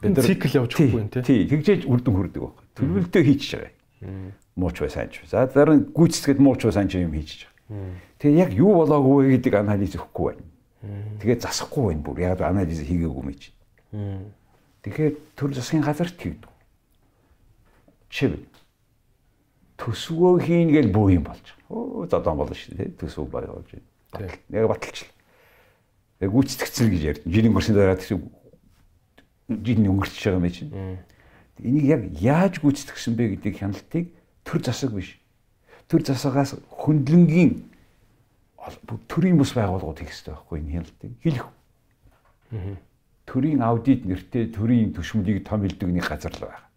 Бид 0.00 0.20
цикл 0.24 0.56
явж 0.64 0.72
байхгүй 0.72 1.00
юм. 1.00 1.08
Тий, 1.12 1.44
тэгжээж 1.48 1.84
үрдэн 1.84 2.14
хүрдэг 2.16 2.40
байхгүй. 2.40 2.64
Төлөвлөлтөө 2.76 3.22
хийчихэж 3.24 3.52
байгаа. 3.60 4.32
Мууч 4.56 4.76
бай 4.80 4.90
сайн 4.92 5.08
ч. 5.12 5.24
За 5.28 5.44
нь 5.44 5.88
гүйцэтгэд 5.92 6.40
мууч 6.40 6.64
бай 6.64 6.72
сайн 6.72 6.88
ч 6.88 7.00
юм 7.00 7.12
хийчихэж 7.12 7.48
байгаа. 7.48 8.00
Тэгээ 8.20 8.40
яг 8.40 8.50
юу 8.56 8.72
болоогүй 8.80 9.36
гэдэг 9.36 9.52
анализ 9.60 9.96
өгөхгүй 9.96 10.24
байна. 10.32 10.44
Тэгээд 11.20 11.44
засахгүй 11.44 11.92
байна 11.92 12.02
бүр. 12.04 12.20
Яг 12.20 12.40
анализ 12.44 12.80
хийгээгүй 12.84 13.24
мэж. 13.24 13.50
Тэгэхээр 14.84 15.14
төр 15.36 15.50
засгийн 15.54 15.84
газарт 15.84 16.18
хийгдэг. 16.20 16.50
Чив. 18.10 18.36
Төсвөө 19.80 20.44
хийн 20.44 20.70
гэж 20.70 20.92
бөө 20.92 21.18
юм 21.18 21.24
болж 21.24 21.40
байгаа. 21.40 21.72
Оо 21.72 22.06
зодон 22.06 22.36
болно 22.38 22.54
шүү 22.54 22.76
дээ. 22.76 22.94
Төсөв 23.00 23.26
байгуулж 23.32 23.70
байна. 24.12 24.38
Яг 24.52 24.68
баталчлаа. 24.70 25.10
Яг 26.20 26.30
гүйцэтгэцэн 26.30 26.90
гэж 26.92 27.02
ярьд. 27.02 27.22
Жилийн 27.26 27.54
курсын 27.56 27.74
дараа 27.74 27.98
тэгсэн 27.98 28.22
жилийн 29.48 29.90
өнгөрч 29.90 30.14
байгаа 30.14 30.38
юм 30.38 30.48
чинь. 30.52 30.70
Энийг 31.58 31.84
яг 31.84 32.02
яаж 32.22 32.54
гүйцэтгсэн 32.62 33.14
бэ 33.18 33.40
гэдэг 33.40 33.58
хяналтыг 33.58 34.14
төр 34.44 34.60
засаг 34.62 34.94
биш. 34.94 35.18
Төр 35.88 36.04
засагаас 36.06 36.54
хөндлөнгийн 36.70 37.73
төрийн 39.08 39.38
бус 39.38 39.52
байгууллагууд 39.54 39.98
хийх 39.98 40.12
хэрэгтэй 40.12 40.34
байхгүй 40.34 40.58
энэ 40.60 40.72
хяналтыг 40.72 41.12
хэлэх. 41.22 41.48
Төрийн 43.24 43.60
аудит 43.64 44.04
нэртэй 44.04 44.52
төрийн 44.52 44.92
төшмөлийг 44.92 45.44
том 45.48 45.64
хилдэг 45.64 45.88
нэг 45.88 46.04
газар 46.04 46.32
л 46.32 46.44
байна. 46.48 46.68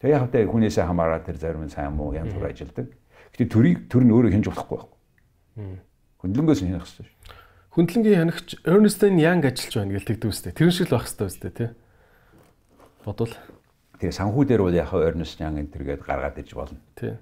Тэгээ 0.00 0.16
яг 0.16 0.30
тэ 0.32 0.46
хүнээсээ 0.48 0.84
хамаараа 0.88 1.20
тэр 1.24 1.36
зарим 1.36 1.64
нь 1.66 1.72
сайн 1.72 1.92
муу 1.92 2.14
янз 2.16 2.32
бүр 2.32 2.48
ажилдаг. 2.52 2.88
Гэтэ 3.34 3.50
төрийг 3.50 3.78
төр 3.92 4.04
нь 4.06 4.14
өөрөө 4.14 4.32
хянж 4.32 4.46
болохгүй 4.48 4.76
байхгүй. 4.78 4.98
Хөндлөнгөөс 6.22 6.60
хянах 6.64 6.86
хэрэгтэй 6.86 7.04
шүү. 7.04 7.36
Хөндлөнгийн 7.76 8.20
хянагч 8.24 8.48
Ernest 8.64 9.02
Young 9.04 9.42
ажиллаж 9.44 9.74
байна 9.76 9.92
гэж 9.94 10.04
тэгдэг 10.08 10.30
үстэй. 10.32 10.52
Тэр 10.56 10.70
шиг 10.72 10.88
л 10.88 10.96
байх 10.96 11.06
хэрэгтэй 11.06 11.28
үстэй 11.28 11.52
тий. 11.52 11.68
Бодвол 13.04 13.34
Тэгээ 13.98 14.14
санхүү 14.14 14.44
дээр 14.46 14.62
бол 14.62 14.74
яг 14.78 14.94
Ernest 14.94 15.42
Young 15.42 15.58
энэ 15.58 15.74
төргээд 15.74 16.06
гаргаад 16.06 16.38
иж 16.38 16.54
болно. 16.54 16.78
Тий. 16.94 17.18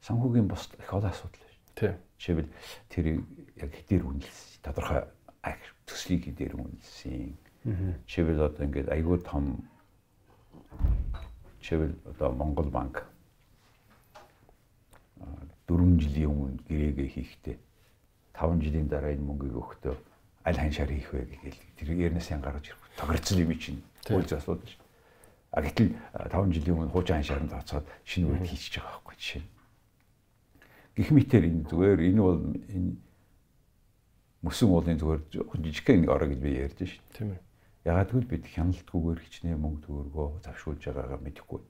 Санхүүгийн 0.00 0.48
бос 0.48 0.64
их 0.72 0.88
олон 0.88 1.12
асуудал 1.12 1.44
байна. 1.44 1.60
Тий. 1.76 1.92
Жишээлбэл 2.18 2.50
тэр 2.88 3.06
яг 3.60 3.70
хитэр 3.72 4.02
үнэлсэн. 4.04 4.62
Тодорхой 4.62 5.04
төслийг 5.86 6.24
хитэр 6.24 6.56
үнэлсэн. 6.56 7.36
Жишээлбэл 8.06 8.46
одоо 8.48 8.62
ингээд 8.66 8.88
айгүй 8.90 9.18
том 9.22 9.64
жишээлбэл 11.60 11.94
одоо 12.14 12.32
Монгол 12.32 12.70
банк 12.70 13.06
4 15.66 15.98
жилийн 15.98 16.30
өмнө 16.30 16.62
гэрээгээ 16.68 17.08
хийхдээ 17.10 17.56
5 18.38 18.62
жилийн 18.62 18.86
дараа 18.86 19.10
энэ 19.10 19.26
мөнгийг 19.26 19.58
өгөхдөө 19.58 19.94
аль 20.46 20.60
ханшаар 20.62 20.90
хийх 20.94 21.10
вэ 21.10 21.26
гэгээл 21.26 21.58
тэр 21.74 21.88
ярнаас 22.06 22.30
ян 22.30 22.38
гаргаж 22.38 22.70
ирэх. 22.70 22.86
Тохирцол 22.94 23.42
юм 23.42 23.50
чинь. 23.58 23.82
Үйлс 24.06 24.30
асуудал 24.38 24.62
шүү. 24.62 24.84
А 25.50 25.62
гэтэл 25.66 25.90
5 26.30 26.54
жилийн 26.54 26.76
өмнө 26.78 26.94
хуучин 26.94 27.18
ханшаар 27.18 27.42
нь 27.42 27.50
тооцоод 27.50 27.86
шинэ 28.06 28.30
үед 28.30 28.46
хийчихэж 28.46 28.78
байгаа 28.78 28.94
байхгүй 28.94 29.16
жишээ. 29.18 29.42
Гэх 30.96 31.12
мэтэр 31.12 31.44
энэ 31.44 31.68
зүгээр 31.68 32.00
энэ 32.08 32.22
бол 32.24 32.40
энэ 32.72 32.90
мөсөн 34.40 34.68
уулын 34.72 34.96
зүгээр 34.96 35.22
жижигхэн 35.60 36.00
нэг 36.02 36.10
ороо 36.10 36.28
гэж 36.32 36.40
би 36.40 36.50
ярьж 36.56 36.78
шин. 36.80 37.04
Тийм 37.12 37.28
ээ. 37.36 37.40
Ягаад 37.84 38.10
гэвэл 38.10 38.32
бид 38.32 38.44
хяналтгүйгээр 38.48 39.20
хичнээн 39.20 39.60
мөнгө 39.60 39.84
төгрөгөө 39.86 40.28
завшуулж 40.42 40.82
байгаагаа 40.88 41.20
мэдэхгүй. 41.20 41.60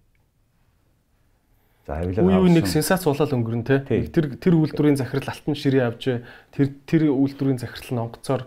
За 1.86 1.98
авилга 1.98 2.22
авсан. 2.22 2.46
Үе 2.46 2.54
нэг 2.54 2.66
сенсац 2.70 3.02
болол 3.04 3.34
өнгөрн 3.36 3.64
те. 3.66 3.82
Тэр 3.84 4.38
тэр 4.38 4.54
үйлдвэрийн 4.56 4.98
захирал 4.98 5.28
алтан 5.30 5.54
ширээ 5.54 5.84
авч 5.86 6.22
тэр 6.54 6.66
тэр 6.86 7.02
үйлдвэрийн 7.10 7.60
захирал 7.60 7.92
нь 7.94 8.02
онгоцоор 8.06 8.42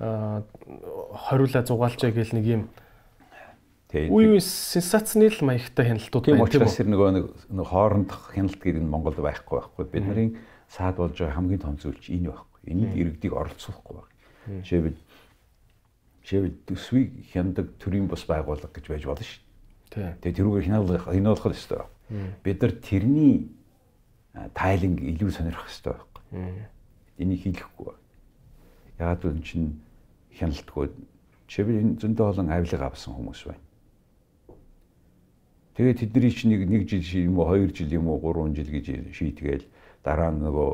хориулаа 0.00 1.62
зугаалчаа 1.64 2.12
гэл 2.14 2.32
нэг 2.36 2.46
юм 2.46 2.62
Үе 3.90 4.38
үе 4.38 4.40
сенсацны 4.40 5.26
л 5.26 5.42
маягтай 5.42 5.90
хяналтууд 5.90 6.22
байна 6.22 6.38
тийм 6.38 6.46
учраас 6.46 6.78
тэр 6.78 6.90
нөгөө 6.94 7.10
нэг 7.18 7.66
хоорондох 7.66 8.30
хяналт 8.30 8.62
гэдэг 8.62 8.82
нь 8.86 8.90
Монголд 8.90 9.18
байхгүй 9.18 9.58
байхгүй. 9.58 9.84
Бидний 9.90 10.28
саад 10.70 10.94
болж 11.02 11.18
байгаа 11.18 11.34
хамгийн 11.34 11.58
том 11.58 11.74
зүйл 11.74 11.98
чинь 11.98 12.22
энэ 12.22 12.30
байхгүй. 12.30 12.60
Энд 12.70 12.94
иргэдийг 12.94 13.34
оролцуулахгүй 13.34 13.94
байна. 13.98 14.10
Жишээлбэл 14.62 14.98
жишээлбэл 16.22 16.56
төсвийг 16.70 17.10
хяндаг 17.34 17.66
төрийн 17.82 18.06
бус 18.06 18.22
байгууллага 18.30 18.70
гэж 18.70 18.86
байж 18.94 19.04
болно 19.10 19.26
шүү. 19.26 19.42
Тэгээ 19.90 20.38
тэрүүгээр 20.38 20.66
хянуулах 20.70 21.42
хэрэгтэй 21.42 21.78
байна. 21.82 21.90
Бид 22.46 22.62
нар 22.62 22.74
тэрний 22.78 23.34
тайланг 24.54 24.98
илүү 25.02 25.30
сонирхох 25.34 25.66
хэрэгтэй 25.66 25.94
байхгүй. 25.98 26.22
Энийг 27.18 27.42
хийлэхгүй 27.42 27.84
байна. 27.90 28.02
Ягаад 29.02 29.22
гэвэл 29.26 29.42
чинь 29.42 29.82
хяналтгүй 30.38 30.94
жишээлбэл 31.50 31.82
энэ 31.82 31.98
зөндөө 31.98 32.26
олон 32.30 32.54
авилга 32.54 32.86
авсан 32.86 33.18
хүмүүс 33.18 33.50
байна 33.50 33.66
Тэгээд 35.76 36.00
тэдний 36.10 36.30
чинь 36.34 36.50
нэг 36.50 36.66
нэг 36.66 36.82
жил 36.88 37.30
юм 37.30 37.38
уу, 37.38 37.46
хоёр 37.46 37.70
жил 37.70 37.88
юм 37.88 38.08
уу, 38.08 38.18
гурван 38.18 38.54
жил 38.54 38.66
гэж 38.66 39.14
шийдгээл 39.14 39.64
дараа 40.02 40.34
нь 40.34 40.42
нөгөө 40.42 40.70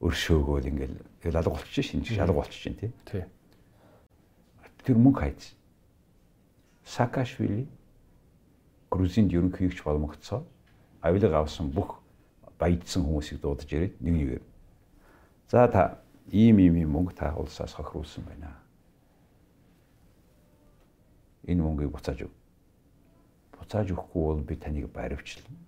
өршөөгөөл 0.00 0.68
ингээл 0.72 0.96
тэгэл 1.20 1.38
алга 1.42 1.52
болчихж 1.52 1.90
шин 1.90 2.04
шалга 2.04 2.38
болчихж 2.40 2.62
чинь 2.64 2.78
тий. 2.80 3.24
Тэр 4.86 4.96
мөнгө 4.96 5.20
хайц. 5.20 5.52
Саакашвили 6.86 7.68
Грузинд 8.88 9.32
ерөнхийлөгч 9.36 9.84
боломгцоо 9.84 10.46
авилга 11.04 11.44
авсан 11.44 11.68
бүх 11.68 12.00
баядсан 12.58 13.04
хүмүүсийг 13.04 13.44
дуудаж 13.44 13.68
ирээд 13.68 14.00
нэг 14.00 14.14
нэгээр. 14.16 14.44
За 15.52 15.68
та 15.68 16.00
ийм 16.32 16.58
ийм 16.58 16.80
ийм 16.80 16.90
мөнгө 16.96 17.12
та 17.12 17.36
улсаас 17.36 17.76
хохируулсан 17.76 18.24
байна. 18.24 18.56
Энэ 21.44 21.62
мөнгийг 21.62 21.92
буцааж 21.92 22.24
өг 22.24 22.32
буцааж 23.68 23.92
өгөхгүй 23.92 24.24
бол 24.24 24.40
би 24.48 24.56
таныг 24.56 24.88
баривчлан 24.88 25.60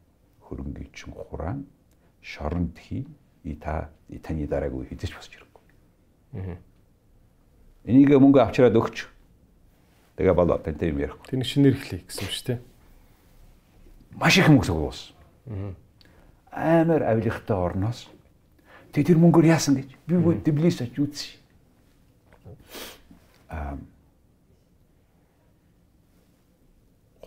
хөрөнгөний 0.48 0.88
чин 0.96 1.12
хураан 1.12 1.66
шоронд 2.24 2.78
хий 2.80 3.04
и 3.44 3.54
та 3.54 3.92
таны 4.24 4.48
дараагүй 4.48 4.88
хэдэж 4.88 5.12
босч 5.12 5.36
ирэхгүй. 5.36 5.64
Аа. 6.40 6.56
Энийг 7.84 8.16
мөнгө 8.16 8.40
авчираад 8.40 8.76
өгч 8.80 9.04
Тэгээ 10.20 10.36
болоо 10.36 10.58
тантай 10.60 10.92
юм 10.92 11.00
ярихгүй. 11.00 11.32
Тэр 11.32 11.38
нэг 11.40 11.48
шинээр 11.48 11.76
эхлэе 11.80 12.04
гэсэн 12.04 12.28
юм 12.28 12.32
шүү 12.36 12.44
дээ. 12.44 12.58
Маш 14.20 14.36
их 14.36 14.48
мөнгө 14.52 14.68
суулсан. 14.68 15.16
Амар 16.52 17.08
авилгатай 17.08 17.56
орноос 17.56 18.04
тэг 18.92 19.08
тэр 19.08 19.16
мөнгөөр 19.16 19.48
яасан 19.48 19.80
гэж 19.80 19.96
би 20.04 20.20
бүр 20.20 20.44
диблис 20.44 20.84
ач 20.84 20.92
үзсэн. 20.92 21.40
Аа 23.48 23.80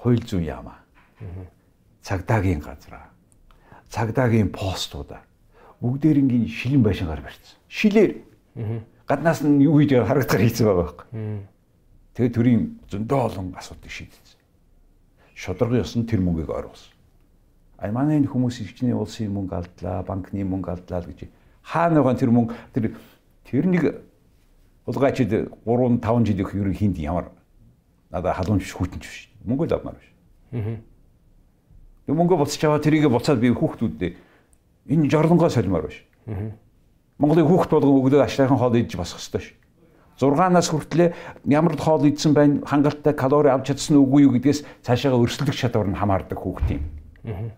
хууль 0.04 0.20
зүйн 0.20 0.44
яамаа. 0.44 0.84
Цагдаагийн 2.04 2.60
газраа. 2.60 3.08
Цагдаагийн 3.88 4.52
постуудаа 4.52 5.24
бүгдээрингийн 5.84 6.48
шилэн 6.48 6.84
байшингаар 6.84 7.22
барьсан. 7.24 7.60
Шилээр. 7.68 8.12
Гаднаас 9.08 9.44
нь 9.44 9.64
юу 9.64 9.80
хийж 9.80 9.92
харагдахаар 10.00 10.44
хийсэн 10.44 10.68
байгаа 10.68 10.84
байхгүй. 10.84 11.08
Тэгээ 12.16 12.32
төрийн 12.36 12.62
зөндөө 12.88 13.20
олон 13.20 13.48
асуудыг 13.60 13.92
шийдсэн. 13.92 14.40
Шударгын 15.36 15.84
ёсонд 15.84 16.08
тэр 16.08 16.24
мөнгийг 16.24 16.48
оруулсан. 16.48 16.96
А 17.78 17.92
манай 17.92 18.24
энэ 18.24 18.32
хүмүүс 18.32 18.64
ичний 18.64 18.96
улсын 18.96 19.28
мөнгө 19.36 19.56
алдлаа, 19.60 20.08
банкны 20.08 20.48
мөнгө 20.48 20.72
алдлаа 20.72 21.04
гэж 21.04 21.28
хаана 21.68 22.00
байгаа 22.00 22.20
тэр 22.20 22.32
мөнгө 22.32 22.56
тэр 22.72 22.96
тэр 23.44 23.66
нэг 23.68 23.84
улгайчид 24.88 25.52
3 25.68 26.00
5 26.00 26.28
жил 26.28 26.40
их 26.40 26.56
ерөн 26.56 26.76
хинд 26.80 26.96
ямар 26.96 27.28
надад 28.08 28.40
халуунч 28.40 28.72
хүүтэнч 28.72 29.04
биш. 29.04 29.33
Мөнгө 29.44 29.68
л 29.68 29.76
авмаар 29.76 29.98
биш. 30.00 30.10
Аа. 30.54 30.78
Мөнгө 32.08 32.40
буцаж 32.40 32.64
аваа 32.64 32.80
тэрийг 32.84 33.08
буцаад 33.12 33.40
би 33.40 33.52
хүүхдүүдэд 33.52 34.16
энэ 34.90 35.10
жорлонгоо 35.12 35.50
солимоор 35.50 35.88
биш. 35.88 36.04
Аа. 36.28 36.56
Монголын 37.20 37.48
хүүхд 37.48 37.70
болгон 37.72 38.00
өглөө 38.04 38.24
ашлахын 38.24 38.58
хоол 38.58 38.76
идэж 38.80 38.98
босох 38.98 39.20
ёстой 39.20 39.42
ш. 39.42 39.54
6-аас 40.20 40.70
хүртлээр 40.70 41.14
ямар 41.50 41.76
хоол 41.78 42.06
идсэн 42.06 42.34
байна, 42.34 42.62
хангалттай 42.66 43.14
калори 43.18 43.50
авч 43.50 43.74
чадсан 43.74 43.98
үгүй 43.98 44.30
юу 44.30 44.34
гэдгээс 44.38 44.62
цаашаага 44.86 45.20
өрсөлдөх 45.20 45.58
чадвар 45.58 45.90
нь 45.90 45.98
хамаардаг 45.98 46.38
хүүхдийн. 46.38 46.84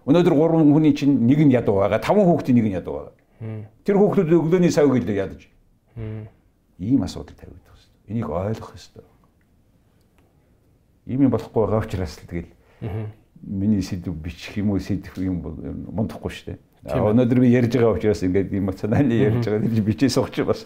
Өнөөдөр 0.07 0.33
3 0.33 0.71
хүний 0.71 0.93
чинь 0.95 1.27
нэг 1.27 1.39
нь 1.43 1.51
ядуу 1.51 1.83
байгаа, 1.83 1.99
5 1.99 2.25
хүүхдийн 2.25 2.55
нэг 2.55 2.65
нь 2.69 2.77
ядуу 2.79 2.93
байгаа. 2.95 3.13
Тэр 3.83 3.97
хүүхдүүд 3.99 4.29
өглөөний 4.39 4.71
савыг 4.71 5.03
л 5.03 5.11
ядаж. 5.11 5.41
Ийм 6.79 7.03
асуудал 7.03 7.35
тавигдах 7.35 7.75
хэрэгтэй. 7.75 8.11
Энийг 8.13 8.29
ойлгох 8.29 8.71
хэрэгтэй. 8.71 9.03
Ийм 11.05 11.29
юм 11.29 11.31
болохгүй 11.31 11.65
байгаа 11.65 11.85
учраас 11.85 12.17
л 12.17 12.25
тэгэл 12.25 12.49
миний 13.45 13.81
сэдв 13.81 14.13
бичих 14.13 14.57
юм 14.57 14.73
уу 14.73 14.81
сэдв 14.81 15.17
юм 15.21 15.41
мундахгүй 15.93 16.31
шүү 16.33 16.45
дээ. 16.53 16.59
Өнөөдөр 16.85 17.39
би 17.41 17.49
ярьж 17.53 17.77
байгаа 17.77 17.97
учраас 17.97 18.21
ингээд 18.25 18.53
эмоционально 18.53 19.13
ярьж 19.13 19.45
байгаа. 19.45 19.69
Би 19.69 19.81
бичээ 19.81 20.09
сууч 20.09 20.41
бас. 20.45 20.65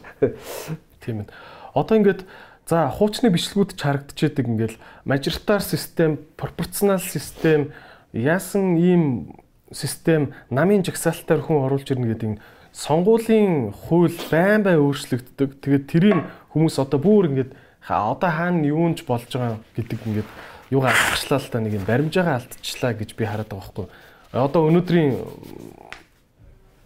Тийм 1.03 1.23
ээ. 1.23 1.31
Одоо 1.75 1.95
ингээд 1.99 2.23
за 2.67 2.87
хуучны 2.87 3.31
бичлэгүүд 3.31 3.75
ч 3.75 3.79
харагдчихэдэг 3.83 4.45
ингээл 4.47 4.77
мажоритар 5.03 5.63
систем, 5.63 6.19
пропорционал 6.35 6.99
систем 6.99 7.71
яасан 8.13 8.79
ийм 8.79 9.35
систем 9.71 10.33
намын 10.49 10.83
жагсаалтаар 10.83 11.43
хүн 11.43 11.67
оруулж 11.67 11.87
ирнэ 11.87 12.15
гэдэг 12.15 12.29
нь 12.35 12.41
сонгуулийн 12.73 13.71
хууль 13.73 14.13
байн 14.29 14.63
байн 14.63 14.79
өөрчлөгддөг. 14.83 15.61
Тэгээд 15.61 15.85
тэрийг 15.89 16.19
хүмүүс 16.53 16.77
одоо 16.77 16.99
бүр 17.01 17.31
ингээд 17.33 17.51
одоо 17.97 18.29
хаана 18.29 18.65
юунч 18.69 19.01
болж 19.09 19.25
байгаа 19.33 19.57
гэдэг 19.73 19.99
ингээд 20.05 20.29
юугаа 20.69 20.93
алгачлаа 20.93 21.39
л 21.41 21.49
та 21.49 21.59
нэг 21.59 21.73
юм 21.73 21.85
баримжаагаа 21.89 22.37
алдчихлаа 22.37 22.93
гэж 22.93 23.17
би 23.17 23.25
хараад 23.25 23.49
байгаа 23.49 23.65
байхгүй. 23.65 23.87
Одоо 24.33 24.61
өнөөдрийн 24.69 25.11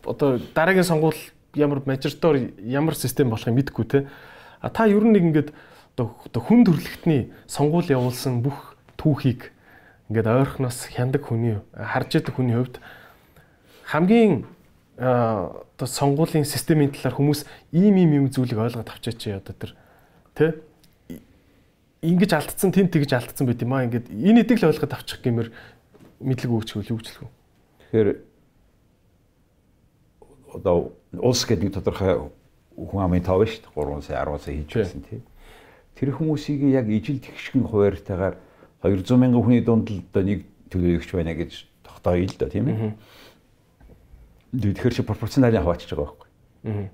одоо 0.08 0.40
дараагийн 0.56 0.88
сонгуул 0.88 1.20
ямар 1.56 1.84
мажоритор 1.86 2.56
ямар 2.64 2.96
систем 2.96 3.30
болохыг 3.30 3.56
мэдэхгүй 3.56 3.86
те. 3.86 4.08
А 4.64 4.70
та 4.70 4.88
ер 4.88 5.04
нь 5.04 5.12
нэг 5.12 5.24
ингээд 5.28 5.50
одоо 6.00 6.42
хүн 6.42 6.64
төрөлхтний 6.64 7.36
сонгуул 7.48 7.84
явуулсан 7.84 8.40
бүх 8.40 8.80
түүхийг 8.96 9.52
ингээд 10.08 10.28
ойрхоноос 10.28 10.88
хяндаг 10.96 11.28
хүний 11.28 11.60
харж 11.76 12.24
яадаг 12.24 12.36
хүний 12.36 12.56
хувьд 12.56 12.80
хамгийн 13.92 14.46
одоо 14.98 15.88
сонгуулийн 15.88 16.46
системийн 16.46 16.92
талаар 16.96 17.18
хүмүүс 17.18 17.46
ийм 17.72 17.98
ийм 17.98 18.12
юм 18.14 18.26
зүйлийг 18.32 18.58
ойлгоод 18.58 18.90
авчаач 18.90 19.28
одоо 19.28 19.54
тэр 19.54 19.72
тэ 20.34 20.46
ингэж 22.04 22.32
алдсан 22.36 22.76
тэн 22.76 22.92
тэгж 22.92 23.16
алдсан 23.16 23.48
байт 23.48 23.64
юм 23.64 23.74
аа 23.74 23.88
ингээд 23.88 24.12
энэ 24.12 24.44
эдэг 24.44 24.60
л 24.60 24.70
ойлгоод 24.70 24.94
авчих 24.94 25.24
гэмээр 25.24 25.50
мэдлэг 26.20 26.52
өгчгүй 26.52 26.84
л 26.84 26.94
үгчлэх 27.00 27.24
үү 27.24 27.32
тэгэхээр 27.88 28.10
одоо 30.54 30.94
улс 31.18 31.46
гэдэг 31.46 31.64
нэг 31.64 31.74
тодорхой 31.74 32.30
хүн 32.78 33.04
амын 33.04 33.24
тав 33.24 33.42
шүү 33.42 33.62
дээ 33.66 33.74
3 33.74 34.02
сая 34.02 34.26
10 34.26 34.42
сая 34.42 34.56
хийж 34.58 34.74
байсан 34.74 35.02
тийм. 35.06 35.22
Тэр 35.94 36.10
хүмүүсийг 36.18 36.62
яг 36.74 36.90
ижил 36.90 37.22
тэгшгэн 37.22 37.70
хуваарьтайгаар 37.70 38.36
200 38.82 39.18
мянган 39.18 39.44
хүний 39.46 39.62
дунд 39.62 39.90
л 39.90 40.02
одоо 40.10 40.24
нэг 40.26 40.46
төлөөлөгч 40.74 41.10
байна 41.14 41.34
гэж 41.38 41.52
тогтооё 41.86 42.26
л 42.26 42.38
да 42.38 42.50
тийм 42.50 42.66
ээ. 42.70 42.94
Тэгэхээр 44.58 44.94
чи 44.94 45.02
пропорционалын 45.06 45.62
хаваачж 45.62 45.90
байгаа 45.90 46.06
байхгүй. 46.10 46.30
Аа. 46.66 46.90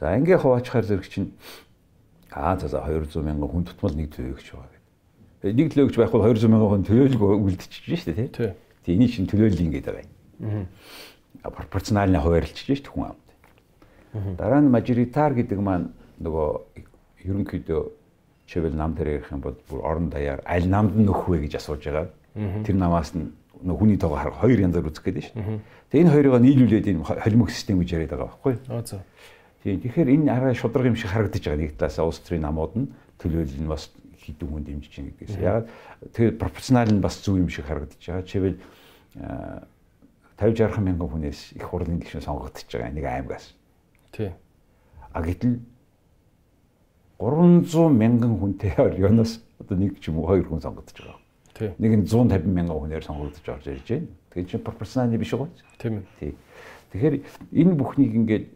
За 0.00 0.16
ингээ 0.16 0.38
хаваачхаар 0.40 0.84
зэрэг 0.88 1.08
чинь 1.08 1.32
аа 2.32 2.56
за 2.58 2.68
за 2.68 2.82
200 2.84 3.22
мянган 3.24 3.48
хүн 3.48 3.64
тутмал 3.64 3.94
нэг 3.94 4.12
төлөөлөгч 4.14 4.48
байгаа 4.52 4.70
гэдэг. 4.72 5.54
Нэг 5.56 5.68
төлөөлөгч 5.72 5.96
байхгүй 5.96 6.20
200 6.20 6.48
мянган 6.48 6.70
хүн 6.72 6.84
төлөөлөг 6.88 7.22
үлдчихэж 7.22 8.00
шүү 8.02 8.14
дээ 8.14 8.28
тийм. 8.34 8.54
Тийм 8.84 8.94
энийг 8.98 9.12
чинь 9.14 9.30
төлөөлөл 9.30 9.64
ингээд 9.64 9.86
байгаа 9.88 10.04
юм. 10.04 10.66
Аа. 11.44 11.50
Пропорционалны 11.50 12.20
хуваарлж 12.20 12.56
шүү 12.56 12.76
дээ 12.76 12.92
хүн 12.92 13.08
ам. 13.12 13.18
Дараа 14.36 14.60
нь 14.60 14.72
мажоритар 14.72 15.32
гэдэг 15.36 15.60
маань 15.60 15.92
нөгөө 16.20 16.48
ерөнхийдөө 17.28 17.82
чивэл 18.48 18.76
нам 18.76 18.94
дээр 18.94 19.20
ярих 19.20 19.32
юм 19.32 19.40
бол 19.44 19.56
бүр 19.68 19.80
орон 19.84 20.08
даяар 20.08 20.40
аль 20.46 20.68
намд 20.68 20.96
нь 20.96 21.04
нөх 21.04 21.28
вэ 21.28 21.44
гэж 21.44 21.60
асууж 21.60 21.84
байгаа. 21.84 22.08
Тэр 22.64 22.76
намаас 22.80 23.12
нь 23.12 23.28
нөгөө 23.62 23.78
хүний 23.78 23.98
тоогоо 23.98 24.18
харах 24.18 24.40
хоёр 24.40 24.60
янзаар 24.64 24.88
үзэх 24.88 25.04
гээд 25.04 25.18
байна 25.20 25.28
шүү. 25.28 25.60
Тэгээ 25.92 26.02
энэ 26.04 26.12
хоёрыг 26.14 26.34
нийлүүлээд 26.40 26.86
энэ 26.88 27.04
холимог 27.04 27.50
систем 27.50 27.78
гэж 27.82 27.88
яриад 27.92 28.12
байгаа 28.14 28.28
байхгүй 28.32 28.52
юу? 28.56 28.60
Аа 28.72 28.82
за. 28.86 29.02
Тийм 29.62 29.80
тэгэхээр 29.82 30.08
энэ 30.14 30.30
арай 30.30 30.54
шудраг 30.54 30.86
юм 30.86 30.96
шиг 30.96 31.10
харагдаж 31.10 31.42
байгаа 31.42 31.58
нэг 31.58 31.74
талаас 31.74 31.98
улс 31.98 32.20
төрийн 32.22 32.46
намууд 32.46 32.74
нь 32.78 32.86
төлөөлөл 33.18 33.62
нь 33.62 33.70
бас 33.70 33.90
хідэн 34.22 34.48
хүн 34.48 34.64
дэмжиж 34.64 34.92
чинь 34.92 35.10
гэдгээс. 35.10 35.40
Яг 35.42 35.66
тэгээд 36.14 36.38
пропорционал 36.38 36.92
нь 36.92 37.02
бас 37.02 37.18
зөв 37.18 37.40
юм 37.40 37.50
шиг 37.50 37.66
харагдаж 37.66 37.98
байгаа. 37.98 38.22
Чивэл 38.22 38.58
50 40.38 40.70
60 40.70 40.78
мянган 40.84 41.08
хүнээс 41.10 41.58
их 41.58 41.66
хурлын 41.66 41.98
гишүүн 41.98 42.22
сонгогдож 42.22 42.68
байгаа 42.70 42.94
нэг 42.94 43.04
аймагаас. 43.04 43.54
Тий. 44.14 44.30
А 45.10 45.22
гэтэл 45.22 45.58
300 47.18 47.90
мянган 47.90 48.38
хүнтэй 48.38 48.78
орёноос 48.78 49.42
одоо 49.58 49.74
нэг 49.74 49.98
ч 49.98 50.14
юм 50.14 50.22
уу 50.22 50.30
хоёр 50.30 50.46
хүн 50.46 50.62
сонгогдож 50.62 50.94
байгаа. 50.94 51.18
Тий. 51.58 51.74
Нэг 51.82 51.92
нь 51.98 52.06
150 52.06 52.46
мянган 52.46 52.78
хүнээр 52.78 53.02
сонгогдож 53.02 53.42
орж 53.42 53.66
ирж 53.66 53.88
байна. 53.90 54.06
Тэгэхээр 54.30 54.46
чи 54.46 54.56
пропорционал 54.62 55.18
биш 55.18 55.34
үү? 55.34 55.48
Тийм 55.82 55.94
ээ. 55.98 56.06
Тий. 56.22 56.32
Тэгэхээр 56.94 57.14
энэ 57.58 57.74
бүхнийг 57.74 58.12
ингээд 58.14 58.46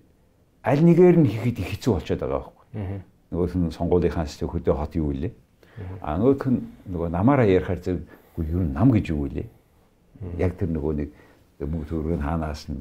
аль 0.62 0.82
нэгээр 0.82 1.16
нь 1.18 1.28
хийхэд 1.28 1.58
их 1.58 1.68
хэцүү 1.74 1.92
болчиход 1.94 2.20
байгаа 2.22 2.40
байхгүй. 2.40 3.02
Нөгөөх 3.32 3.54
нь 3.58 3.74
сонгуулийнхаа 3.74 4.26
систем 4.26 4.48
хөдөө 4.48 4.74
хот 4.78 4.94
юу 4.94 5.10
вэ? 5.10 5.30
А 6.00 6.16
нөгөөх 6.18 6.46
нь 6.46 6.60
нөгөө 6.86 7.08
намаараа 7.10 7.46
ярихаар 7.46 7.80
зөв 7.82 7.98
юу 8.38 8.62
нам 8.62 8.94
гэж 8.94 9.10
юу 9.10 9.26
вэ? 9.26 9.46
Яг 10.38 10.54
тэр 10.54 10.70
нөгөө 10.70 10.92
нэг 11.02 11.10
мөнгө 11.66 11.86
төгрөг 11.90 12.18
нь 12.18 12.26
хаанаас 12.26 12.66
нь 12.70 12.78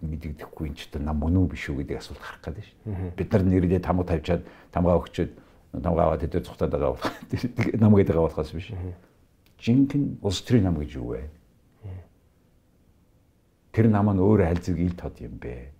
мэдэгдэхгүй 0.00 0.72
ч 0.76 0.88
одоо 0.88 1.00
нам 1.00 1.16
мөн 1.20 1.36
үү 1.44 1.52
биш 1.52 1.68
үү 1.68 1.84
гэдэг 1.84 1.96
асуулт 2.00 2.20
гарах 2.20 2.44
гэдэг 2.44 2.64
шүү. 2.64 2.78
Бид 3.16 3.28
нар 3.32 3.42
нэрлээ 3.44 3.80
тамга 3.80 4.04
тавьчаад 4.04 4.42
тамгаа 4.72 5.00
өгчөөд 5.00 5.32
тамгаа 5.80 6.04
аваад 6.12 6.24
тэд 6.28 6.44
цухтаад 6.44 6.72
байгаа 6.72 6.92
болох. 6.92 7.12
Нам 7.80 7.92
гэдэг 7.96 8.12
байгаа 8.12 8.28
болохоос 8.28 8.52
биш. 8.52 8.68
Жинхэнэ 9.60 10.20
улс 10.20 10.40
төрийн 10.44 10.68
нам 10.68 10.76
гэж 10.76 10.90
юу 11.00 11.16
вэ? 11.16 11.24
Тэр 13.72 13.88
нам 13.88 14.12
нь 14.12 14.20
өөрөө 14.20 14.46
аль 14.52 14.60
зэрэг 14.60 14.80
ил 14.84 14.96
тод 14.96 15.16
юм 15.24 15.40
бэ? 15.40 15.71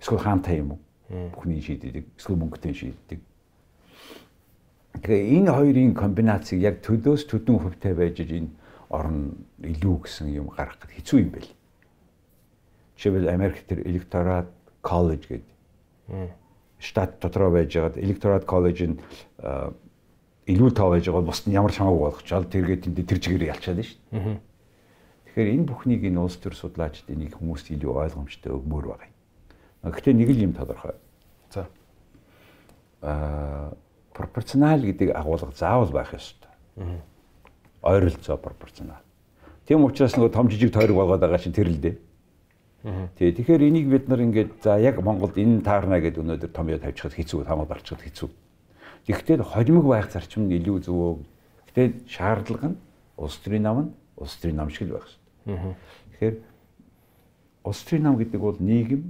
Эсвэл 0.00 0.22
хаантай 0.22 0.58
юм 0.62 0.76
уу? 0.76 0.80
Бүхний 1.34 1.60
шийддэг, 1.62 2.04
эсвэл 2.18 2.36
мөнгөтэй 2.36 2.74
шийддэг. 2.74 3.20
Тэгээ 5.02 5.40
энэ 5.40 5.52
хоёрын 5.52 5.94
комбинацийг 5.94 6.60
яг 6.60 6.82
төдөөс 6.82 7.26
төдөн 7.30 7.58
хөвтэй 7.62 7.94
байж 7.94 8.20
энэ 8.20 8.50
орн 8.90 9.46
илүү 9.62 9.96
гэсэн 10.04 10.32
юм 10.32 10.48
гаргахад 10.52 10.90
хэцүү 10.90 11.18
юм 11.22 11.30
байл. 11.32 11.50
Жишээлбэл 12.96 13.32
Америк 13.32 13.62
тэр 13.68 13.86
электорат 13.86 14.50
коллеж 14.82 15.28
гэдэг 15.28 16.34
штат 16.78 17.20
дотроо 17.20 17.50
байж 17.50 17.74
байгаад 17.74 17.98
электорат 17.98 18.44
коллеж 18.44 18.78
нь 18.82 18.96
илүү 20.48 20.70
тав 20.72 20.90
байж 20.94 21.04
байгаа 21.06 21.26
бусд 21.26 21.46
нь 21.46 21.54
ямар 21.54 21.72
ч 21.72 21.78
хамаагүй 21.78 22.02
болгочоод 22.08 22.48
тэргээд 22.48 22.86
энэ 22.88 23.04
тэр 23.04 23.18
чигээр 23.20 23.50
ялчаад 23.52 23.84
шүү 23.84 23.98
дээ. 24.12 24.40
Тэгэхээр 25.28 25.52
энэ 25.52 25.68
бүхнийг 25.68 26.02
энэ 26.08 26.20
улс 26.22 26.36
төр 26.40 26.54
судлаачид 26.56 27.12
энийг 27.12 27.36
хүмүүст 27.36 27.68
илүү 27.76 27.92
ойлгомжтой 27.92 28.52
өгмөр 28.56 28.86
байгаа. 28.88 29.10
Гэхдээ 29.90 30.14
нэг 30.14 30.28
л 30.30 30.44
юм 30.48 30.52
тодорхой. 30.52 30.94
За. 31.50 31.68
Аа 33.02 33.72
пропорционал 34.18 34.82
гэдэг 34.82 35.14
агуулга 35.14 35.54
заавал 35.54 35.90
байх 35.94 36.14
ёстой. 36.14 36.50
Ойролцоо 37.82 38.36
пропорционал. 38.36 39.02
Тийм 39.66 39.84
учраас 39.84 40.16
нөгөө 40.18 40.32
том 40.34 40.50
жижиг 40.50 40.72
тойрог 40.74 40.96
болгоод 40.96 41.22
байгаа 41.22 41.38
чинь 41.38 41.54
тэр 41.54 41.70
л 41.70 41.78
дээ. 41.78 41.96
Тий. 43.18 43.30
Тэгэхээр 43.30 43.62
энийг 43.62 43.86
бид 43.86 44.08
нар 44.08 44.22
ингээд 44.26 44.62
за 44.62 44.78
яг 44.82 44.98
Монголд 45.02 45.38
энэ 45.38 45.62
таарна 45.62 46.02
гэдэг 46.02 46.18
өнөөдөр 46.18 46.50
томьёо 46.50 46.78
тавьчихад 46.82 47.14
хэцүү, 47.14 47.46
тамаа 47.46 47.66
барчхад 47.66 48.02
хэцүү. 48.02 48.30
Тэгэхдээ 49.06 49.42
холимог 49.42 49.86
байх 49.86 50.10
зарчим 50.10 50.48
нь 50.50 50.58
илүү 50.58 50.78
зөвөө. 50.88 51.10
Гэтэ 51.70 52.06
шаардлага 52.10 52.74
нь 52.74 52.78
улс 53.18 53.36
төрийн 53.38 53.62
нам 53.62 53.78
нь 53.78 53.90
улс 54.16 54.34
төрийн 54.40 54.58
нам 54.58 54.70
шиг 54.70 54.88
л 54.90 54.98
байх 54.98 55.06
хэрэгтэй. 55.06 55.74
Тэгэхээр 56.18 56.36
улс 57.66 57.80
төрийн 57.86 58.04
нам 58.08 58.16
гэдэг 58.18 58.40
бол 58.40 58.58
нийгэм 58.58 59.02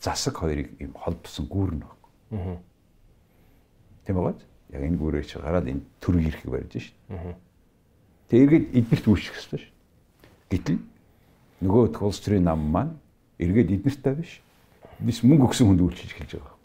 засаг 0.00 0.34
хоёрыг 0.40 0.74
юм 0.80 0.92
холбосон 0.96 1.46
гүүрнэ 1.46 1.84
байна. 1.84 2.58
Тийм 4.06 4.16
байгаа. 4.16 4.34
Яг 4.72 4.82
энэ 4.82 4.98
гүүрээ 4.98 5.24
чи 5.28 5.38
гараад 5.38 5.68
энэ 5.68 5.84
төрөг 6.00 6.24
ирэхийг 6.26 6.50
барьж 6.50 6.72
шít. 6.80 6.96
Тэгээд 8.30 8.64
эднэрт 8.74 9.06
үүсэх 9.06 9.34
хэрэгтэй 9.36 9.60
шít. 9.60 9.74
Гэтэл 10.50 10.78
нөгөө 11.60 12.00
улс 12.00 12.20
төрийн 12.24 12.48
нам 12.48 12.60
маань 12.70 12.96
эргээд 13.38 13.70
эднэртэй 13.76 14.14
биш. 14.14 14.40
Бис 15.00 15.20
мөнгө 15.22 15.52
өгсөн 15.52 15.68
хүнд 15.68 15.84
үйлчилж 15.84 16.12
эхэлж 16.16 16.32
байгаа. 16.40 16.56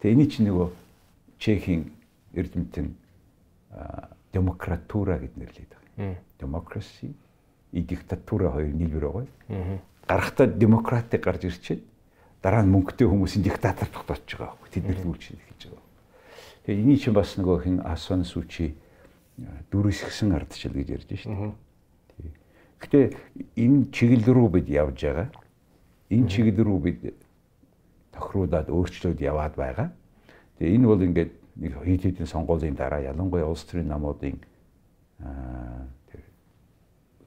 Тэгээ 0.00 0.14
эний 0.14 0.28
чинь 0.30 0.46
нөгөө 0.50 0.68
Чехийн 1.38 1.90
эрдэмтэн 2.34 2.94
демократура 4.32 5.18
гэд 5.18 5.34
нэрлэдэг 5.38 5.80
байгаа. 5.96 6.18
Democracy 6.38 7.14
и 7.72 7.80
диктатура 7.82 8.50
хоёр 8.50 8.70
нийлбэр 8.74 9.06
байгаа. 9.08 9.80
Гарахтаа 10.06 10.46
демократик 10.46 11.24
гарч 11.24 11.44
ирчээд 11.48 11.82
дараа 12.44 12.60
нь 12.60 12.68
мөнгөтэй 12.68 13.08
хүмүүсийн 13.08 13.40
диктатор 13.40 13.88
тогтоож 13.88 14.20
байгаа 14.20 14.52
байхгүй. 14.52 14.68
Тэд 14.68 14.84
нар 14.84 15.00
үйлчлэл 15.00 15.40
хийж 15.48 15.62
байгаа. 15.72 15.88
Тэгээ 16.68 16.82
эний 16.84 16.98
чинь 17.00 17.16
бас 17.16 17.32
нөгөө 17.40 17.56
хин 17.64 17.80
Асан 17.80 18.28
Сүчи 18.28 18.76
дүрсгсэн 19.72 20.36
ардчил 20.36 20.76
гэж 20.76 20.88
ярьж 20.92 21.08
шүү 21.24 21.32
дээ. 21.32 21.56
Гэтэ 22.84 23.00
энэ 23.56 23.88
чиглэл 23.96 24.28
рүү 24.28 24.48
бид 24.60 24.68
явж 24.68 25.00
байгаа. 25.00 25.32
Энэ 26.12 26.28
чиглэл 26.28 26.68
рүү 26.68 26.78
бид 26.84 26.98
тохируулаад 28.12 28.68
өөрчлөөд 28.68 29.24
яваад 29.24 29.56
байгаа. 29.56 29.88
Тэгээ 30.60 30.76
энэ 30.76 30.84
бол 30.84 31.00
ингээд 31.00 31.32
нэг 31.64 31.72
хэд 31.80 32.02
хэдэн 32.12 32.28
сонгуулийн 32.28 32.76
дараа 32.76 33.00
ялангуяа 33.08 33.48
улс 33.48 33.64
төрийн 33.64 33.88
намуудын 33.88 34.36
аа 35.24 35.88
тэр 36.12 36.22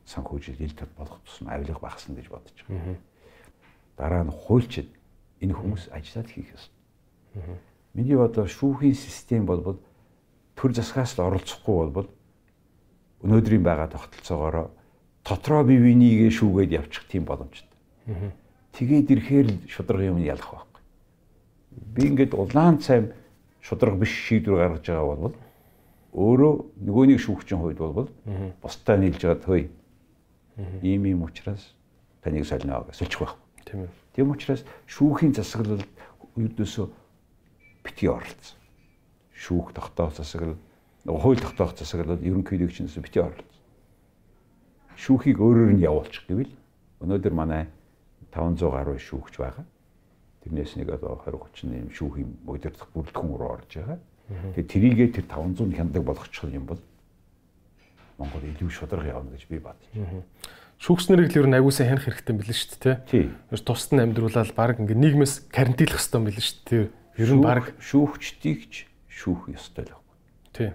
санхүүжилт 0.06 0.62
ил 0.62 0.78
тод 0.78 0.94
болох 0.94 1.18
тусам 1.26 1.50
авилга 1.50 1.82
багасна 1.82 2.16
гэж 2.16 2.30
бодож 2.30 2.58
байгаа. 2.70 3.02
Дараа 3.98 4.24
нь 4.24 4.32
хуульчид 4.32 4.94
энэ 5.42 5.54
хүмүүс 5.54 5.90
ажиллаад 5.94 6.30
хийх 6.32 6.50
ёстой. 6.54 7.58
Миний 7.94 8.18
бодлоор 8.18 8.50
шүүхийн 8.50 8.96
систем 8.98 9.46
болбол 9.46 9.80
төр 10.58 10.74
засгаас 10.74 11.18
л 11.18 11.26
оролцохгүй 11.30 11.76
болбол 11.86 12.10
өнөөдрийн 13.22 13.64
байгаа 13.64 13.90
тогтолцоогоор 13.94 14.70
дотроо 15.26 15.64
бие 15.64 15.82
бинийгээ 15.82 16.32
шүүгээд 16.34 16.72
явчих 16.78 17.06
тийм 17.10 17.26
боломжтой. 17.26 17.78
Тэгээд 18.74 19.12
ирэхээр 19.12 19.48
л 19.50 19.58
шударга 19.70 20.10
юм 20.10 20.22
ялах 20.22 20.50
байхгүй. 20.50 20.82
Би 21.94 22.02
ингээд 22.10 22.34
улаан 22.38 22.78
цайм 22.80 23.14
шударга 23.62 23.98
биш 24.02 24.14
шийдвэр 24.30 24.58
гаргаж 24.58 24.86
байгаа 24.86 25.18
бол 25.18 25.36
өөрөө 26.14 26.54
нөгөөнийг 26.86 27.20
шүүгчийн 27.22 27.62
хувьд 27.62 27.78
бол 27.82 28.10
бусдаа 28.62 28.98
нийлж 28.98 29.22
байгаа 29.22 29.44
төвй. 29.44 29.64
Ийм 30.82 31.06
ийм 31.06 31.22
учраас 31.26 31.74
таныг 32.24 32.46
солино 32.46 32.86
гэж 32.88 32.96
сольчих 32.96 33.20
байхгүй. 33.22 33.42
Тийм 33.66 33.80
ээ. 33.86 33.90
Тийм 34.18 34.34
учраас 34.34 34.66
шүүхийн 34.90 35.36
засаглалд 35.38 35.86
ердөөсөө 36.42 36.86
битгий 37.86 38.10
оролцсон. 38.10 38.58
Шүүх 39.38 39.78
тогтоох 39.78 40.18
засаглал, 40.18 40.58
хууль 41.06 41.38
тогтоох 41.38 41.78
засаглал 41.78 42.18
ерөнхийлөгчнөөс 42.26 42.98
битгий 42.98 43.22
оролцсон. 43.22 43.62
Шүүхийг 44.98 45.38
өөрөөр 45.38 45.78
нь 45.78 45.86
явуулчих 45.86 46.26
гэвэл 46.26 46.50
өнөөдөр 47.06 47.34
манай 47.38 47.70
500 48.34 48.74
гаруй 48.74 48.98
шүүгч 48.98 49.38
байгаа. 49.38 49.66
Тэрнээс 50.42 50.74
нэг 50.82 50.98
одоо 50.98 51.22
20 51.22 51.38
30 51.54 51.78
юм 51.78 51.90
шүүхийн 51.94 52.30
удирдах 52.50 52.90
бүрэлдэхүүн 52.98 53.38
рүү 53.38 53.50
орж 53.54 53.70
байгаа. 53.78 54.00
Тэгээ 54.58 54.66
трийгээ 54.66 55.10
тэр 55.14 55.26
500 55.30 55.78
хяндаг 55.78 56.02
болгочих 56.02 56.50
юм 56.50 56.66
бол 56.66 56.82
Монгол 58.18 58.42
илүү 58.50 58.74
шударга 58.74 59.14
явна 59.14 59.38
гэж 59.38 59.46
би 59.46 59.62
байна. 59.62 60.26
Шүүгчнэрийг 60.78 61.34
л 61.34 61.40
ер 61.42 61.48
нь 61.50 61.58
аягуусаа 61.58 61.90
хянах 61.90 62.06
хэрэгтэй 62.06 62.32
юм 62.34 62.40
билээ 62.42 62.58
шүү 62.58 62.78
дээ, 62.78 62.98
тий. 63.10 63.26
Тэр 63.34 63.62
тусад 63.66 63.92
нь 63.98 64.04
амьдруулаад 64.06 64.54
баг 64.54 64.78
ингээ 64.78 64.98
нийгмээс 64.98 65.50
карантинлах 65.50 65.98
хэрэгтэй 65.98 66.20
юм 66.22 66.28
билээ 66.30 66.46
шүү 66.46 66.58
дээ. 66.70 66.86
Ер 67.18 67.32
нь 67.34 67.42
баг 67.42 67.66
шүүгчдийг 67.82 68.60
ч 68.70 68.86
шүүх 69.10 69.50
ёстой 69.58 69.90
л 69.90 69.98
байхгүй. 69.98 70.18
Тий. 70.54 70.70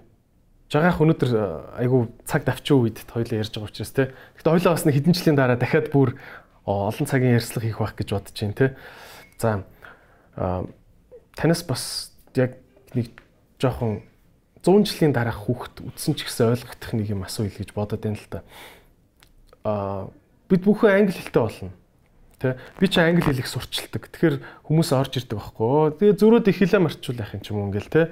Жагаах 0.67 0.99
өнөөдөр 0.99 1.31
айгу 1.79 2.11
цаг 2.27 2.43
давчин 2.43 2.83
үед 2.83 2.99
хоёлоо 3.07 3.39
ярьж 3.39 3.55
байгаа 3.55 3.71
учраас 3.71 3.95
тий. 3.95 4.11
Гэхдээ 4.11 4.55
хоёлоо 4.59 4.73
бас 4.75 4.85
нэг 4.89 4.95
хэдэн 4.99 5.15
жилийн 5.15 5.39
дараа 5.39 5.55
дахиад 5.61 5.95
бүр 5.95 6.19
олон 6.67 7.07
цагийн 7.07 7.39
ярьцлага 7.39 7.67
хийх 7.71 7.79
байх 7.79 7.95
гэж 7.95 8.09
бодож 8.11 8.37
байна 8.43 8.59
тий. 8.59 8.71
За 9.39 9.63
танаас 11.39 11.63
бас 11.63 12.11
яг 12.35 12.59
нэг 12.97 13.23
жоохон 13.63 14.03
100 14.63 14.87
жилийн 14.87 15.13
дараах 15.15 15.47
хүүхэд 15.47 15.83
үдсэн 15.83 16.15
ч 16.15 16.27
гэсэн 16.27 16.55
ойлгох 16.55 16.75
нэг 16.95 17.09
юм 17.11 17.27
асууя 17.27 17.51
гэж 17.51 17.75
бодод 17.75 18.03
байна 18.03 18.19
л 18.19 18.31
та. 18.31 18.43
Аа 19.65 20.11
бид 20.51 20.63
бүхэн 20.67 21.07
англи 21.07 21.15
хэлтэй 21.17 21.43
болно. 21.43 21.71
Тэ 22.43 22.59
би 22.81 22.87
ч 22.91 22.99
англи 22.99 23.23
хэлийг 23.23 23.47
сурчилдаг. 23.47 24.11
Тэгэхээр 24.11 24.37
хүмүүс 24.67 24.91
орж 24.93 25.23
ирдэг 25.23 25.39
байхгүй. 25.39 25.97
Тэгээ 26.03 26.19
зөрөөд 26.19 26.51
их 26.51 26.59
хэлээ 26.59 26.83
марчуулах 26.83 27.35
юм 27.35 27.43
ч 27.43 27.47
юм 27.55 27.59
уу 27.63 27.69
ингээл 27.71 27.91
тэ. 27.91 28.11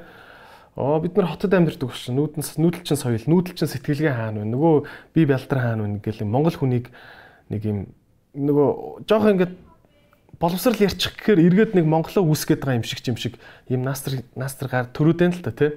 Оо 0.78 1.02
бид 1.02 1.18
нар 1.18 1.26
хотод 1.34 1.50
амьдардаг 1.50 1.90
учраас 1.90 2.14
нүүдэнс 2.14 2.56
нүүдэлчин 2.62 2.96
соёл, 2.96 3.26
нүүдэлчин 3.26 3.66
сэтгэлгээ 3.66 4.14
хаана 4.14 4.46
вэ? 4.46 4.54
Нөгөө 4.54 4.74
би 5.18 5.20
бялдар 5.26 5.58
хаана 5.58 5.82
вэ 5.82 5.98
ингээл 5.98 6.30
Монгол 6.30 6.54
хүнийг 6.54 6.94
нэг 7.50 7.62
юм 7.66 7.78
нөгөө 8.38 9.02
жоох 9.10 9.26
ингээд 9.34 9.54
боловсрал 10.38 10.78
ярьчих 10.78 11.18
гэхээр 11.18 11.42
эргээд 11.50 11.72
нэг 11.74 11.84
монголоо 11.84 12.24
үүсгэж 12.24 12.62
байгаа 12.62 12.78
юм 12.80 12.86
шиг 12.86 13.02
юм 13.04 13.18
шиг 13.18 13.34
юм 13.66 13.82
настр 13.82 14.22
настргаар 14.38 14.88
төрүүдэн 14.94 15.36
л 15.36 15.44
та 15.44 15.52
тий. 15.52 15.74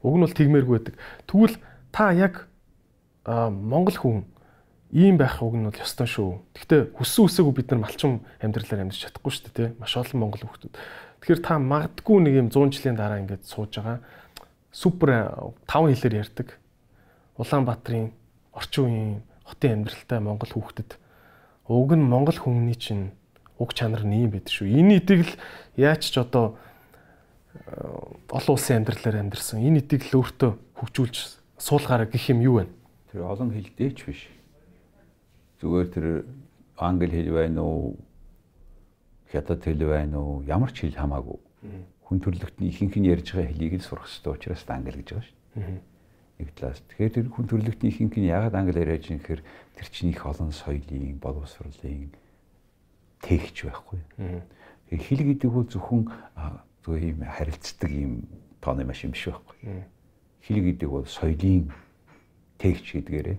Уг 0.00 0.14
нь 0.16 0.24
бол 0.24 0.32
тэгмээргүй 0.32 0.74
байдаг. 0.78 0.96
Тэгвэл 1.26 1.58
та 1.90 2.14
яг 2.14 2.46
монгол 3.26 3.98
хүн 3.98 4.24
ийм 4.90 5.16
байх 5.18 5.38
уг 5.42 5.54
нь 5.54 5.66
бол 5.66 5.78
ёстой 5.78 6.06
шүү. 6.06 6.42
Гэхдээ 6.54 6.80
хүссэн 6.98 7.24
үсээгүй 7.26 7.54
бид 7.54 7.68
нар 7.70 7.80
малчин 7.86 8.20
амьдралаар 8.42 8.90
амьдарч 8.90 9.06
чадахгүй 9.06 9.30
шүү 9.30 9.44
дээ 9.50 9.54
тий. 9.54 9.68
Маш 9.78 9.94
олон 9.94 10.18
монгол 10.18 10.42
хүмүүс. 10.42 10.74
Тэгэхээр 11.22 11.40
та 11.46 11.62
магадгүй 11.62 12.18
нэг 12.26 12.34
юм 12.34 12.48
100 12.50 12.74
жилийн 12.74 12.98
дараа 12.98 13.22
ингээд 13.22 13.46
сууж 13.46 13.70
байгаа 13.78 14.02
супер 14.72 15.54
таван 15.66 15.94
хэлээр 15.94 16.26
ярьдаг. 16.26 16.58
Улаанбаатарын 17.38 18.10
орчин 18.50 18.84
үеийн 18.84 19.14
хотын 19.46 19.72
амьдралтай 19.82 20.18
монгол 20.18 20.50
хүүхдэд 20.50 20.98
уг 21.70 21.90
нь 21.94 22.02
монгол 22.02 22.34
хүмүүний 22.34 22.74
чинь 22.74 23.14
уг 23.58 23.74
чанар 23.74 24.02
нь 24.02 24.26
ийм 24.26 24.30
байдаг 24.34 24.50
шүү. 24.50 24.66
Энэ 24.66 24.98
эдийг 24.98 25.22
л 25.26 25.34
яаж 25.78 26.02
ч 26.02 26.18
одоо 26.18 26.58
э, 27.54 27.78
олон 28.26 28.54
улсын 28.58 28.82
амьдралаар 28.82 29.22
амьдэрсэн. 29.22 29.62
Энэ 29.62 29.86
эдийг 29.86 30.10
л 30.10 30.18
өөртөө 30.18 30.50
хөгжүүлж 30.82 31.16
суулгаараа 31.62 32.10
гэх 32.10 32.34
юм 32.34 32.42
юу 32.42 32.54
вэ? 32.58 32.66
Тэр 33.12 33.28
олон 33.28 33.54
хэл 33.54 33.70
дээч 33.78 33.98
биш 34.02 34.26
зүгээр 35.60 35.88
тэр 35.92 36.06
англи 36.80 37.12
хэл 37.12 37.36
байна 37.36 37.60
уу? 37.60 37.96
Хятад 39.28 39.60
хэл 39.60 39.84
байна 39.84 40.16
уу? 40.16 40.42
Ямар 40.48 40.72
ч 40.72 40.88
хэл 40.88 40.96
хамаагүй. 40.96 41.36
Хүн 42.08 42.18
төрөлхтний 42.24 42.72
ихэнх 42.72 42.96
нь 42.96 43.12
ярьж 43.12 43.36
байгаа 43.36 43.52
хэлийг 43.52 43.76
л 43.76 43.84
сурах 43.84 44.08
хэрэгтэй 44.08 44.32
учраас 44.32 44.64
англи 44.72 45.04
гэж 45.04 45.08
байгаа 45.12 45.28
шүү. 45.28 45.36
Нэг 46.40 46.48
талаас. 46.56 46.80
Тэгэхээр 46.88 47.12
тэр 47.12 47.26
хүн 47.28 47.46
төрөлхтний 47.46 47.92
ихэнх 47.92 48.16
нь 48.16 48.32
яагаад 48.32 48.56
англи 48.56 48.80
яриад 48.80 49.04
байгаа 49.04 49.12
юм 49.12 49.20
гэхээр 49.20 49.42
тэр 49.76 49.86
чинь 49.92 50.10
их 50.16 50.24
олон 50.24 50.50
соёлын 50.50 51.20
боловсролын 51.20 52.08
тэгч 53.20 53.56
байхгүй. 53.68 54.00
Хэл 54.96 55.22
гэдэг 55.28 55.44
нь 55.44 55.68
зөвхөн 55.68 56.08
зөв 56.80 56.96
юм 56.96 57.20
харилцдаг 57.20 57.92
юм 57.92 58.24
тооны 58.64 58.88
машин 58.88 59.12
биш 59.12 59.28
байхгүй. 59.28 59.84
Хэл 60.40 60.64
гэдэг 60.64 60.88
бол 60.88 61.04
соёлын 61.04 61.68
тэгч 62.56 62.96
гэдгээрээ 62.96 63.38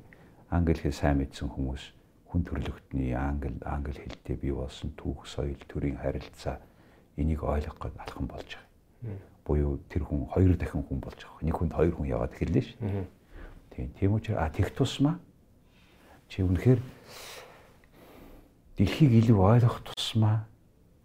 англи 0.54 0.78
хэл 0.78 0.94
сайн 0.94 1.18
мэдсэн 1.18 1.50
хүмүүс 1.50 2.01
хүн 2.32 2.44
төрлөختний 2.48 3.12
англи 3.12 3.60
англи 3.68 4.00
хэлтэй 4.00 4.36
бий 4.40 4.56
болсон 4.56 4.96
түүх 4.96 5.28
соёл 5.28 5.60
төрийн 5.68 6.00
харилцаа 6.00 6.64
энийг 7.20 7.44
ойлгох 7.44 7.76
гээд 7.76 8.00
алхам 8.00 8.28
болж 8.32 8.56
байгаа. 8.56 9.20
Буюу 9.44 9.80
тэр 9.92 10.08
хүн 10.08 10.32
хоёр 10.32 10.56
дахин 10.56 10.88
хүн 10.88 11.04
болж 11.04 11.20
байгаа. 11.20 11.44
Нэг 11.44 11.56
хүнд 11.60 11.74
хоёр 11.76 11.92
хүн 11.92 12.08
яваад 12.08 12.34
ирлээ 12.40 12.64
ш. 12.64 12.72
Тийм. 13.76 13.92
Тийм 14.00 14.14
учраас 14.16 14.40
а 14.40 14.50
тех 14.50 14.72
тусмаа 14.72 15.20
чи 16.32 16.40
үнэхээр 16.40 16.80
дэлхийг 18.80 19.12
илүү 19.28 19.36
ойлгох 19.36 19.84
тусмаа 19.92 20.48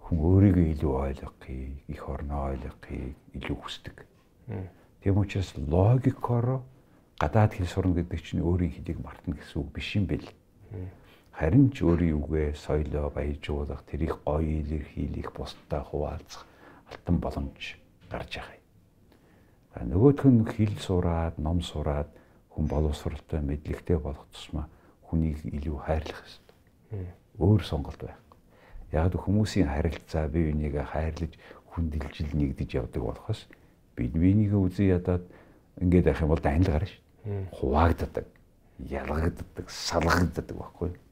хүн 0.07 0.23
өөрийгөө 0.23 0.67
илүү 0.79 0.93
ойлгохыг, 1.11 1.83
их 1.91 2.03
орноо 2.07 2.55
ойлгохыг 2.55 3.19
илүү 3.35 3.57
хүсдэг. 3.59 4.07
Тийм 5.03 5.19
учраас 5.19 5.51
логикоор 5.59 6.63
гадаад 7.19 7.59
хэл 7.59 7.67
сурна 7.67 7.99
гэдэг 7.99 8.23
чинь 8.23 8.47
өөрийн 8.47 8.71
хэлийг 8.71 9.03
мартна 9.03 9.35
гэсэн 9.35 9.59
үг 9.59 9.75
биш 9.75 9.99
юм 9.99 10.07
бэл. 10.07 10.31
Харин 11.37 11.69
ч 11.69 11.85
өөрийн 11.85 12.17
үгээ 12.17 12.57
соёлоо 12.57 13.13
баяжуулах, 13.13 13.85
тэрийг 13.85 14.17
гоё 14.25 14.41
илэрхийлэх, 14.41 15.37
бусдаа 15.37 15.85
хуваалцах 15.85 16.49
алтан 16.89 17.17
боломж 17.21 17.77
гарч 18.09 18.41
байгаа 18.41 18.57
юм. 18.57 18.65
Нөгөөх 19.93 20.25
нь 20.25 20.49
хэл 20.49 20.77
сураад, 20.81 21.37
ном 21.37 21.61
сураад 21.61 22.09
хүн 22.57 22.65
боловсралтай, 22.65 23.45
мэдлэгтэй 23.45 24.01
болох 24.01 24.25
тусмаа 24.33 24.67
хүнийг 25.05 25.45
илүү 25.45 25.77
хайрлах 25.85 26.25
хэрэгтэй 26.25 27.13
өөр 27.37 27.61
сонголт 27.61 28.01
байхгүй. 28.01 28.41
Яг 28.97 29.13
хүмүүсийн 29.13 29.69
харилцаа 29.69 30.33
бие 30.33 30.49
бинийгээ 30.49 30.87
хайрлаж 30.89 31.33
хүндэлжил 31.77 32.33
нэгдэж 32.33 32.81
явдаг 32.81 33.03
болохоос 33.05 33.45
Би 33.97 34.09
бинийг 34.13 34.53
үзий 34.53 34.93
ядаад 34.93 35.25
ингээд 35.81 36.05
байх 36.05 36.21
юм 36.21 36.29
бол 36.29 36.41
данил 36.45 36.69
гарна 36.69 36.85
шүү. 36.85 37.49
Хуваагддаг, 37.57 38.27
ялгагддаг, 38.77 39.71
салгагддаг 39.73 40.53
байхгүй. 40.53 40.91
А 40.93 41.06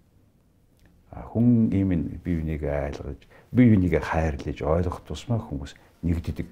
хүн 1.14 1.70
ийм 1.70 1.90
бие 2.22 2.36
бинийг 2.42 2.62
айлгаж, 2.64 3.20
бие 3.52 3.70
бинийг 3.70 4.02
хайрлаж 4.02 4.58
ойлгох 4.62 5.06
тусмаа 5.06 5.38
хүмүүс 5.38 5.74
нэгддэг. 6.02 6.48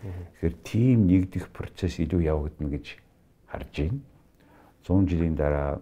Тэгэхээр 0.00 0.56
тийм 0.64 0.98
нэгдэх 1.06 1.52
процесс 1.52 2.00
илүү 2.00 2.24
явагдана 2.24 2.72
гэж 2.72 2.96
харж 3.52 3.74
байна. 3.76 4.00
100 4.88 5.08
жилийн 5.12 5.36
дараа 5.36 5.80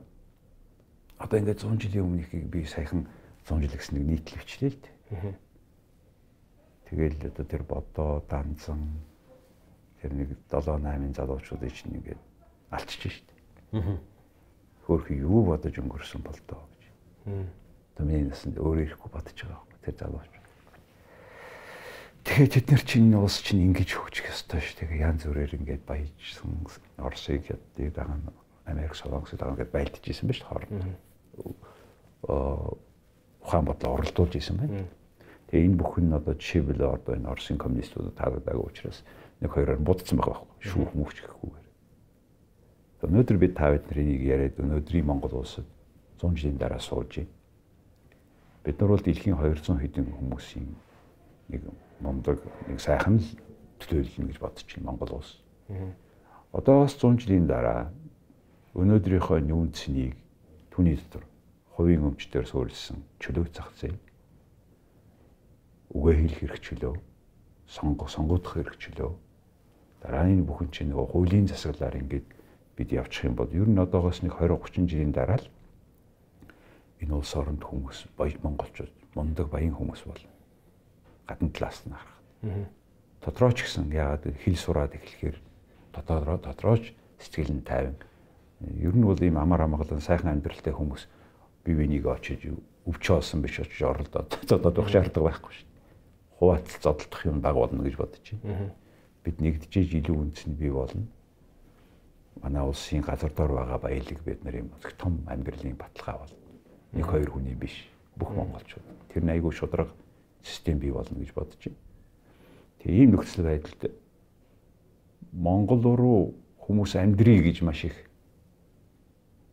одоо 1.18 1.38
ингээд 1.38 1.62
100 1.62 1.78
жилийн 1.78 2.04
өмнөхийг 2.04 2.50
би 2.50 2.66
саяхан 2.66 3.06
100 3.46 3.70
жил 3.70 4.02
нийтлэл 4.02 4.42
бичлээ 4.42 4.70
л 4.74 4.80
дээ. 4.82 5.34
Тэгэл 6.90 7.30
одоо 7.30 7.44
тэр 7.44 7.62
бодоо, 7.62 8.24
данзан 8.28 8.82
тэр 10.02 10.12
нэг 10.12 10.28
7 10.50 10.82
8 10.82 11.14
залуучуудыг 11.14 11.72
чинь 11.72 12.02
ингээд 12.02 12.22
алчиж 12.70 13.12
штт. 13.12 13.28
Аа. 13.72 13.98
Хөөх 14.86 15.10
юу 15.12 15.44
бодож 15.44 15.78
өнгөрсөн 15.78 16.22
бол 16.24 16.38
доо 16.48 16.64
гэж. 16.66 16.82
Одоо 17.98 18.06
миний 18.06 18.30
насанд 18.30 18.54
өөрөө 18.62 18.94
ирэхгүй 18.94 19.10
бодож 19.10 19.34
байгаа 19.34 19.58
байхгүй 19.58 19.82
тэр 19.82 19.96
залууч. 19.98 20.32
Тэгэхээр 22.22 22.52
тэд 22.54 22.66
нар 22.70 22.84
чинь 22.86 23.10
улс 23.18 23.42
чинь 23.42 23.66
ингэж 23.66 23.90
хөгжих 23.98 24.30
ёстой 24.30 24.62
ш. 24.62 24.78
Тэгээ 24.78 25.02
янз 25.02 25.26
бүрээр 25.26 25.58
ингээд 25.58 25.82
баяжсан 25.82 26.62
Оросыг 27.02 27.50
яддаг 27.50 27.90
дагаа 27.98 28.22
Америк 28.70 28.94
солонгосыг 28.94 29.42
дагаа 29.42 29.58
ингээд 29.58 29.74
байлдчихсэн 29.74 30.30
ба 30.30 30.34
ш 30.38 30.46
хоорондоо. 30.46 30.94
Аа 32.30 32.78
ухаан 33.42 33.64
бодлоо 33.66 33.98
оролдуулж 33.98 34.36
исэн 34.38 34.56
байна. 34.62 34.86
Тэгээ 35.50 35.66
энэ 35.66 35.80
бүхэн 35.82 36.12
одоо 36.14 36.34
жишээлбэл 36.38 36.86
одоо 36.86 37.18
энэ 37.18 37.30
Оросын 37.32 37.58
коммунистуудад 37.58 38.14
таалагдаагүй 38.14 38.62
учраас 38.62 39.02
нэг 39.40 39.50
хоёроор 39.50 39.80
будцсан 39.82 40.22
байгаа 40.22 40.44
байхгүй 40.44 40.70
шүүх 40.70 40.92
мөвч 40.94 41.16
гэхгүйгээр. 41.24 41.66
Өнөөдөр 43.08 43.38
бид 43.42 43.54
та 43.56 43.72
бидний 43.72 44.20
яриад 44.22 44.60
өнөөдрийн 44.60 45.08
Монгол 45.08 45.40
улсад 45.40 45.64
100 46.20 46.36
жилийн 46.36 46.60
дараа 46.60 46.78
сууж 46.78 47.08
байна. 47.08 47.37
Бид 48.68 48.76
нар 48.84 48.92
бол 48.92 49.00
дэлхийн 49.00 49.40
200 49.40 49.80
хэдэн 49.80 50.12
хүмүүсийн 50.12 50.68
нэг 51.48 51.62
мундаг 52.04 52.36
нэг 52.68 52.76
сайхан 52.84 53.16
л 53.16 53.28
төлөөлнө 53.80 54.28
гэж 54.28 54.38
бодож 54.44 54.68
байна 54.68 54.92
Монгол 54.92 55.24
улс. 55.24 55.40
Одоос 56.52 56.92
100 57.00 57.24
жилийн 57.24 57.48
дараа 57.48 57.88
өнөөдрийнхөө 58.76 59.40
нүүн 59.40 59.72
цэнийг 59.72 60.20
түүний 60.68 61.00
дотор 61.00 61.24
хувийн 61.72 62.12
өмчтөр 62.12 62.44
суурилсан 62.44 63.00
чөлөө 63.24 63.48
зах 63.56 63.72
зээл 63.80 63.96
үгээ 65.96 66.16
хэлэх 66.28 66.40
хэрэг 66.44 66.60
чөлөө 66.60 66.94
сонго 67.72 68.04
сонгогдох 68.04 68.52
хэрэг 68.52 68.76
чөлөө 68.76 69.16
дараагийн 70.04 70.44
бүхэн 70.44 70.68
чинь 70.76 70.92
нөгөө 70.92 71.08
хуулийн 71.16 71.48
засаглаар 71.48 71.96
ингээд 72.04 72.26
бид 72.76 72.88
явчих 72.92 73.32
юм 73.32 73.34
бол 73.40 73.48
ер 73.48 73.64
нь 73.64 73.80
одоогоос 73.80 74.20
нэг 74.20 74.36
20 74.36 74.60
30 74.60 74.92
жилийн 74.92 75.16
дараа 75.16 75.40
л 75.40 75.48
энэ 77.00 77.14
улс 77.14 77.32
оронд 77.36 77.62
хүмүүс 77.62 78.08
баяр 78.16 78.38
монголчууд 78.42 78.92
мундаг 79.14 79.48
баян 79.48 79.74
хүмүүс 79.74 80.02
бол 80.06 80.22
гадна 81.26 81.50
талаас 81.50 81.82
нь 81.86 81.94
харах. 81.94 82.18
Дотроо 83.24 83.52
ч 83.52 83.66
гэсэн 83.66 83.90
яагаад 83.92 84.24
хэл 84.42 84.56
сураад 84.56 84.94
эхлэхээр 84.94 85.36
дотороо 85.92 86.38
дотрооч 86.38 86.94
сэтгэл 87.18 87.52
нь 87.54 87.66
тайван. 87.66 87.96
Ер 88.60 88.94
нь 88.94 89.06
бол 89.06 89.18
ийм 89.18 89.38
амар 89.38 89.66
амгалан 89.66 90.00
сайхан 90.00 90.34
амьдралтай 90.34 90.74
хүмүүс 90.74 91.06
бие 91.64 91.76
биенийг 91.76 92.06
очиж 92.06 92.50
өвч 92.86 93.04
олсон 93.10 93.42
биш 93.42 93.60
очиж 93.60 93.82
оролдоод 93.82 94.38
зодод 94.48 94.74
байх 94.74 94.90
шаардлага 94.90 95.28
байхгүй 95.30 95.52
шүү 95.54 95.66
дээ. 95.66 95.82
Хуваацал 96.38 96.82
зодтолдох 96.82 97.22
юм 97.26 97.38
дагуулна 97.42 97.82
гэж 97.86 97.96
бодож 97.98 98.26
байна 98.42 98.74
бид 99.28 99.44
нэгдэж 99.44 99.92
илүү 100.00 100.16
үндэс 100.16 100.48
нь 100.48 100.56
бий 100.56 100.72
болно. 100.72 101.04
Манай 102.40 102.64
улсын 102.64 103.04
газар 103.04 103.32
дор 103.36 103.52
байгаа 103.52 103.78
баялаг 103.82 104.18
бид 104.24 104.40
нар 104.44 104.56
юм 104.64 104.70
том 104.96 105.20
амьдралын 105.28 105.76
баталгаа 105.76 106.24
бол 106.24 106.32
нэг 106.92 107.06
хоёр 107.06 107.30
хүний 107.30 107.54
биш 107.54 107.88
бүх 108.16 108.32
монголчууд. 108.32 108.84
Тэр 109.12 109.24
нь 109.24 109.32
айгүй 109.34 109.52
шудраг 109.52 109.88
систем 110.42 110.78
бий 110.78 110.90
болно 110.90 111.18
гэж 111.18 111.32
бодож 111.34 111.60
байна. 111.60 111.80
Тэгээ 112.82 112.98
ийм 113.02 113.10
нөхцөл 113.14 113.44
байдалд 113.44 113.82
Монгол 115.32 115.82
руу 115.82 116.20
хүмүүс 116.64 116.96
амьдрий 116.96 117.42
гэж 117.42 117.62
маш 117.62 117.84
их 117.84 117.96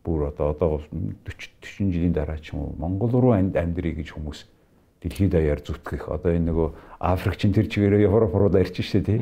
бүр 0.06 0.30
одоо 0.30 0.54
одоо 0.54 0.68
40 1.26 1.58
40 1.60 1.92
жилийн 1.92 2.14
дараа 2.14 2.38
ч 2.38 2.54
юм 2.54 2.62
уу 2.62 2.74
Монгол 2.78 3.10
руу 3.10 3.34
амьдрий 3.34 3.92
гэж 3.92 4.14
хүмүүс 4.14 4.46
дэлхийд 5.02 5.34
даяар 5.34 5.60
зүтгэх 5.60 6.08
одоо 6.08 6.32
энэ 6.32 6.50
нөгөө 6.54 6.68
Африкчин 7.02 7.52
тэр 7.52 7.66
чигээрээ 7.66 8.06
Европ 8.06 8.32
руу 8.32 8.50
ирж 8.54 8.80
штэ 8.80 9.02
тий 9.02 9.18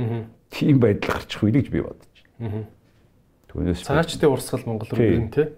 тийм 0.52 0.78
байдал 0.78 1.16
гарчих 1.16 1.42
үе 1.42 1.52
гэж 1.56 1.66
би 1.72 1.80
бодож 1.80 2.14
байна. 2.38 2.68
Түүнээс 3.48 3.82
цагаачтай 3.82 4.28
урсгал 4.28 4.62
Монгол 4.68 4.88
руу 4.92 5.02
ирнэ 5.02 5.32
тий. 5.32 5.48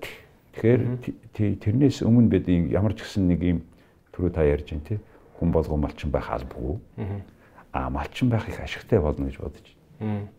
Тэгэхээр 0.57 1.61
тэрнээс 1.61 2.01
өмнө 2.01 2.33
бид 2.33 2.49
ямар 2.73 2.97
ч 2.97 3.05
гэсэн 3.05 3.29
нэг 3.29 3.41
юм 3.45 3.59
түрүү 4.17 4.33
та 4.33 4.41
ярьж 4.41 4.73
байна 4.73 4.89
тий. 4.89 4.99
Хүн 5.37 5.53
болгон 5.53 5.85
малчин 5.85 6.09
байх 6.09 6.33
албагүй. 6.33 6.81
Аа 7.77 7.93
малчин 7.93 8.33
байх 8.33 8.49
их 8.49 8.57
ашигтай 8.57 8.97
болно 8.97 9.29
гэж 9.29 9.37
бодож 9.37 9.69
байна. 10.01 10.33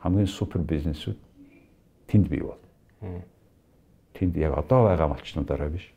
Хамгийн 0.00 0.26
супер 0.26 0.64
бизнесүүд 0.64 1.20
тэнд 2.08 2.32
бий 2.32 2.40
болно. 2.40 3.20
Тэнд 4.16 4.40
яг 4.40 4.56
одоо 4.56 4.88
байгаа 4.88 5.12
малчнуудаараа 5.12 5.68
биш. 5.68 5.92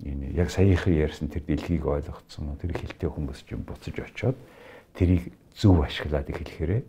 Энэ 0.00 0.32
яг 0.32 0.48
саяхан 0.48 0.96
ярьсан 0.96 1.28
тэр 1.28 1.44
дэлхийг 1.44 1.84
ойлгоцсон 1.84 2.56
тэр 2.56 2.72
хилтэй 2.72 3.12
хүмүүс 3.12 3.44
ч 3.44 3.52
юм 3.52 3.68
буцаж 3.68 4.00
очиод 4.00 4.40
тэрийг 4.96 5.28
зөв 5.52 5.76
ашиглаад 5.84 6.24
эхлэхээрээ 6.26 6.82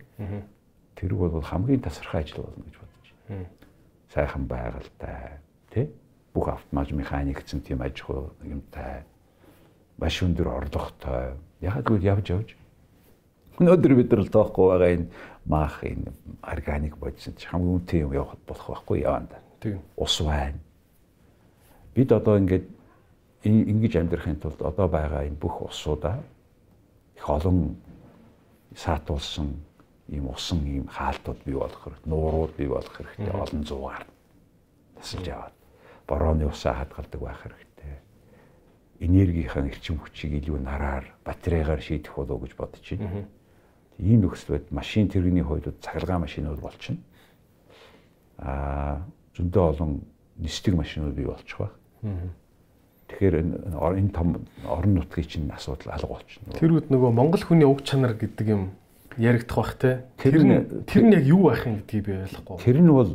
тэр 0.96 1.12
бол 1.12 1.44
хамгийн 1.44 1.84
тасархай 1.84 2.24
ажил 2.24 2.48
болно 2.48 2.64
гэж 2.64 2.76
бодож 2.80 3.08
байна. 3.28 3.46
Сайхан 4.08 4.48
байгальтай 4.48 5.43
тий 5.74 5.90
бүх 6.34 6.48
автомат 6.54 6.90
механик 6.94 7.42
гэсэн 7.42 7.60
тийм 7.66 7.82
аж 7.82 7.98
ахуй 8.00 8.30
юмтай 8.46 9.02
маш 9.98 10.22
өндөр 10.22 10.48
орлоготой 10.48 11.34
яг 11.60 11.90
л 11.90 11.98
явж 11.98 12.30
явж 12.30 12.54
өнөөдөр 13.58 13.92
бид 13.94 14.10
нар 14.10 14.22
л 14.26 14.34
тоохгүй 14.34 14.66
байгаа 14.70 14.90
энэ 14.98 15.06
маах 15.46 15.78
энэ 15.86 16.10
органик 16.42 16.98
бодис 16.98 17.30
хамгийн 17.30 17.74
үнэтэй 17.78 18.00
юм 18.02 18.12
явах 18.12 18.34
болох 18.46 18.66
байхгүй 18.66 19.06
яванда. 19.06 19.38
Тийм. 19.60 19.78
Ус 19.96 20.18
байна. 20.20 20.58
Бид 21.94 22.10
одоо 22.10 22.38
ингээд 22.38 22.66
ингэж 23.44 23.94
амьдрахын 24.02 24.42
тулд 24.42 24.58
одоо 24.58 24.88
байгаа 24.88 25.22
энэ 25.30 25.38
бүх 25.38 25.62
усуудаа 25.70 26.18
их 27.14 27.30
олон 27.30 27.76
саатуулсан 28.74 29.54
ийм 30.10 30.26
усан 30.28 30.66
ийм 30.66 30.90
хаалтууд 30.90 31.38
бий 31.46 31.54
болох 31.54 31.78
хэрэгтэй, 31.78 32.10
нуурууд 32.10 32.52
бий 32.58 32.68
болох 32.68 32.90
хэрэгтэй, 32.90 33.30
олон 33.30 33.62
зугаар 33.62 34.04
тасалж 34.98 35.26
яваад 35.30 35.53
борооны 36.06 36.46
усаа 36.46 36.74
хадгалдаг 36.84 37.20
байх 37.20 37.40
хэрэгтэй. 37.42 37.96
Энергийнхаа 39.00 39.66
эрчим 39.68 39.98
хүчийг 39.98 40.38
илүү 40.44 40.58
нараар, 40.60 41.04
батарейгаар 41.24 41.80
шийдэх 41.80 42.14
болов 42.14 42.38
уу 42.38 42.44
гэж 42.44 42.52
бодож 42.56 42.84
байна. 42.84 43.26
Ийм 43.98 44.26
нөхцөл 44.26 44.58
байд 44.58 44.70
машин 44.70 45.08
тэрэгний 45.08 45.42
хувьд 45.42 45.74
цахилгаан 45.80 46.26
машинууд 46.26 46.60
болчихно. 46.60 47.02
Аа 48.38 49.02
зөндөө 49.36 49.64
олон 49.70 50.02
нисдэг 50.36 50.74
машинууд 50.74 51.14
бий 51.14 51.26
болчих 51.26 51.58
байх. 51.58 51.74
Тэгэхээр 53.08 53.34
энэ 53.38 54.10
том 54.10 54.46
орон 54.66 54.94
нутгийн 54.94 55.28
чинь 55.28 55.50
асуудал 55.50 55.94
алга 55.94 56.18
болчихно. 56.18 56.52
Тэр 56.58 56.72
үед 56.74 56.88
нөгөө 56.90 57.10
монгол 57.12 57.42
хүний 57.42 57.68
уг 57.68 57.84
чанар 57.84 58.16
гэдэг 58.18 58.46
юм 58.48 58.74
яригдах 59.18 59.56
бах 59.56 59.74
те. 59.78 60.04
Тэр 60.18 60.42
нь 60.42 60.84
тэр 60.88 61.02
нь 61.06 61.14
яг 61.14 61.24
юу 61.24 61.50
байх 61.50 61.66
юм 61.66 61.84
гэдгийг 61.84 62.04
би 62.04 62.12
ойлгохгүй. 62.24 62.58
Тэр 62.64 62.78
нь 62.82 62.90
бол 62.90 63.10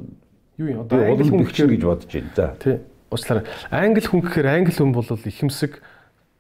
юу 0.60 0.68
юм 0.68 0.80
одоо 0.84 1.00
англи 1.00 1.32
хүн 1.32 1.48
гэж 1.48 1.84
бодож 1.88 2.12
байна. 2.12 2.32
За. 2.36 2.48
Тий. 2.60 2.78
Уучлаарай. 3.10 3.46
Англи 3.72 4.06
хүн 4.06 4.22
гэхээр 4.22 4.48
англи 4.52 4.76
хүн 4.76 4.92
бол 4.94 5.08
ихэмсэг 5.08 5.82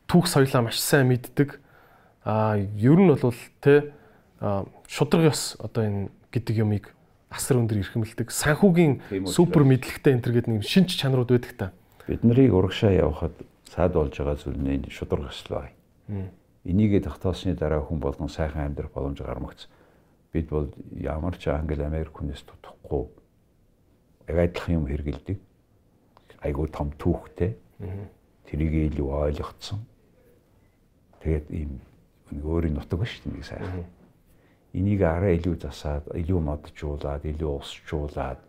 түүх 0.05 0.27
соёлоо 0.27 0.69
маш 0.69 0.77
сайн 0.77 1.09
мэддэг. 1.09 1.57
Аа 2.27 2.59
ер 2.59 2.99
нь 2.99 3.09
бол 3.09 3.33
те 3.63 3.95
шудраг 4.85 5.31
ёс 5.31 5.55
одоо 5.57 5.87
энэ 5.87 6.13
гэдэг 6.29 6.55
юмыг 6.61 6.93
асар 7.31 7.57
өндөр 7.63 7.81
эрхэмлдэг. 7.81 8.29
Санхүүгийн 8.29 9.25
супер 9.25 9.63
мэдлэгтэй 9.63 10.13
энэ 10.13 10.23
төр 10.27 10.33
гэдэг 10.37 10.51
нэг 10.59 10.67
шинж 10.67 10.93
чанарууд 10.99 11.31
байдаг 11.33 11.55
та 11.57 11.67
бид 12.09 12.23
нарыг 12.23 12.53
урагшаа 12.53 12.89
явахад 12.89 13.37
саад 13.69 13.93
болж 13.93 14.17
байгаа 14.17 14.35
зүйл 14.41 14.57
нь 14.57 14.89
шудраг 14.89 15.29
бай. 15.49 15.69
Энийгээ 16.65 17.05
тогтоосны 17.05 17.53
дараа 17.53 17.85
хүн 17.85 18.01
болгон 18.01 18.29
сайхан 18.29 18.65
амьдрах 18.65 18.91
боломж 18.91 19.21
гармагц. 19.21 19.69
Бид 20.33 20.49
бол 20.49 20.73
ямар 20.97 21.37
ч 21.37 21.53
Англи 21.53 21.85
Америк 21.85 22.17
хүнээс 22.17 22.41
тутахгүй 22.49 23.13
яг 24.29 24.37
адилхан 24.37 24.75
юм 24.77 24.85
хэрэгэлдэг. 24.87 25.37
Айгуу 26.45 26.67
том 26.69 26.93
түүхтэй. 26.95 27.57
Тэрийг 28.45 28.93
илүү 28.93 29.09
ойлгоцсон. 29.09 29.81
Тэгээд 31.19 31.47
ийм 31.51 31.81
өөрийн 32.31 32.77
нутаг 32.77 33.01
ба 33.01 33.05
шүү 33.09 33.33
дээ 33.33 33.43
сайхан. 33.43 33.85
Энийг 34.73 35.01
арай 35.01 35.41
илүү 35.41 35.57
засаад, 35.65 36.13
илүү 36.13 36.39
моджуулаад, 36.45 37.25
илүү 37.25 37.51
усжуулаад 37.57 38.39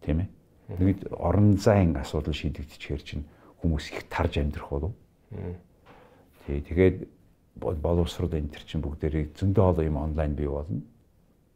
тийм 0.00 0.24
ээ 0.24 0.28
Нэг 0.68 1.04
орон 1.12 1.56
зайн 1.60 1.92
асуудал 2.00 2.32
шийдэгдчихээр 2.32 3.02
чинь 3.04 3.24
хүмүүс 3.60 3.92
их 3.92 4.08
тарж 4.08 4.40
амьдрах 4.40 4.70
болов. 4.72 4.92
Тий, 6.48 6.64
тэгээд 6.64 7.04
боловсрол 7.60 8.32
энэ 8.32 8.48
төр 8.48 8.64
чинь 8.64 8.80
бүгдээрээ 8.80 9.36
зөндөө 9.36 9.60
олон 9.60 9.84
юм 9.84 9.96
онлайн 10.00 10.32
бий 10.32 10.48
болно. 10.48 10.80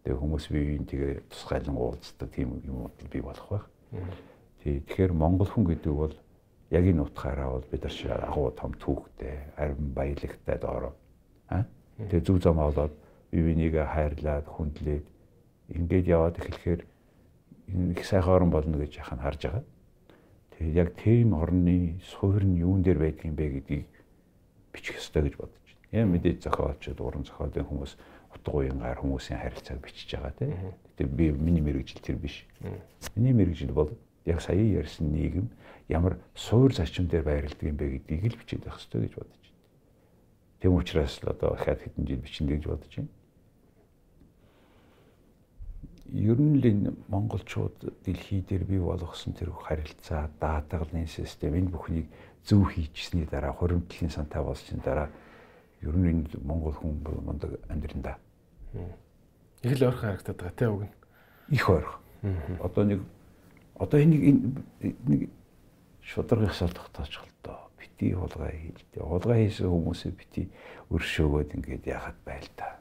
Тэгээ 0.09 0.25
хүмүүс 0.25 0.45
бие 0.49 0.65
биеийн 0.65 0.87
тэгээ 0.89 1.13
тусгайлан 1.29 1.77
уулздаг 1.77 2.33
тийм 2.33 2.65
юм 2.65 2.89
бий 3.13 3.21
болох 3.21 3.45
байх. 3.53 3.67
Тий 4.65 4.81
тэгэхээр 4.81 5.13
монгол 5.13 5.53
хүн 5.53 5.69
гэдэг 5.69 5.93
бол 5.93 6.17
яг 6.73 6.85
энэ 6.89 7.05
утгаараа 7.05 7.61
бол 7.61 7.67
бид 7.69 7.85
нар 7.85 7.93
шиг 7.93 8.17
агуу 8.17 8.49
том 8.57 8.73
түүхтэй, 8.73 9.53
арим 9.61 9.93
баялагтай 9.93 10.57
доороо. 10.57 10.97
Аа. 11.53 11.69
Тэгээ 12.01 12.25
зүг 12.25 12.41
зам 12.41 12.57
олоод 12.57 12.97
бие 13.29 13.53
бинийгээ 13.53 13.85
хайрлаад 13.85 14.49
хүндлээд 14.49 15.05
ингээд 15.77 16.07
яваад 16.09 16.41
эхлэхээр 16.41 16.81
энэ 17.69 17.93
их 17.93 18.05
сайхан 18.09 18.33
орн 18.33 18.51
болно 18.51 18.81
гэж 18.81 19.05
яхаа 19.05 19.21
харж 19.21 19.45
байгаа. 19.45 19.65
Тэгээ 20.57 20.73
яг 20.73 20.89
тийм 20.97 21.37
орны 21.37 22.01
суурь 22.01 22.49
нь 22.49 22.65
юун 22.65 22.81
дээр 22.81 22.97
байдгийг 22.97 23.37
бэ 23.37 23.47
гэдгийг 23.61 23.93
бичих 24.73 24.97
ёстой 24.97 25.29
гэж 25.29 25.37
бодож 25.37 25.69
байна. 25.69 25.93
Яа 25.93 26.09
мэдээж 26.09 26.49
зохиолчд, 26.49 26.97
уран 26.97 27.29
зохиолын 27.29 27.69
хүмүүс 27.69 27.93
утга 28.35 28.53
уянгаар 28.53 28.99
хүмүүсийн 29.01 29.41
харилцааг 29.41 29.81
бичиж 29.81 30.11
байгаа 30.13 30.33
тийм. 30.39 30.75
Гэтэ 30.97 31.05
би 31.07 31.33
миний 31.33 31.63
мэрэгжил 31.63 32.01
тэр 32.01 32.17
биш. 32.17 32.45
Миний 33.17 33.33
мэрэгжил 33.33 33.73
бол 33.73 33.91
яг 34.25 34.41
сая 34.41 34.61
ярьсан 34.61 35.13
нийгэм 35.13 35.49
ямар 35.89 36.19
суур 36.35 36.75
зарчим 36.75 37.09
дээр 37.09 37.25
байрладаг 37.25 37.63
юм 37.63 37.77
бэ 37.77 38.05
гэдгийг 38.05 38.33
л 38.33 38.39
бичиж 38.39 38.61
байх 38.61 38.77
хэрэгтэй 38.77 39.01
гэж 39.09 39.15
бодож 39.17 39.41
байна. 39.41 39.57
Тэм 40.61 40.73
учраас 40.75 41.15
л 41.23 41.29
одоо 41.31 41.57
хаад 41.57 41.81
хэдэн 41.81 42.07
жил 42.07 42.21
бичнэ 42.21 42.49
гэж 42.57 42.65
бодож 42.69 42.95
байна. 42.97 43.09
Ер 46.09 46.39
нь 46.41 46.57
л 46.61 46.65
энэ 46.65 46.93
монголчууд 47.09 48.05
дэлхий 48.05 48.41
дээр 48.41 48.65
бий 48.65 48.81
болгосон 48.81 49.33
тэр 49.33 49.53
харилцаа, 49.53 50.31
даатгалын 50.41 51.07
систем 51.07 51.55
энэ 51.55 51.73
бүхнийг 51.73 52.09
зөв 52.45 52.73
хийчихсний 52.73 53.29
дараа 53.29 53.53
хуримтлалын 53.53 54.11
сантай 54.11 54.43
болсны 54.43 54.81
дараа 54.81 55.09
ер 55.83 55.95
нь 55.97 56.09
энэ 56.11 56.43
монгол 56.43 56.75
хүн 56.75 56.99
мундаг 57.25 57.59
амьдрандаа. 57.69 58.17
Их 59.63 59.79
л 59.79 59.87
ойрхон 59.89 60.19
харагдаад 60.19 60.39
байгаа 60.39 60.57
тийм 60.59 60.73
үг 60.75 60.83
нь. 60.87 60.95
Их 61.55 61.69
ойрхон. 61.69 62.01
Одоо 62.63 62.85
нэг 62.85 63.01
одоо 63.79 64.01
энийг 64.01 64.23
нэг 64.81 65.31
шударгах 66.03 66.55
сал 66.55 66.71
тогтооч 66.71 67.19
л 67.19 67.31
доо. 67.43 67.71
Бити 67.79 68.13
хулгай 68.13 68.55
хийлдэ. 68.59 69.03
Хулгай 69.03 69.47
хийсэн 69.47 69.71
хүмүүсээ 69.71 70.13
бити 70.19 70.51
өршөөгөөд 70.91 71.55
ингээд 71.55 71.87
яхад 71.87 72.19
байл 72.27 72.49
та. 72.57 72.79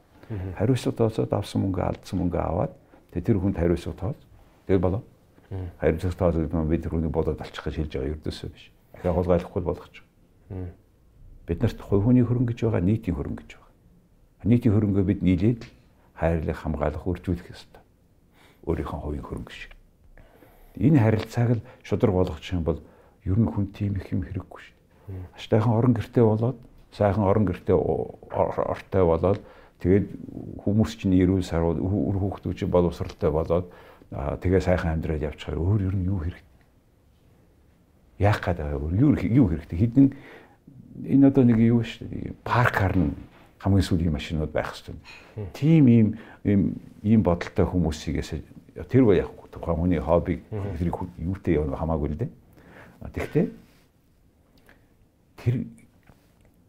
Хариуцлага 0.58 0.98
тооцоод 0.98 1.34
авсан 1.34 1.62
мөнгө 1.62 1.82
алдсан 1.86 2.20
мөнгө 2.20 2.40
аваад 2.42 2.74
тэр 3.14 3.38
хүнд 3.38 3.58
хариуцлага 3.58 4.00
тооц. 4.14 4.20
Тэгээ 4.66 4.82
болоо. 4.82 5.04
Хариуцлага 5.80 6.18
тооцоод 6.18 6.70
бид 6.70 6.82
тэр 6.84 6.92
хүнийг 6.92 7.14
бодоод 7.14 7.42
алчих 7.42 7.64
гэж 7.64 7.76
хэлж 7.78 7.94
байгаа 7.94 8.14
ердөөсөө 8.18 8.50
биш. 8.52 8.72
Ахаа 8.98 9.14
хулгайлахгүй 9.14 9.62
болгоч. 9.62 9.96
Бид 11.48 11.64
нарт 11.64 11.80
хувь 11.80 12.04
хүний 12.04 12.28
хөрөнгө 12.28 12.52
гэж 12.52 12.68
байгаа, 12.68 12.84
нийтийн 12.84 13.16
хөрөнгө 13.16 13.42
гэж 13.48 13.52
байгаа. 13.56 13.72
Нийтийн 14.52 14.74
хөрөнгөө 14.76 15.04
бид 15.08 15.22
нийлээд 15.24 15.62
хайрлах, 16.20 16.60
хамгаалах, 16.60 17.08
үржүүлэх 17.08 17.48
ёстой. 17.56 17.82
Өөрийнхөө 18.68 19.00
хувийн 19.00 19.24
хөрөнгө 19.24 19.54
шиг. 19.56 19.72
Энэ 20.76 21.00
харилцааг 21.00 21.50
л 21.58 21.62
шудраг 21.88 22.14
болгочих 22.14 22.54
юм 22.54 22.68
бол 22.68 22.84
ер 23.24 23.40
нь 23.40 23.48
хүн 23.48 23.72
тийм 23.72 23.96
их 23.96 24.12
юм 24.12 24.28
хэрэггүй 24.28 24.60
шүү 24.60 24.76
дээ. 25.08 25.40
Аштайхан 25.40 25.74
орон 25.74 25.94
гэртээ 25.96 26.26
болоод 26.28 26.58
сайхан 26.92 27.24
орон 27.24 27.46
гэртээ 27.48 27.76
ортой 27.76 29.04
болоод 29.04 29.42
тэгээд 29.80 30.06
хүмүүс 30.64 30.92
чинь 31.00 31.18
эрүүл 31.18 31.48
сарууд 31.48 31.80
үр 31.82 32.18
хүүхдүүд 32.18 32.58
чинь 32.60 32.74
боловсралтай 32.74 33.32
болоод 33.32 33.72
тэгээ 34.12 34.62
сайхан 34.62 34.98
амьдрал 34.98 35.22
явчихаар 35.22 35.58
өөр 35.58 35.82
ер 35.92 35.96
нь 35.96 36.08
юу 36.08 36.20
хэрэгтэй? 36.24 36.46
Яах 38.20 38.42
гээд 38.42 38.58
байгаа 38.58 38.80
юу 38.82 39.12
юу 39.18 39.48
хэрэгтэй? 39.50 39.78
Хідэн 39.78 40.08
энэ 41.06 41.28
одоо 41.28 41.44
нэг 41.44 41.60
юу 41.62 41.84
шүү 41.84 42.08
дээ. 42.08 42.34
Парк 42.44 42.76
харна 42.82 43.14
хамгийн 43.60 43.86
сүүлийн 43.86 44.14
машинууд 44.14 44.52
байх 44.52 44.74
хэрэгтэй. 44.74 44.96
Тийм 45.54 45.88
ийм 45.88 46.08
ийм 46.46 46.62
ийм 47.04 47.22
бодолтой 47.24 47.66
хүмүүсийгээс 47.66 48.42
тэр 48.90 49.04
яг 49.14 49.34
тухайн 49.52 49.78
хүний 49.78 50.00
хоббиг 50.00 50.42
тэрийг 50.78 50.98
юутэй 51.18 51.58
явна 51.58 51.78
хамаагүй 51.78 52.10
л 52.14 52.20
дээ. 52.22 52.30
Тэгтээ 53.14 53.46
тэр 55.38 55.56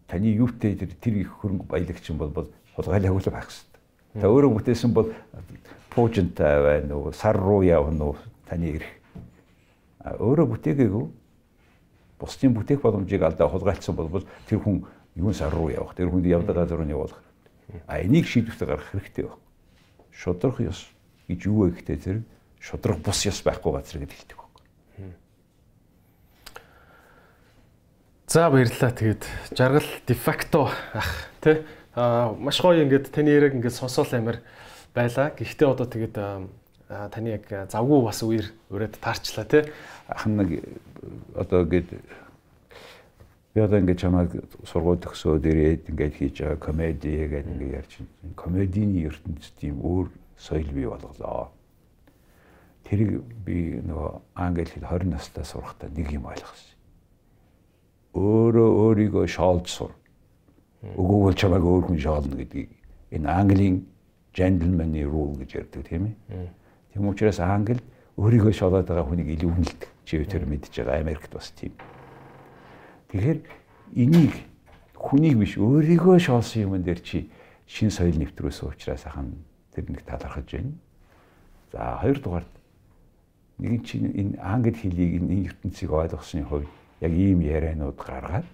таны 0.09 0.29
юутэй 0.33 0.77
тэр 0.77 0.93
тэр 1.01 1.15
их 1.21 1.33
хөрөнгө 1.41 1.69
баялагч 1.69 2.09
юм 2.09 2.19
бол 2.19 2.33
бол 2.33 2.49
хулгайлаг 2.77 3.13
л 3.13 3.33
байх 3.33 3.49
хэрэгтэй. 3.49 3.81
Та 4.21 4.27
өөрөө 4.29 4.51
бүтээсэн 4.57 4.93
бол 4.93 5.13
пуужинтай 5.93 6.57
байна 6.65 6.97
уу, 6.97 7.13
сар 7.13 7.37
руу 7.37 7.63
явна 7.63 8.13
уу 8.13 8.17
таны 8.49 8.81
ирэх. 8.81 8.93
Өөрөө 10.01 10.47
бүтээгээгүй 10.57 11.07
бусдын 12.19 12.55
бүтээх 12.55 12.83
боломжийг 12.83 13.23
алдаа 13.23 13.49
хулгайлцсан 13.49 13.95
бол 13.95 14.27
тэр 14.49 14.59
хүн 14.59 14.85
юун 15.15 15.35
сар 15.35 15.55
руу 15.55 15.71
явах, 15.71 15.95
тэр 15.95 16.11
хүнд 16.11 16.27
явдаг 16.27 16.57
газар 16.57 16.79
руу 16.79 16.89
явуулах. 16.89 17.23
А 17.87 18.01
энийг 18.01 18.27
шийдвэртэй 18.27 18.69
гаргах 18.69 18.91
хэрэгтэй 18.93 19.25
байна. 19.25 19.39
Шудрах 20.11 20.61
ёс 20.61 20.87
гэж 21.29 21.41
юу 21.47 21.69
вэ 21.69 21.79
гэхтэй 21.79 21.97
зэрэг 21.97 22.25
шудрах 22.61 22.99
бус 22.99 23.27
ёс 23.27 23.43
байхгүй 23.43 23.73
газар 23.73 24.03
гэж 24.03 24.13
хэлдэг. 24.13 24.39
За 28.29 28.51
баярлалаа. 28.51 28.93
Тэгээд 28.93 29.25
жаргал 29.57 29.89
дефакто 30.07 30.69
ах 30.93 31.33
тий 31.41 31.65
маш 31.97 32.61
гоё 32.61 32.85
ингээд 32.85 33.09
таны 33.09 33.33
яриг 33.33 33.57
ингээд 33.57 33.73
сонсоол 33.73 34.13
амир 34.13 34.43
байла. 34.93 35.33
Гэхдээ 35.33 35.65
одоо 35.65 35.89
тэгээд 35.89 36.17
таны 36.89 37.37
яг 37.37 37.49
завгүй 37.71 38.01
бас 38.05 38.23
үер 38.25 38.49
өрөөд 38.73 38.99
таарчлаа 39.01 39.45
тий. 39.45 39.69
Ах 40.09 40.27
нэг 40.27 40.65
одоо 41.37 41.65
ингээд 41.65 41.89
би 43.55 43.61
одоо 43.61 43.79
ингээд 43.79 44.01
чамайг 44.01 44.33
сургууль 44.65 45.01
төгсөөд 45.05 45.45
ирээд 45.45 45.93
ингээд 45.93 46.15
хийж 46.17 46.37
байгаа 46.43 46.59
комеди 46.59 47.13
гэдэг 47.29 47.53
ингээд 47.53 47.77
ярьж 47.79 47.93
байна. 48.01 48.35
Комедийн 48.37 48.97
ертөнцид 49.05 49.55
тийм 49.61 49.85
өөр 49.85 50.09
соёл 50.41 50.73
бий 50.73 50.89
болголоо. 50.89 51.53
Тэрийг 52.89 53.21
би 53.45 53.85
нөгөө 53.85 54.11
англи 54.35 54.65
хэл 54.65 54.89
20 54.89 55.13
настай 55.13 55.45
сурахдаа 55.45 55.93
нэг 55.93 56.09
юм 56.09 56.25
ойлгосон 56.25 56.79
өөрөө 58.19 58.69
өөрийгөө 58.83 59.27
шоолж 59.29 59.67
сур. 59.69 59.93
Өгөөгөл 60.83 61.37
чамайг 61.39 61.65
өөр 61.65 61.85
хүн 61.89 62.01
шоолно 62.01 62.39
гэдгийг 62.39 62.71
энэ 63.13 63.29
Английн 63.29 63.77
gentleman-ы 64.33 65.05
rule 65.05 65.37
гэж 65.43 65.51
ярьдаг 65.61 65.83
тийм 65.89 66.15
ээ. 66.31 66.49
Тийм 66.99 67.15
учраас 67.15 67.39
Англи 67.39 67.79
өөрийгөө 68.19 68.51
шоолоод 68.51 68.91
байгаа 68.91 69.07
хүнийг 69.07 69.31
илүү 69.39 69.55
үнэлдэг. 69.55 69.87
Чи 70.03 70.19
тэр 70.27 70.51
мэдж 70.51 70.83
байгаа 70.83 70.99
Америкт 70.99 71.31
бас 71.31 71.55
тийм. 71.55 71.71
Тэгэхээр 73.15 73.39
энийг 73.95 74.35
хүнийг 74.99 75.39
биш 75.39 75.55
өөрийгөө 75.63 76.19
шоолсон 76.19 76.75
юм 76.75 76.83
дээр 76.83 76.99
чи 76.99 77.31
шин 77.71 77.95
соёл 77.95 78.19
нэвтрүүлсэн 78.19 78.67
учраас 78.67 79.07
хахан 79.07 79.31
тэр 79.71 79.87
нэг 79.95 80.03
талархаж 80.03 80.51
байна. 80.51 80.75
За 81.71 82.03
хоёрдугаар 82.03 82.47
нэг 83.63 83.87
чинь 83.87 84.11
энэ 84.11 84.43
англи 84.43 84.75
хэлийг 84.75 85.23
энэ 85.23 85.55
ертөнцийг 85.55 85.95
ойлгосны 85.95 86.43
хувьд 86.51 86.67
яг 86.99 87.13
ийм 87.15 87.47
ярианууд 87.47 87.95
гаргаад 87.95 88.49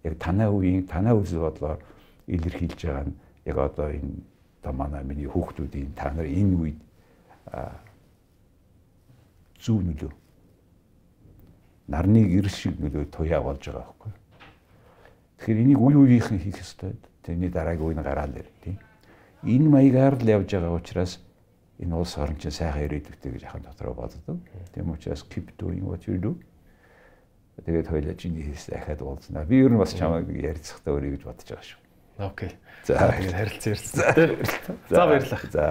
яг 0.00 0.16
танаа 0.16 0.48
үеийн 0.48 0.88
танаа 0.88 1.12
үзэл 1.12 1.44
бодлоор 1.44 1.84
илэрхийлж 2.24 2.80
байгаа 2.88 3.04
нь 3.04 3.16
яг 3.44 3.56
одоо 3.60 3.92
энэ 3.92 4.24
одоо 4.64 4.72
манай 4.72 5.04
миний 5.04 5.28
хүүхдүүдийн 5.28 5.92
та 5.92 6.08
нар 6.16 6.24
энэ 6.24 6.56
үед 6.56 6.85
зүв 9.60 9.78
нөлөө 9.82 10.12
нарны 11.88 12.26
гэр 12.26 12.48
шиг 12.50 12.78
нөлөө 12.82 13.06
туяа 13.14 13.42
болж 13.42 13.62
байгаа 13.62 13.86
байхгүй. 13.86 14.12
Тэгэхээр 15.38 15.62
энийг 15.62 15.80
үе 15.80 15.96
үеийнхэн 15.96 16.42
хийх 16.42 16.58
ёстой. 16.58 16.96
Тэрний 17.22 17.50
дараагийн 17.50 17.86
үеийн 17.86 18.02
гараал 18.02 18.32
дээр 18.34 18.50
тийм. 18.62 18.78
Энэ 19.46 19.70
маягаар 19.70 20.18
л 20.18 20.26
явж 20.26 20.50
байгаа 20.50 20.74
учраас 20.74 21.22
энэ 21.78 21.94
улс 21.94 22.18
орн 22.18 22.36
чинь 22.42 22.50
сайхан 22.50 22.90
ирээдүйтэй 22.90 23.30
гэж 23.38 23.42
ахын 23.46 23.62
дотроо 23.62 23.94
боддог. 23.94 24.42
Тийм 24.74 24.90
учраас 24.90 25.22
keep 25.22 25.54
doing 25.58 25.86
what 25.86 26.06
you 26.10 26.18
do 26.18 26.34
Тэгээд 27.64 27.88
хоёлаа 27.88 28.14
чиний 28.20 28.44
хийс 28.44 28.68
дахиад 28.68 29.00
уулзнаа. 29.00 29.48
Би 29.48 29.64
ер 29.64 29.72
нь 29.72 29.80
бас 29.80 29.96
чамайг 29.96 30.28
ярилцахтаа 30.28 30.92
өрий 30.92 31.16
гэж 31.16 31.24
бодож 31.24 31.48
байгаа 31.48 31.64
шүү. 31.64 31.80
Окей. 32.20 32.52
За 32.84 33.00
харилцаа 33.00 33.72
ярьсан. 33.72 34.04
За 34.92 35.00
баярлалаа. 35.08 35.48
За 35.48 35.64